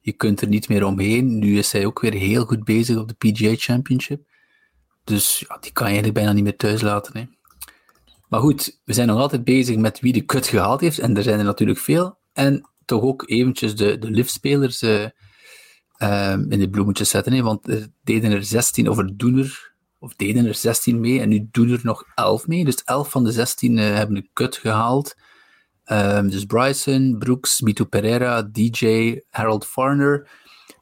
je 0.01 0.12
kunt 0.12 0.41
er 0.41 0.47
niet 0.47 0.70
meer 0.70 0.86
omheen. 0.86 1.39
Nu 1.39 1.58
is 1.58 1.72
hij 1.72 1.86
ook 1.86 1.99
weer 1.99 2.14
heel 2.14 2.45
goed 2.45 2.64
bezig 2.64 2.97
op 2.97 3.08
de 3.08 3.14
PGA 3.32 3.53
Championship. 3.55 4.22
Dus 5.03 5.39
ja, 5.47 5.58
die 5.60 5.72
kan 5.72 5.86
je 5.86 5.93
eigenlijk 5.93 6.14
bijna 6.14 6.34
niet 6.34 6.43
meer 6.43 6.58
thuis 6.58 6.82
laten. 6.82 7.18
Hè. 7.18 7.26
Maar 8.28 8.39
goed, 8.39 8.80
we 8.84 8.93
zijn 8.93 9.08
nog 9.08 9.20
altijd 9.20 9.43
bezig 9.43 9.78
met 9.78 9.99
wie 9.99 10.14
de 10.14 10.22
kut 10.22 10.47
gehaald 10.47 10.82
heeft. 10.82 10.99
En 10.99 11.18
er 11.18 11.24
zijn 11.24 11.39
er 11.39 11.45
natuurlijk 11.45 11.80
veel. 11.80 12.18
En 12.34 12.70
toch 12.86 13.01
ook 13.01 13.30
eventjes 13.30 13.76
de, 13.76 13.97
de 13.97 14.10
liftspelers 14.10 14.82
uh, 14.82 15.05
uh, 15.99 16.31
in 16.31 16.59
de 16.59 16.69
bloemetjes 16.69 17.09
zetten. 17.09 17.33
Hè. 17.33 17.41
Want 17.41 17.67
er 17.67 17.87
deden 18.03 18.31
er 18.31 18.43
16, 18.43 18.89
of 18.89 18.97
er 18.97 19.13
of 19.99 20.15
deden 20.15 20.45
er 20.45 20.55
16 20.55 20.99
mee. 20.99 21.21
En 21.21 21.29
nu 21.29 21.47
doen 21.51 21.69
er 21.69 21.79
nog 21.83 22.03
11 22.15 22.47
mee. 22.47 22.65
Dus 22.65 22.83
11 22.83 23.09
van 23.09 23.23
de 23.23 23.31
16 23.31 23.77
uh, 23.77 23.83
hebben 23.83 24.15
de 24.15 24.29
kut 24.33 24.57
gehaald. 24.57 25.15
Um, 25.91 26.29
dus 26.29 26.45
Bryson, 26.45 27.15
Brooks, 27.19 27.61
Mito 27.61 27.85
Pereira, 27.85 28.41
DJ, 28.41 29.15
Harold 29.29 29.65
Farner, 29.65 30.29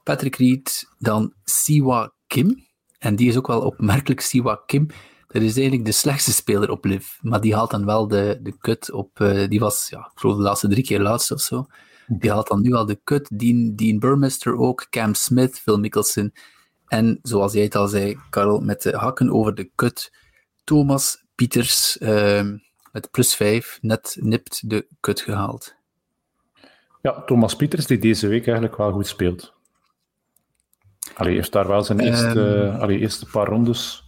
Patrick 0.03 0.35
Reed, 0.35 0.89
dan 0.99 1.33
Siwa 1.43 2.13
Kim. 2.27 2.67
En 2.99 3.15
die 3.15 3.27
is 3.27 3.37
ook 3.37 3.47
wel 3.47 3.61
opmerkelijk, 3.61 4.21
Siwa 4.21 4.61
Kim. 4.65 4.87
Dat 5.27 5.41
is 5.41 5.55
eigenlijk 5.55 5.85
de 5.85 5.91
slechtste 5.91 6.33
speler 6.33 6.69
op 6.69 6.85
Liv. 6.85 7.07
Maar 7.21 7.41
die 7.41 7.55
haalt 7.55 7.71
dan 7.71 7.85
wel 7.85 8.07
de, 8.07 8.39
de 8.41 8.57
cut 8.57 8.91
op... 8.91 9.19
Uh, 9.19 9.47
die 9.47 9.59
was, 9.59 9.87
ja, 9.89 9.99
ik 9.99 10.19
geloof 10.19 10.35
de 10.35 10.41
laatste 10.41 10.67
drie 10.67 10.83
keer 10.83 11.01
laatste 11.01 11.33
of 11.33 11.41
zo. 11.41 11.65
Die 12.07 12.31
haalt 12.31 12.47
dan 12.47 12.61
nu 12.61 12.73
al 12.73 12.85
de 12.85 12.99
cut. 13.03 13.39
Dean, 13.39 13.75
Dean 13.75 13.99
Burmester 13.99 14.57
ook, 14.57 14.87
Cam 14.89 15.13
Smith, 15.13 15.59
Phil 15.59 15.79
Mickelson. 15.79 16.33
En 16.87 17.19
zoals 17.21 17.53
jij 17.53 17.63
het 17.63 17.75
al 17.75 17.87
zei, 17.87 18.17
Karel, 18.29 18.59
met 18.59 18.81
de 18.81 18.97
hakken 18.97 19.31
over 19.31 19.55
de 19.55 19.69
cut. 19.75 20.13
Thomas 20.63 21.25
Pieters... 21.35 21.97
Uh, 21.97 22.43
met 22.95 23.11
plus 23.11 23.35
5 23.35 23.77
net 23.81 24.17
nipt 24.19 24.69
de 24.69 24.87
kut 24.99 25.21
gehaald. 25.21 25.75
Ja, 27.01 27.21
Thomas 27.21 27.55
Pieters, 27.55 27.85
die 27.85 27.97
deze 27.97 28.27
week 28.27 28.45
eigenlijk 28.45 28.77
wel 28.77 28.91
goed 28.91 29.07
speelt. 29.07 29.53
Allee, 31.15 31.35
heeft 31.35 31.51
daar 31.51 31.67
wel 31.67 31.83
zijn 31.83 31.99
eerste, 31.99 32.39
um, 32.39 32.81
allee, 32.81 32.99
eerste 32.99 33.25
paar 33.25 33.47
rondes. 33.47 34.03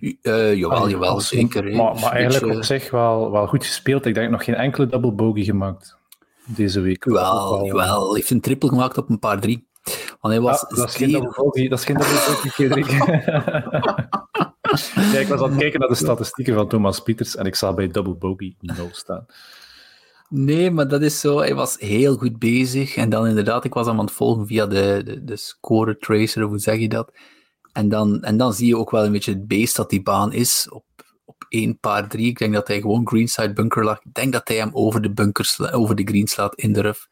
Uh, 0.00 0.54
jawel, 0.54 0.88
jawel, 0.88 1.20
zeker. 1.20 1.76
Maar, 1.76 1.94
maar 1.94 2.12
eigenlijk 2.12 2.56
op 2.56 2.64
zich 2.64 2.90
wel, 2.90 3.30
wel 3.30 3.46
goed 3.46 3.64
gespeeld. 3.64 4.06
Ik 4.06 4.14
denk 4.14 4.30
nog 4.30 4.44
geen 4.44 4.54
enkele 4.54 4.86
double 4.86 5.12
bogey 5.12 5.44
gemaakt 5.44 5.98
deze 6.46 6.80
week. 6.80 7.04
Jawel, 7.04 7.50
wel... 7.50 7.66
jawel. 7.66 8.06
Hij 8.06 8.14
heeft 8.14 8.30
een 8.30 8.40
triple 8.40 8.68
gemaakt 8.68 8.98
op 8.98 9.10
een 9.10 9.18
paar 9.18 9.40
drie. 9.40 9.70
Want 10.20 10.34
hij 10.34 10.40
was 10.40 10.64
ja, 10.68 10.76
dat, 10.76 10.88
is 10.88 10.96
geen 10.96 11.10
double 11.10 11.32
bogey, 11.36 11.68
dat 11.68 11.78
is 11.78 11.84
geen 11.84 12.02
Frederik. 12.50 12.90
ja, 15.12 15.18
ik 15.18 15.28
was 15.28 15.40
aan 15.40 15.50
het 15.50 15.58
kijken 15.58 15.80
naar 15.80 15.88
de 15.88 15.94
statistieken 15.94 16.54
van 16.54 16.68
Thomas 16.68 17.00
Pieters 17.00 17.36
en 17.36 17.46
ik 17.46 17.54
zag 17.54 17.74
bij 17.74 17.88
Double 17.88 18.14
Bogey 18.14 18.54
0 18.60 18.88
staan. 18.92 19.26
Nee, 20.28 20.70
maar 20.70 20.88
dat 20.88 21.02
is 21.02 21.20
zo. 21.20 21.38
Hij 21.38 21.54
was 21.54 21.76
heel 21.78 22.16
goed 22.16 22.38
bezig. 22.38 22.96
En 22.96 23.10
dan 23.10 23.26
inderdaad, 23.26 23.64
ik 23.64 23.74
was 23.74 23.86
hem 23.86 23.98
aan 23.98 24.04
het 24.04 24.14
volgen 24.14 24.46
via 24.46 24.66
de, 24.66 25.02
de, 25.04 25.24
de 25.24 25.36
score 25.36 25.96
tracer, 25.96 26.44
of 26.44 26.50
hoe 26.50 26.58
zeg 26.58 26.78
je 26.78 26.88
dat? 26.88 27.12
En 27.72 27.88
dan, 27.88 28.22
en 28.22 28.36
dan 28.36 28.52
zie 28.52 28.66
je 28.66 28.76
ook 28.76 28.90
wel 28.90 29.04
een 29.04 29.12
beetje 29.12 29.32
het 29.32 29.46
beest 29.46 29.76
dat 29.76 29.90
die 29.90 30.02
baan 30.02 30.32
is. 30.32 30.68
Op, 30.70 30.84
op 31.42 31.46
één 31.48 31.78
paar 31.78 32.08
drie. 32.08 32.26
Ik 32.26 32.38
denk 32.38 32.54
dat 32.54 32.68
hij 32.68 32.80
gewoon 32.80 33.08
greenside 33.08 33.52
bunker 33.52 33.84
lag. 33.84 33.96
Ik 34.04 34.14
denk 34.14 34.32
dat 34.32 34.48
hij 34.48 34.56
hem 34.56 34.70
over 34.72 35.02
de, 35.02 35.12
bunkers, 35.12 35.60
over 35.60 35.94
de 35.94 36.04
green 36.04 36.26
slaat 36.26 36.54
in 36.54 36.72
de 36.72 36.80
ruf. 36.80 37.08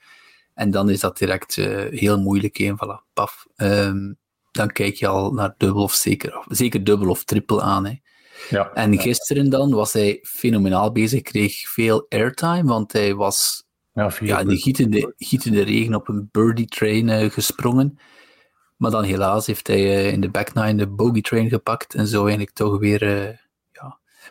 En 0.55 0.71
dan 0.71 0.91
is 0.91 1.01
dat 1.01 1.19
direct 1.19 1.57
uh, 1.57 2.01
heel 2.01 2.21
moeilijk. 2.21 2.59
Een, 2.59 2.77
voilà, 2.77 3.13
paf. 3.13 3.47
Um, 3.57 4.19
dan 4.51 4.71
kijk 4.71 4.95
je 4.95 5.07
al 5.07 5.33
naar 5.33 5.55
dubbel 5.57 5.83
of 5.83 5.95
zeker, 5.95 6.45
zeker 6.49 6.85
dubbel 6.85 7.09
of 7.09 7.25
triple 7.25 7.61
aan. 7.61 7.87
Hè. 7.87 7.99
Ja, 8.51 8.73
en 8.73 9.01
gisteren 9.01 9.51
dan 9.51 9.71
was 9.71 9.93
hij 9.93 10.19
fenomenaal 10.23 10.93
bezig, 10.93 11.23
kreeg 11.23 11.69
veel 11.69 12.07
airtime, 12.09 12.65
want 12.65 12.93
hij 12.93 13.15
was 13.15 13.65
ja, 13.93 14.13
ja, 14.21 14.39
in 14.39 14.49
de 14.49 14.57
gietende, 14.57 15.15
gietende 15.17 15.63
regen 15.63 15.95
op 15.95 16.09
een 16.09 16.29
birdie 16.33 16.67
train 16.67 17.09
uh, 17.09 17.31
gesprongen. 17.31 17.99
Maar 18.77 18.91
dan 18.91 19.05
helaas 19.05 19.47
heeft 19.47 19.67
hij 19.67 19.81
uh, 19.81 20.13
in 20.13 20.21
de 20.21 20.31
back 20.31 20.55
nine 20.55 20.75
de 20.75 20.87
bogey 20.87 21.21
train 21.21 21.49
gepakt 21.49 21.95
en 21.95 22.07
zo 22.07 22.21
eigenlijk 22.21 22.57
toch 22.57 22.79
weer, 22.79 23.03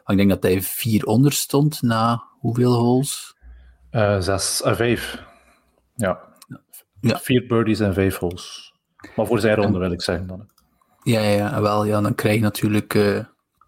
ik 0.05 0.17
denk 0.17 0.29
dat 0.29 0.43
hij 0.43 0.61
vier 0.61 1.05
onder 1.05 1.33
stond 1.33 1.81
na 1.81 2.23
hoeveel 2.39 2.73
holes? 2.73 3.37
zes, 4.19 4.61
vijf. 4.63 5.23
Ja. 5.95 6.19
ja. 7.01 7.19
Vier 7.19 7.47
birdies 7.47 7.79
en 7.79 7.93
vijf 7.93 8.17
holes. 8.17 8.73
Maar 9.15 9.25
voor 9.25 9.39
zijn 9.39 9.55
ronde 9.55 9.79
wil 9.79 9.91
ik 9.91 10.01
zeggen 10.01 10.27
dan. 10.27 10.49
Ja, 11.03 11.21
ja, 11.21 11.61
wel, 11.61 11.83
ja, 11.83 12.01
dan 12.01 12.15
krijg 12.15 12.35
je 12.35 12.41
natuurlijk 12.41 13.25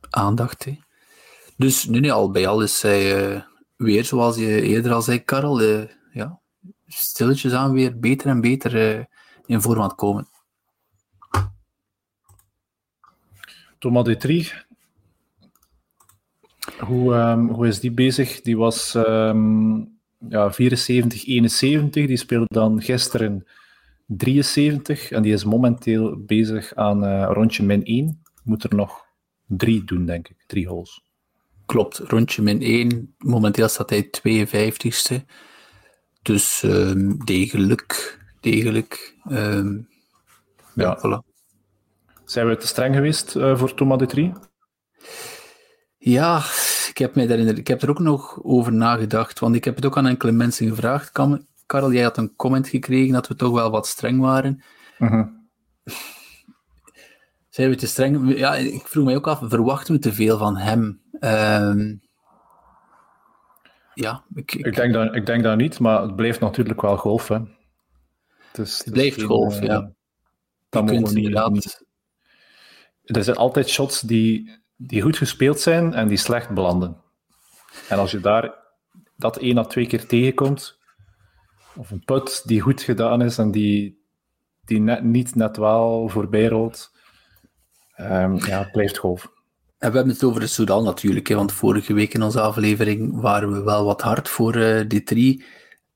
aandacht. 0.10 0.66
Hè. 0.66 0.80
Dus 1.62 1.86
nu 1.86 2.00
nee, 2.00 2.12
al 2.12 2.32
bij 2.32 2.48
al 2.48 2.62
is 2.62 2.84
uh, 2.84 3.42
weer, 3.76 4.06
zoals 4.06 4.38
je 4.38 4.62
eerder 4.62 4.94
al 4.94 5.02
zei, 5.02 5.24
Karel, 5.24 5.62
uh, 5.62 5.84
ja, 6.14 6.40
stilletjes 6.88 7.54
aan 7.54 7.72
weer 7.72 8.00
beter 8.00 8.28
en 8.28 8.42
beter 8.42 8.98
uh, 8.98 9.06
in 9.46 9.62
vorm 9.62 9.82
aan 9.82 9.88
het 9.88 9.96
komen. 9.96 10.28
Thomas 13.80 14.04
Dutrie, 14.04 14.52
hoe, 16.80 17.14
um, 17.14 17.50
hoe 17.50 17.68
is 17.68 17.80
die 17.80 17.92
bezig? 17.92 18.42
Die 18.42 18.58
was 18.58 18.96
um, 18.96 20.00
ja, 20.30 20.52
74, 20.52 21.26
71. 21.26 22.08
Die 22.08 22.18
speelde 22.18 22.46
dan 22.48 22.82
gisteren 22.82 23.48
73 24.06 25.12
en 25.12 25.22
die 25.22 25.34
is 25.34 25.44
momenteel 25.44 26.24
bezig 26.26 26.76
aan 26.76 27.04
uh, 27.04 27.30
rondje 27.34 27.64
min 27.64 27.84
1. 27.84 28.22
Moet 28.44 28.64
er 28.64 28.76
nog 28.76 29.06
drie 29.48 29.84
doen, 29.84 30.06
denk 30.06 30.28
ik. 30.28 30.44
Drie 30.48 30.68
holes. 30.68 31.04
Klopt, 31.66 31.98
rondje 31.98 32.42
min 32.42 32.62
1. 32.62 33.16
Momenteel 33.18 33.68
staat 33.68 33.90
hij 33.90 34.10
52ste. 34.10 35.16
Dus 36.22 36.64
um, 36.64 37.26
degelijk. 37.26 38.20
Degelijk. 38.40 39.16
Um, 39.30 39.88
ja, 40.74 40.84
ja 40.84 40.98
voilà. 40.98 41.30
Zijn 42.26 42.48
we 42.48 42.58
te 42.58 42.68
streng 42.68 42.96
geweest 42.96 43.36
uh, 43.36 43.58
voor 43.58 43.74
Thomas 43.74 43.98
de 43.98 44.06
Trie? 44.06 44.34
Ja, 46.04 46.38
ik 46.90 46.98
heb, 46.98 47.16
mij 47.16 47.28
daarin, 47.28 47.58
ik 47.58 47.68
heb 47.68 47.82
er 47.82 47.90
ook 47.90 48.00
nog 48.00 48.44
over 48.44 48.74
nagedacht. 48.74 49.40
Want 49.40 49.56
ik 49.56 49.64
heb 49.64 49.76
het 49.76 49.86
ook 49.86 49.98
aan 49.98 50.08
enkele 50.08 50.32
mensen 50.32 50.68
gevraagd. 50.68 51.12
Karel, 51.66 51.94
jij 51.94 52.04
had 52.04 52.18
een 52.18 52.36
comment 52.36 52.68
gekregen 52.68 53.14
dat 53.14 53.28
we 53.28 53.36
toch 53.36 53.54
wel 53.54 53.72
wat 53.72 53.88
streng 53.88 54.20
waren. 54.20 54.64
Uh 55.00 55.10
mhm. 55.10 55.14
-huh. 55.14 55.28
Zijn 57.50 57.70
we 57.70 57.76
te 57.76 57.88
streng? 57.88 58.38
Ja, 58.38 58.56
ik 58.56 58.88
vroeg 58.88 59.06
mij 59.06 59.16
ook 59.16 59.28
af, 59.28 59.40
verwachten 59.44 59.94
we 59.94 60.00
te 60.00 60.14
veel 60.14 60.38
van 60.38 60.58
hem? 60.58 61.02
Uh, 61.20 61.94
ja, 63.94 64.24
ik, 64.34 64.54
ik, 64.54 64.66
ik, 64.66 64.76
denk 64.76 64.94
dat, 64.94 65.16
ik 65.16 65.26
denk 65.26 65.44
dat 65.44 65.58
niet, 65.58 65.80
maar 65.80 66.02
het 66.02 66.16
blijft 66.16 66.40
natuurlijk 66.40 66.82
wel 66.82 66.98
golf. 66.98 67.28
Hè. 67.28 67.40
Het, 68.38 68.58
is, 68.58 68.78
het, 68.78 68.94
blijft 68.94 69.22
golf, 69.22 69.62
uh, 69.62 69.68
ja. 69.68 69.92
Dat 70.70 70.84
moet 70.84 71.00
niet, 71.00 71.16
inderdaad... 71.16 71.86
Er 73.04 73.24
zijn 73.24 73.38
altijd 73.38 73.70
shots 73.70 74.02
die, 74.02 74.61
die 74.88 75.02
goed 75.02 75.18
gespeeld 75.18 75.60
zijn 75.60 75.94
en 75.94 76.08
die 76.08 76.18
slecht 76.18 76.50
belanden. 76.50 76.98
En 77.90 77.98
als 77.98 78.12
je 78.12 78.20
daar 78.20 78.54
dat 79.16 79.38
één 79.38 79.58
à 79.58 79.64
twee 79.64 79.88
keer 79.88 80.06
tegenkomt, 80.06 80.80
of 81.76 81.92
een 81.92 82.04
put 82.06 82.42
die 82.46 82.62
goed 82.62 82.82
gedaan 82.82 83.22
is 83.22 83.38
en 83.38 83.52
die, 83.52 84.04
die 84.66 84.80
net, 84.80 85.04
niet 85.04 85.36
net 85.36 85.58
wel 85.58 86.10
voorbij 86.10 86.48
rolt, 86.48 86.92
Um, 88.02 88.36
ja, 88.46 88.70
blijft 88.72 88.98
golf. 88.98 89.32
En 89.78 89.90
we 89.90 89.96
hebben 89.96 90.14
het 90.14 90.24
over 90.24 90.40
de 90.40 90.48
Sudan 90.48 90.84
natuurlijk, 90.84 91.28
hè, 91.28 91.36
want 91.36 91.52
vorige 91.52 91.94
week 91.94 92.14
in 92.14 92.22
onze 92.22 92.42
aflevering 92.42 93.22
waren 93.22 93.52
we 93.52 93.64
wel 93.64 93.86
wat 93.86 94.02
hard 94.02 94.30
voor 94.30 94.56
uh, 94.56 94.80
D3. 94.80 95.44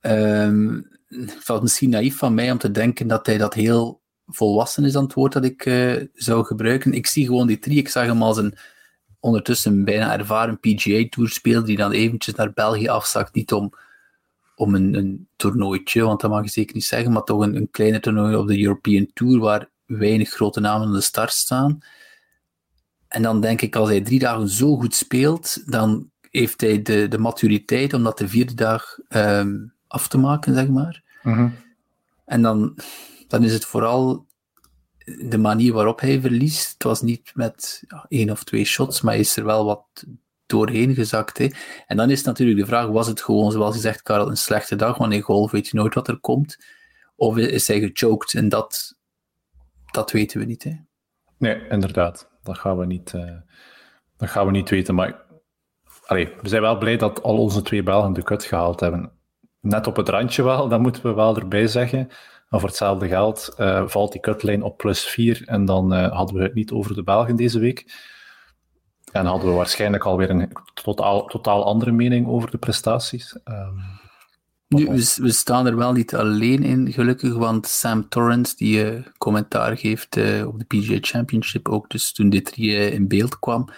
Um, 0.01 0.87
het 1.07 1.47
was 1.47 1.61
misschien 1.61 1.89
naïef 1.89 2.17
van 2.17 2.33
mij 2.33 2.51
om 2.51 2.57
te 2.57 2.71
denken 2.71 3.07
dat 3.07 3.25
hij 3.25 3.37
dat 3.37 3.53
heel 3.53 4.01
volwassen 4.25 4.83
is 4.83 4.95
aan 4.95 5.11
woord 5.13 5.33
dat 5.33 5.43
ik 5.43 5.65
uh, 5.65 6.03
zou 6.13 6.45
gebruiken. 6.45 6.93
Ik 6.93 7.07
zie 7.07 7.25
gewoon 7.25 7.51
D3, 7.51 7.71
ik 7.71 7.89
zag 7.89 8.05
hem 8.05 8.21
als 8.21 8.37
een 8.37 8.57
ondertussen 9.25 9.83
bijna 9.83 10.17
ervaren 10.17 10.59
PGA-tour 10.59 11.29
speler 11.29 11.65
die 11.65 11.77
dan 11.77 11.91
eventjes 11.91 12.35
naar 12.35 12.53
België 12.53 12.87
afzakt, 12.87 13.33
niet 13.33 13.53
om, 13.53 13.73
om 14.55 14.75
een, 14.75 14.93
een 14.93 15.27
toernooitje, 15.35 16.01
want 16.01 16.21
dat 16.21 16.29
mag 16.29 16.43
je 16.43 16.49
zeker 16.49 16.75
niet 16.75 16.85
zeggen, 16.85 17.11
maar 17.11 17.23
toch 17.23 17.41
een, 17.41 17.55
een 17.55 17.71
kleine 17.71 17.99
toernooi 17.99 18.35
op 18.35 18.47
de 18.47 18.61
European 18.61 19.07
Tour, 19.13 19.39
waar 19.39 19.69
weinig 19.85 20.29
grote 20.29 20.59
namen 20.59 20.87
aan 20.87 20.93
de 20.93 21.01
start 21.01 21.31
staan. 21.31 21.79
En 23.07 23.21
dan 23.21 23.41
denk 23.41 23.61
ik, 23.61 23.75
als 23.75 23.89
hij 23.89 24.01
drie 24.01 24.19
dagen 24.19 24.49
zo 24.49 24.75
goed 24.75 24.95
speelt, 24.95 25.71
dan 25.71 26.09
heeft 26.31 26.61
hij 26.61 26.81
de, 26.81 27.07
de 27.07 27.17
maturiteit 27.17 27.93
om 27.93 28.03
dat 28.03 28.17
de 28.17 28.27
vierde 28.27 28.53
dag 28.53 28.97
um, 29.09 29.73
af 29.87 30.07
te 30.07 30.17
maken, 30.17 30.53
zeg 30.53 30.67
maar. 30.67 31.03
Mm 31.23 31.53
En 32.25 32.41
dan, 32.41 32.77
dan 33.27 33.43
is 33.43 33.53
het 33.53 33.65
vooral 33.65 34.24
de 35.05 35.37
manier 35.37 35.73
waarop 35.73 35.99
hij 35.99 36.21
verliest. 36.21 36.73
Het 36.73 36.83
was 36.83 37.01
niet 37.01 37.31
met 37.35 37.83
ja, 37.87 38.05
één 38.09 38.29
of 38.29 38.43
twee 38.43 38.65
shots, 38.65 39.01
maar 39.01 39.15
is 39.15 39.37
er 39.37 39.45
wel 39.45 39.65
wat 39.65 40.05
doorheen 40.45 40.93
gezakt. 40.93 41.37
Hè. 41.37 41.47
En 41.87 41.97
dan 41.97 42.09
is 42.09 42.23
natuurlijk 42.23 42.59
de 42.59 42.65
vraag, 42.65 42.87
was 42.87 43.07
het 43.07 43.21
gewoon, 43.21 43.51
zoals 43.51 43.75
je 43.75 43.81
zegt, 43.81 44.01
Karel, 44.01 44.29
een 44.29 44.37
slechte 44.37 44.75
dag? 44.75 44.97
Wanneer 44.97 45.23
golf 45.23 45.51
weet 45.51 45.67
je 45.67 45.77
nooit 45.77 45.93
wat 45.93 46.07
er 46.07 46.19
komt. 46.19 46.57
Of 47.15 47.37
is 47.37 47.67
hij 47.67 47.79
gechoked 47.79 48.33
en 48.33 48.49
dat, 48.49 48.97
dat 49.91 50.11
weten 50.11 50.39
we 50.39 50.45
niet. 50.45 50.63
Hè? 50.63 50.75
Nee, 51.37 51.67
inderdaad. 51.67 52.29
Dat 52.43 52.57
gaan 52.57 52.77
we 52.77 52.85
niet, 52.85 53.13
uh, 53.15 53.31
dat 54.17 54.29
gaan 54.29 54.45
we 54.45 54.51
niet 54.51 54.69
weten. 54.69 54.95
Maar 54.95 55.25
allee, 56.05 56.33
we 56.41 56.49
zijn 56.49 56.61
wel 56.61 56.77
blij 56.77 56.97
dat 56.97 57.23
al 57.23 57.37
onze 57.37 57.61
twee 57.61 57.83
Belgen 57.83 58.13
de 58.13 58.23
kut 58.23 58.43
gehaald 58.43 58.79
hebben. 58.79 59.11
Net 59.59 59.87
op 59.87 59.95
het 59.95 60.09
randje 60.09 60.43
wel, 60.43 60.67
dat 60.67 60.79
moeten 60.79 61.03
we 61.03 61.13
wel 61.13 61.37
erbij 61.37 61.67
zeggen. 61.67 62.09
Maar 62.49 62.59
voor 62.59 62.69
hetzelfde 62.69 63.07
geld 63.07 63.55
uh, 63.57 63.87
valt 63.87 64.11
die 64.11 64.21
kutlijn 64.21 64.63
op 64.63 64.77
plus 64.77 65.03
4 65.03 65.43
en 65.45 65.65
dan 65.65 65.93
uh, 65.93 66.11
hadden 66.11 66.35
we 66.35 66.43
het 66.43 66.53
niet 66.53 66.71
over 66.71 66.95
de 66.95 67.03
Belgen 67.03 67.35
deze 67.35 67.59
week. 67.59 67.93
En 69.11 69.25
hadden 69.25 69.49
we 69.49 69.55
waarschijnlijk 69.55 70.03
alweer 70.03 70.29
een 70.29 70.51
totaal, 70.73 71.25
totaal 71.25 71.65
andere 71.65 71.91
mening 71.91 72.27
over 72.27 72.51
de 72.51 72.57
prestaties. 72.57 73.37
Um, 73.45 73.81
nu, 74.67 74.85
we, 75.15 75.31
staan 75.31 75.65
er 75.65 75.75
wel 75.75 75.91
niet 75.91 76.15
alleen 76.15 76.63
in, 76.63 76.93
gelukkig, 76.93 77.33
want 77.33 77.67
Sam 77.67 78.09
Torrance, 78.09 78.55
die 78.55 78.93
uh, 78.93 79.05
commentaar 79.17 79.77
geeft 79.77 80.17
op 80.45 80.59
de 80.59 80.65
PGA 80.67 80.97
Championship, 81.01 81.69
ook 81.69 81.89
dus 81.89 82.11
toen 82.11 82.29
dit 82.29 82.57
uh, 82.57 82.93
in 82.93 83.07
beeld 83.07 83.39
kwam, 83.39 83.69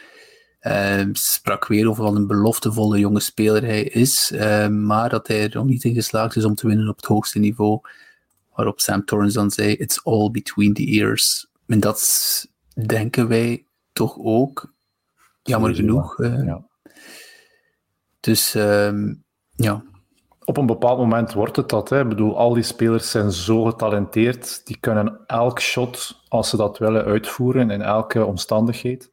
ehm, 0.60 1.10
sprak 1.14 1.68
weer 1.68 1.90
over 1.90 2.04
wat 2.04 2.16
een 2.16 2.28
beloftevolle 2.28 3.00
jonge 3.00 3.20
speler 3.20 3.64
hij 3.64 3.84
is, 3.84 4.32
ehm, 4.32 4.86
maar 4.86 5.10
dat 5.10 5.28
hij 5.28 5.44
er 5.44 5.56
nog 5.56 5.66
niet 5.66 5.84
in 5.84 5.94
geslaagd 5.94 6.36
is 6.36 6.46
om 6.46 6.56
te 6.56 6.68
winnen 6.68 6.90
op 6.90 6.96
het 6.96 7.06
hoogste 7.06 7.40
niveau. 7.40 7.80
Waarop 8.58 8.80
Sam 8.80 9.06
Torrance 9.06 9.38
dan 9.38 9.52
zei: 9.52 9.74
It's 9.74 10.04
all 10.04 10.32
between 10.32 10.74
the 10.74 10.86
ears. 10.86 11.48
En 11.68 11.80
dat 11.80 12.46
denken 12.74 13.28
wij 13.28 13.66
toch 13.94 14.18
ook, 14.20 14.74
jammer 15.44 15.76
genoeg. 15.76 16.18
Ja. 16.24 16.66
Dus 18.20 18.54
um, 18.54 19.24
ja 19.56 19.84
op 20.48 20.58
een 20.58 20.66
bepaald 20.66 20.98
moment 20.98 21.34
wordt 21.34 21.56
het 21.56 21.70
dat. 21.70 21.90
Hè. 21.90 22.02
Ik 22.02 22.10
bedoel, 22.10 22.38
al 22.38 22.54
die 22.54 22.64
spelers 22.64 23.12
zijn 23.12 23.32
zo 23.32 23.64
getalenteerd. 23.64 24.66
Die 24.66 24.78
kunnen 24.80 25.20
elk 25.26 25.62
shot, 25.62 26.24
als 26.28 26.50
ze 26.50 26.58
dat 26.58 26.78
willen, 26.78 27.06
uitvoeren 27.06 27.72
in 27.72 27.82
elke 27.82 28.26
omstandigheid. 28.26 29.12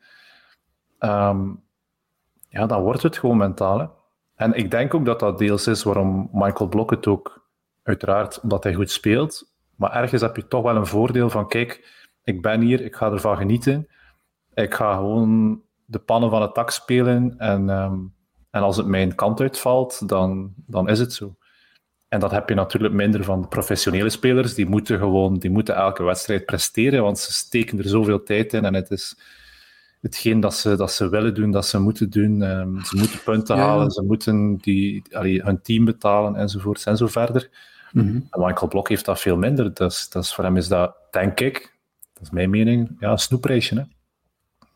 Um, 0.99 1.63
ja, 2.49 2.67
dan 2.67 2.83
wordt 2.83 3.03
het 3.03 3.19
gewoon 3.19 3.37
mentaal. 3.37 3.79
Hè. 3.79 3.87
En 4.35 4.53
ik 4.53 4.71
denk 4.71 4.95
ook 4.95 5.05
dat 5.05 5.21
dat 5.21 5.39
deels 5.39 5.67
is 5.67 5.83
waarom 5.83 6.29
Michael 6.33 6.69
Blok 6.69 6.91
het 6.91 7.07
ook, 7.07 7.44
uiteraard, 7.85 8.41
omdat 8.41 8.65
hij 8.65 8.75
goed 8.75 8.91
speelt. 8.91 9.53
Maar 9.77 9.93
ergens 9.93 10.23
heb 10.23 10.37
je 10.37 10.49
toch 10.49 10.63
wel 10.63 10.77
een 10.77 10.87
voordeel 10.87 11.31
van, 11.31 11.49
kijk, 11.49 11.93
ik 12.25 12.43
ben 12.43 12.61
hier, 12.61 12.81
ik 12.81 12.97
ga 12.97 13.11
ervan 13.11 13.37
genieten. 13.37 13.89
Ik 14.55 14.75
ga 14.75 14.95
gewoon 14.95 15.63
de 15.85 15.99
pannen 15.99 16.31
van 16.31 16.43
het 16.43 16.55
tak 16.55 16.71
spelen 16.71 17.35
en... 17.39 17.69
Um, 17.69 18.15
en 18.55 18.63
als 18.63 18.77
het 18.77 18.87
mijn 18.87 19.15
kant 19.15 19.41
uitvalt, 19.41 20.09
dan, 20.09 20.53
dan 20.67 20.89
is 20.89 20.99
het 20.99 21.13
zo. 21.13 21.37
En 22.09 22.21
dat 22.21 22.31
heb 22.31 22.49
je 22.49 22.55
natuurlijk 22.55 22.95
minder 22.95 23.25
van 23.25 23.41
de 23.41 23.49
professionele 23.49 24.11
spelers. 24.11 24.55
Die 24.55 24.67
moeten 24.67 24.99
gewoon 24.99 25.39
die 25.39 25.51
moeten 25.51 25.75
elke 25.75 26.03
wedstrijd 26.03 26.45
presteren, 26.45 27.03
want 27.03 27.19
ze 27.19 27.33
steken 27.33 27.79
er 27.79 27.89
zoveel 27.89 28.23
tijd 28.23 28.53
in. 28.53 28.65
En 28.65 28.75
het 28.75 28.91
is, 28.91 29.17
hetgeen 30.01 30.41
dat 30.41 30.55
ze, 30.55 30.77
dat 30.77 30.93
ze 30.93 31.09
willen 31.09 31.35
doen, 31.35 31.51
dat 31.51 31.67
ze 31.67 31.79
moeten 31.79 32.11
doen. 32.11 32.43
Ehm, 32.43 32.81
ze 32.81 32.97
moeten 32.97 33.23
punten 33.25 33.57
halen, 33.57 33.91
ze 33.91 34.03
moeten 34.03 34.57
die, 34.57 35.03
allee, 35.11 35.43
hun 35.43 35.63
team 35.63 35.85
betalen, 35.85 36.37
enzovoort 36.37 36.87
en 36.87 36.97
zo 36.97 37.07
verder. 37.07 37.51
En 38.31 38.41
Michael 38.41 38.69
Blok 38.69 38.89
heeft 38.89 39.05
dat 39.05 39.21
veel 39.21 39.37
minder. 39.37 39.75
Dus, 39.75 40.09
dat 40.09 40.25
is, 40.25 40.35
voor 40.35 40.45
hem 40.45 40.57
is 40.57 40.69
dat, 40.69 40.95
denk 41.11 41.41
ik, 41.41 41.73
dat 42.13 42.23
is 42.23 42.31
mijn 42.31 42.51
mening, 42.51 42.97
ja, 43.01 43.11
een 43.11 43.19
snoepreisje. 43.19 43.75
Hè? 43.75 43.83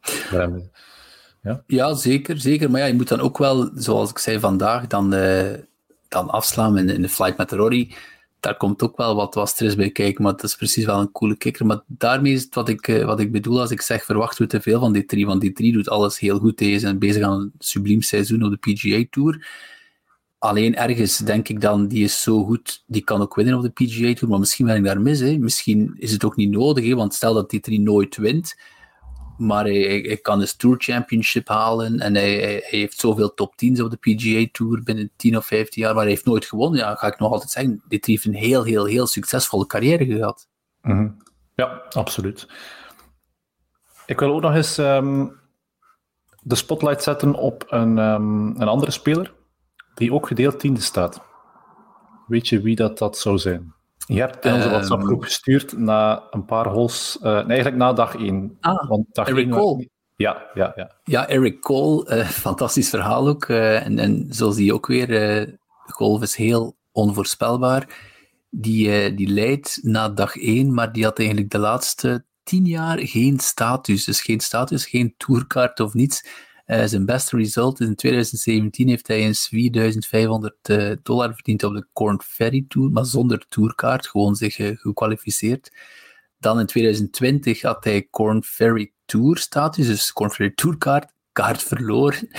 Voor 0.00 0.38
hem 0.38 0.56
is- 0.56 0.62
Ja, 1.66 1.94
zeker, 1.94 2.40
zeker. 2.40 2.70
Maar 2.70 2.80
ja, 2.80 2.86
je 2.86 2.94
moet 2.94 3.08
dan 3.08 3.20
ook 3.20 3.38
wel, 3.38 3.70
zoals 3.74 4.10
ik 4.10 4.18
zei 4.18 4.38
vandaag, 4.40 4.86
dan, 4.86 5.14
eh, 5.14 5.54
dan 6.08 6.30
afslaan 6.30 6.78
in, 6.78 6.88
in 6.88 7.02
de 7.02 7.08
flight 7.08 7.36
met 7.36 7.52
Rory. 7.52 7.94
Daar 8.40 8.56
komt 8.56 8.82
ook 8.82 8.96
wel 8.96 9.14
wat, 9.14 9.34
wat 9.34 9.48
stress 9.48 9.74
bij 9.76 9.90
kijken, 9.90 10.22
maar 10.22 10.32
dat 10.32 10.44
is 10.44 10.54
precies 10.56 10.84
wel 10.84 11.00
een 11.00 11.12
coole 11.12 11.36
kicker. 11.36 11.66
Maar 11.66 11.80
daarmee 11.86 12.32
is 12.32 12.42
het 12.42 12.54
wat 12.54 12.68
ik, 12.68 12.88
eh, 12.88 13.04
wat 13.04 13.20
ik 13.20 13.32
bedoel 13.32 13.60
als 13.60 13.70
ik 13.70 13.80
zeg, 13.80 14.04
verwachten 14.04 14.42
we 14.42 14.48
te 14.48 14.60
veel 14.60 14.80
van 14.80 14.96
D3, 14.96 15.26
want 15.26 15.42
D3 15.44 15.72
doet 15.72 15.88
alles 15.88 16.18
heel 16.18 16.38
goed. 16.38 16.60
Hij 16.60 16.70
is 16.70 16.98
bezig 16.98 17.22
aan 17.22 17.40
een 17.40 17.52
subliem 17.58 18.02
seizoen 18.02 18.42
op 18.44 18.50
de 18.50 18.72
PGA 18.72 19.04
Tour. 19.10 19.46
Alleen 20.38 20.76
ergens 20.76 21.18
denk 21.18 21.48
ik 21.48 21.60
dan, 21.60 21.86
die 21.86 22.04
is 22.04 22.22
zo 22.22 22.44
goed, 22.44 22.84
die 22.86 23.04
kan 23.04 23.20
ook 23.20 23.34
winnen 23.34 23.54
op 23.54 23.62
de 23.62 23.70
PGA 23.70 24.14
Tour, 24.14 24.28
maar 24.28 24.38
misschien 24.38 24.66
ben 24.66 24.76
ik 24.76 24.84
daar 24.84 25.00
mis. 25.00 25.20
Hè. 25.20 25.38
Misschien 25.38 25.94
is 25.96 26.12
het 26.12 26.24
ook 26.24 26.36
niet 26.36 26.50
nodig, 26.50 26.84
hè, 26.84 26.94
want 26.94 27.14
stel 27.14 27.34
dat 27.34 27.54
D3 27.56 27.72
nooit 27.72 28.16
wint, 28.16 28.56
maar 29.38 29.64
hij, 29.64 30.18
kan 30.22 30.38
dus 30.38 30.56
Tour 30.56 30.76
Championship 30.78 31.48
halen 31.48 32.00
en 32.00 32.14
hij, 32.14 32.30
hij, 32.32 32.62
hij 32.64 32.78
heeft 32.78 32.98
zoveel 32.98 33.34
top 33.34 33.52
10's 33.52 33.80
op 33.80 33.90
de 33.90 33.96
PGA 33.96 34.48
Tour 34.52 34.82
binnen 34.82 35.10
10 35.16 35.36
of 35.36 35.46
15 35.46 35.82
jaar, 35.82 35.94
maar 35.94 36.02
hij 36.02 36.12
heeft 36.12 36.24
nooit 36.24 36.44
gewonnen. 36.44 36.80
Ja, 36.80 36.94
ga 36.94 37.06
ik 37.06 37.18
nog 37.18 37.32
altijd 37.32 37.50
zeggen, 37.50 37.82
dit 37.88 38.06
heeft 38.06 38.24
een 38.24 38.34
heel, 38.34 38.64
heel, 38.64 38.84
heel 38.84 39.06
succesvolle 39.06 39.66
carrière 39.66 40.04
gehad. 40.04 40.48
Mhm. 40.82 41.08
Ja, 41.54 41.82
absoluut. 41.90 42.48
Ik 44.06 44.20
wil 44.20 44.34
ook 44.34 44.40
nog 44.40 44.54
eens 44.54 44.78
ehm, 44.78 45.26
de 46.42 46.54
spotlight 46.54 47.02
zetten 47.02 47.34
op 47.34 47.64
een, 47.68 47.98
ehm, 47.98 48.46
een 48.46 48.68
andere 48.68 48.90
speler 48.90 49.36
die 49.98 50.12
ook 50.12 50.26
gedeeld 50.26 50.60
tiende 50.60 50.80
staat. 50.80 51.20
Weet 52.26 52.48
je 52.48 52.60
wie 52.60 52.76
dat, 52.76 52.98
dat 52.98 53.18
zou 53.18 53.38
zijn? 53.38 53.74
Je 54.06 54.20
hebt 54.20 54.44
in 54.44 54.52
onze 54.52 54.64
Ehm. 54.64 54.72
WhatsApp-groep 54.74 55.22
gestuurd 55.22 55.78
na 55.78 56.22
een 56.30 56.44
paar 56.44 56.66
holes, 56.68 57.18
eh, 57.22 57.32
nee, 57.32 57.42
eigenlijk 57.46 57.76
na 57.76 57.92
dag 57.92 58.14
één. 58.16 58.56
Ah, 58.60 58.88
Want 58.88 59.06
dag 59.14 59.28
Eric 59.28 59.38
één 59.44 59.48
was- 59.50 59.60
Cole. 59.62 59.88
Ja, 60.16 60.46
ja, 60.54 60.72
ja. 60.76 60.90
Ja, 61.04 61.28
Eric 61.28 61.60
Cole, 61.60 62.06
eh, 62.06 62.26
fantastisch 62.46 62.88
verhaal 62.88 63.28
ook. 63.28 63.44
eh, 63.44 63.86
en, 63.86 63.98
en 63.98 64.26
zo 64.32 64.50
zie 64.50 64.64
je 64.64 64.74
ook 64.74 64.86
weer, 64.86 65.38
eh, 65.40 65.52
golf 65.86 66.22
is 66.22 66.36
heel 66.36 66.76
onvoorspelbaar. 66.92 68.06
Die, 68.50 69.14
die 69.14 69.28
leidt 69.28 69.78
na 69.82 70.08
dag 70.08 70.36
één, 70.36 70.74
maar 70.74 70.92
die 70.92 71.04
had 71.04 71.18
eigenlijk 71.18 71.50
de 71.50 71.58
laatste 71.58 72.24
tien 72.42 72.64
jaar 72.64 72.98
geen 72.98 73.38
status. 73.38 74.04
Dus 74.04 74.20
geen 74.20 74.40
status, 74.40 74.86
geen 74.86 75.14
tourkaart 75.16 75.80
of 75.80 75.94
niets. 75.94 76.26
Eh, 76.68 76.84
zijn 76.84 77.06
beste 77.06 77.36
result 77.36 77.80
in 77.80 77.94
2017 77.94 78.88
heeft 78.88 79.06
hij 79.06 79.18
eens 79.18 79.48
4500 79.48 80.54
eh, 80.62 80.90
dollar 81.02 81.34
verdiend 81.34 81.62
op 81.62 81.74
de 81.74 81.86
Corn 81.92 82.20
Ferry 82.22 82.64
Tour, 82.68 82.90
maar 82.90 83.04
zonder 83.04 83.46
tourkaart, 83.48 84.06
gewoon 84.06 84.34
zich 84.34 84.58
eh, 84.58 84.76
gekwalificeerd. 84.76 85.72
Dan 86.38 86.60
in 86.60 86.66
2020 86.66 87.62
had 87.62 87.84
hij 87.84 88.08
Corn 88.10 88.42
Ferry 88.42 88.92
Tour 89.04 89.38
status, 89.38 89.86
dus 89.86 90.12
Corn 90.12 90.30
Ferry 90.30 90.52
Tourkaart, 90.54 91.12
kaart 91.32 91.62
verloren. 91.62 92.28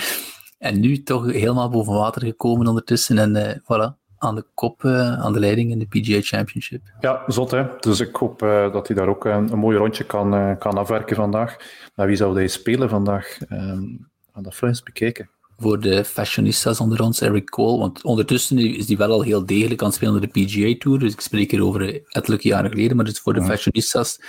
En 0.58 0.80
nu 0.80 1.02
toch 1.02 1.32
helemaal 1.32 1.68
boven 1.68 1.92
water 1.92 2.22
gekomen 2.22 2.66
ondertussen 2.66 3.18
en 3.18 3.62
voilà, 3.62 3.98
aan 4.16 4.34
de 4.34 4.46
kop, 4.54 4.84
aan 4.84 5.32
de 5.32 5.38
leiding 5.38 5.70
in 5.70 5.78
de 5.78 5.86
PGA 5.86 6.20
Championship. 6.20 6.82
Ja, 7.00 7.22
zot 7.26 7.50
hè. 7.50 7.66
Dus 7.78 8.00
ik 8.00 8.16
hoop 8.16 8.38
dat 8.72 8.86
hij 8.86 8.96
daar 8.96 9.08
ook 9.08 9.24
een, 9.24 9.58
mooi 9.58 9.76
rondje 9.76 10.04
kan, 10.04 10.58
kan 10.58 10.78
afwerken 10.78 11.16
vandaag. 11.16 11.56
Maar 11.94 12.06
wie 12.06 12.16
zou 12.16 12.34
hij 12.34 12.48
spelen 12.48 12.88
vandaag? 12.88 13.38
Ehm 13.48 14.08
gaan 14.42 14.52
dat 14.58 14.68
eens 14.68 14.82
bekijken. 14.82 15.30
Voor 15.58 15.80
de 15.80 16.04
fashionistas 16.04 16.80
onder 16.80 17.02
ons, 17.02 17.20
Eric 17.20 17.50
Cole, 17.50 17.78
want 17.78 18.02
ondertussen 18.02 18.58
is 18.58 18.86
die 18.86 18.96
wel 18.96 19.10
al 19.10 19.22
heel 19.22 19.46
degelijk 19.46 19.80
aan 19.80 19.86
het 19.86 19.96
spelen 19.96 20.14
op 20.14 20.20
de 20.20 20.44
PGA 20.44 20.74
Tour, 20.78 20.98
dus 20.98 21.12
ik 21.12 21.20
spreek 21.20 21.50
hier 21.50 21.64
over 21.64 21.94
eh, 21.94 22.00
ettelijke 22.08 22.48
jaren 22.48 22.70
geleden, 22.70 22.96
maar 22.96 23.04
dus 23.04 23.18
voor 23.18 23.34
de 23.34 23.42
fashionistas. 23.42 24.20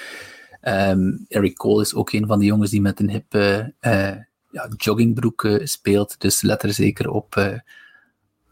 ehm, 0.62 1.12
Eric 1.28 1.56
Cole 1.56 1.82
is 1.82 1.94
ook 1.94 2.12
een 2.12 2.28
van 2.28 2.40
die 2.40 2.48
jongens 2.48 2.72
die 2.72 2.82
met 2.82 3.00
een 3.00 3.10
hippe 3.10 3.74
eh, 3.80 4.16
ja, 4.52 4.70
joggingbroek 4.78 5.44
eh, 5.44 5.66
speelt, 5.66 6.16
dus 6.20 6.42
let 6.42 6.64
er 6.64 6.74
zeker 6.74 7.10
op 7.10 7.60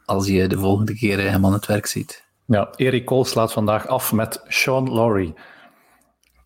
als 0.06 0.28
je 0.28 0.48
de 0.48 0.58
volgende 0.58 0.96
keer 0.96 1.32
hem 1.32 1.46
aan 1.46 1.54
het 1.54 1.66
werk 1.66 1.86
ziet. 1.86 2.24
Ja, 2.46 2.70
Erik 2.76 3.06
Cole 3.06 3.26
slaat 3.26 3.54
vandaag 3.54 3.88
af 3.88 4.14
met 4.14 4.42
Sean 4.48 4.94
Laurie. 4.94 5.34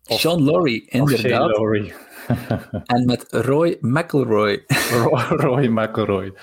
Sean 0.02 0.44
Laurie, 0.44 0.86
inderdaad. 0.88 1.56
Laurie. 1.56 1.92
En 2.94 3.04
met 3.04 3.26
Roy 3.28 3.76
McIlroy. 3.80 4.64
Roy, 4.90 5.20
Roy 5.28 5.66
McIlroy. 5.66 6.34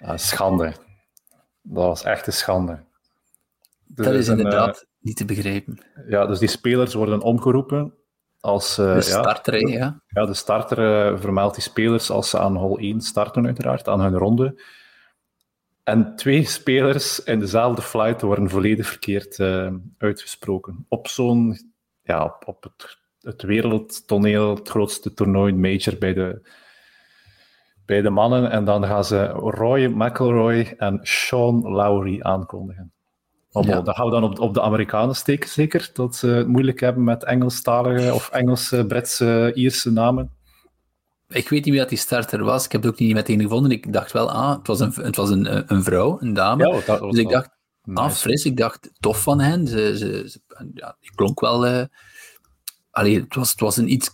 Ah, 0.00 0.16
schande. 0.18 0.72
Dat 1.62 1.84
was 1.86 2.02
echt 2.02 2.26
een 2.26 2.32
schande. 2.32 2.84
Dat 3.84 4.14
is 4.14 4.28
een, 4.28 4.36
inderdaad 4.36 4.86
niet 5.00 5.16
te 5.16 5.24
begrijpen. 5.24 5.78
eh, 5.94 6.08
ja, 6.08 6.26
dus 6.26 6.38
die 6.38 6.48
spelers 6.48 6.94
worden 6.94 7.20
omgeroepen 7.20 7.94
als... 8.40 8.78
eh, 8.78 8.94
De 8.94 9.00
starter, 9.00 9.68
ja. 9.68 10.02
Ja, 10.06 10.26
de 10.26 10.34
starter 10.34 10.78
eh, 11.12 11.20
vermeldt 11.20 11.54
die 11.54 11.64
spelers 11.64 12.10
als 12.10 12.30
ze 12.30 12.38
aan 12.38 12.56
hol 12.56 12.78
1 12.78 13.00
starten, 13.00 13.46
uiteraard, 13.46 13.88
aan 13.88 14.00
hun 14.00 14.14
ronde. 14.16 14.62
En 15.84 16.16
twee 16.16 16.44
spelers 16.44 17.22
in 17.22 17.38
dezelfde 17.38 17.82
flight 17.82 18.20
worden 18.22 18.50
volledig 18.50 18.86
verkeerd 18.86 19.38
eh, 19.38 19.72
uitgesproken. 19.98 20.86
Op 20.88 21.08
zo'n, 21.08 21.58
ja, 22.02 22.24
op, 22.24 22.42
op 22.46 22.62
het, 22.62 22.98
het 23.22 23.42
wereldtoneel, 23.42 24.54
het 24.54 24.68
grootste 24.68 25.14
toernooi, 25.14 25.54
major 25.54 25.98
bij 25.98 26.12
de, 26.14 26.48
bij 27.86 28.02
de 28.02 28.10
mannen. 28.10 28.50
En 28.50 28.64
dan 28.64 28.84
gaan 28.84 29.04
ze 29.04 29.24
Roy 29.26 29.84
McIlroy 29.84 30.74
en 30.76 30.98
Sean 31.02 31.60
Lowry 31.62 32.20
aankondigen. 32.20 32.92
Ja. 33.50 33.80
Dat 33.80 33.94
gaan 33.96 34.04
we 34.04 34.10
dan 34.10 34.24
op, 34.24 34.38
op 34.38 34.54
de 34.54 34.62
Amerikanen 34.62 35.14
steken, 35.14 35.48
zeker. 35.48 35.90
Dat 35.92 36.16
ze 36.16 36.26
het 36.26 36.48
moeilijk 36.48 36.80
hebben 36.80 37.04
met 37.04 37.24
Engelstalige 37.24 38.14
of 38.14 38.28
Engelse, 38.30 38.86
Britse, 38.86 39.52
Ierse 39.54 39.90
namen. 39.90 40.30
Ik 41.28 41.48
weet 41.48 41.64
niet 41.64 41.74
wie 41.74 41.78
dat 41.78 41.88
die 41.88 41.98
starter 41.98 42.44
was. 42.44 42.64
Ik 42.64 42.72
heb 42.72 42.82
het 42.82 42.90
ook 42.92 42.98
niet 42.98 43.14
meteen 43.14 43.40
gevonden. 43.40 43.70
Ik 43.70 43.92
dacht 43.92 44.12
wel, 44.12 44.30
ah, 44.30 44.56
het 44.56 44.66
was 44.66 44.80
een, 44.80 44.92
het 44.94 45.16
was 45.16 45.30
een, 45.30 45.72
een 45.74 45.82
vrouw, 45.82 46.16
een 46.20 46.32
dame. 46.32 46.66
Ja, 46.66 46.80
dat 46.86 47.00
dus 47.00 47.18
ik 47.18 47.28
dacht, 47.28 47.48
ah, 47.94 48.04
nice. 48.04 48.16
fris. 48.16 48.44
Ik 48.44 48.56
dacht, 48.56 48.90
tof 49.00 49.22
van 49.22 49.40
hen. 49.40 49.66
Ze, 49.66 49.98
ze, 49.98 50.24
ze- 50.28 50.70
ja, 50.74 50.96
die 51.00 51.12
klonk 51.14 51.40
wel... 51.40 51.66
eh 51.66 51.84
allee, 52.92 53.20
het, 53.20 53.34
was, 53.34 53.50
het 53.50 53.60
was 53.60 53.76
een 53.76 53.92
iets 53.92 54.10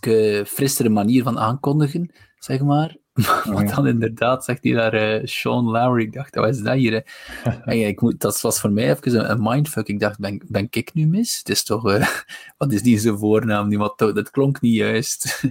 frissere 0.47 0.89
manier 0.89 1.23
van 1.23 1.39
aankondigen, 1.39 2.11
zeg 2.39 2.61
maar. 2.61 2.97
Maar 3.53 3.75
dan 3.75 3.87
inderdaad 3.87 4.43
zegt 4.43 4.63
hij 4.63 4.73
daar 4.73 4.93
eh, 4.93 5.25
Sean 5.25 5.65
Lowry. 5.65 6.03
Ik 6.03 6.13
dacht, 6.13 6.35
wat 6.35 6.49
is 6.49 6.61
dat 6.61 6.75
hier? 6.75 6.93
En 7.65 7.77
ja, 7.77 7.87
ik 7.87 8.01
moet, 8.01 8.19
dat 8.19 8.41
was 8.41 8.59
voor 8.59 8.71
mij 8.71 8.89
even 8.89 9.19
een, 9.19 9.31
een 9.31 9.41
mindfuck. 9.41 9.87
Ik 9.87 9.99
dacht, 9.99 10.19
ben, 10.19 10.41
ben 10.47 10.67
ik 10.69 10.93
nu 10.93 11.05
mis? 11.07 11.37
Het 11.37 11.49
is 11.49 11.63
toch... 11.63 11.91
eh, 11.91 12.07
wat 12.57 12.71
is 12.71 12.81
die 12.81 12.99
zijn 12.99 13.17
voornaam? 13.17 13.69
Die, 13.69 13.77
wat, 13.77 13.97
dat 13.97 14.29
klonk 14.31 14.61
niet 14.61 14.75
juist. 14.75 15.43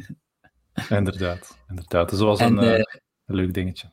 Inderdaad, 0.88 1.58
inderdaad. 1.68 2.10
Dus 2.10 2.18
dat 2.18 2.28
was 2.28 2.40
En, 2.40 2.56
een, 2.56 2.64
eh, 2.64 2.74
eh, 2.74 2.80
een 3.26 3.34
leuk 3.34 3.54
dingetje. 3.54 3.88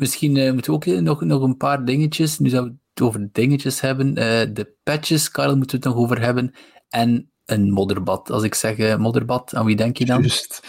Misschien 0.00 0.36
eh, 0.36 0.52
moeten 0.52 0.70
we 0.70 0.76
ook 0.76 0.84
eh, 0.84 0.98
nog, 0.98 1.20
nog 1.20 1.42
een 1.42 1.56
paar 1.56 1.84
dingetjes. 1.84 2.38
Nu 2.38 2.48
zouden 2.48 2.72
we 2.72 2.78
het 2.94 3.02
over 3.02 3.28
dingetjes 3.32 3.80
hebben. 3.80 4.16
Eh, 4.16 4.46
de 4.54 4.72
patches, 4.82 5.30
Karel, 5.30 5.56
moeten 5.56 5.80
we 5.80 5.86
het 5.86 5.94
nog 5.94 6.04
over 6.04 6.20
hebben. 6.20 6.54
En 6.88 7.29
een 7.50 7.70
modderbad. 7.70 8.30
Als 8.30 8.42
ik 8.42 8.54
zeg 8.54 8.76
eh, 8.76 8.96
modderbad, 8.96 9.54
aan 9.54 9.66
wie 9.66 9.76
denk 9.76 9.96
je 9.96 10.04
dan? 10.04 10.20
Juist. 10.20 10.60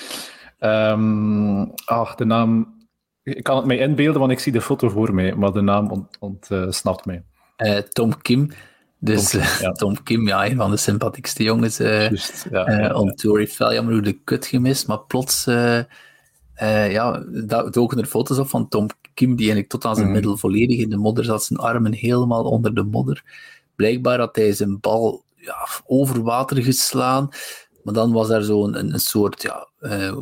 Ehm, 0.60 1.66
ah, 1.86 2.16
de 2.16 2.26
naam... 2.26 2.80
Ik 3.24 3.44
kan 3.44 3.56
het 3.58 3.66
mij 3.66 3.78
inbeelden, 3.78 4.20
want 4.20 4.32
ik 4.32 4.40
zie 4.40 4.52
de 4.52 4.62
foto 4.62 4.90
voor 4.90 5.14
mij, 5.14 5.36
maar 5.36 5.52
de 5.52 5.62
naam 5.62 5.92
ont, 5.92 6.18
ontsnapt 6.20 7.06
mij. 7.06 7.24
Eh, 7.56 7.78
Tom 7.78 8.22
Kim. 8.22 8.52
Dus 9.00 9.30
Tom 9.30 9.42
Kim, 9.42 9.50
eh, 9.50 9.60
ja. 9.60 9.72
Tom 9.72 10.04
Kim, 10.04 10.28
ja, 10.28 10.46
een 10.46 10.56
van 10.56 10.72
de 10.72 10.78
sympathiekste 10.78 11.44
jongens. 11.44 11.78
Juist, 11.78 12.48
ja. 12.52 12.72
ja, 12.72 12.80
ja. 12.80 12.94
on 12.94 13.16
tour 13.16 13.40
heeft 13.40 13.58
wel 13.58 13.74
jammer 13.74 13.94
hoe 13.94 14.02
de 14.02 14.20
kut 14.24 14.46
gemist, 14.46 14.88
maar 14.88 15.00
plots 15.00 15.48
eh, 16.62 16.92
ja, 16.92 17.24
daar 17.28 17.72
doken 17.72 17.98
er 17.98 18.06
foto's 18.06 18.38
op 18.38 18.48
van 18.50 18.68
Tom 18.68 18.88
Kim, 19.14 19.30
die 19.30 19.38
eigenlijk 19.38 19.70
tot 19.70 19.86
aan 19.86 19.96
zijn 19.96 20.06
Mhm. 20.06 20.16
middel 20.16 20.38
volledig 20.38 20.80
in 20.80 20.90
de 20.90 20.98
modder 20.98 21.24
zat, 21.26 21.44
zijn 21.44 21.60
armen 21.60 21.94
helemaal 21.94 22.44
onder 22.44 22.76
de 22.76 22.84
modder. 22.84 23.24
Blijkbaar 23.76 24.20
had 24.20 24.36
hij 24.36 24.54
zijn 24.54 24.80
bal 24.80 25.24
ja, 25.42 25.68
over 25.86 26.24
water 26.24 26.64
geslaan, 26.64 27.30
maar 27.84 27.94
dan 27.94 28.12
was 28.12 28.30
er 28.30 28.44
zo'n 28.44 28.78
een, 28.78 28.94
een 28.94 29.00
soort 29.00 29.42
ja, 29.42 29.70
eh, 29.80 30.18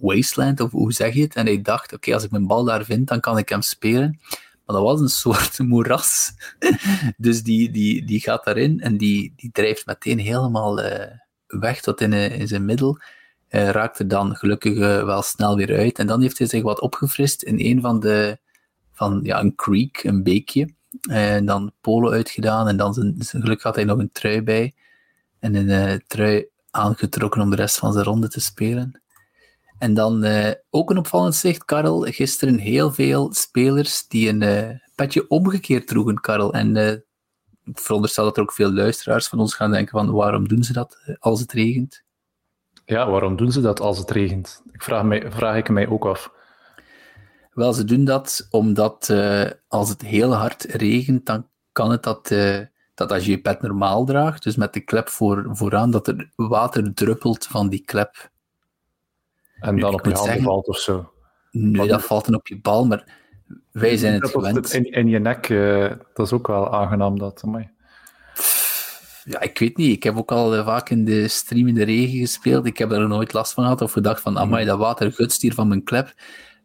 wasteland, 0.00 0.60
of 0.60 0.70
hoe 0.70 0.92
zeg 0.92 1.14
je 1.14 1.22
het? 1.22 1.34
En 1.34 1.46
hij 1.46 1.62
dacht, 1.62 1.92
oké, 1.92 2.14
als 2.14 2.24
ik 2.24 2.30
mijn 2.30 2.46
bal 2.46 2.64
daar 2.64 2.84
vind, 2.84 3.08
dan 3.08 3.20
kan 3.20 3.38
ik 3.38 3.48
hem 3.48 3.62
spelen. 3.62 4.20
Maar 4.70 4.76
dat 4.76 4.84
was 4.84 5.00
een 5.00 5.08
soort 5.24 5.58
moeras. 5.58 6.32
dus 7.16 7.42
die, 7.42 7.70
die, 7.70 8.04
die 8.04 8.20
gaat 8.20 8.44
daarin 8.44 8.80
en 8.80 8.96
die, 8.96 9.32
die 9.36 9.50
drijft 9.52 9.86
meteen 9.86 10.18
helemaal 10.18 10.80
eh, 10.80 11.16
weg 11.46 11.80
tot 11.80 12.00
in, 12.00 12.12
eh, 12.12 12.40
in 12.40 12.48
zijn 12.48 12.64
middel. 12.64 12.98
Eh, 13.48 13.68
raakt 13.68 13.98
er 13.98 14.08
dan 14.08 14.36
gelukkig 14.36 14.78
wel 15.04 15.22
snel 15.22 15.56
weer 15.56 15.78
uit. 15.78 15.98
En 15.98 16.06
dan 16.06 16.22
heeft 16.22 16.38
hij 16.38 16.46
zich 16.46 16.62
wat 16.62 16.80
opgefrist 16.80 17.42
in 17.42 17.60
een 17.60 17.80
van 17.80 18.00
de, 18.00 18.38
van 18.92 19.20
ja, 19.22 19.40
een 19.40 19.54
creek, 19.54 20.04
een 20.04 20.22
beekje. 20.22 20.74
Eh, 21.00 21.34
En 21.34 21.46
dan 21.46 21.72
polo 21.80 22.10
uitgedaan 22.10 22.68
en 22.68 22.76
dan 22.76 22.94
zijn, 22.94 23.14
geluk 23.18 23.62
had 23.62 23.74
hij 23.74 23.84
nog 23.84 23.98
een 23.98 24.12
trui 24.12 24.42
bij. 24.42 24.74
En 25.38 25.54
een 25.54 25.68
eh, 25.68 25.98
trui 26.06 26.46
aangetrokken 26.70 27.40
om 27.40 27.50
de 27.50 27.56
rest 27.56 27.78
van 27.78 27.92
zijn 27.92 28.04
ronde 28.04 28.28
te 28.28 28.40
spelen. 28.40 29.02
En 29.78 29.94
dan 29.94 30.24
uh, 30.24 30.50
ook 30.70 30.90
een 30.90 30.98
opvallend 30.98 31.34
zicht, 31.34 31.64
Karel. 31.64 32.00
Gisteren 32.00 32.58
heel 32.58 32.92
veel 32.92 33.32
spelers 33.32 34.08
die 34.08 34.28
een 34.28 34.80
petje 34.94 35.28
omgekeerd 35.28 35.86
droegen, 35.86 36.20
Karel. 36.20 36.52
En 36.52 36.76
ik 37.64 37.78
veronderstel 37.78 38.24
dat 38.24 38.36
er 38.36 38.42
ook 38.42 38.52
veel 38.52 38.72
luisteraars 38.72 39.28
van 39.28 39.38
ons 39.38 39.54
gaan 39.54 39.70
denken 39.70 39.98
van 39.98 40.10
waarom 40.10 40.48
doen 40.48 40.62
ze 40.62 40.72
dat 40.72 41.16
als 41.18 41.40
het 41.40 41.52
regent? 41.52 42.02
Ja, 42.84 43.10
waarom 43.10 43.36
doen 43.36 43.52
ze 43.52 43.60
dat 43.60 43.80
als 43.80 43.98
het 43.98 44.10
regent? 44.10 44.62
Ik 44.72 44.82
vraag, 44.82 45.02
mij, 45.02 45.30
vraag 45.30 45.56
ik 45.56 45.68
mij 45.68 45.88
ook 45.88 46.04
af. 46.04 46.32
Wel, 47.50 47.72
ze 47.72 47.84
doen 47.84 48.04
dat 48.04 48.46
omdat 48.50 49.12
als 49.68 49.88
het 49.88 50.02
heel 50.02 50.34
hard 50.34 50.64
regent, 50.64 51.26
dan 51.26 51.48
kan 51.72 51.90
het 51.90 52.02
dat 52.02 52.32
dat 53.00 53.12
als 53.12 53.24
je 53.24 53.30
je 53.30 53.40
pet 53.40 53.62
normaal 53.62 54.04
draagt, 54.04 54.42
dus 54.42 54.56
met 54.56 54.72
de 54.72 54.80
klep 54.80 55.08
voor, 55.08 55.46
vooraan, 55.50 55.90
dat 55.90 56.08
er 56.08 56.30
water 56.36 56.94
druppelt 56.94 57.46
van 57.46 57.68
die 57.68 57.84
klep. 57.84 58.30
En 59.60 59.78
dan 59.78 59.94
op 59.94 60.06
je 60.06 60.12
handen 60.12 60.42
valt 60.42 60.68
of 60.68 60.78
zo? 60.78 61.12
Nee, 61.50 61.88
dat 61.88 62.04
valt 62.04 62.24
dan 62.24 62.34
op 62.34 62.46
je 62.46 62.60
bal, 62.60 62.86
maar 62.86 63.04
wij 63.72 63.96
zijn 63.96 64.20
het 64.20 64.30
gewend. 64.30 64.72
In, 64.72 64.84
in 64.84 65.08
je 65.08 65.18
nek, 65.18 65.48
uh, 65.48 65.90
dat 66.14 66.26
is 66.26 66.32
ook 66.32 66.46
wel 66.46 66.74
aangenaam, 66.74 67.18
dat. 67.18 67.40
Amai. 67.44 67.70
Ja, 69.24 69.40
ik 69.40 69.58
weet 69.58 69.76
niet. 69.76 69.96
Ik 69.96 70.02
heb 70.02 70.16
ook 70.16 70.32
al 70.32 70.56
uh, 70.56 70.64
vaak 70.64 70.90
in 70.90 71.04
de 71.04 71.28
stream 71.28 71.68
in 71.68 71.74
de 71.74 71.84
regen 71.84 72.18
gespeeld. 72.18 72.66
Ik 72.66 72.78
heb 72.78 72.92
er 72.92 73.08
nooit 73.08 73.32
last 73.32 73.52
van 73.52 73.64
gehad 73.64 73.80
of 73.80 73.92
gedacht 73.92 74.20
van, 74.20 74.38
amai, 74.38 74.64
dat 74.64 74.78
water 74.78 75.12
gutst 75.12 75.42
hier 75.42 75.54
van 75.54 75.68
mijn 75.68 75.84
klep. 75.84 76.12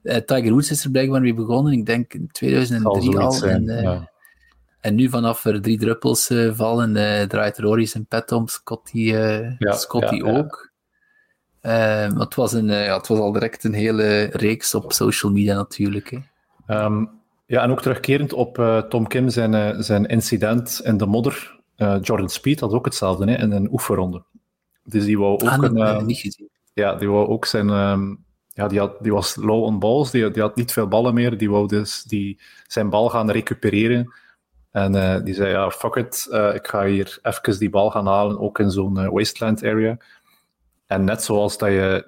Uh, 0.06 0.16
Tiger 0.16 0.52
Woods 0.52 0.72
is 0.72 0.84
er 0.84 0.92
blijkbaar 0.92 1.22
mee 1.22 1.34
begonnen, 1.34 1.74
ik 1.74 1.86
denk 1.86 2.14
in 2.14 2.30
2003 2.32 3.18
al. 3.18 3.44
En, 3.44 3.66
ja. 3.66 4.12
En 4.80 4.96
nu 4.96 5.10
vanaf 5.10 5.46
er 5.46 5.62
drie 5.62 5.80
druppels 5.80 6.30
uh, 6.30 6.54
vallen, 6.54 6.94
draait 7.28 7.58
Rory 7.58 7.86
zijn 7.86 8.06
pet 8.06 8.32
om, 8.32 8.48
Scotty, 8.48 9.00
ja, 9.00 9.72
Scotty 9.72 10.22
ook. 10.22 10.74
Het, 11.62 12.36
was 12.36 12.54
een, 12.54 12.66
ja, 12.66 12.98
het 12.98 13.08
was 13.08 13.20
al 13.20 13.32
direct 13.32 13.64
een 13.64 13.74
hele 13.74 14.24
reeks 14.24 14.76
op 14.76 14.94
social 14.94 15.32
media 15.32 15.56
natuurlijk. 15.56 16.22
Hè. 16.66 16.84
Um, 16.84 17.10
ja, 17.46 17.64
en 17.64 17.72
ook 17.72 17.82
terugkerend 17.82 18.34
op 18.34 18.84
Tom 18.90 19.08
Kim 19.08 19.30
zijn, 19.30 19.84
zijn 19.84 20.06
incident 20.06 20.82
in 20.84 20.98
de 20.98 21.06
modder. 21.06 21.60
Jordan 22.02 22.30
Speed 22.30 22.60
had 22.60 22.72
ook 22.72 22.86
hetzelfde 22.86 23.32
hè, 23.32 23.38
in 23.38 23.52
een 23.52 23.72
oefenronde. 23.72 24.24
Dus 24.84 25.06
die 25.06 25.18
wou 25.18 25.34
ook 25.34 25.44
ah, 25.44 25.58
een, 25.62 26.06
niet 26.06 26.20
gezien. 26.20 26.50
Ja, 26.74 26.96
die 26.96 27.10
wou 27.10 27.28
ook 27.28 27.46
zijn... 27.46 27.70
Um, 27.70 28.25
ja, 28.56 28.68
die, 28.68 28.80
had, 28.80 28.98
die 29.04 29.14
was 29.14 29.36
low 29.36 29.64
on 29.64 29.80
balls, 29.80 30.12
die, 30.12 30.32
die 30.32 30.42
had 30.42 30.56
niet 30.56 30.72
veel 30.72 30.88
ballen 30.88 31.14
meer. 31.14 31.38
Die 31.38 31.50
wou 31.50 31.68
dus 31.68 32.04
die, 32.04 32.40
zijn 32.68 32.90
bal 32.90 33.10
gaan 33.10 33.32
recupereren 33.32 34.14
en 34.72 34.96
uh, 34.96 35.16
die 35.24 35.34
zei, 35.34 35.50
ja, 35.50 35.70
fuck 35.72 35.96
it, 35.96 36.28
uh, 36.32 36.54
ik 36.54 36.68
ga 36.68 36.86
hier 36.86 37.20
even 37.22 37.60
die 37.60 37.70
bal 37.70 37.92
gaan 37.92 38.08
halen, 38.08 38.40
ook 38.40 38.60
in 38.60 38.72
zo'n 38.72 39.00
uh, 39.00 39.10
wasteland 39.10 39.64
area. 39.64 39.98
En 40.88 41.04
net 41.04 41.24
zoals 41.24 41.58
dat 41.58 41.70
je 41.70 42.08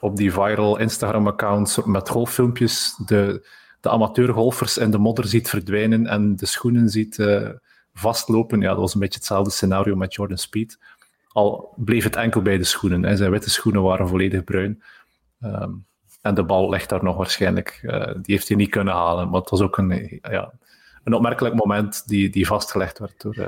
op 0.00 0.16
die 0.16 0.32
viral 0.32 0.78
Instagram-accounts 0.78 1.84
met 1.84 2.08
golffilmpjes 2.08 3.00
de, 3.06 3.48
de 3.80 3.90
amateurgolfers 3.90 4.78
in 4.78 4.90
de 4.90 4.98
modder 4.98 5.26
ziet 5.26 5.48
verdwijnen 5.48 6.06
en 6.06 6.36
de 6.36 6.46
schoenen 6.46 6.88
ziet 6.88 7.18
vastlopen, 7.94 8.60
ja, 8.60 8.68
dat 8.68 8.78
was 8.78 8.94
een 8.94 9.00
beetje 9.00 9.18
hetzelfde 9.18 9.50
scenario 9.50 9.96
met 9.96 10.14
Jordan 10.14 10.38
Speed. 10.38 10.78
Al 11.28 11.74
bleef 11.76 12.04
het 12.04 12.16
enkel 12.16 12.42
bij 12.42 12.58
de 12.58 12.64
schoenen. 12.64 13.02
Hè. 13.02 13.16
Zijn 13.16 13.30
witte 13.30 13.50
schoenen 13.50 13.82
waren 13.82 14.08
volledig 14.08 14.44
bruin. 14.44 14.82
Um, 15.40 15.86
en 16.22 16.34
de 16.34 16.44
bal 16.44 16.70
ligt 16.70 16.88
daar 16.88 17.04
nog 17.04 17.16
waarschijnlijk. 17.16 17.78
die 18.22 18.34
heeft 18.34 18.48
hij 18.48 18.56
niet 18.56 18.70
kunnen 18.70 18.94
halen, 18.94 19.28
maar 19.28 19.40
het 19.40 19.50
was 19.50 19.60
ook 19.60 19.78
een... 19.78 20.20
Ja, 20.22 20.52
een 21.06 21.14
opmerkelijk 21.14 21.54
moment 21.54 22.02
die, 22.06 22.30
die 22.30 22.46
vastgelegd 22.46 22.98
werd 22.98 23.22
door, 23.22 23.36
uh, 23.38 23.46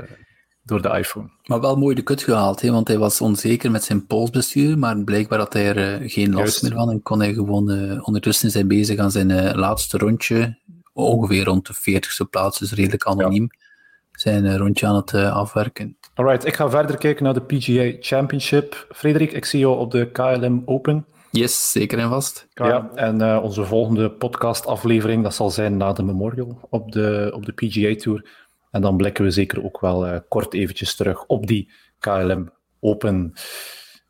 door 0.63 0.81
de 0.81 0.89
iPhone. 0.89 1.29
Maar 1.43 1.61
wel 1.61 1.75
mooi 1.75 1.95
de 1.95 2.01
kut 2.01 2.23
gehaald, 2.23 2.61
hè? 2.61 2.71
want 2.71 2.87
hij 2.87 2.97
was 2.97 3.21
onzeker 3.21 3.71
met 3.71 3.83
zijn 3.83 4.05
polsbestuur, 4.05 4.77
maar 4.77 5.03
blijkbaar 5.03 5.39
had 5.39 5.53
hij 5.53 5.75
er 5.75 6.01
uh, 6.01 6.09
geen 6.09 6.31
last 6.31 6.37
Juist. 6.37 6.61
meer 6.61 6.71
van 6.71 6.91
en 6.91 7.01
kon 7.01 7.19
hij 7.19 7.33
gewoon 7.33 7.69
ondertussen 8.05 8.51
zijn 8.51 8.67
bezig 8.67 8.99
aan 8.99 9.11
zijn 9.11 9.55
laatste 9.55 9.97
rondje, 9.97 10.57
ongeveer 10.93 11.43
rond 11.43 11.67
de 11.67 11.73
40ste 11.73 12.29
plaats, 12.29 12.59
dus 12.59 12.73
redelijk 12.73 13.05
anoniem, 13.05 13.47
ja. 13.49 13.67
zijn 14.11 14.57
rondje 14.57 14.87
aan 14.87 14.95
het 14.95 15.13
afwerken. 15.13 15.97
Alright, 16.13 16.45
ik 16.45 16.55
ga 16.55 16.69
verder 16.69 16.97
kijken 16.97 17.23
naar 17.23 17.33
de 17.33 17.41
PGA 17.41 17.97
Championship. 17.99 18.87
Frederik, 18.91 19.31
ik 19.31 19.45
zie 19.45 19.59
jou 19.59 19.77
op 19.77 19.91
de 19.91 20.11
KLM 20.11 20.61
Open. 20.65 21.05
Yes, 21.31 21.71
zeker 21.71 21.99
en 21.99 22.09
vast. 22.09 22.47
Ja, 22.53 22.89
en 22.95 23.21
uh, 23.21 23.39
onze 23.43 23.65
volgende 23.65 24.11
podcastaflevering, 24.11 25.23
dat 25.23 25.33
zal 25.33 25.49
zijn 25.49 25.77
na 25.77 25.93
de 25.93 26.03
Memorial 26.03 26.67
op 26.69 26.91
de, 26.91 27.31
op 27.35 27.45
de 27.45 27.51
PGA 27.51 27.95
Tour. 27.95 28.29
En 28.71 28.81
dan 28.81 28.97
blikken 28.97 29.23
we 29.23 29.31
zeker 29.31 29.63
ook 29.63 29.79
wel 29.79 30.07
uh, 30.07 30.17
kort 30.27 30.53
eventjes 30.53 30.95
terug 30.95 31.25
op 31.25 31.47
die 31.47 31.71
KLM 31.99 32.51
Open. 32.79 33.33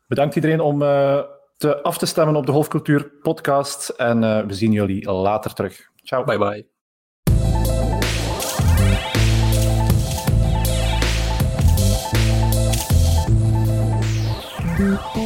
Bedankt 0.06 0.34
iedereen 0.34 0.60
om 0.60 0.82
uh, 0.82 1.20
te 1.56 1.82
af 1.82 1.98
te 1.98 2.06
stemmen 2.06 2.36
op 2.36 2.46
de 2.46 2.52
Golfcultuur 2.52 3.10
podcast. 3.22 3.88
En 3.88 4.46
we 4.46 4.54
zien 4.54 4.72
jullie 4.72 5.10
later 5.10 5.52
terug. 5.52 5.90
Ciao. 6.02 6.24
Bye 6.24 6.38
bye. 6.38 6.66
Mm. 14.78 15.19